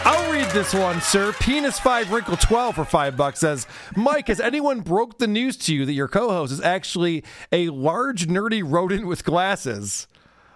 I'll 0.07 0.31
read 0.31 0.47
this 0.51 0.71
one, 0.71 1.01
sir. 1.01 1.33
Penis 1.33 1.79
five 1.79 2.11
wrinkle 2.11 2.37
twelve 2.37 2.75
for 2.75 2.85
five 2.85 3.17
bucks 3.17 3.39
says, 3.39 3.65
Mike, 3.95 4.27
has 4.27 4.39
anyone 4.39 4.81
broke 4.81 5.17
the 5.17 5.25
news 5.25 5.57
to 5.57 5.73
you 5.73 5.83
that 5.85 5.93
your 5.93 6.07
co-host 6.07 6.53
is 6.53 6.61
actually 6.61 7.23
a 7.51 7.69
large 7.69 8.27
nerdy 8.27 8.61
rodent 8.63 9.07
with 9.07 9.23
glasses? 9.23 10.07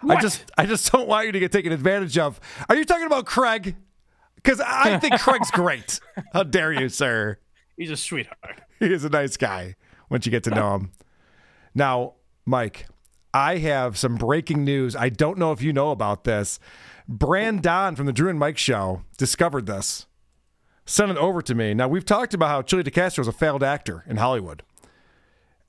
I 0.07 0.21
just 0.21 0.49
I 0.57 0.67
just 0.67 0.91
don't 0.91 1.07
want 1.07 1.25
you 1.25 1.31
to 1.31 1.39
get 1.39 1.51
taken 1.51 1.71
advantage 1.71 2.17
of. 2.17 2.39
Are 2.69 2.75
you 2.75 2.85
talking 2.85 3.07
about 3.07 3.25
Craig? 3.25 3.75
Because 4.35 4.61
I 4.61 4.99
think 4.99 5.19
Craig's 5.19 5.51
great. 5.51 5.99
How 6.31 6.43
dare 6.43 6.71
you, 6.71 6.87
sir? 6.87 7.39
He's 7.75 7.91
a 7.91 7.97
sweetheart. 7.97 8.61
He 8.79 8.93
is 8.93 9.03
a 9.03 9.09
nice 9.09 9.35
guy 9.35 9.75
once 10.09 10.25
you 10.25 10.31
get 10.31 10.43
to 10.43 10.51
know 10.51 10.75
him. 10.75 10.91
Now, 11.73 12.13
Mike, 12.45 12.85
I 13.33 13.57
have 13.57 13.97
some 13.97 14.15
breaking 14.15 14.63
news. 14.63 14.95
I 14.95 15.09
don't 15.09 15.37
know 15.37 15.51
if 15.51 15.61
you 15.61 15.73
know 15.73 15.91
about 15.91 16.23
this. 16.23 16.59
Brandon 17.09 17.95
from 17.95 18.05
the 18.05 18.13
Drew 18.13 18.29
and 18.29 18.37
Mike 18.37 18.59
show 18.59 19.01
discovered 19.17 19.65
this, 19.65 20.05
sent 20.85 21.09
it 21.09 21.17
over 21.17 21.41
to 21.41 21.55
me. 21.55 21.73
Now, 21.73 21.87
we've 21.87 22.05
talked 22.05 22.35
about 22.35 22.49
how 22.49 22.61
Chille 22.61 22.83
DeCastro 22.83 23.19
is 23.19 23.27
a 23.27 23.31
failed 23.31 23.63
actor 23.63 24.05
in 24.07 24.17
Hollywood. 24.17 24.61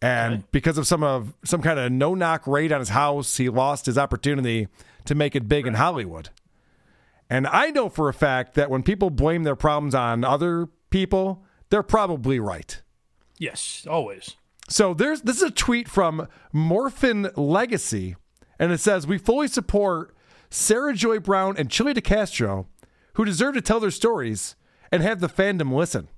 And 0.03 0.51
because 0.53 0.79
of 0.79 0.87
some 0.87 1.03
of 1.03 1.35
some 1.45 1.63
kind 1.63 1.79
of 1.79 1.93
no 1.93 2.15
knock 2.15 2.47
raid 2.47 2.73
on 2.73 2.81
his 2.81 2.91
house, 2.91 3.39
he 3.39 3.49
lost 3.49 3.87
his 3.87 3.99
opportunity 3.99 4.69
to 5.07 5.15
make 5.15 5.35
it 5.35 5.49
big 5.49 5.67
in 5.67 5.75
Hollywood. 5.75 6.29
And 7.29 7.47
I 7.47 7.71
know 7.71 7.89
for 7.89 8.09
a 8.09 8.15
fact 8.15 8.55
that 8.55 8.71
when 8.71 8.83
people 8.83 9.11
blame 9.11 9.43
their 9.43 9.57
problems 9.57 9.95
on 9.95 10.25
other 10.25 10.69
people, 10.91 11.45
they're 11.71 11.83
probably 11.83 12.41
right. 12.41 12.81
Yes, 13.39 13.87
always. 13.89 14.37
So 14.69 14.95
there's 14.95 15.23
this 15.23 15.37
is 15.37 15.43
a 15.43 15.51
tweet 15.51 15.89
from 15.89 16.29
Morphin 16.53 17.31
Legacy, 17.37 18.17
and 18.59 18.73
it 18.73 18.79
says 18.79 19.07
we 19.07 19.19
fully 19.19 19.49
support 19.49 20.15
Sarah 20.51 20.95
Joy 20.95 21.21
Brown 21.21 21.57
and 21.57 21.71
Chille 21.71 21.95
DeCastro, 21.95 22.67
who 23.15 23.25
deserve 23.25 23.55
to 23.55 23.61
tell 23.61 23.81
their 23.81 23.91
stories 23.91 24.57
and 24.91 25.03
have 25.03 25.21
the 25.21 25.29
fandom 25.29 25.73
listen. 25.73 26.09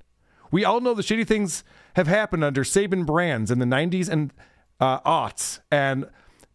We 0.51 0.65
all 0.65 0.81
know 0.81 0.95
the 0.95 1.03
shitty 1.03 1.27
things 1.27 1.65
have 1.97 2.07
happened 2.07 2.45
under 2.45 2.65
Saban 2.65 3.07
brands 3.07 3.51
in 3.51 3.59
the 3.59 3.67
90s 3.67 4.09
and 4.09 4.33
uh, 4.81 5.01
aughts. 5.01 5.61
And 5.71 6.07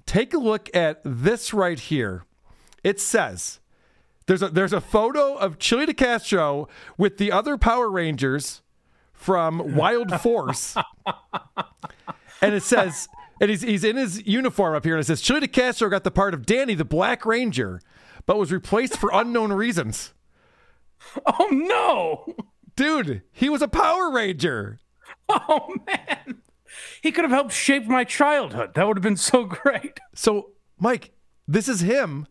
take 0.05 0.34
a 0.34 0.38
look 0.38 0.75
at 0.75 1.01
this 1.03 1.53
right 1.53 1.80
here. 1.80 2.23
It 2.84 2.99
says 2.99 3.59
there's 4.28 4.41
a 4.41 4.49
there's 4.49 4.73
a 4.73 4.82
photo 4.82 5.36
of 5.36 5.57
Chille 5.57 5.86
DeCastro 5.86 6.67
with 6.97 7.17
the 7.17 7.32
other 7.32 7.57
Power 7.57 7.89
Rangers 7.89 8.61
from 9.13 9.75
Wild 9.75 10.21
Force, 10.21 10.75
and 12.41 12.53
it 12.53 12.61
says, 12.61 13.09
and 13.39 13.49
he's 13.49 13.61
he's 13.61 13.83
in 13.83 13.95
his 13.95 14.25
uniform 14.25 14.75
up 14.75 14.83
here, 14.83 14.95
and 14.95 15.01
it 15.01 15.05
says 15.05 15.21
Chille 15.21 15.41
DeCastro 15.41 15.89
got 15.89 16.03
the 16.03 16.11
part 16.11 16.33
of 16.33 16.45
Danny, 16.45 16.73
the 16.73 16.85
Black 16.85 17.25
Ranger, 17.25 17.81
but 18.25 18.38
was 18.38 18.51
replaced 18.51 18.97
for 18.97 19.09
unknown 19.13 19.53
reasons. 19.53 20.13
Oh 21.25 21.47
no, 21.51 22.35
dude, 22.75 23.21
he 23.31 23.49
was 23.49 23.61
a 23.61 23.67
Power 23.67 24.11
Ranger. 24.11 24.79
Oh 25.29 25.75
man, 25.85 26.41
he 27.01 27.11
could 27.11 27.23
have 27.23 27.31
helped 27.31 27.53
shape 27.53 27.85
my 27.85 28.03
childhood. 28.03 28.73
That 28.73 28.88
would 28.88 28.97
have 28.97 29.03
been 29.03 29.15
so 29.15 29.43
great. 29.45 29.99
So, 30.15 30.51
Mike, 30.79 31.11
this 31.47 31.67
is 31.69 31.81
him 31.81 32.27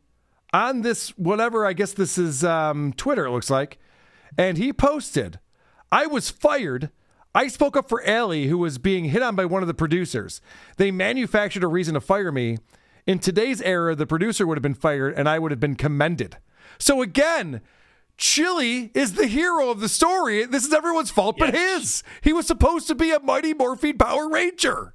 on 0.52 0.82
this 0.82 1.10
whatever. 1.10 1.64
I 1.64 1.74
guess 1.74 1.92
this 1.92 2.18
is 2.18 2.42
um, 2.42 2.92
Twitter. 2.94 3.26
It 3.26 3.30
looks 3.30 3.50
like, 3.50 3.78
and 4.36 4.58
he 4.58 4.72
posted, 4.72 5.38
"I 5.92 6.06
was 6.06 6.30
fired." 6.30 6.90
I 7.36 7.48
spoke 7.48 7.76
up 7.76 7.86
for 7.86 8.02
Allie, 8.06 8.46
who 8.46 8.56
was 8.56 8.78
being 8.78 9.04
hit 9.04 9.22
on 9.22 9.36
by 9.36 9.44
one 9.44 9.62
of 9.62 9.68
the 9.68 9.74
producers. 9.74 10.40
They 10.78 10.90
manufactured 10.90 11.62
a 11.62 11.68
reason 11.68 11.92
to 11.92 12.00
fire 12.00 12.32
me. 12.32 12.56
In 13.06 13.18
today's 13.18 13.60
era, 13.60 13.94
the 13.94 14.06
producer 14.06 14.46
would 14.46 14.56
have 14.56 14.62
been 14.62 14.72
fired 14.72 15.12
and 15.18 15.28
I 15.28 15.38
would 15.38 15.50
have 15.50 15.60
been 15.60 15.74
commended. 15.74 16.38
So 16.78 17.02
again, 17.02 17.60
Chille 18.16 18.90
is 18.94 19.12
the 19.12 19.26
hero 19.26 19.68
of 19.68 19.80
the 19.80 19.88
story. 19.90 20.46
This 20.46 20.64
is 20.64 20.72
everyone's 20.72 21.10
fault 21.10 21.36
but 21.38 21.52
his. 21.52 22.02
He 22.22 22.32
was 22.32 22.46
supposed 22.46 22.86
to 22.86 22.94
be 22.94 23.10
a 23.10 23.20
Mighty 23.20 23.52
Morphin 23.52 23.98
Power 23.98 24.30
Ranger. 24.30 24.94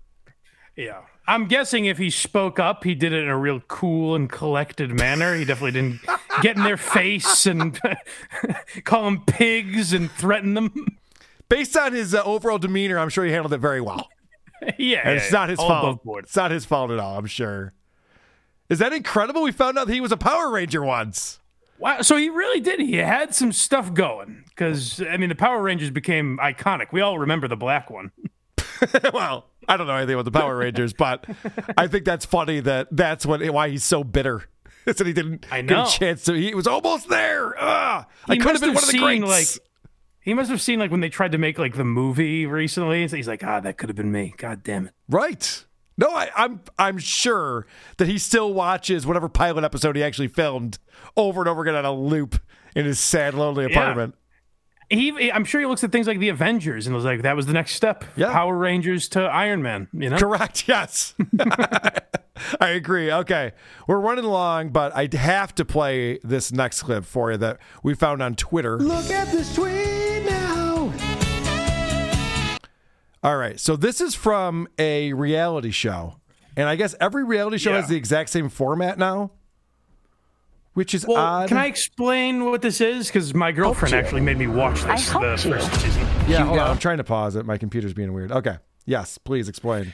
Yeah. 0.75 1.01
I'm 1.27 1.45
guessing 1.45 1.85
if 1.85 1.99
he 1.99 2.09
spoke 2.09 2.57
up, 2.57 2.83
he 2.83 2.95
did 2.95 3.13
it 3.13 3.21
in 3.21 3.29
a 3.29 3.37
real 3.37 3.59
cool 3.67 4.15
and 4.15 4.27
collected 4.27 4.97
manner. 4.97 5.35
He 5.35 5.45
definitely 5.45 5.79
didn't 5.79 5.99
get 6.41 6.57
in 6.57 6.63
their 6.63 6.75
face 6.75 7.45
and 7.45 7.79
call 8.83 9.05
them 9.05 9.21
pigs 9.27 9.93
and 9.93 10.11
threaten 10.11 10.55
them. 10.55 10.97
Based 11.51 11.75
on 11.75 11.91
his 11.91 12.15
uh, 12.15 12.23
overall 12.23 12.59
demeanor, 12.59 12.97
I'm 12.97 13.09
sure 13.09 13.25
he 13.25 13.31
handled 13.33 13.51
it 13.51 13.57
very 13.57 13.81
well. 13.81 14.07
yeah, 14.77 15.01
And 15.03 15.17
it's 15.17 15.33
not 15.33 15.49
his 15.49 15.59
all 15.59 15.67
fault. 15.67 16.19
It's 16.19 16.35
not 16.35 16.49
his 16.49 16.63
fault 16.63 16.91
at 16.91 16.99
all, 16.99 17.17
I'm 17.17 17.25
sure. 17.25 17.73
Is 18.69 18.79
that 18.79 18.93
incredible? 18.93 19.43
We 19.43 19.51
found 19.51 19.77
out 19.77 19.87
that 19.87 19.93
he 19.93 19.99
was 19.99 20.13
a 20.13 20.17
Power 20.17 20.49
Ranger 20.49 20.81
once. 20.81 21.41
Wow, 21.77 22.03
so 22.03 22.15
he 22.15 22.29
really 22.29 22.61
did. 22.61 22.79
He 22.79 22.93
had 22.95 23.35
some 23.35 23.51
stuff 23.51 23.93
going 23.93 24.45
because 24.47 25.01
I 25.01 25.17
mean, 25.17 25.27
the 25.27 25.35
Power 25.35 25.61
Rangers 25.61 25.89
became 25.89 26.37
iconic. 26.41 26.93
We 26.93 27.01
all 27.01 27.19
remember 27.19 27.49
the 27.49 27.57
black 27.57 27.89
one. 27.89 28.11
well, 29.13 29.49
I 29.67 29.75
don't 29.75 29.87
know 29.87 29.95
anything 29.95 30.13
about 30.15 30.25
the 30.25 30.31
Power 30.31 30.55
Rangers, 30.55 30.93
but 30.93 31.25
I 31.77 31.87
think 31.87 32.05
that's 32.05 32.23
funny 32.25 32.61
that 32.61 32.87
that's 32.91 33.25
what 33.25 33.45
why 33.51 33.67
he's 33.67 33.83
so 33.83 34.05
bitter. 34.05 34.47
Is 34.85 34.95
that 34.95 35.05
he 35.05 35.11
didn't 35.11 35.45
I 35.51 35.61
get 35.63 35.75
know. 35.75 35.83
a 35.83 35.87
chance 35.87 36.23
to. 36.23 36.33
He 36.33 36.55
was 36.55 36.65
almost 36.65 37.09
there. 37.09 37.55
Ah, 37.59 38.07
I 38.29 38.35
He 38.35 38.39
could 38.39 38.53
have 38.53 38.61
been 38.61 38.73
one 38.73 38.83
of 38.83 38.89
the 38.89 38.97
greats. 38.97 39.59
Like, 39.59 39.70
he 40.21 40.33
must 40.33 40.49
have 40.49 40.61
seen 40.61 40.79
like 40.79 40.91
when 40.91 41.01
they 41.01 41.09
tried 41.09 41.31
to 41.31 41.37
make 41.37 41.57
like 41.57 41.75
the 41.75 41.83
movie 41.83 42.45
recently. 42.45 43.07
He's 43.07 43.27
like, 43.27 43.43
ah, 43.43 43.59
that 43.59 43.77
could 43.77 43.89
have 43.89 43.95
been 43.95 44.11
me. 44.11 44.33
God 44.37 44.63
damn 44.63 44.87
it. 44.87 44.93
Right. 45.09 45.65
No, 45.97 46.09
I, 46.09 46.29
I'm 46.35 46.61
I'm 46.79 46.97
sure 46.97 47.67
that 47.97 48.07
he 48.07 48.17
still 48.17 48.53
watches 48.53 49.05
whatever 49.05 49.29
pilot 49.29 49.63
episode 49.63 49.95
he 49.95 50.03
actually 50.03 50.29
filmed 50.29 50.79
over 51.17 51.41
and 51.41 51.49
over 51.49 51.61
again 51.61 51.75
on 51.75 51.85
a 51.85 51.93
loop 51.93 52.39
in 52.75 52.85
his 52.85 52.99
sad, 52.99 53.33
lonely 53.33 53.65
apartment. 53.65 54.15
He, 54.91 55.31
I'm 55.31 55.45
sure 55.45 55.61
he 55.61 55.67
looks 55.67 55.85
at 55.85 55.91
things 55.93 56.05
like 56.05 56.19
the 56.19 56.27
Avengers 56.27 56.85
and 56.85 56.93
was 56.93 57.05
like, 57.05 57.21
that 57.21 57.33
was 57.35 57.45
the 57.45 57.53
next 57.53 57.75
step. 57.75 58.03
Yeah. 58.17 58.31
Power 58.33 58.57
Rangers 58.57 59.07
to 59.09 59.21
Iron 59.21 59.61
Man. 59.61 59.87
You 59.93 60.09
know, 60.09 60.17
Correct. 60.17 60.65
Yes. 60.67 61.15
I 62.59 62.69
agree. 62.69 63.11
Okay. 63.11 63.53
We're 63.87 63.99
running 63.99 64.25
along, 64.25 64.69
but 64.69 64.93
I 64.95 65.07
have 65.15 65.55
to 65.55 65.65
play 65.65 66.19
this 66.23 66.51
next 66.51 66.83
clip 66.83 67.05
for 67.05 67.31
you 67.31 67.37
that 67.37 67.59
we 67.83 67.93
found 67.93 68.21
on 68.21 68.35
Twitter. 68.35 68.77
Look 68.79 69.09
at 69.09 69.31
this 69.31 69.55
tweet 69.55 70.25
now. 70.25 70.91
All 73.23 73.37
right. 73.37 73.59
So 73.59 73.75
this 73.75 74.01
is 74.01 74.13
from 74.15 74.67
a 74.77 75.13
reality 75.13 75.71
show. 75.71 76.15
And 76.57 76.67
I 76.67 76.75
guess 76.75 76.95
every 76.99 77.23
reality 77.23 77.57
show 77.57 77.73
has 77.73 77.87
the 77.87 77.95
exact 77.95 78.29
same 78.29 78.49
format 78.49 78.97
now, 78.97 79.31
which 80.73 80.93
is 80.93 81.05
Well, 81.05 81.17
odd. 81.17 81.47
can 81.49 81.57
I 81.57 81.65
explain 81.65 82.45
what 82.45 82.61
this 82.61 82.79
is? 82.81 83.07
Because 83.07 83.33
my 83.33 83.51
girlfriend 83.51 83.93
actually 83.93 84.21
made 84.21 84.37
me 84.37 84.47
watch 84.47 84.81
this 84.83 85.05
the 85.11 85.19
helped 85.19 85.45
you. 85.45 85.53
first 85.53 85.73
season. 85.81 86.01
Yeah, 86.27 86.45
hold 86.45 86.59
on. 86.59 86.69
I'm 86.71 86.77
trying 86.77 86.97
to 86.97 87.03
pause 87.03 87.35
it. 87.35 87.45
My 87.45 87.57
computer's 87.57 87.93
being 87.93 88.13
weird. 88.13 88.31
Okay. 88.31 88.57
Yes, 88.85 89.17
please 89.17 89.47
explain. 89.49 89.93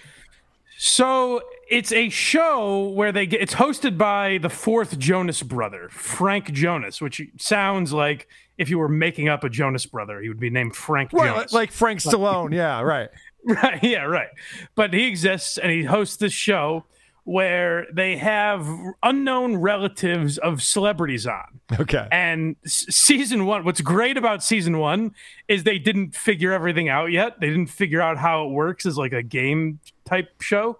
So 0.79 1.41
it's 1.69 1.91
a 1.91 2.09
show 2.09 2.89
where 2.89 3.11
they 3.11 3.25
get 3.25 3.41
it's 3.41 3.55
hosted 3.55 3.97
by 3.97 4.37
the 4.37 4.49
fourth 4.49 4.99
Jonas 4.99 5.41
brother, 5.41 5.89
Frank 5.89 6.51
Jonas, 6.53 7.01
which 7.01 7.21
sounds 7.39 7.91
like 7.93 8.27
if 8.59 8.69
you 8.69 8.77
were 8.77 8.87
making 8.89 9.27
up 9.27 9.43
a 9.43 9.49
Jonas 9.49 9.85
brother, 9.87 10.21
he 10.21 10.29
would 10.29 10.39
be 10.39 10.49
named 10.51 10.75
Frank 10.75 11.11
Well, 11.13 11.33
Jonas. 11.35 11.53
like 11.53 11.71
Frank 11.71 11.99
Stallone. 12.01 12.53
yeah, 12.53 12.81
right. 12.81 13.09
Right, 13.47 13.81
yeah, 13.81 14.03
right. 14.03 14.27
But 14.75 14.93
he 14.93 15.05
exists 15.07 15.57
and 15.57 15.71
he 15.71 15.85
hosts 15.85 16.17
this 16.17 16.33
show 16.33 16.83
where 17.27 17.85
they 17.91 18.15
have 18.15 18.65
unknown 19.03 19.57
relatives 19.57 20.37
of 20.37 20.63
celebrities 20.63 21.27
on. 21.27 21.59
Okay. 21.77 22.07
And 22.09 22.55
s- 22.63 22.85
season 22.89 23.45
one, 23.45 23.65
what's 23.65 23.81
great 23.81 24.15
about 24.15 24.41
season 24.41 24.77
one 24.77 25.13
is 25.49 25.65
they 25.65 25.77
didn't 25.77 26.15
figure 26.15 26.53
everything 26.53 26.87
out 26.87 27.11
yet. 27.11 27.41
They 27.41 27.49
didn't 27.49 27.67
figure 27.67 27.99
out 27.99 28.17
how 28.17 28.45
it 28.45 28.51
works 28.51 28.85
as 28.85 28.97
like 28.97 29.11
a 29.11 29.21
game 29.21 29.81
type 30.05 30.41
show. 30.41 30.79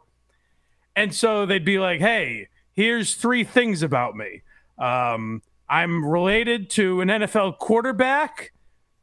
And 0.95 1.13
so 1.13 1.45
they'd 1.45 1.65
be 1.65 1.79
like, 1.79 1.99
hey, 1.99 2.47
here's 2.71 3.15
three 3.15 3.43
things 3.43 3.83
about 3.83 4.15
me. 4.15 4.41
Um, 4.77 5.41
I'm 5.67 6.05
related 6.05 6.69
to 6.71 7.01
an 7.01 7.09
NFL 7.09 7.57
quarterback. 7.57 8.53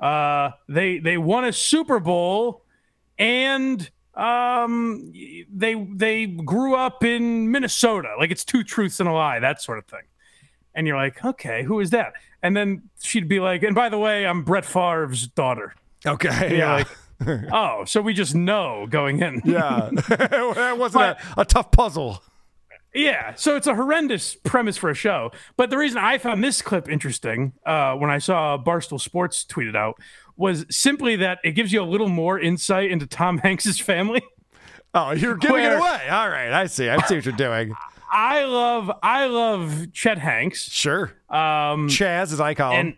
Uh, 0.00 0.52
they 0.66 0.98
they 0.98 1.18
won 1.18 1.44
a 1.44 1.52
Super 1.52 2.00
Bowl, 2.00 2.64
and 3.18 3.90
um, 4.16 5.12
they 5.52 5.74
they 5.74 6.26
grew 6.26 6.74
up 6.74 7.02
in 7.04 7.50
Minnesota. 7.50 8.14
Like 8.18 8.30
it's 8.30 8.44
two 8.44 8.62
truths 8.62 9.00
and 9.00 9.08
a 9.08 9.12
lie, 9.12 9.40
that 9.40 9.60
sort 9.60 9.78
of 9.78 9.86
thing. 9.86 10.02
And 10.74 10.86
you're 10.86 10.96
like, 10.96 11.24
okay, 11.24 11.62
who 11.62 11.80
is 11.80 11.90
that? 11.90 12.14
And 12.42 12.56
then 12.56 12.82
she'd 13.00 13.28
be 13.28 13.40
like, 13.40 13.62
and 13.62 13.74
by 13.74 13.88
the 13.88 13.98
way, 13.98 14.26
I'm 14.26 14.42
Brett 14.42 14.64
Favre's 14.64 15.28
daughter. 15.28 15.74
Okay, 16.04 16.58
yeah. 16.58 16.74
like, 16.74 16.88
oh, 17.52 17.84
so 17.84 18.02
we 18.02 18.12
just 18.12 18.34
know 18.34 18.86
going 18.88 19.22
in. 19.22 19.40
Yeah. 19.44 19.90
that 20.08 20.76
wasn't 20.78 21.04
a, 21.04 21.18
a 21.38 21.44
tough 21.44 21.70
puzzle. 21.70 22.22
Yeah, 22.94 23.34
so 23.34 23.56
it's 23.56 23.66
a 23.66 23.74
horrendous 23.74 24.36
premise 24.36 24.76
for 24.76 24.88
a 24.88 24.94
show. 24.94 25.32
But 25.56 25.70
the 25.70 25.76
reason 25.76 25.98
I 25.98 26.18
found 26.18 26.44
this 26.44 26.62
clip 26.62 26.88
interesting 26.88 27.52
uh, 27.66 27.94
when 27.94 28.08
I 28.08 28.18
saw 28.18 28.56
Barstool 28.56 29.00
Sports 29.00 29.44
tweeted 29.44 29.74
out 29.74 29.96
was 30.36 30.66
simply 30.70 31.16
that 31.16 31.38
it 31.44 31.52
gives 31.52 31.72
you 31.72 31.82
a 31.82 31.84
little 31.84 32.08
more 32.08 32.38
insight 32.38 32.90
into 32.90 33.06
Tom 33.06 33.38
Hanks's 33.44 33.78
family. 33.80 34.22
Oh, 34.94 35.10
you're 35.12 35.36
giving 35.36 35.56
Where- 35.56 35.74
it 35.74 35.78
away. 35.78 36.08
All 36.08 36.28
right, 36.28 36.52
I 36.52 36.66
see. 36.66 36.88
I 36.88 37.04
see 37.06 37.16
what 37.16 37.24
you're 37.24 37.34
doing. 37.36 37.74
I 38.10 38.44
love, 38.44 38.92
I 39.02 39.26
love 39.26 39.88
Chet 39.92 40.18
Hanks. 40.18 40.70
Sure. 40.70 41.12
Um, 41.28 41.88
Chaz, 41.88 42.32
as 42.32 42.40
I 42.40 42.54
call 42.54 42.72
him. 42.72 42.96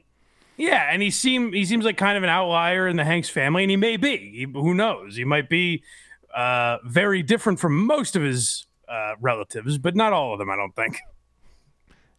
yeah, 0.58 0.88
and 0.90 1.00
he 1.00 1.10
seem 1.10 1.52
he 1.54 1.64
seems 1.64 1.86
like 1.86 1.96
kind 1.96 2.18
of 2.18 2.22
an 2.22 2.28
outlier 2.28 2.86
in 2.86 2.96
the 2.96 3.04
Hanks 3.04 3.30
family, 3.30 3.62
and 3.64 3.70
he 3.70 3.76
may 3.78 3.96
be. 3.96 4.16
He, 4.18 4.46
who 4.52 4.74
knows? 4.74 5.16
He 5.16 5.24
might 5.24 5.48
be 5.48 5.82
uh, 6.34 6.78
very 6.84 7.22
different 7.22 7.58
from 7.60 7.86
most 7.86 8.14
of 8.14 8.22
his 8.22 8.66
uh, 8.88 9.14
relatives, 9.20 9.78
but 9.78 9.96
not 9.96 10.12
all 10.12 10.34
of 10.34 10.38
them. 10.38 10.50
I 10.50 10.56
don't 10.56 10.76
think. 10.76 10.98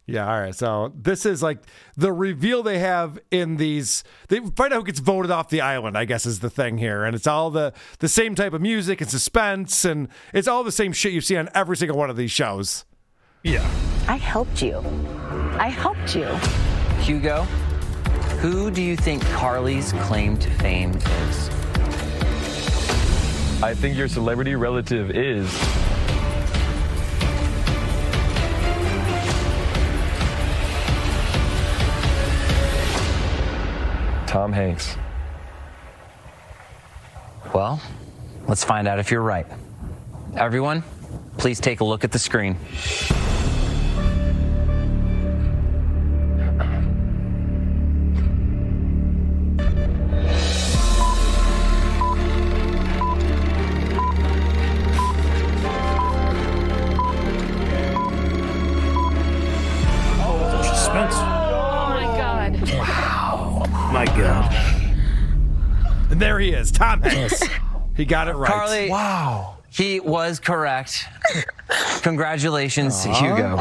Yeah, 0.08 0.26
all 0.26 0.40
right. 0.40 0.54
So 0.54 0.90
this 0.96 1.26
is 1.26 1.42
like 1.42 1.58
the 1.94 2.10
reveal 2.10 2.62
they 2.62 2.78
have 2.78 3.18
in 3.30 3.58
these. 3.58 4.02
They 4.28 4.40
find 4.40 4.72
out 4.72 4.78
who 4.78 4.84
gets 4.84 5.00
voted 5.00 5.30
off 5.30 5.50
the 5.50 5.60
island. 5.60 5.98
I 5.98 6.06
guess 6.06 6.24
is 6.24 6.40
the 6.40 6.48
thing 6.48 6.78
here, 6.78 7.04
and 7.04 7.14
it's 7.14 7.26
all 7.26 7.50
the 7.50 7.74
the 7.98 8.08
same 8.08 8.34
type 8.34 8.54
of 8.54 8.62
music 8.62 9.02
and 9.02 9.10
suspense, 9.10 9.84
and 9.84 10.08
it's 10.32 10.48
all 10.48 10.64
the 10.64 10.72
same 10.72 10.94
shit 10.94 11.12
you 11.12 11.20
see 11.20 11.36
on 11.36 11.50
every 11.54 11.76
single 11.76 11.98
one 11.98 12.08
of 12.08 12.16
these 12.16 12.30
shows. 12.30 12.86
Yeah. 13.42 13.62
I 14.08 14.16
helped 14.16 14.62
you. 14.62 14.78
I 15.58 15.68
helped 15.68 16.16
you. 16.16 16.26
Hugo, 17.02 17.42
who 18.40 18.70
do 18.70 18.80
you 18.80 18.96
think 18.96 19.22
Carly's 19.26 19.92
claim 19.92 20.38
to 20.38 20.50
fame 20.52 20.92
is? 20.92 21.50
I 23.62 23.74
think 23.74 23.94
your 23.94 24.08
celebrity 24.08 24.54
relative 24.54 25.10
is. 25.10 25.52
Tom 34.28 34.52
Hanks. 34.52 34.94
Well, 37.54 37.80
let's 38.46 38.62
find 38.62 38.86
out 38.86 38.98
if 38.98 39.10
you're 39.10 39.22
right. 39.22 39.46
Everyone, 40.36 40.84
please 41.38 41.58
take 41.58 41.80
a 41.80 41.84
look 41.84 42.04
at 42.04 42.12
the 42.12 42.18
screen. 42.18 42.58
There 66.38 66.46
he 66.46 66.52
is, 66.52 66.70
Tom 66.70 67.02
Hanks. 67.02 67.42
he 67.96 68.04
got 68.04 68.28
it 68.28 68.34
right. 68.34 68.48
Carly. 68.48 68.88
Wow. 68.90 69.56
He 69.70 69.98
was 69.98 70.38
correct. 70.38 71.04
Congratulations, 72.02 73.04
Aw. 73.04 73.12
Hugo. 73.12 73.56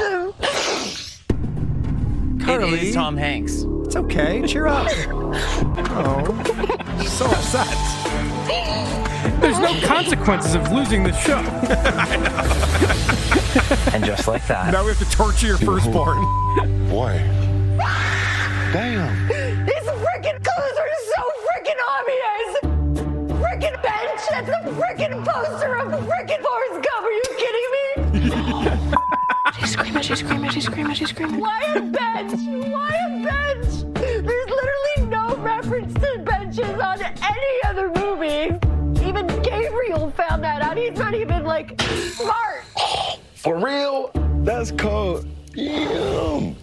Carly. 2.45 2.77
It 2.77 2.83
is 2.83 2.93
Tom 2.93 3.17
Hanks. 3.17 3.63
It's 3.85 3.95
okay. 3.95 4.45
Cheer 4.45 4.67
up. 4.67 4.91
oh, 5.89 7.03
so 7.07 7.25
upset. 7.25 7.67
There's 9.41 9.57
no 9.59 9.73
consequences 9.81 10.53
of 10.53 10.71
losing 10.71 11.03
this 11.03 11.17
show. 11.17 11.37
and 13.91 14.05
just 14.05 14.27
like 14.27 14.45
that. 14.47 14.71
Now 14.71 14.83
we 14.83 14.89
have 14.89 14.99
to 14.99 15.09
torture 15.09 15.47
your 15.47 15.57
firstborn. 15.57 16.19
Boy. 16.89 17.17
Damn. 18.71 19.27
These 19.65 19.75
freaking 19.75 20.43
colors 20.43 20.77
are 20.77 20.89
so 21.15 21.23
freaking 21.47 21.79
obvious! 21.89 22.56
Freaking 23.57 23.81
bench! 23.81 24.21
That's 24.29 24.49
a 24.49 24.69
freaking 24.69 25.25
poster 25.25 25.77
of 25.77 25.89
the 25.89 25.97
freaking 25.97 26.43
Forrest 26.43 26.85
Gump! 26.85 27.01
Are 27.01 27.11
you 27.11 27.23
kidding 27.39 27.69
me? 27.73 27.89
She's 29.59 29.71
screaming, 29.71 30.03
she's 30.03 30.19
screaming, 30.19 30.51
she's 30.51 30.65
screaming, 30.65 30.93
she's 30.93 31.09
screaming. 31.09 31.39
Why 31.39 31.63
a 31.75 31.81
bench? 31.81 32.39
Why 32.69 32.95
a 33.07 33.23
bench? 33.23 33.95
There's 33.95 34.49
literally 34.49 35.09
no 35.09 35.35
reference 35.38 35.91
to 35.95 36.19
benches 36.19 36.79
on 36.79 37.01
any 37.01 37.63
other 37.65 37.89
movie. 37.89 38.59
Even 39.03 39.25
Gabriel 39.41 40.11
found 40.11 40.43
that 40.43 40.61
out. 40.61 40.77
He's 40.77 40.95
not 40.99 41.15
even 41.15 41.43
like 41.43 41.81
smart. 41.81 42.63
For 43.34 43.57
real? 43.57 44.11
That's 44.43 44.69
cold. 44.69 45.25
Damn. 45.55 46.55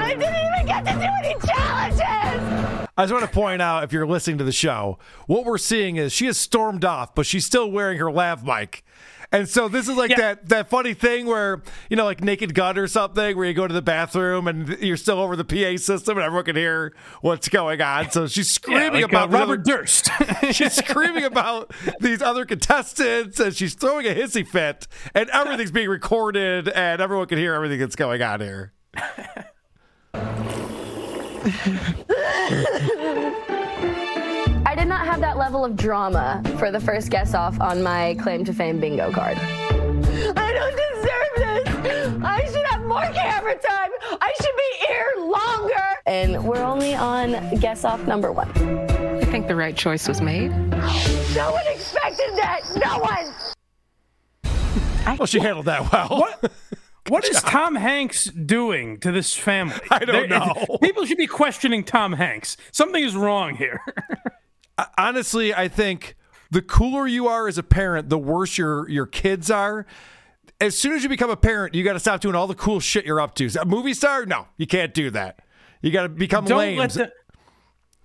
I 0.00 0.14
didn't 0.14 0.34
even 0.34 0.66
get 0.66 0.86
to 0.86 0.92
do 0.92 1.08
any 1.22 1.34
challenges. 1.46 2.85
I 2.96 3.02
just 3.02 3.12
want 3.12 3.26
to 3.26 3.30
point 3.30 3.60
out, 3.60 3.84
if 3.84 3.92
you're 3.92 4.06
listening 4.06 4.38
to 4.38 4.44
the 4.44 4.52
show, 4.52 4.98
what 5.26 5.44
we're 5.44 5.58
seeing 5.58 5.96
is 5.96 6.12
she 6.12 6.26
has 6.26 6.38
stormed 6.38 6.84
off, 6.84 7.14
but 7.14 7.26
she's 7.26 7.44
still 7.44 7.70
wearing 7.70 7.98
her 7.98 8.10
lav 8.10 8.44
mic. 8.44 8.84
And 9.32 9.48
so 9.48 9.68
this 9.68 9.88
is 9.88 9.96
like 9.96 10.16
that 10.16 10.48
that 10.50 10.68
funny 10.70 10.94
thing 10.94 11.26
where 11.26 11.60
you 11.90 11.96
know, 11.96 12.04
like 12.04 12.22
Naked 12.22 12.54
Gun 12.54 12.78
or 12.78 12.86
something, 12.86 13.36
where 13.36 13.44
you 13.44 13.54
go 13.54 13.66
to 13.66 13.74
the 13.74 13.82
bathroom 13.82 14.46
and 14.46 14.68
you're 14.80 14.96
still 14.96 15.18
over 15.18 15.34
the 15.34 15.44
PA 15.44 15.76
system 15.82 16.16
and 16.16 16.24
everyone 16.24 16.44
can 16.44 16.56
hear 16.56 16.94
what's 17.22 17.48
going 17.48 17.82
on. 17.82 18.10
So 18.12 18.28
she's 18.28 18.50
screaming 18.54 19.02
like, 19.02 19.10
about 19.10 19.30
uh, 19.30 19.38
Robert 19.38 19.60
other- 19.60 19.78
Durst. 19.78 20.10
she's 20.52 20.74
screaming 20.74 21.24
about 21.24 21.72
these 22.00 22.22
other 22.22 22.44
contestants 22.44 23.40
and 23.40 23.54
she's 23.54 23.74
throwing 23.74 24.06
a 24.06 24.14
hissy 24.14 24.46
fit, 24.46 24.86
and 25.12 25.28
everything's 25.30 25.72
being 25.72 25.88
recorded 25.88 26.68
and 26.68 27.00
everyone 27.02 27.26
can 27.26 27.38
hear 27.38 27.52
everything 27.52 27.80
that's 27.80 27.96
going 27.96 28.22
on 28.22 28.40
here. 28.40 28.72
I 34.64 34.74
did 34.76 34.86
not 34.86 35.04
have 35.04 35.18
that 35.20 35.36
level 35.36 35.64
of 35.64 35.74
drama 35.74 36.40
for 36.58 36.70
the 36.70 36.78
first 36.78 37.10
guess 37.10 37.34
off 37.34 37.60
on 37.60 37.82
my 37.82 38.14
claim 38.20 38.44
to 38.44 38.52
fame 38.52 38.78
bingo 38.78 39.10
card. 39.10 39.36
I 39.36 40.52
don't 40.52 40.76
deserve 40.76 41.32
this. 41.36 42.24
I 42.24 42.44
should 42.46 42.64
have 42.66 42.82
more 42.84 43.10
camera 43.12 43.54
time. 43.54 43.90
I 44.20 44.32
should 44.40 44.54
be 44.56 44.86
here 44.86 45.12
longer. 45.26 45.82
And 46.06 46.44
we're 46.44 46.62
only 46.62 46.94
on 46.94 47.58
guess 47.58 47.84
off 47.84 48.06
number 48.06 48.30
one. 48.30 48.48
I 48.50 49.24
think 49.24 49.48
the 49.48 49.56
right 49.56 49.76
choice 49.76 50.06
was 50.06 50.20
made. 50.20 50.50
No 51.34 51.50
one 51.50 51.66
expected 51.66 52.36
that. 52.36 52.60
No 52.76 53.00
one. 53.00 53.32
Well, 55.18 55.26
she 55.26 55.40
handled 55.40 55.66
that 55.66 55.90
well. 55.92 56.20
What? 56.20 56.52
What 57.08 57.24
is 57.28 57.40
Tom 57.42 57.74
Hanks 57.76 58.24
doing 58.24 58.98
to 59.00 59.12
this 59.12 59.34
family? 59.34 59.76
I 59.90 60.00
don't 60.04 60.28
There- 60.28 60.38
know. 60.38 60.54
People 60.82 61.04
should 61.06 61.18
be 61.18 61.26
questioning 61.26 61.84
Tom 61.84 62.14
Hanks. 62.14 62.56
Something 62.72 63.02
is 63.04 63.14
wrong 63.14 63.54
here. 63.56 63.80
honestly, 64.98 65.54
I 65.54 65.68
think 65.68 66.16
the 66.50 66.62
cooler 66.62 67.06
you 67.06 67.28
are 67.28 67.48
as 67.48 67.58
a 67.58 67.62
parent, 67.62 68.08
the 68.08 68.18
worse 68.18 68.58
your 68.58 68.88
your 68.88 69.06
kids 69.06 69.50
are. 69.50 69.86
As 70.60 70.76
soon 70.76 70.94
as 70.94 71.02
you 71.02 71.08
become 71.08 71.28
a 71.30 71.36
parent, 71.36 71.74
you 71.74 71.84
got 71.84 71.92
to 71.94 72.00
stop 72.00 72.20
doing 72.20 72.34
all 72.34 72.46
the 72.46 72.54
cool 72.54 72.80
shit 72.80 73.04
you're 73.04 73.20
up 73.20 73.34
to. 73.34 73.48
A 73.60 73.64
movie 73.66 73.92
star? 73.92 74.24
No, 74.24 74.46
you 74.56 74.66
can't 74.66 74.94
do 74.94 75.10
that. 75.10 75.40
You 75.82 75.90
got 75.90 76.04
to 76.04 76.08
become 76.08 76.46
Don't 76.46 76.58
lame. 76.58 76.88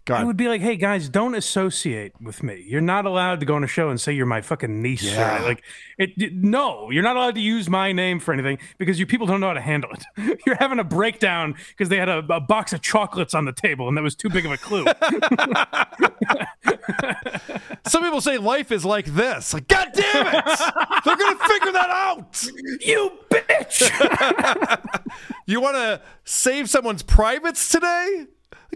The 0.05 0.15
I 0.15 0.23
would 0.23 0.37
be 0.37 0.47
like, 0.47 0.61
hey 0.61 0.75
guys, 0.77 1.09
don't 1.09 1.35
associate 1.35 2.13
with 2.19 2.41
me. 2.43 2.63
You're 2.67 2.81
not 2.81 3.05
allowed 3.05 3.39
to 3.41 3.45
go 3.45 3.55
on 3.55 3.63
a 3.63 3.67
show 3.67 3.89
and 3.89 4.01
say 4.01 4.11
you're 4.13 4.25
my 4.25 4.41
fucking 4.41 4.81
niece. 4.81 5.03
Yeah. 5.03 5.41
like 5.43 5.63
it, 5.97 6.11
it- 6.17 6.33
No, 6.33 6.89
you're 6.91 7.03
not 7.03 7.15
allowed 7.17 7.35
to 7.35 7.41
use 7.41 7.69
my 7.69 7.91
name 7.91 8.19
for 8.19 8.33
anything 8.33 8.57
because 8.77 8.99
you 8.99 9.05
people 9.05 9.27
don't 9.27 9.39
know 9.39 9.47
how 9.47 9.53
to 9.53 9.61
handle 9.61 9.91
it. 9.91 10.39
You're 10.45 10.55
having 10.55 10.79
a 10.79 10.83
breakdown 10.83 11.55
because 11.69 11.89
they 11.89 11.97
had 11.97 12.09
a, 12.09 12.19
a 12.29 12.39
box 12.39 12.73
of 12.73 12.81
chocolates 12.81 13.33
on 13.35 13.45
the 13.45 13.53
table 13.53 13.87
and 13.87 13.95
that 13.95 14.01
was 14.01 14.15
too 14.15 14.29
big 14.29 14.45
of 14.45 14.51
a 14.51 14.57
clue. 14.57 14.85
Some 17.87 18.03
people 18.03 18.21
say 18.21 18.37
life 18.37 18.71
is 18.71 18.85
like 18.85 19.05
this. 19.05 19.53
Like, 19.53 19.67
God 19.67 19.89
damn 19.93 20.27
it! 20.27 20.45
They're 21.05 21.15
gonna 21.15 21.39
figure 21.47 21.71
that 21.73 21.89
out. 21.89 22.47
You 22.81 23.11
bitch! 23.29 25.01
you 25.45 25.59
want 25.61 25.75
to 25.75 26.01
save 26.23 26.69
someone's 26.69 27.03
privates 27.03 27.69
today? 27.69 28.27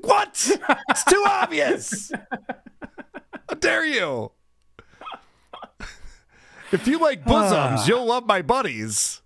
Like, 0.02 0.06
what? 0.06 0.52
It's 0.90 1.04
too 1.06 1.24
obvious. 1.28 2.12
How 3.50 3.56
dare 3.60 3.86
you? 3.86 4.32
If 6.72 6.88
you 6.88 6.98
like 7.00 7.24
bosoms, 7.24 7.82
Ah. 7.82 7.86
you'll 7.88 8.06
love 8.06 8.26
my 8.26 8.42
buddies. 8.42 9.22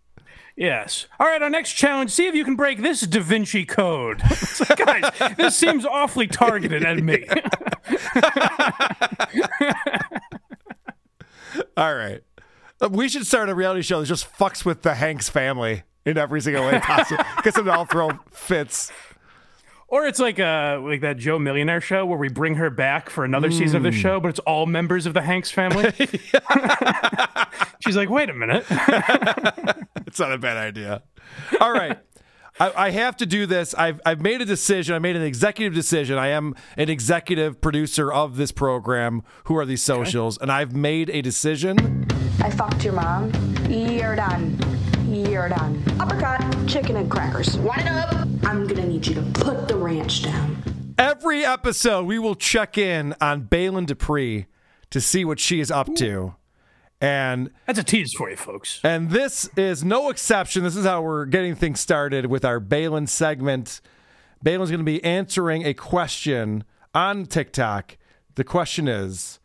Yes. 0.55 1.05
All 1.19 1.25
right, 1.27 1.41
our 1.41 1.49
next 1.49 1.73
challenge 1.73 2.11
see 2.11 2.27
if 2.27 2.35
you 2.35 2.43
can 2.43 2.55
break 2.57 2.81
this 2.81 2.99
Da 3.01 3.21
Vinci 3.21 3.63
code. 3.65 4.21
Like, 4.69 4.77
guys, 5.19 5.35
this 5.37 5.55
seems 5.55 5.85
awfully 5.85 6.27
targeted 6.27 6.83
at 6.83 6.97
me. 6.97 7.25
All 11.77 11.95
right. 11.95 12.21
Uh, 12.81 12.89
We 12.89 13.09
should 13.09 13.25
start 13.25 13.49
a 13.49 13.55
reality 13.55 13.81
show 13.81 13.99
that 14.01 14.05
just 14.07 14.31
fucks 14.37 14.63
with 14.65 14.81
the 14.83 14.95
Hanks 14.95 15.29
family 15.29 15.83
in 16.05 16.17
every 16.17 16.41
single 16.41 16.65
way 16.65 16.79
possible. 16.79 17.23
Them 17.43 17.65
to 17.65 17.73
all 17.73 17.85
throw 17.85 18.11
fits. 18.31 18.91
Or 19.91 20.05
it's 20.05 20.19
like 20.19 20.39
uh 20.39 20.79
like 20.83 21.01
that 21.01 21.17
Joe 21.17 21.39
Millionaire 21.39 21.81
show 21.81 22.05
where 22.05 22.17
we 22.17 22.29
bring 22.29 22.55
her 22.55 22.69
back 22.69 23.09
for 23.09 23.25
another 23.25 23.49
season 23.49 23.77
of 23.77 23.83
the 23.83 23.89
Mm. 23.89 24.01
show, 24.01 24.19
but 24.19 24.27
it's 24.29 24.39
all 24.39 24.65
members 24.67 25.05
of 25.07 25.13
the 25.15 25.21
Hanks 25.21 25.49
family. 25.51 25.91
She's 27.79 27.95
like, 27.95 28.09
wait 28.09 28.29
a 28.29 28.33
minute. 28.33 28.65
it's 30.05 30.19
not 30.19 30.31
a 30.31 30.37
bad 30.37 30.57
idea. 30.57 31.01
All 31.59 31.71
right. 31.71 31.97
I, 32.59 32.73
I 32.75 32.89
have 32.91 33.15
to 33.17 33.25
do 33.25 33.45
this. 33.45 33.73
I've, 33.73 34.01
I've 34.05 34.21
made 34.21 34.41
a 34.41 34.45
decision. 34.45 34.93
I 34.93 34.99
made 34.99 35.15
an 35.15 35.21
executive 35.21 35.73
decision. 35.73 36.17
I 36.17 36.27
am 36.27 36.55
an 36.77 36.89
executive 36.89 37.61
producer 37.61 38.11
of 38.11 38.35
this 38.35 38.51
program. 38.51 39.23
Who 39.45 39.55
are 39.57 39.65
these 39.65 39.81
socials? 39.81 40.37
And 40.37 40.51
I've 40.51 40.75
made 40.75 41.09
a 41.09 41.21
decision. 41.21 42.05
I 42.43 42.49
fucked 42.49 42.83
your 42.83 42.93
mom. 42.93 43.31
You're 43.69 44.15
done. 44.17 44.57
You're 45.07 45.49
done. 45.49 45.81
Uppercut, 45.99 46.41
chicken 46.67 46.97
and 46.97 47.09
crackers. 47.09 47.57
Want 47.59 47.81
it 47.81 47.87
up? 47.87 48.27
I'm 48.43 48.67
gonna 48.67 48.78
need 48.99 49.07
you 49.07 49.15
to 49.15 49.21
put 49.39 49.67
the 49.67 49.75
ranch 49.75 50.23
down. 50.23 50.93
Every 50.97 51.45
episode, 51.45 52.05
we 52.05 52.19
will 52.19 52.35
check 52.35 52.77
in 52.77 53.15
on 53.21 53.43
Baylen 53.43 53.85
Dupree 53.85 54.47
to 54.89 54.99
see 54.99 55.23
what 55.23 55.39
she 55.39 55.61
is 55.61 55.71
up 55.71 55.95
to. 55.95 56.35
And 56.99 57.49
that's 57.65 57.79
a 57.79 57.83
tease 57.83 58.11
for 58.13 58.29
you, 58.29 58.35
folks. 58.35 58.81
And 58.83 59.09
this 59.09 59.49
is 59.55 59.85
no 59.85 60.09
exception. 60.09 60.63
This 60.63 60.75
is 60.75 60.85
how 60.85 61.01
we're 61.01 61.25
getting 61.25 61.55
things 61.55 61.79
started 61.79 62.25
with 62.25 62.43
our 62.43 62.59
Baylen 62.59 63.07
segment. 63.07 63.79
Baylen's 64.43 64.69
going 64.69 64.79
to 64.79 64.83
be 64.83 65.01
answering 65.01 65.65
a 65.65 65.73
question 65.73 66.65
on 66.93 67.25
TikTok. 67.25 67.97
The 68.35 68.43
question 68.43 68.89
is 68.89 69.39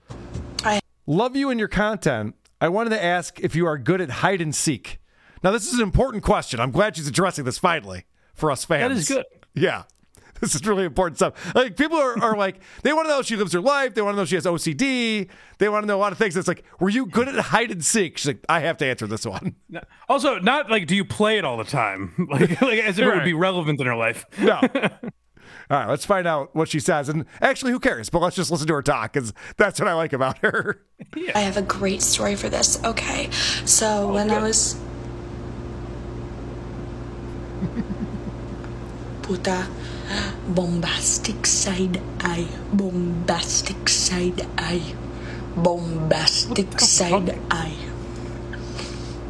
I 0.64 0.81
Love 1.06 1.36
you 1.36 1.51
and 1.51 1.60
your 1.60 1.68
content. 1.68 2.35
I 2.60 2.68
wanted 2.70 2.90
to 2.90 3.02
ask 3.02 3.39
if 3.39 3.55
you 3.55 3.66
are 3.66 3.78
good 3.78 4.01
at 4.01 4.10
hide 4.10 4.40
and 4.40 4.52
seek. 4.52 4.98
Now, 5.44 5.52
this 5.52 5.68
is 5.68 5.74
an 5.74 5.82
important 5.82 6.24
question. 6.24 6.59
I'm 6.59 6.72
glad 6.72 6.97
she's 6.97 7.06
addressing 7.06 7.44
this 7.44 7.59
finally 7.59 8.06
for 8.35 8.51
us 8.51 8.64
fans. 8.64 8.90
That 8.90 8.97
is 8.97 9.09
good. 9.09 9.24
Yeah. 9.55 9.85
This 10.40 10.56
is 10.56 10.66
really 10.66 10.85
important 10.85 11.16
stuff. 11.16 11.55
Like 11.55 11.76
people 11.76 11.97
are, 11.97 12.22
are 12.22 12.36
like, 12.36 12.60
they 12.82 12.93
want 12.93 13.06
to 13.06 13.10
know 13.10 13.20
if 13.20 13.26
she 13.26 13.36
lives 13.36 13.52
her 13.55 13.60
life. 13.60 13.94
They 13.94 14.02
want 14.02 14.14
to 14.14 14.16
know 14.16 14.22
if 14.24 14.28
she 14.28 14.35
has 14.35 14.44
OCD. 14.44 15.28
They 15.59 15.68
want 15.70 15.85
to 15.85 15.86
know 15.86 15.97
a 15.97 16.02
lot 16.02 16.12
of 16.12 16.18
things. 16.18 16.36
It's 16.36 16.48
like, 16.48 16.64
were 16.81 16.90
you 16.90 17.06
good 17.06 17.28
at 17.28 17.36
hide 17.36 17.70
and 17.70 17.82
seek? 17.82 18.18
She's 18.18 18.26
like, 18.26 18.44
I 18.48 18.60
have 18.60 18.76
to 18.78 18.86
answer 18.86 19.06
this 19.06 19.24
one. 19.24 19.55
Also, 20.09 20.39
not 20.39 20.70
like 20.70 20.86
do 20.86 20.94
you 20.94 21.05
play 21.05 21.39
it 21.39 21.44
all 21.47 21.56
the 21.56 21.64
time? 21.64 22.28
Like, 22.31 22.60
like 22.60 22.81
as 22.81 22.98
if 22.98 23.06
it 23.06 23.14
would 23.14 23.24
be 23.24 23.32
relevant 23.32 23.81
in 23.81 23.86
her 23.86 23.97
life. 23.97 24.26
No. 24.39 24.60
All 25.70 25.78
right, 25.78 25.89
let's 25.89 26.05
find 26.05 26.26
out 26.26 26.55
what 26.55 26.68
she 26.68 26.78
says. 26.78 27.09
And 27.09 27.24
actually, 27.40 27.72
who 27.72 27.81
cares? 27.81 28.10
But 28.10 28.20
let's 28.20 28.36
just 28.36 28.51
listen 28.51 28.66
to 28.66 28.74
her 28.74 28.82
talk 28.82 29.14
because 29.14 29.32
that's 29.56 29.81
what 29.81 29.89
I 29.89 29.94
like 29.94 30.12
about 30.12 30.39
her. 30.39 30.85
I 31.35 31.40
have 31.40 31.56
a 31.56 31.62
great 31.62 32.02
story 32.02 32.36
for 32.36 32.51
this. 32.51 32.82
Okay. 32.85 33.31
So 33.64 34.09
oh, 34.10 34.12
when 34.12 34.31
I 34.31 34.43
was 34.43 34.78
Puta 39.25 39.67
bombastic 40.49 41.47
side 41.47 41.99
eye, 42.21 42.47
bombastic 42.75 43.89
side 43.89 44.47
eye, 44.59 44.95
bombastic 45.57 46.79
side 46.79 47.39
eye. 47.51 47.75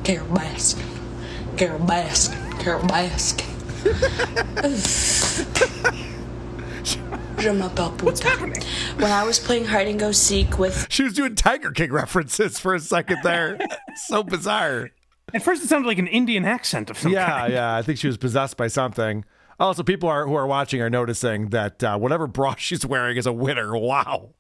Carole 0.03 0.27
Baskin, 0.27 1.57
Carole 1.57 1.79
Baskin, 1.87 2.61
Carole 2.61 2.83
Baskin. 2.89 3.51
Je 7.39 7.51
m'appelle 7.51 7.97
Puta. 7.97 8.31
When 8.97 9.13
I 9.13 9.23
was 9.23 9.39
playing 9.39 9.67
hide 9.67 9.87
and 9.87 10.01
go 10.01 10.11
seek 10.11 10.59
with 10.59 10.89
She 10.91 11.05
was 11.05 11.13
doing 11.13 11.37
Tiger 11.37 11.71
King 11.71 11.93
references 11.93 12.59
for 12.59 12.75
a 12.75 12.81
second 12.81 13.19
there. 13.23 13.59
so 14.09 14.25
bizarre. 14.25 14.91
At 15.33 15.43
first, 15.43 15.63
it 15.63 15.69
sounded 15.69 15.87
like 15.87 15.99
an 15.99 16.07
Indian 16.09 16.45
accent 16.45 16.91
of 16.91 16.99
some 16.99 17.13
yeah, 17.13 17.27
kind. 17.27 17.53
yeah. 17.53 17.77
I 17.77 17.83
think 17.83 17.99
she 17.99 18.09
was 18.09 18.17
possessed 18.17 18.57
by 18.57 18.67
something. 18.69 19.25
Also, 19.61 19.83
people 19.83 20.09
are 20.09 20.27
who 20.27 20.35
are 20.35 20.47
watching 20.47 20.81
are 20.83 20.91
noticing 20.91 21.51
that 21.51 21.83
uh, 21.85 21.97
whatever 21.99 22.27
bra 22.27 22.55
she's 22.59 22.85
wearing 22.85 23.17
is 23.17 23.27
a 23.27 23.33
winner. 23.33 23.77
Wow. 23.77 24.31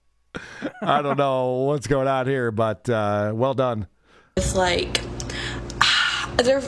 I 0.83 1.01
don't 1.03 1.17
know 1.17 1.63
what's 1.67 1.87
going 1.87 2.09
on 2.09 2.27
here, 2.27 2.51
but 2.51 2.89
uh, 2.91 3.31
well 3.35 3.55
done. 3.55 3.87
with 4.37 4.55
like 4.55 5.01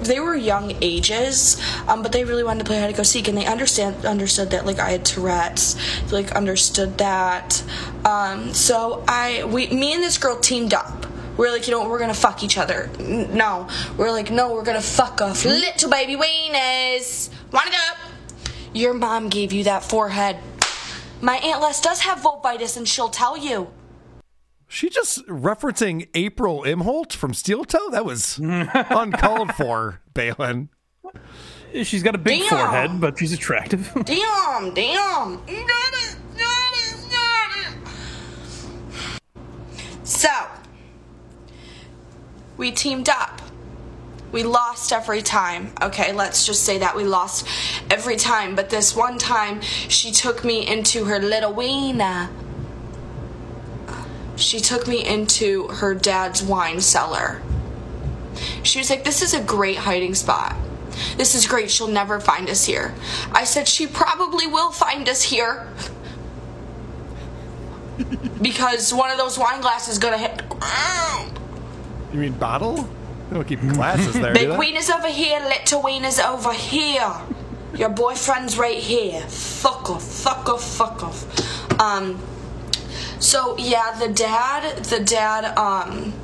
they 0.04 0.20
were 0.20 0.36
young 0.36 0.72
ages, 0.80 1.60
um, 1.88 2.00
but 2.02 2.12
they 2.12 2.22
really 2.24 2.44
wanted 2.44 2.60
to 2.60 2.64
play 2.66 2.78
hide 2.78 2.86
and 2.86 2.96
go 2.96 3.02
seek, 3.02 3.26
and 3.26 3.36
they 3.36 3.44
understand 3.46 4.04
understood 4.06 4.50
that 4.50 4.64
like 4.64 4.78
I 4.78 4.90
had 4.90 5.04
Tourette's, 5.04 5.76
like 6.12 6.30
understood 6.32 6.98
that. 6.98 7.64
Um, 8.04 8.54
so 8.54 9.02
I 9.08 9.42
we 9.44 9.66
me 9.68 9.94
and 9.94 10.02
this 10.02 10.18
girl 10.18 10.38
teamed 10.38 10.72
up. 10.72 11.06
We're 11.36 11.50
like, 11.50 11.66
you 11.66 11.72
know 11.72 11.88
we're 11.88 11.98
gonna 11.98 12.14
fuck 12.14 12.44
each 12.44 12.56
other. 12.56 12.88
N- 13.00 13.36
No, 13.36 13.68
we're 13.98 14.12
like, 14.12 14.30
no, 14.30 14.54
we're 14.54 14.62
gonna 14.64 14.80
fuck 14.80 15.20
off 15.20 15.44
little 15.44 15.90
baby 15.90 16.14
wieners. 16.14 17.30
Want 17.52 17.66
it 17.66 17.74
up? 17.90 17.96
Your 18.76 18.92
mom 18.92 19.30
gave 19.30 19.54
you 19.54 19.64
that 19.64 19.82
forehead. 19.82 20.36
My 21.22 21.36
aunt 21.36 21.62
Les 21.62 21.80
does 21.80 22.00
have 22.00 22.18
vulvitis, 22.18 22.76
and 22.76 22.86
she'll 22.86 23.08
tell 23.08 23.34
you. 23.34 23.68
She 24.68 24.90
just 24.90 25.26
referencing 25.28 26.08
April 26.12 26.62
Imholt 26.62 27.14
from 27.14 27.32
Steel 27.32 27.64
Toe? 27.64 27.88
That 27.90 28.04
was 28.04 28.36
uncalled 28.42 29.54
for, 29.54 30.02
Baylen. 30.14 30.68
She's 31.84 32.02
got 32.02 32.14
a 32.14 32.18
big 32.18 32.40
Damn. 32.40 32.48
forehead, 32.50 33.00
but 33.00 33.18
she's 33.18 33.32
attractive. 33.32 33.90
Damn, 34.04 34.74
damn. 34.74 35.40
So, 40.04 40.28
we 42.58 42.72
teamed 42.72 43.08
up. 43.08 43.40
We 44.32 44.42
lost 44.42 44.92
every 44.92 45.22
time. 45.22 45.72
Okay, 45.80 46.12
let's 46.12 46.44
just 46.46 46.64
say 46.64 46.78
that 46.78 46.96
we 46.96 47.04
lost 47.04 47.46
every 47.90 48.16
time. 48.16 48.54
But 48.54 48.70
this 48.70 48.94
one 48.94 49.18
time, 49.18 49.60
she 49.60 50.10
took 50.10 50.44
me 50.44 50.66
into 50.66 51.04
her 51.04 51.18
little 51.18 51.52
weena. 51.52 52.30
She 54.36 54.60
took 54.60 54.86
me 54.86 55.06
into 55.06 55.68
her 55.68 55.94
dad's 55.94 56.42
wine 56.42 56.80
cellar. 56.80 57.40
She 58.62 58.78
was 58.78 58.90
like, 58.90 59.04
This 59.04 59.22
is 59.22 59.32
a 59.32 59.42
great 59.42 59.78
hiding 59.78 60.14
spot. 60.14 60.56
This 61.16 61.34
is 61.34 61.46
great. 61.46 61.70
She'll 61.70 61.88
never 61.88 62.20
find 62.20 62.48
us 62.50 62.64
here. 62.64 62.94
I 63.32 63.44
said, 63.44 63.68
She 63.68 63.86
probably 63.86 64.46
will 64.46 64.72
find 64.72 65.08
us 65.08 65.22
here. 65.22 65.68
because 68.42 68.92
one 68.92 69.10
of 69.10 69.16
those 69.16 69.38
wine 69.38 69.60
glasses 69.60 69.94
is 69.94 69.98
gonna 69.98 70.18
hit. 70.18 70.42
You 72.12 72.20
mean 72.20 72.32
bottle? 72.32 72.88
They 73.28 73.34
don't 73.34 73.46
keep 73.46 73.60
glasses 73.60 74.14
there, 74.14 74.32
Big 74.34 74.48
wieners 74.48 74.94
over 74.94 75.08
here, 75.08 75.40
little 75.40 75.82
wieners 75.82 76.24
over 76.24 76.52
here. 76.52 77.12
Your 77.74 77.88
boyfriend's 77.90 78.56
right 78.56 78.78
here. 78.78 79.20
Fuck 79.22 79.90
off, 79.90 80.02
fuck 80.02 80.48
off, 80.48 80.64
fuck 80.64 81.02
off. 81.02 81.80
Um, 81.80 82.20
so 83.18 83.56
yeah, 83.58 83.98
the 83.98 84.08
dad, 84.08 84.84
the 84.84 85.00
dad, 85.00 85.56
um, 85.58 86.14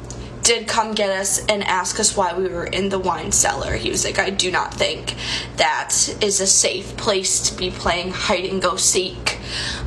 did 0.42 0.66
come 0.66 0.92
get 0.92 1.10
us 1.10 1.44
and 1.46 1.62
ask 1.64 2.00
us 2.00 2.16
why 2.16 2.36
we 2.36 2.48
were 2.48 2.64
in 2.64 2.88
the 2.88 2.98
wine 2.98 3.32
cellar. 3.32 3.74
He 3.74 3.90
was 3.90 4.04
like, 4.04 4.18
I 4.18 4.30
do 4.30 4.50
not 4.50 4.74
think 4.74 5.14
that 5.56 5.94
is 6.20 6.40
a 6.40 6.46
safe 6.46 6.96
place 6.96 7.48
to 7.50 7.56
be 7.56 7.70
playing 7.70 8.10
hide 8.10 8.44
and 8.46 8.60
go 8.60 8.76
seek. 8.76 9.38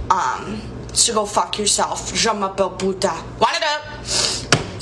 Um, 0.10 0.62
so 0.94 1.14
go 1.14 1.26
fuck 1.26 1.60
yourself. 1.60 2.14
Je 2.14 2.30
m'appelle. 2.30 2.78
Want 2.80 3.58
it 3.58 3.64
up? 3.64 4.35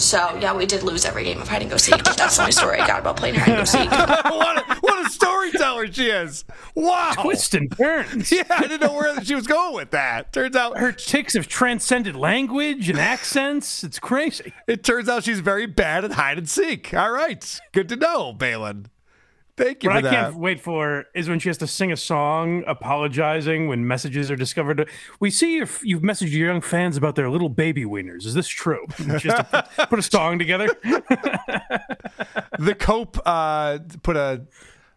So 0.03 0.38
yeah, 0.41 0.55
we 0.55 0.65
did 0.65 0.84
lose 0.84 1.05
every 1.05 1.23
game 1.23 1.41
of 1.41 1.47
hide 1.47 1.61
and 1.61 1.71
go 1.71 1.77
seek. 1.77 2.03
But 2.03 2.17
that's 2.17 2.35
the 2.35 2.43
only 2.43 2.51
story 2.51 2.80
I 2.80 2.88
got 2.88 2.99
about 2.99 3.17
playing 3.17 3.35
hide 3.35 3.49
and 3.49 3.57
go 3.59 3.63
seek. 3.63 3.89
what, 3.91 4.57
a, 4.57 4.75
what 4.81 5.05
a 5.05 5.09
storyteller 5.09 5.91
she 5.91 6.07
is! 6.07 6.45
Wow, 6.75 7.13
Twists 7.17 7.53
and 7.53 7.75
turns. 7.75 8.31
Yeah, 8.34 8.43
I 8.49 8.61
didn't 8.61 8.81
know 8.81 8.93
where 8.93 9.23
she 9.23 9.35
was 9.35 9.47
going 9.47 9.75
with 9.75 9.91
that. 9.91 10.34
Turns 10.34 10.55
out 10.55 10.77
Her 10.77 10.91
ticks 10.91 11.34
have 11.35 11.47
transcended 11.47 12.15
language 12.15 12.89
and 12.89 12.99
accents. 12.99 13.84
It's 13.84 13.99
crazy. 13.99 14.53
it 14.67 14.84
turns 14.84 15.07
out 15.07 15.23
she's 15.23 15.39
very 15.39 15.65
bad 15.67 16.03
at 16.03 16.13
hide 16.13 16.38
and 16.38 16.49
seek. 16.49 16.93
All 16.93 17.11
right, 17.11 17.59
good 17.71 17.89
to 17.89 17.95
know, 17.95 18.34
Baylen. 18.34 18.85
Thank 19.55 19.84
you 19.84 19.89
What 19.89 19.97
I 19.97 20.01
that. 20.01 20.11
can't 20.11 20.35
wait 20.35 20.59
for 20.59 21.05
is 21.13 21.30
when 21.30 21.38
she 21.38 21.47
has 21.49 21.59
to 21.59 21.67
sing 21.67 21.91
a 21.91 21.97
song 21.97 22.63
apologizing 22.65 23.67
when 23.67 23.88
messages 23.88 24.31
are 24.31 24.35
discovered. 24.35 24.89
We 25.19 25.30
see 25.30 25.57
you've, 25.57 25.80
you've 25.84 26.01
messaged 26.01 26.31
your 26.31 26.47
young 26.47 26.61
fans 26.61 26.97
about 26.97 27.15
their 27.15 27.30
little 27.30 27.49
baby 27.49 27.85
wieners. 27.85 28.25
Is 28.25 28.34
this 28.34 28.47
true? 28.47 28.85
She 28.97 29.03
has 29.03 29.23
to 29.23 29.67
put, 29.77 29.89
put 29.89 29.99
a 29.99 30.01
song 30.01 30.39
together. 30.39 30.67
the 32.57 32.75
Cope 32.80 33.19
uh, 33.25 33.80
put 34.01 34.17
a 34.17 34.45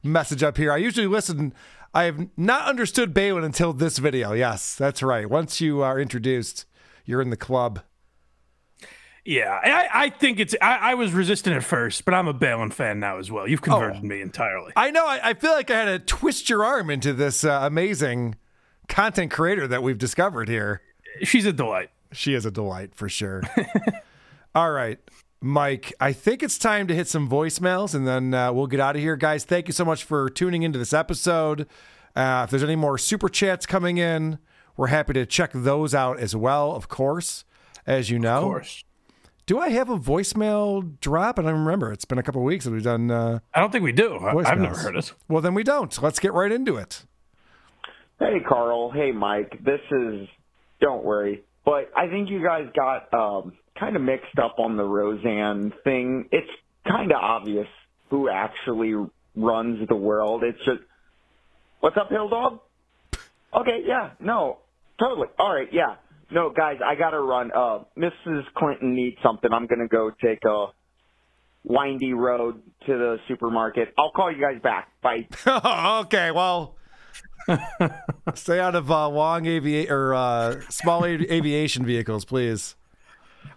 message 0.02 0.42
up 0.42 0.56
here. 0.56 0.72
I 0.72 0.78
usually 0.78 1.06
listen. 1.06 1.52
I 1.92 2.04
have 2.04 2.28
not 2.36 2.66
understood 2.68 3.14
Baylen 3.14 3.44
until 3.44 3.72
this 3.72 3.98
video. 3.98 4.32
Yes, 4.32 4.74
that's 4.74 5.02
right. 5.02 5.28
Once 5.28 5.60
you 5.60 5.82
are 5.82 5.98
introduced, 5.98 6.66
you're 7.04 7.22
in 7.22 7.30
the 7.30 7.36
club. 7.36 7.80
Yeah, 9.26 9.58
I, 9.62 9.88
I 10.06 10.10
think 10.10 10.38
it's. 10.40 10.54
I, 10.62 10.76
I 10.92 10.94
was 10.94 11.12
resistant 11.12 11.56
at 11.56 11.64
first, 11.64 12.04
but 12.04 12.14
I'm 12.14 12.28
a 12.28 12.34
Baylen 12.34 12.72
fan 12.72 13.00
now 13.00 13.18
as 13.18 13.30
well. 13.30 13.48
You've 13.48 13.62
converted 13.62 14.02
Oh. 14.02 14.06
me 14.06 14.20
entirely. 14.20 14.72
I 14.76 14.90
know. 14.90 15.04
I, 15.06 15.30
I 15.30 15.34
feel 15.34 15.52
like 15.52 15.70
I 15.70 15.78
had 15.80 15.84
to 15.86 15.98
twist 15.98 16.48
your 16.48 16.64
arm 16.64 16.90
into 16.90 17.12
this 17.12 17.44
uh, 17.44 17.60
amazing 17.62 18.36
content 18.88 19.32
creator 19.32 19.66
that 19.66 19.82
we've 19.82 19.98
discovered 19.98 20.48
here. 20.48 20.80
She's 21.22 21.44
a 21.46 21.52
delight. 21.52 21.90
She 22.12 22.34
is 22.34 22.46
a 22.46 22.50
delight 22.50 22.94
for 22.94 23.08
sure. 23.08 23.42
All 24.54 24.70
right, 24.70 24.98
Mike. 25.40 25.92
I 26.00 26.12
think 26.12 26.42
it's 26.42 26.56
time 26.58 26.86
to 26.86 26.94
hit 26.94 27.08
some 27.08 27.28
voicemails, 27.28 27.94
and 27.94 28.06
then 28.06 28.32
uh, 28.32 28.52
we'll 28.52 28.66
get 28.68 28.80
out 28.80 28.96
of 28.96 29.02
here, 29.02 29.16
guys. 29.16 29.44
Thank 29.44 29.66
you 29.66 29.72
so 29.72 29.84
much 29.84 30.04
for 30.04 30.30
tuning 30.30 30.62
into 30.62 30.78
this 30.78 30.92
episode. 30.92 31.66
Uh, 32.14 32.42
if 32.44 32.50
there's 32.50 32.62
any 32.62 32.76
more 32.76 32.96
super 32.96 33.28
chats 33.28 33.66
coming 33.66 33.98
in, 33.98 34.38
we're 34.76 34.86
happy 34.86 35.12
to 35.14 35.26
check 35.26 35.50
those 35.52 35.94
out 35.94 36.18
as 36.18 36.34
well. 36.36 36.72
Of 36.72 36.88
course, 36.88 37.44
as 37.86 38.08
you 38.08 38.18
know. 38.18 38.36
Of 38.38 38.44
course. 38.44 38.84
Do 39.46 39.60
I 39.60 39.68
have 39.70 39.88
a 39.88 39.96
voicemail 39.96 40.98
drop? 41.00 41.38
And 41.38 41.46
I 41.46 41.52
don't 41.52 41.60
remember. 41.64 41.92
It's 41.92 42.04
been 42.04 42.18
a 42.18 42.22
couple 42.22 42.42
weeks 42.42 42.64
that 42.64 42.72
we've 42.72 42.82
done. 42.82 43.10
Uh, 43.12 43.38
I 43.54 43.60
don't 43.60 43.70
think 43.70 43.84
we 43.84 43.92
do. 43.92 44.16
I, 44.16 44.30
I've 44.30 44.58
never 44.58 44.74
voicemails. 44.74 44.82
heard 44.82 44.96
it. 44.96 45.12
Well, 45.28 45.40
then 45.40 45.54
we 45.54 45.62
don't. 45.62 46.02
Let's 46.02 46.18
get 46.18 46.32
right 46.32 46.50
into 46.50 46.76
it. 46.76 47.04
Hey, 48.18 48.40
Karl. 48.46 48.90
Hey, 48.90 49.12
Mike. 49.12 49.62
This 49.64 49.80
is, 49.92 50.26
don't 50.80 51.04
worry, 51.04 51.44
but 51.64 51.92
I 51.96 52.08
think 52.08 52.28
you 52.28 52.42
guys 52.42 52.66
got 52.74 53.14
um, 53.14 53.52
kind 53.78 53.94
of 53.94 54.02
mixed 54.02 54.36
up 54.42 54.56
on 54.58 54.76
the 54.76 54.84
Roseanne 54.84 55.72
thing. 55.84 56.28
It's 56.32 56.50
kind 56.88 57.12
of 57.12 57.18
obvious 57.20 57.68
who 58.10 58.28
actually 58.28 58.94
runs 59.36 59.86
the 59.88 59.94
world. 59.94 60.42
It's 60.42 60.58
just, 60.64 60.80
what's 61.80 61.96
up, 61.96 62.08
Hill 62.10 62.28
Dog? 62.28 62.60
Okay, 63.54 63.82
yeah, 63.86 64.10
no, 64.18 64.58
totally. 64.98 65.28
All 65.38 65.54
right, 65.54 65.68
yeah. 65.72 65.96
No, 66.30 66.50
guys, 66.50 66.78
I 66.84 66.94
got 66.96 67.10
to 67.10 67.20
run. 67.20 67.50
Uh, 67.54 67.80
Mrs. 67.96 68.42
Clinton 68.56 68.94
needs 68.94 69.16
something. 69.22 69.52
I'm 69.52 69.66
going 69.66 69.80
to 69.80 69.88
go 69.88 70.10
take 70.22 70.44
a 70.44 70.66
windy 71.64 72.12
road 72.14 72.62
to 72.86 72.92
the 72.92 73.16
supermarket. 73.28 73.94
I'll 73.98 74.10
call 74.10 74.32
you 74.32 74.40
guys 74.40 74.60
back. 74.62 74.88
Bye. 75.02 75.28
okay, 76.04 76.30
well, 76.32 76.76
stay 78.34 78.58
out 78.58 78.74
of 78.74 78.90
uh, 78.90 79.08
long 79.08 79.46
avia- 79.46 79.92
or 79.92 80.14
uh, 80.14 80.60
small 80.68 81.04
a- 81.04 81.32
aviation 81.32 81.86
vehicles, 81.86 82.24
please. 82.24 82.74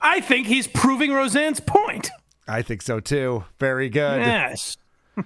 I 0.01 0.21
think 0.21 0.47
he's 0.47 0.67
proving 0.67 1.11
Roseanne's 1.11 1.59
point. 1.59 2.09
I 2.47 2.61
think 2.61 2.81
so 2.83 2.99
too. 2.99 3.45
Very 3.59 3.89
good. 3.89 4.21
Yes. 4.21 4.77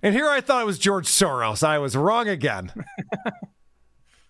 And 0.00 0.14
here 0.14 0.28
I 0.28 0.40
thought 0.40 0.62
it 0.62 0.64
was 0.64 0.78
George 0.78 1.06
Soros. 1.08 1.64
I 1.66 1.78
was 1.80 1.96
wrong 1.96 2.28
again. 2.28 2.72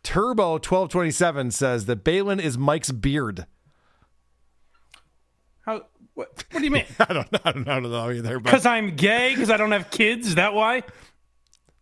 Turbo 0.09 0.57
twelve 0.57 0.89
twenty 0.89 1.11
seven 1.11 1.51
says 1.51 1.85
that 1.85 2.03
Baylen 2.03 2.41
is 2.41 2.57
Mike's 2.57 2.91
beard. 2.91 3.45
How? 5.67 5.83
What, 6.15 6.47
what 6.51 6.61
do 6.61 6.65
you 6.65 6.71
mean? 6.71 6.87
I 6.99 7.13
don't, 7.13 7.29
I 7.45 7.53
don't, 7.53 7.69
I 7.69 7.79
don't 7.79 7.91
know 7.91 8.11
either. 8.11 8.41
Because 8.41 8.65
I'm 8.65 8.97
gay? 8.97 9.35
Because 9.35 9.51
I 9.51 9.59
don't 9.59 9.73
have 9.73 9.91
kids? 9.91 10.27
Is 10.29 10.37
that 10.37 10.55
why? 10.55 10.83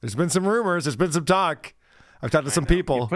there's 0.00 0.16
been 0.16 0.28
some 0.28 0.44
rumors. 0.44 0.86
There's 0.86 0.96
been 0.96 1.12
some 1.12 1.24
talk. 1.24 1.72
I've 2.20 2.32
talked 2.32 2.46
to 2.46 2.50
some 2.50 2.66
people. 2.66 3.12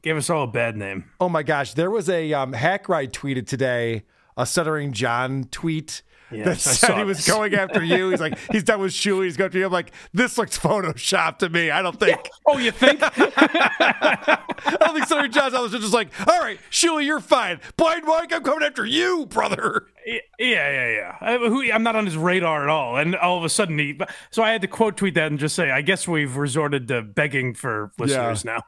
Gave 0.00 0.16
us 0.16 0.30
all 0.30 0.44
a 0.44 0.46
bad 0.46 0.78
name. 0.78 1.10
Oh 1.20 1.28
my 1.28 1.42
gosh, 1.42 1.74
there 1.74 1.90
was 1.90 2.08
a 2.08 2.32
um, 2.32 2.54
hack 2.54 2.88
ride 2.88 3.12
tweeted 3.12 3.46
today, 3.46 4.04
a 4.34 4.46
stuttering 4.46 4.94
John 4.94 5.44
tweet 5.50 6.00
Yes, 6.30 6.64
that 6.64 6.70
I 6.70 6.74
said 6.74 6.98
he 6.98 7.04
was 7.04 7.18
this. 7.18 7.28
going 7.28 7.54
after 7.54 7.82
you. 7.82 8.10
He's 8.10 8.20
like, 8.20 8.38
he's 8.50 8.64
done 8.64 8.80
with 8.80 8.92
Shuli. 8.92 9.24
He's 9.24 9.36
going 9.36 9.50
to 9.50 9.58
you. 9.58 9.66
I'm 9.66 9.72
like, 9.72 9.92
this 10.12 10.36
looks 10.36 10.58
photoshopped 10.58 11.38
to 11.38 11.48
me. 11.48 11.70
I 11.70 11.82
don't 11.82 11.98
think. 11.98 12.28
Oh, 12.46 12.58
you 12.58 12.70
think? 12.70 13.00
I 13.02 14.76
don't 14.80 14.94
think 14.94 15.06
stuttering 15.06 15.32
John's 15.32 15.54
was 15.54 15.72
just 15.72 15.94
like, 15.94 16.08
all 16.28 16.40
right, 16.40 16.58
Shuli, 16.70 17.04
you're 17.04 17.20
fine. 17.20 17.60
Blind 17.76 18.04
Mike, 18.04 18.32
I'm 18.32 18.42
coming 18.42 18.66
after 18.66 18.84
you, 18.84 19.26
brother. 19.26 19.86
Yeah, 20.06 20.20
yeah, 20.38 20.90
yeah. 20.90 21.16
I, 21.20 21.36
who, 21.38 21.70
I'm 21.70 21.82
not 21.82 21.96
on 21.96 22.06
his 22.06 22.16
radar 22.16 22.62
at 22.62 22.68
all. 22.68 22.96
And 22.96 23.16
all 23.16 23.38
of 23.38 23.44
a 23.44 23.48
sudden, 23.48 23.78
he. 23.78 23.98
So 24.30 24.42
I 24.42 24.50
had 24.50 24.62
to 24.62 24.68
quote 24.68 24.96
tweet 24.96 25.14
that 25.14 25.30
and 25.30 25.38
just 25.38 25.54
say, 25.54 25.70
I 25.70 25.82
guess 25.82 26.06
we've 26.06 26.36
resorted 26.36 26.88
to 26.88 27.02
begging 27.02 27.54
for 27.54 27.90
listeners 27.98 28.44
now. 28.44 28.62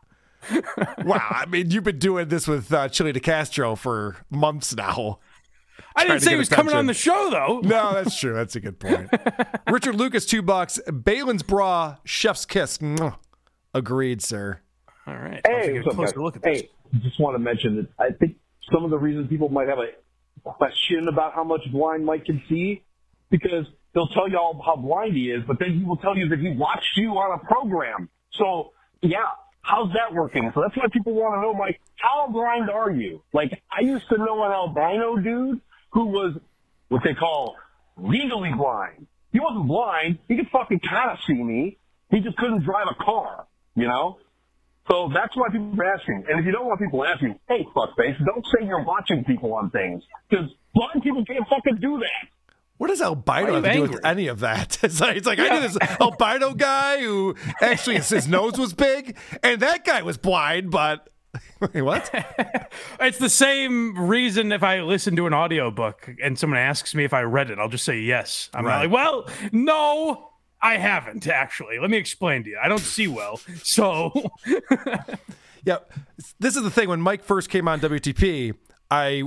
wow, 1.04 1.26
I 1.30 1.46
mean, 1.46 1.70
you've 1.70 1.84
been 1.84 1.98
doing 1.98 2.28
this 2.28 2.48
with 2.48 2.72
uh, 2.72 2.88
Chille 2.88 3.12
De 3.12 3.20
Castro 3.20 3.76
for 3.76 4.16
months 4.30 4.74
now. 4.74 5.18
I 5.96 6.04
didn't 6.06 6.20
say 6.20 6.30
he 6.30 6.36
was 6.36 6.48
coming 6.48 6.74
on 6.74 6.86
the 6.86 6.94
show, 6.94 7.30
though. 7.30 7.60
No, 7.70 7.94
that's 7.94 8.18
true. 8.18 8.34
That's 8.34 8.56
a 8.56 8.60
good 8.60 8.78
point. 8.78 9.10
Richard 9.70 9.94
Lucas, 9.96 10.26
two 10.26 10.42
bucks. 10.42 10.78
Baylen's 10.86 11.42
bra, 11.42 11.96
chef's 12.04 12.44
kiss. 12.44 12.78
Mwah. 12.78 13.16
Agreed, 13.74 14.22
sir. 14.22 14.60
All 15.06 15.14
right. 15.14 15.40
Hey, 15.46 15.80
what's 15.80 16.12
up, 16.12 16.34
guys? 16.42 16.62
hey, 16.62 16.68
just 17.00 17.20
want 17.20 17.34
to 17.34 17.38
mention 17.38 17.76
that 17.76 17.88
I 17.98 18.12
think 18.12 18.36
some 18.72 18.84
of 18.84 18.90
the 18.90 18.98
reasons 18.98 19.28
people 19.28 19.48
might 19.48 19.68
have 19.68 19.78
a 19.78 19.90
question 20.44 21.08
about 21.08 21.34
how 21.34 21.44
much 21.44 21.60
blind 21.72 22.04
Mike 22.04 22.24
can 22.24 22.42
see 22.48 22.82
because 23.30 23.66
they'll 23.94 24.08
tell 24.08 24.28
you 24.28 24.38
all 24.38 24.60
how 24.64 24.76
blind 24.76 25.14
he 25.14 25.30
is, 25.30 25.42
but 25.46 25.58
then 25.58 25.78
he 25.78 25.84
will 25.84 25.96
tell 25.96 26.16
you 26.16 26.28
that 26.28 26.38
he 26.38 26.50
watched 26.50 26.96
you 26.96 27.10
on 27.10 27.38
a 27.38 27.44
program. 27.44 28.08
So 28.32 28.72
yeah, 29.02 29.18
how's 29.62 29.92
that 29.92 30.14
working? 30.14 30.50
So 30.54 30.60
that's 30.62 30.76
why 30.76 30.84
people 30.92 31.14
want 31.14 31.34
to 31.36 31.40
know, 31.40 31.54
Mike, 31.54 31.80
how 31.96 32.28
blind 32.28 32.70
are 32.70 32.90
you? 32.90 33.22
Like 33.32 33.62
I 33.70 33.82
used 33.82 34.08
to 34.08 34.18
know 34.18 34.42
an 34.44 34.52
albino 34.52 35.16
dude 35.16 35.60
who 35.90 36.06
was 36.06 36.36
what 36.88 37.02
they 37.04 37.14
call 37.14 37.56
legally 37.96 38.52
blind. 38.56 39.06
He 39.32 39.40
wasn't 39.40 39.68
blind. 39.68 40.18
He 40.28 40.36
could 40.36 40.48
fucking 40.50 40.80
kind 40.80 41.10
of 41.10 41.18
see 41.26 41.34
me. 41.34 41.78
He 42.10 42.20
just 42.20 42.36
couldn't 42.36 42.64
drive 42.64 42.86
a 42.90 43.04
car, 43.04 43.46
you 43.76 43.86
know? 43.86 44.18
So 44.90 45.08
that's 45.14 45.36
why 45.36 45.48
people 45.52 45.80
are 45.80 45.94
asking. 45.94 46.24
And 46.28 46.40
if 46.40 46.46
you 46.46 46.52
don't 46.52 46.66
want 46.66 46.80
people 46.80 47.04
asking, 47.04 47.38
hey, 47.48 47.64
fuckface, 47.76 48.18
don't 48.24 48.44
say 48.46 48.66
you're 48.66 48.82
watching 48.82 49.24
people 49.24 49.54
on 49.54 49.70
things. 49.70 50.02
Because 50.28 50.46
blind 50.74 51.02
people 51.02 51.24
can't 51.24 51.46
fucking 51.48 51.76
do 51.80 51.98
that. 51.98 52.28
What 52.78 52.88
does 52.88 53.00
Why 53.00 53.06
albino 53.08 53.54
have 53.54 53.64
to 53.64 53.72
do 53.74 53.82
with 53.82 54.04
any 54.04 54.28
of 54.28 54.40
that? 54.40 54.78
It's 54.82 55.00
like, 55.00 55.16
it's 55.16 55.26
like 55.26 55.38
I 55.38 55.48
knew 55.48 55.60
this 55.60 55.76
albino 56.00 56.54
guy 56.54 57.00
who 57.00 57.36
actually 57.60 57.96
his, 57.96 58.08
his 58.08 58.26
nose 58.26 58.58
was 58.58 58.72
big, 58.72 59.18
and 59.42 59.60
that 59.60 59.84
guy 59.84 60.00
was 60.00 60.16
blind, 60.16 60.70
but 60.70 61.10
wait, 61.60 61.82
what? 61.82 62.10
It's 63.00 63.18
the 63.18 63.28
same 63.30 63.98
reason 64.08 64.52
if 64.52 64.62
I 64.62 64.80
listen 64.80 65.16
to 65.16 65.26
an 65.26 65.34
audiobook 65.34 66.10
and 66.22 66.38
someone 66.38 66.58
asks 66.58 66.94
me 66.94 67.04
if 67.04 67.12
I 67.14 67.22
read 67.22 67.50
it, 67.50 67.58
I'll 67.58 67.68
just 67.68 67.84
say 67.84 67.98
yes. 68.00 68.50
I'm 68.54 68.64
Right. 68.66 68.82
like, 68.84 68.90
well, 68.92 69.28
no, 69.52 70.30
I 70.60 70.76
haven't 70.76 71.26
actually. 71.26 71.78
Let 71.78 71.90
me 71.90 71.96
explain 71.96 72.44
to 72.44 72.50
you. 72.50 72.58
I 72.62 72.68
don't 72.68 72.80
see 72.80 73.08
well. 73.08 73.40
So 73.62 74.12
yeah, 75.64 75.78
this 76.38 76.56
is 76.56 76.62
the 76.62 76.70
thing. 76.70 76.88
When 76.88 77.00
Mike 77.00 77.22
first 77.24 77.48
came 77.50 77.68
on 77.68 77.80
WTP, 77.80 78.54
I 78.90 79.22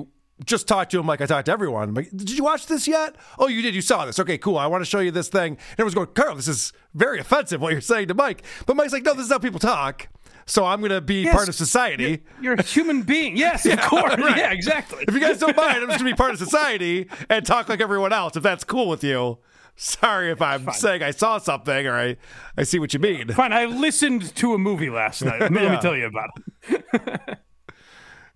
just 0.45 0.67
talked 0.67 0.91
to 0.91 0.99
him 0.99 1.05
like 1.07 1.21
I 1.21 1.25
talked 1.25 1.45
to 1.45 1.51
everyone. 1.51 1.89
I'm 1.89 1.95
like, 1.95 2.09
did 2.09 2.31
you 2.31 2.43
watch 2.43 2.65
this 2.67 2.87
yet? 2.87 3.15
Oh, 3.39 3.47
you 3.47 3.61
did. 3.61 3.75
You 3.75 3.81
saw 3.81 4.05
this. 4.05 4.19
Okay, 4.19 4.37
cool. 4.37 4.57
I 4.57 4.65
want 4.67 4.81
to 4.83 4.89
show 4.89 4.99
you 4.99 5.11
this 5.11 5.29
thing. 5.29 5.53
And 5.53 5.79
everyone's 5.79 5.93
going, 5.95 6.07
Karl, 6.07 6.35
this 6.35 6.47
is 6.47 6.73
very 6.93 7.19
offensive 7.19 7.61
what 7.61 7.71
you're 7.71 7.81
saying 7.81 8.07
to 8.09 8.13
Mike. 8.13 8.43
But 8.65 8.75
Mike's 8.75 8.93
like, 8.93 9.03
no, 9.03 9.13
this 9.13 9.25
is 9.27 9.31
how 9.31 9.37
people 9.39 9.59
talk. 9.59 10.07
So 10.45 10.65
I'm 10.65 10.79
going 10.79 10.91
to 10.91 11.01
be 11.01 11.23
Yes. 11.23 11.33
part 11.35 11.47
of 11.49 11.55
society. 11.55 12.21
you're 12.41 12.53
a 12.53 12.61
human 12.63 13.03
being. 13.03 13.37
Yes, 13.37 13.65
of 13.65 13.79
course. 13.81 14.15
right. 14.17 14.37
Yeah, 14.37 14.51
exactly. 14.51 15.05
If 15.07 15.13
you 15.13 15.19
guys 15.19 15.39
don't 15.39 15.55
mind, 15.55 15.77
I'm 15.77 15.87
just 15.87 15.99
gonna 15.99 16.11
be 16.11 16.15
part 16.15 16.31
of 16.31 16.37
society 16.49 17.07
and 17.29 17.45
talk 17.45 17.69
like 17.69 17.79
everyone 17.81 18.11
else. 18.13 18.35
If 18.35 18.43
that's 18.43 18.63
cool 18.63 18.87
with 18.87 19.03
you. 19.03 19.39
Sorry 19.75 20.29
if 20.31 20.39
I'm 20.39 20.71
saying 20.71 21.01
I 21.01 21.09
saw 21.09 21.39
something 21.39 21.87
or 21.87 21.93
I, 21.95 22.17
I 22.55 22.61
see 22.63 22.77
what 22.77 22.93
you 22.93 22.99
mean. 22.99 23.29
Fine. 23.29 23.53
I 23.53 23.65
listened 23.65 24.35
to 24.35 24.53
a 24.53 24.57
movie 24.59 24.91
last 24.91 25.23
night. 25.23 25.39
Let 25.41 25.51
me 25.51 25.77
tell 25.81 25.95
you 25.95 26.05
about 26.05 26.29
it. 26.69 27.39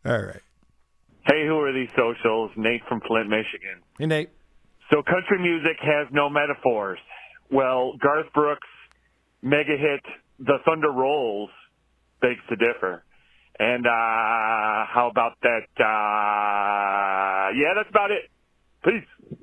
All 0.06 0.18
right. 0.24 0.42
Hey, 1.28 1.46
who 1.46 1.60
are 1.60 1.74
these 1.74 1.90
socials? 1.96 2.52
Nate 2.56 2.82
from 2.88 3.02
Flint, 3.02 3.30
Michigan. 3.30 3.82
Hey, 4.00 4.06
Nate. 4.06 4.30
So 4.90 5.04
country 5.04 5.38
music 5.40 5.78
has 5.82 6.08
no 6.12 6.30
metaphors. 6.30 7.00
Well, 7.52 7.94
Garth 8.02 8.32
Brooks' 8.34 8.68
mega 9.42 9.76
hit 9.78 10.02
"The 10.40 10.58
Thunder 10.66 10.92
Rolls" 10.92 11.50
begs 12.22 12.40
to 12.50 12.56
differ. 12.56 13.04
And 13.60 13.86
uh 13.88 13.90
how 13.90 15.10
about 15.12 15.34
that? 15.42 15.68
Uh 15.80 17.52
Yeah, 17.56 17.74
that's 17.76 17.90
about 17.90 18.12
it. 18.12 18.30
Peace. 18.84 19.36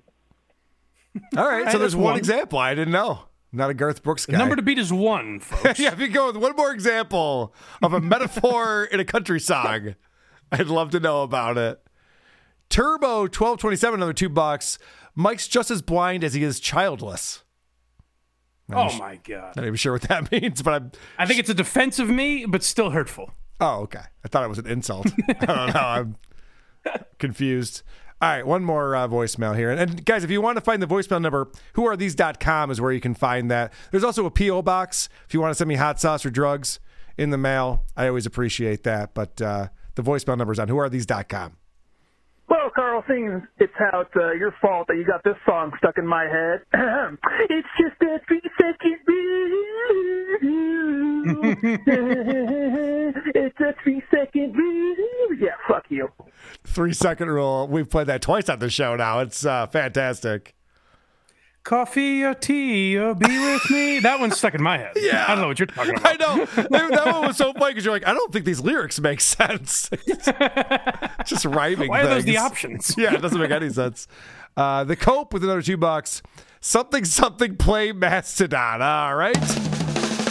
All 1.36 1.48
right, 1.48 1.70
so 1.70 1.78
there's 1.78 1.94
one, 1.96 2.04
one. 2.04 2.16
example. 2.18 2.58
I 2.58 2.74
didn't 2.74 2.92
know. 2.92 3.20
I'm 3.52 3.58
not 3.58 3.70
a 3.70 3.74
Garth 3.74 4.02
Brooks 4.02 4.26
The 4.26 4.32
number 4.32 4.56
to 4.56 4.62
beat 4.62 4.78
is 4.80 4.92
one, 4.92 5.38
folks. 5.40 5.78
yeah, 5.78 5.92
if 5.92 6.00
you 6.00 6.08
go 6.08 6.26
with 6.26 6.36
one 6.36 6.56
more 6.56 6.72
example 6.72 7.54
of 7.82 7.92
a 7.92 8.00
metaphor 8.00 8.84
in 8.92 8.98
a 8.98 9.04
country 9.04 9.38
song, 9.38 9.94
I'd 10.50 10.66
love 10.66 10.90
to 10.90 10.98
know 11.00 11.22
about 11.22 11.56
it. 11.56 11.80
Turbo 12.68 13.20
1227, 13.22 13.98
another 14.00 14.12
two 14.12 14.28
bucks. 14.28 14.78
Mike's 15.14 15.46
just 15.46 15.70
as 15.70 15.82
blind 15.82 16.24
as 16.24 16.34
he 16.34 16.42
is 16.42 16.58
childless. 16.58 17.43
Not 18.68 18.94
Oh 18.94 18.98
my 18.98 19.16
god. 19.16 19.56
Not 19.56 19.64
even 19.64 19.76
sure 19.76 19.92
what 19.92 20.02
that 20.02 20.30
means, 20.32 20.62
but 20.62 20.74
I'm. 20.74 20.92
I 21.18 21.26
think 21.26 21.40
it's 21.40 21.50
a 21.50 21.54
defense 21.54 21.98
of 21.98 22.08
me, 22.08 22.46
but 22.46 22.62
still 22.62 22.90
hurtful. 22.90 23.30
Oh, 23.60 23.80
okay. 23.82 24.00
I 24.24 24.28
thought 24.28 24.44
it 24.44 24.48
was 24.48 24.58
an 24.58 24.66
insult. 24.66 25.06
I 25.40 25.46
don't 25.46 25.74
know. 25.74 25.80
I'm 25.80 26.16
confused. 27.18 27.82
All 28.22 28.30
right, 28.30 28.46
one 28.46 28.64
more 28.64 28.96
uh, 28.96 29.06
voicemail 29.06 29.56
here. 29.56 29.70
And, 29.70 29.80
and 29.80 30.04
guys, 30.04 30.24
if 30.24 30.30
you 30.30 30.40
want 30.40 30.56
to 30.56 30.60
find 30.62 30.80
the 30.80 30.86
voicemail 30.86 31.20
number, 31.20 31.50
whoarethese.com 31.74 32.70
is 32.70 32.80
where 32.80 32.92
you 32.92 33.00
can 33.00 33.14
find 33.14 33.50
that. 33.50 33.72
There's 33.90 34.04
also 34.04 34.24
a 34.24 34.30
P.O. 34.30 34.62
box 34.62 35.08
if 35.26 35.34
you 35.34 35.40
want 35.40 35.50
to 35.50 35.54
send 35.54 35.68
me 35.68 35.74
hot 35.74 36.00
sauce 36.00 36.24
or 36.24 36.30
drugs 36.30 36.80
in 37.18 37.30
the 37.30 37.36
mail. 37.38 37.84
I 37.96 38.08
always 38.08 38.24
appreciate 38.24 38.84
that. 38.84 39.14
But 39.14 39.42
uh, 39.42 39.68
the 39.94 40.02
voicemail 40.02 40.38
number 40.38 40.52
is 40.52 40.58
on 40.58 40.68
whoarethese.com. 40.68 41.56
Well, 42.48 42.70
Karl, 42.74 43.02
seeing 43.08 43.46
it's 43.58 43.72
how 43.78 44.00
it's 44.00 44.10
uh, 44.16 44.32
your 44.32 44.54
fault 44.60 44.88
that 44.88 44.96
you 44.96 45.04
got 45.04 45.24
this 45.24 45.36
song 45.46 45.72
stuck 45.78 45.96
in 45.98 46.06
my 46.06 46.24
head. 46.24 46.60
it's 47.50 47.68
just 47.78 48.00
a 48.02 48.20
three 48.28 48.42
second 48.60 48.98
rule. 49.06 49.54
it's 53.34 53.60
a 53.60 53.74
three 53.82 54.02
second 54.10 54.54
rule. 54.54 54.96
Yeah, 55.38 55.54
fuck 55.68 55.84
you. 55.88 56.08
Three 56.64 56.92
second 56.92 57.30
rule. 57.30 57.66
We've 57.66 57.88
played 57.88 58.08
that 58.08 58.22
twice 58.22 58.48
on 58.48 58.58
the 58.58 58.70
show 58.70 58.96
now. 58.96 59.20
It's 59.20 59.46
uh, 59.46 59.66
fantastic. 59.68 60.54
Coffee 61.64 62.22
or 62.22 62.34
tea 62.34 62.98
or 62.98 63.14
be 63.14 63.26
with 63.26 63.70
me. 63.70 63.98
That 63.98 64.20
one's 64.20 64.36
stuck 64.36 64.54
in 64.54 64.62
my 64.62 64.76
head. 64.76 64.92
Yeah. 64.96 65.24
I 65.26 65.28
don't 65.34 65.40
know 65.40 65.48
what 65.48 65.58
you're 65.58 65.64
talking 65.64 65.96
about. 65.96 66.06
I 66.06 66.16
know. 66.16 66.44
that 66.44 67.06
one 67.06 67.26
was 67.26 67.38
so 67.38 67.54
funny 67.54 67.72
because 67.72 67.86
you're 67.86 67.94
like, 67.94 68.06
I 68.06 68.12
don't 68.12 68.30
think 68.30 68.44
these 68.44 68.60
lyrics 68.60 69.00
make 69.00 69.22
sense. 69.22 69.88
Just 71.24 71.46
rhyming 71.46 71.88
Why 71.88 72.02
are 72.02 72.06
those 72.06 72.26
the 72.26 72.36
options? 72.36 72.94
yeah, 72.98 73.14
it 73.14 73.22
doesn't 73.22 73.40
make 73.40 73.50
any 73.50 73.70
sense. 73.70 74.06
Uh, 74.58 74.84
the 74.84 74.94
Cope 74.94 75.32
with 75.32 75.42
another 75.42 75.62
two 75.62 75.78
bucks. 75.78 76.20
Something, 76.60 77.06
something, 77.06 77.56
play 77.56 77.92
Mastodon. 77.92 78.82
All 78.82 79.14
right. 79.14 79.36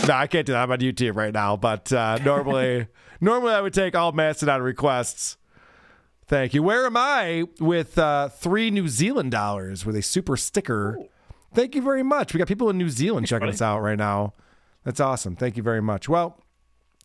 No, 0.07 0.13
I 0.13 0.27
can't 0.27 0.45
do 0.45 0.53
that. 0.53 0.61
I'm 0.63 0.71
on 0.71 0.79
YouTube 0.79 1.15
right 1.15 1.33
now, 1.33 1.57
but 1.57 1.91
uh, 1.91 2.19
normally, 2.23 2.87
normally 3.21 3.53
I 3.53 3.61
would 3.61 3.73
take 3.73 3.95
all 3.95 4.11
Mastodon 4.11 4.61
requests. 4.61 5.37
Thank 6.27 6.53
you. 6.53 6.61
Where 6.61 6.85
am 6.85 6.95
I 6.95 7.45
with 7.59 7.97
uh, 7.97 8.29
three 8.29 8.69
New 8.69 8.87
Zealand 8.87 9.31
dollars 9.31 9.83
with 9.83 9.95
a 9.95 10.01
super 10.03 10.37
sticker? 10.37 10.99
Thank 11.53 11.75
you 11.75 11.81
very 11.81 12.03
much. 12.03 12.33
We 12.33 12.37
got 12.37 12.47
people 12.47 12.69
in 12.69 12.77
New 12.77 12.89
Zealand 12.89 13.27
checking 13.27 13.49
us 13.49 13.61
out 13.61 13.79
right 13.81 13.97
now. 13.97 14.33
That's 14.83 14.99
awesome. 14.99 15.35
Thank 15.35 15.55
you 15.57 15.63
very 15.63 15.81
much. 15.81 16.09
Well, 16.09 16.39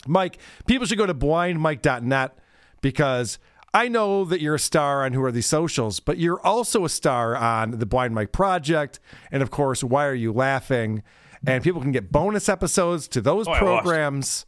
Mike, 0.07 0.39
people 0.67 0.87
should 0.87 0.99
go 0.99 1.07
to 1.07 1.15
blindmike.net 1.15 2.39
because 2.81 3.39
I 3.75 3.89
know 3.89 4.25
that 4.25 4.41
you're 4.41 4.55
a 4.57 4.59
star 4.61 5.05
on 5.05 5.13
Who 5.13 5.23
Are 5.23 5.31
These 5.33 5.47
Socials, 5.47 6.01
but 6.01 6.19
you're 6.19 6.41
also 6.45 6.85
a 6.85 6.89
star 6.89 7.37
on 7.37 7.73
the 7.73 7.87
Blind 7.87 8.15
Mike 8.15 8.33
Project. 8.33 8.99
And 9.31 9.43
of 9.43 9.51
course, 9.51 9.85
Why 9.85 10.07
Are 10.07 10.15
You 10.15 10.33
Laughing? 10.33 11.03
And 11.47 11.63
people 11.63 11.81
can 11.81 11.93
get 11.93 12.11
bonus 12.11 12.49
episodes 12.49 13.07
to 13.09 13.21
those 13.21 13.47
Oh, 13.47 13.55
programs. 13.55 14.45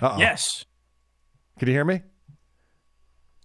Yes. 0.00 0.64
Can 1.58 1.68
you 1.68 1.74
hear 1.74 1.84
me? 1.84 2.02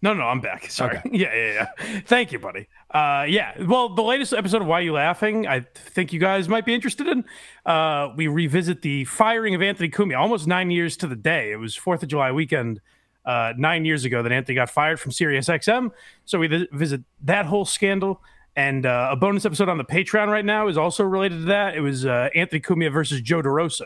No, 0.01 0.13
no, 0.13 0.23
I'm 0.23 0.41
back. 0.41 0.65
Sorry. 0.71 1.01
Yeah, 1.05 1.33
yeah, 1.33 1.67
yeah. 1.79 1.99
Thank 2.05 2.31
you, 2.31 2.39
buddy. 2.39 2.67
Uh, 2.91 3.25
yeah. 3.27 3.61
Well, 3.63 3.89
the 3.95 4.03
latest 4.03 4.33
episode 4.33 4.61
of 4.61 4.67
Why 4.67 4.81
You 4.81 4.93
Laughing, 4.93 5.47
I 5.47 5.61
think 5.61 6.13
you 6.13 6.19
guys 6.19 6.47
might 6.47 6.65
be 6.65 6.73
interested 6.73 7.07
in. 7.07 7.25
Uh, 7.65 8.09
we 8.15 8.27
revisit 8.27 8.81
the 8.81 9.05
firing 9.05 9.55
of 9.55 9.61
Anthony 9.61 9.89
Cumia 9.89 10.19
almost 10.19 10.47
nine 10.47 10.71
years 10.71 10.97
to 10.97 11.07
the 11.07 11.15
day. 11.15 11.51
It 11.51 11.57
was 11.57 11.75
Fourth 11.75 12.03
of 12.03 12.09
July 12.09 12.31
weekend 12.31 12.79
uh, 13.25 13.53
nine 13.57 13.85
years 13.85 14.05
ago 14.05 14.23
that 14.23 14.31
Anthony 14.31 14.55
got 14.55 14.69
fired 14.69 14.99
from 14.99 15.11
SiriusXM. 15.11 15.91
So 16.25 16.39
we 16.39 16.47
th- 16.47 16.69
visit 16.71 17.01
that 17.23 17.45
whole 17.45 17.65
scandal. 17.65 18.21
And 18.55 18.85
uh, 18.87 19.09
a 19.11 19.15
bonus 19.15 19.45
episode 19.45 19.69
on 19.69 19.77
the 19.77 19.83
Patreon 19.83 20.29
right 20.29 20.45
now 20.45 20.67
is 20.67 20.77
also 20.77 21.03
related 21.03 21.39
to 21.39 21.45
that. 21.45 21.75
It 21.75 21.81
was 21.81 22.05
uh, 22.05 22.29
Anthony 22.33 22.59
Cumia 22.59 22.91
versus 22.91 23.21
Joe 23.21 23.41
DeRosa 23.41 23.85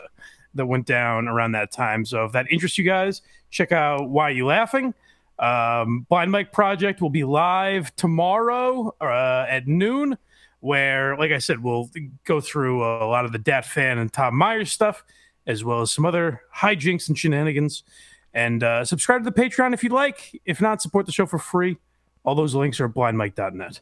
that 0.54 0.66
went 0.66 0.86
down 0.86 1.28
around 1.28 1.52
that 1.52 1.72
time. 1.72 2.04
So 2.04 2.24
if 2.24 2.32
that 2.32 2.46
interests 2.50 2.78
you 2.78 2.84
guys, 2.84 3.20
check 3.50 3.72
out 3.72 4.08
Why 4.08 4.30
You 4.30 4.46
Laughing. 4.46 4.94
Um, 5.38 6.06
Blind 6.08 6.30
Mike 6.30 6.52
Project 6.52 7.00
will 7.00 7.10
be 7.10 7.24
live 7.24 7.94
tomorrow 7.96 8.94
uh, 9.00 9.46
at 9.48 9.66
noon, 9.66 10.16
where, 10.60 11.16
like 11.16 11.32
I 11.32 11.38
said, 11.38 11.62
we'll 11.62 11.90
go 12.24 12.40
through 12.40 12.82
a 12.82 13.06
lot 13.06 13.24
of 13.24 13.32
the 13.32 13.38
Dat 13.38 13.64
Phan 13.64 13.98
and 13.98 14.12
Tom 14.12 14.36
Myers 14.36 14.70
stuff, 14.70 15.04
as 15.46 15.64
well 15.64 15.80
as 15.80 15.90
some 15.90 16.06
other 16.06 16.42
hijinks 16.56 17.08
and 17.08 17.18
shenanigans. 17.18 17.82
And 18.34 18.62
uh, 18.62 18.84
subscribe 18.84 19.24
to 19.24 19.30
the 19.30 19.40
Patreon 19.40 19.74
if 19.74 19.82
you'd 19.82 19.92
like. 19.92 20.40
If 20.44 20.60
not, 20.60 20.80
support 20.80 21.06
the 21.06 21.12
show 21.12 21.26
for 21.26 21.38
free. 21.38 21.76
All 22.24 22.34
those 22.34 22.54
links 22.54 22.80
are 22.80 22.86
at 22.86 22.94
blindmike.net. 22.94 23.80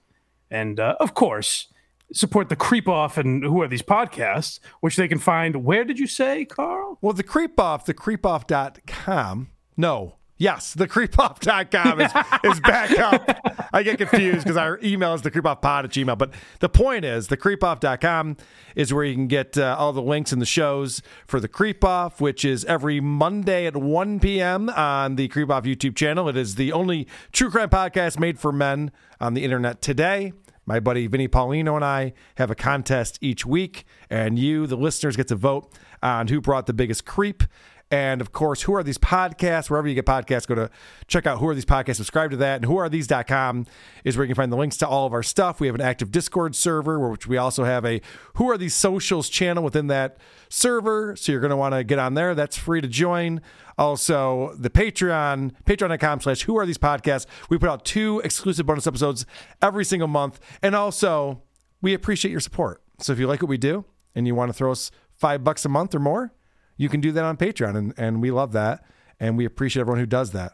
And 0.51 0.81
uh, 0.81 0.97
of 0.99 1.15
course, 1.15 1.69
support 2.13 2.49
the 2.49 2.57
Creep 2.57 2.89
Off 2.89 3.19
and 3.19 3.45
Who 3.45 3.61
Are 3.63 3.69
These 3.69 3.83
Podcasts, 3.83 4.59
which 4.81 4.97
they 4.97 5.09
can 5.09 5.19
find. 5.19 5.65
Where 5.65 5.85
did 5.85 5.99
you 5.99 6.07
say, 6.07 6.45
Karl? 6.45 6.99
Well, 7.01 7.13
the 7.13 7.23
creep 7.23 7.61
off, 7.61 7.85
the 7.85 7.95
creepoff.com. 7.95 9.51
No. 9.77 10.17
Yes, 10.41 10.73
the 10.73 10.89
creepoff.com 10.89 12.01
is, 12.01 12.11
is 12.45 12.61
back 12.61 12.99
up. 12.99 13.69
I 13.75 13.83
get 13.83 13.99
confused 13.99 14.39
because 14.39 14.57
our 14.57 14.81
email 14.83 15.12
is 15.12 15.21
the 15.21 15.31
creepoffpod 15.31 15.85
at 15.85 15.91
gmail. 15.91 16.17
But 16.17 16.33
the 16.61 16.71
point 16.71 17.05
is, 17.05 17.29
the 17.29 17.37
creepoff.com 17.37 18.39
is 18.75 18.95
where 18.95 19.05
you 19.05 19.12
can 19.12 19.27
get 19.27 19.59
uh, 19.59 19.77
all 19.79 19.93
the 19.93 20.01
links 20.01 20.33
and 20.33 20.41
the 20.41 20.47
shows 20.47 21.03
for 21.27 21.41
the 21.41 21.47
Creep 21.47 21.85
Off, 21.85 22.23
which 22.23 22.43
is 22.47 22.65
every 22.65 23.01
Monday 23.01 23.67
at 23.67 23.77
1 23.77 24.19
p.m. 24.19 24.71
on 24.71 25.17
the 25.17 25.29
Creep 25.29 25.51
Off 25.51 25.65
YouTube 25.65 25.95
channel. 25.95 26.27
It 26.31 26.39
is 26.39 26.55
the 26.55 26.73
only 26.73 27.07
true 27.33 27.51
crime 27.51 27.69
podcast 27.69 28.19
made 28.19 28.39
for 28.39 28.51
men 28.51 28.93
on 29.21 29.35
the 29.35 29.45
internet 29.45 29.83
today. 29.83 30.33
My 30.65 30.81
buddy 30.81 31.07
Vinny 31.07 31.29
Paulino 31.29 31.77
and 31.77 31.85
I 31.85 32.15
have 32.37 32.51
a 32.51 32.55
contest 32.55 33.19
each 33.21 33.45
week, 33.45 33.85
and 34.09 34.39
you, 34.39 34.67
the 34.67 34.77
listeners, 34.77 35.17
get 35.17 35.29
to 35.29 35.37
vote 35.37 35.71
on 36.03 36.29
who 36.29 36.41
brought 36.41 36.65
the 36.65 36.73
biggest 36.73 37.05
creep. 37.05 37.43
And 37.91 38.21
of 38.21 38.31
course, 38.31 38.62
who 38.62 38.75
are 38.75 38.85
these 38.85 38.99
podcasts? 38.99 39.69
Wherever 39.69 39.89
you 39.89 39.97
get 39.97 40.07
podcasts, 40.07 40.47
go 40.47 40.55
to 40.55 40.71
check 41.09 41.27
out 41.27 41.39
who 41.39 41.49
are 41.49 41.55
these 41.55 41.65
podcasts, 41.65 41.97
subscribe 41.97 42.31
to 42.31 42.37
that. 42.37 42.62
And 42.62 42.71
whoarethese.com 42.71 43.67
is 44.05 44.17
where 44.17 44.25
you 44.25 44.29
can 44.29 44.37
find 44.37 44.53
the 44.53 44.57
links 44.57 44.77
to 44.79 44.89
all 44.89 45.07
of 45.07 45.12
our 45.12 45.25
stuff. 45.25 45.59
We 45.59 45.67
have 45.67 45.75
an 45.75 45.81
active 45.81 46.12
Discord 46.12 46.55
server, 46.55 47.09
which 47.09 47.27
we 47.27 47.37
also 47.37 47.65
have 47.65 47.85
a 47.85 48.01
Who 48.35 48.49
Are 48.49 48.57
These 48.57 48.75
Socials 48.75 49.29
channel 49.29 49.65
within 49.65 49.89
that 49.89 50.19
server. 50.49 51.17
So 51.17 51.33
you're 51.33 51.41
going 51.41 51.51
to 51.51 51.57
want 51.57 51.75
to 51.75 51.83
get 51.83 51.99
on 51.99 52.15
there. 52.15 52.35
That's 52.37 52.57
free 52.57 52.81
to 52.81 52.89
join. 52.89 53.41
Also, 53.77 54.55
the 54.57 54.71
Patreon, 54.71 55.53
patreon.com 55.65 56.21
slash 56.21 56.43
who 56.43 56.57
are 56.59 56.67
these 56.67 56.79
podcasts. 56.79 57.27
We 57.49 57.59
put 57.59 57.69
out 57.69 57.85
two 57.85 58.21
exclusive 58.23 58.67
bonus 58.67 58.87
episodes 58.87 59.27
every 59.61 59.85
single 59.85 60.09
month. 60.09 60.39
And 60.62 60.77
also, 60.77 61.43
we 61.83 61.95
appreciate 61.95 62.31
your 62.31 62.41
support. 62.41 62.83
So 62.99 63.12
if 63.12 63.19
you 63.19 63.27
like 63.27 63.43
what 63.43 63.49
we 63.49 63.59
do 63.59 63.85
and 64.15 64.29
you 64.29 64.35
want 64.37 64.51
to 64.51 64.53
throw 64.53 64.71
us 64.71 64.93
five 65.17 65.43
bucks 65.43 65.65
a 65.65 65.69
month 65.69 65.95
or 65.95 65.99
more, 65.99 66.33
you 66.81 66.89
can 66.89 67.01
do 67.01 67.12
that 67.12 67.24
on 67.24 67.36
Patreon, 67.36 67.77
and, 67.77 67.94
and 67.98 68.23
we 68.23 68.31
love 68.31 68.52
that, 68.52 68.82
and 69.20 69.36
we 69.36 69.44
appreciate 69.44 69.82
everyone 69.82 70.01
who 70.01 70.07
does 70.07 70.31
that. 70.32 70.52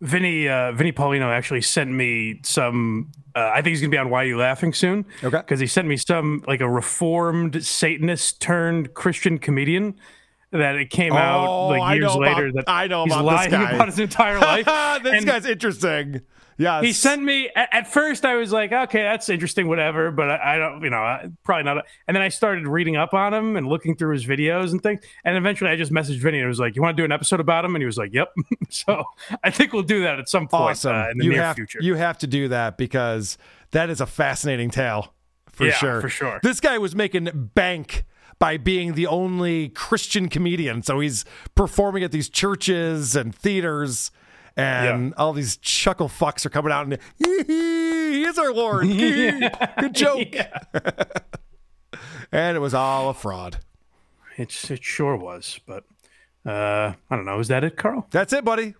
Vinny 0.00 0.48
uh, 0.48 0.72
Vinny 0.72 0.92
Paulino 0.92 1.26
actually 1.32 1.60
sent 1.62 1.90
me 1.90 2.40
some. 2.42 3.12
Uh, 3.34 3.50
I 3.52 3.56
think 3.56 3.68
he's 3.68 3.80
gonna 3.80 3.90
be 3.90 3.98
on 3.98 4.10
Why 4.10 4.24
You 4.24 4.36
Laughing 4.38 4.72
soon. 4.72 5.06
Okay, 5.22 5.38
because 5.38 5.60
he 5.60 5.66
sent 5.66 5.88
me 5.88 5.96
some 5.96 6.42
like 6.46 6.60
a 6.60 6.68
reformed 6.68 7.64
Satanist 7.64 8.40
turned 8.40 8.94
Christian 8.94 9.38
comedian 9.38 9.94
that 10.50 10.76
it 10.76 10.90
came 10.90 11.12
out 11.14 11.46
Oh, 11.48 11.66
like 11.68 11.98
years 11.98 12.14
later 12.14 12.46
about- 12.48 12.66
that 12.66 12.70
I 12.72 12.86
know 12.86 13.04
he's 13.04 13.12
about 13.14 13.22
this 13.22 13.36
lying 13.36 13.50
guy. 13.50 13.70
about 13.72 13.88
his 13.88 13.98
entire 13.98 14.38
life. 14.50 14.66
this 15.02 15.12
And- 15.14 15.26
guy's 15.26 15.46
interesting. 15.46 16.20
Yeah, 16.56 16.82
he 16.82 16.92
sent 16.92 17.22
me 17.22 17.50
at, 17.56 17.68
at 17.72 17.86
first. 17.92 18.24
I 18.24 18.36
was 18.36 18.52
like, 18.52 18.72
okay, 18.72 19.02
that's 19.02 19.28
interesting, 19.28 19.66
whatever. 19.68 20.10
But 20.10 20.30
I, 20.30 20.54
I 20.54 20.58
don't, 20.58 20.82
you 20.82 20.90
know, 20.90 20.98
I, 20.98 21.28
probably 21.42 21.64
not. 21.64 21.84
And 22.06 22.14
then 22.14 22.22
I 22.22 22.28
started 22.28 22.66
reading 22.68 22.96
up 22.96 23.12
on 23.14 23.34
him 23.34 23.56
and 23.56 23.66
looking 23.66 23.96
through 23.96 24.12
his 24.14 24.24
videos 24.24 24.70
and 24.70 24.82
things. 24.82 25.00
And 25.24 25.36
eventually, 25.36 25.70
I 25.70 25.76
just 25.76 25.92
messaged 25.92 26.20
Vinny 26.20 26.38
and 26.38 26.48
was 26.48 26.60
like, 26.60 26.76
"You 26.76 26.82
want 26.82 26.96
to 26.96 27.00
do 27.00 27.04
an 27.04 27.12
episode 27.12 27.40
about 27.40 27.64
him?" 27.64 27.74
And 27.74 27.82
he 27.82 27.86
was 27.86 27.98
like, 27.98 28.12
"Yep." 28.12 28.32
so 28.70 29.04
I 29.42 29.50
think 29.50 29.72
we'll 29.72 29.82
do 29.82 30.02
that 30.02 30.18
at 30.18 30.28
some 30.28 30.46
point 30.48 30.70
awesome. 30.72 30.94
uh, 30.94 31.10
in 31.10 31.18
the 31.18 31.24
you 31.24 31.30
near 31.32 31.42
have 31.42 31.56
future. 31.56 31.78
you 31.82 31.94
have 31.96 32.18
to 32.18 32.26
do 32.26 32.48
that 32.48 32.78
because 32.78 33.36
that 33.72 33.90
is 33.90 34.00
a 34.00 34.06
fascinating 34.06 34.70
tale 34.70 35.12
for 35.50 35.66
Yeah, 35.66 35.72
sure. 35.72 36.00
for 36.00 36.08
sure. 36.08 36.40
This 36.42 36.60
guy 36.60 36.78
was 36.78 36.94
making 36.94 37.50
bank 37.54 38.04
by 38.38 38.56
being 38.56 38.94
the 38.94 39.06
only 39.06 39.68
Christian 39.70 40.28
comedian, 40.28 40.82
so 40.82 41.00
he's 41.00 41.24
performing 41.54 42.02
at 42.02 42.12
these 42.12 42.28
churches 42.28 43.14
and 43.16 43.34
theaters. 43.34 44.10
And 44.56 45.14
all 45.16 45.32
these 45.32 45.56
chuckle 45.56 46.08
fucks 46.08 46.46
are 46.46 46.50
coming 46.50 46.72
out 46.72 46.86
and 46.86 46.98
he 47.18 48.22
is 48.22 48.38
our 48.38 48.52
Lord. 48.52 48.86
Good 49.80 49.94
joke. 49.94 50.34
and 52.32 52.56
it 52.56 52.60
was 52.60 52.74
all 52.74 53.10
a 53.10 53.14
fraud. 53.14 53.58
It's 54.36 54.70
it 54.70 54.82
sure 54.82 55.16
was, 55.16 55.60
but 55.66 55.84
uh, 56.46 56.94
I 57.10 57.16
don't 57.16 57.24
know. 57.24 57.40
Is 57.40 57.48
that 57.48 57.64
it, 57.64 57.76
Karl? 57.76 58.06
That's 58.10 58.32
it, 58.32 58.44
buddy. 58.44 58.74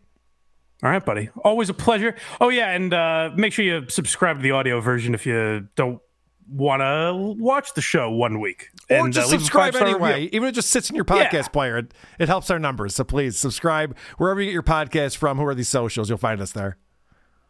All 0.83 0.91
right, 0.91 1.05
buddy. 1.05 1.31
Always 1.45 1.71
a 1.71 1.75
pleasure. 1.75 2.15
Oh 2.41 2.49
yeah, 2.49 2.71
and 2.71 2.93
uh, 2.93 3.31
make 3.37 3.53
sure 3.53 3.65
you 3.65 3.89
subscribe 3.89 4.37
to 4.37 4.43
the 4.43 4.51
audio 4.51 4.81
version 4.81 5.15
if 5.15 5.25
you 5.27 5.69
don't 5.77 6.01
want 6.49 6.81
to 6.83 7.43
watch 7.43 7.75
the 7.75 7.81
show 7.81 8.11
one 8.11 8.41
week. 8.41 8.71
Or 8.91 8.97
and, 8.97 9.07
uh, 9.09 9.11
just 9.11 9.31
leave 9.31 9.41
a 9.41 9.45
subscribe 9.45 9.77
anyway. 9.77 10.13
review. 10.25 10.29
Even 10.33 10.49
if 10.49 10.53
it 10.53 10.55
just 10.57 10.71
sits 10.71 10.91
in 10.91 10.97
your 10.97 11.05
Yeah. 11.09 11.29
podcast 11.31 11.53
player, 11.53 11.79
it, 11.79 11.95
it 12.19 12.29
helps 12.29 12.51
our 12.51 12.59
numbers. 12.59 12.95
So 12.95 13.05
please 13.05 13.39
subscribe 13.39 13.97
wherever 14.19 14.41
you 14.41 14.47
get 14.49 14.53
your 14.53 14.63
podcast 14.63 15.17
from. 15.17 15.39
Who 15.39 15.47
are 15.47 15.55
these 15.55 15.69
socials? 15.69 16.09
You'll 16.09 16.19
find 16.19 16.41
us 16.41 16.53
there. 16.53 16.77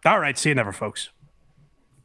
All 0.06 0.20
right. 0.20 0.36
See 0.38 0.50
you 0.50 0.54
never, 0.54 0.72
folks. 0.72 1.10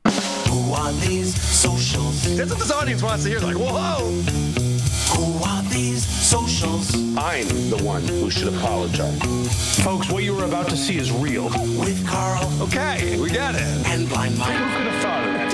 Who 0.06 0.74
are 0.74 0.92
these 0.94 1.40
socials? 1.40 2.38
That's 2.38 2.50
what 2.50 2.60
this 2.60 2.72
audience 2.72 3.04
wants 3.04 3.24
to 3.24 3.30
hear. 3.30 3.40
Like, 3.40 3.56
whoa! 3.58 4.00
Who 5.16 5.44
are 5.44 5.64
these 5.70 6.06
socials? 6.06 6.96
I'm 7.18 7.48
the 7.70 7.82
one 7.84 8.02
who 8.08 8.32
should 8.32 8.48
apologize. 8.54 9.20
Folks, 9.84 10.10
what 10.10 10.24
you 10.24 10.34
were 10.36 10.46
about 10.46 10.68
to 10.70 10.78
see 10.78 10.98
is 10.98 11.12
real. 11.12 11.46
With 11.80 12.06
Karl 12.08 12.48
Okay, 12.64 13.20
we 13.20 13.30
got 13.30 13.56
it. 13.56 13.62
and 13.88 14.08
Blind 14.10 14.38
Mike. 14.38 14.56
Who 14.56 14.78
could 14.78 14.88
have 14.94 15.02
thought 15.04 15.28
of 15.28 15.34
that? 15.34 15.52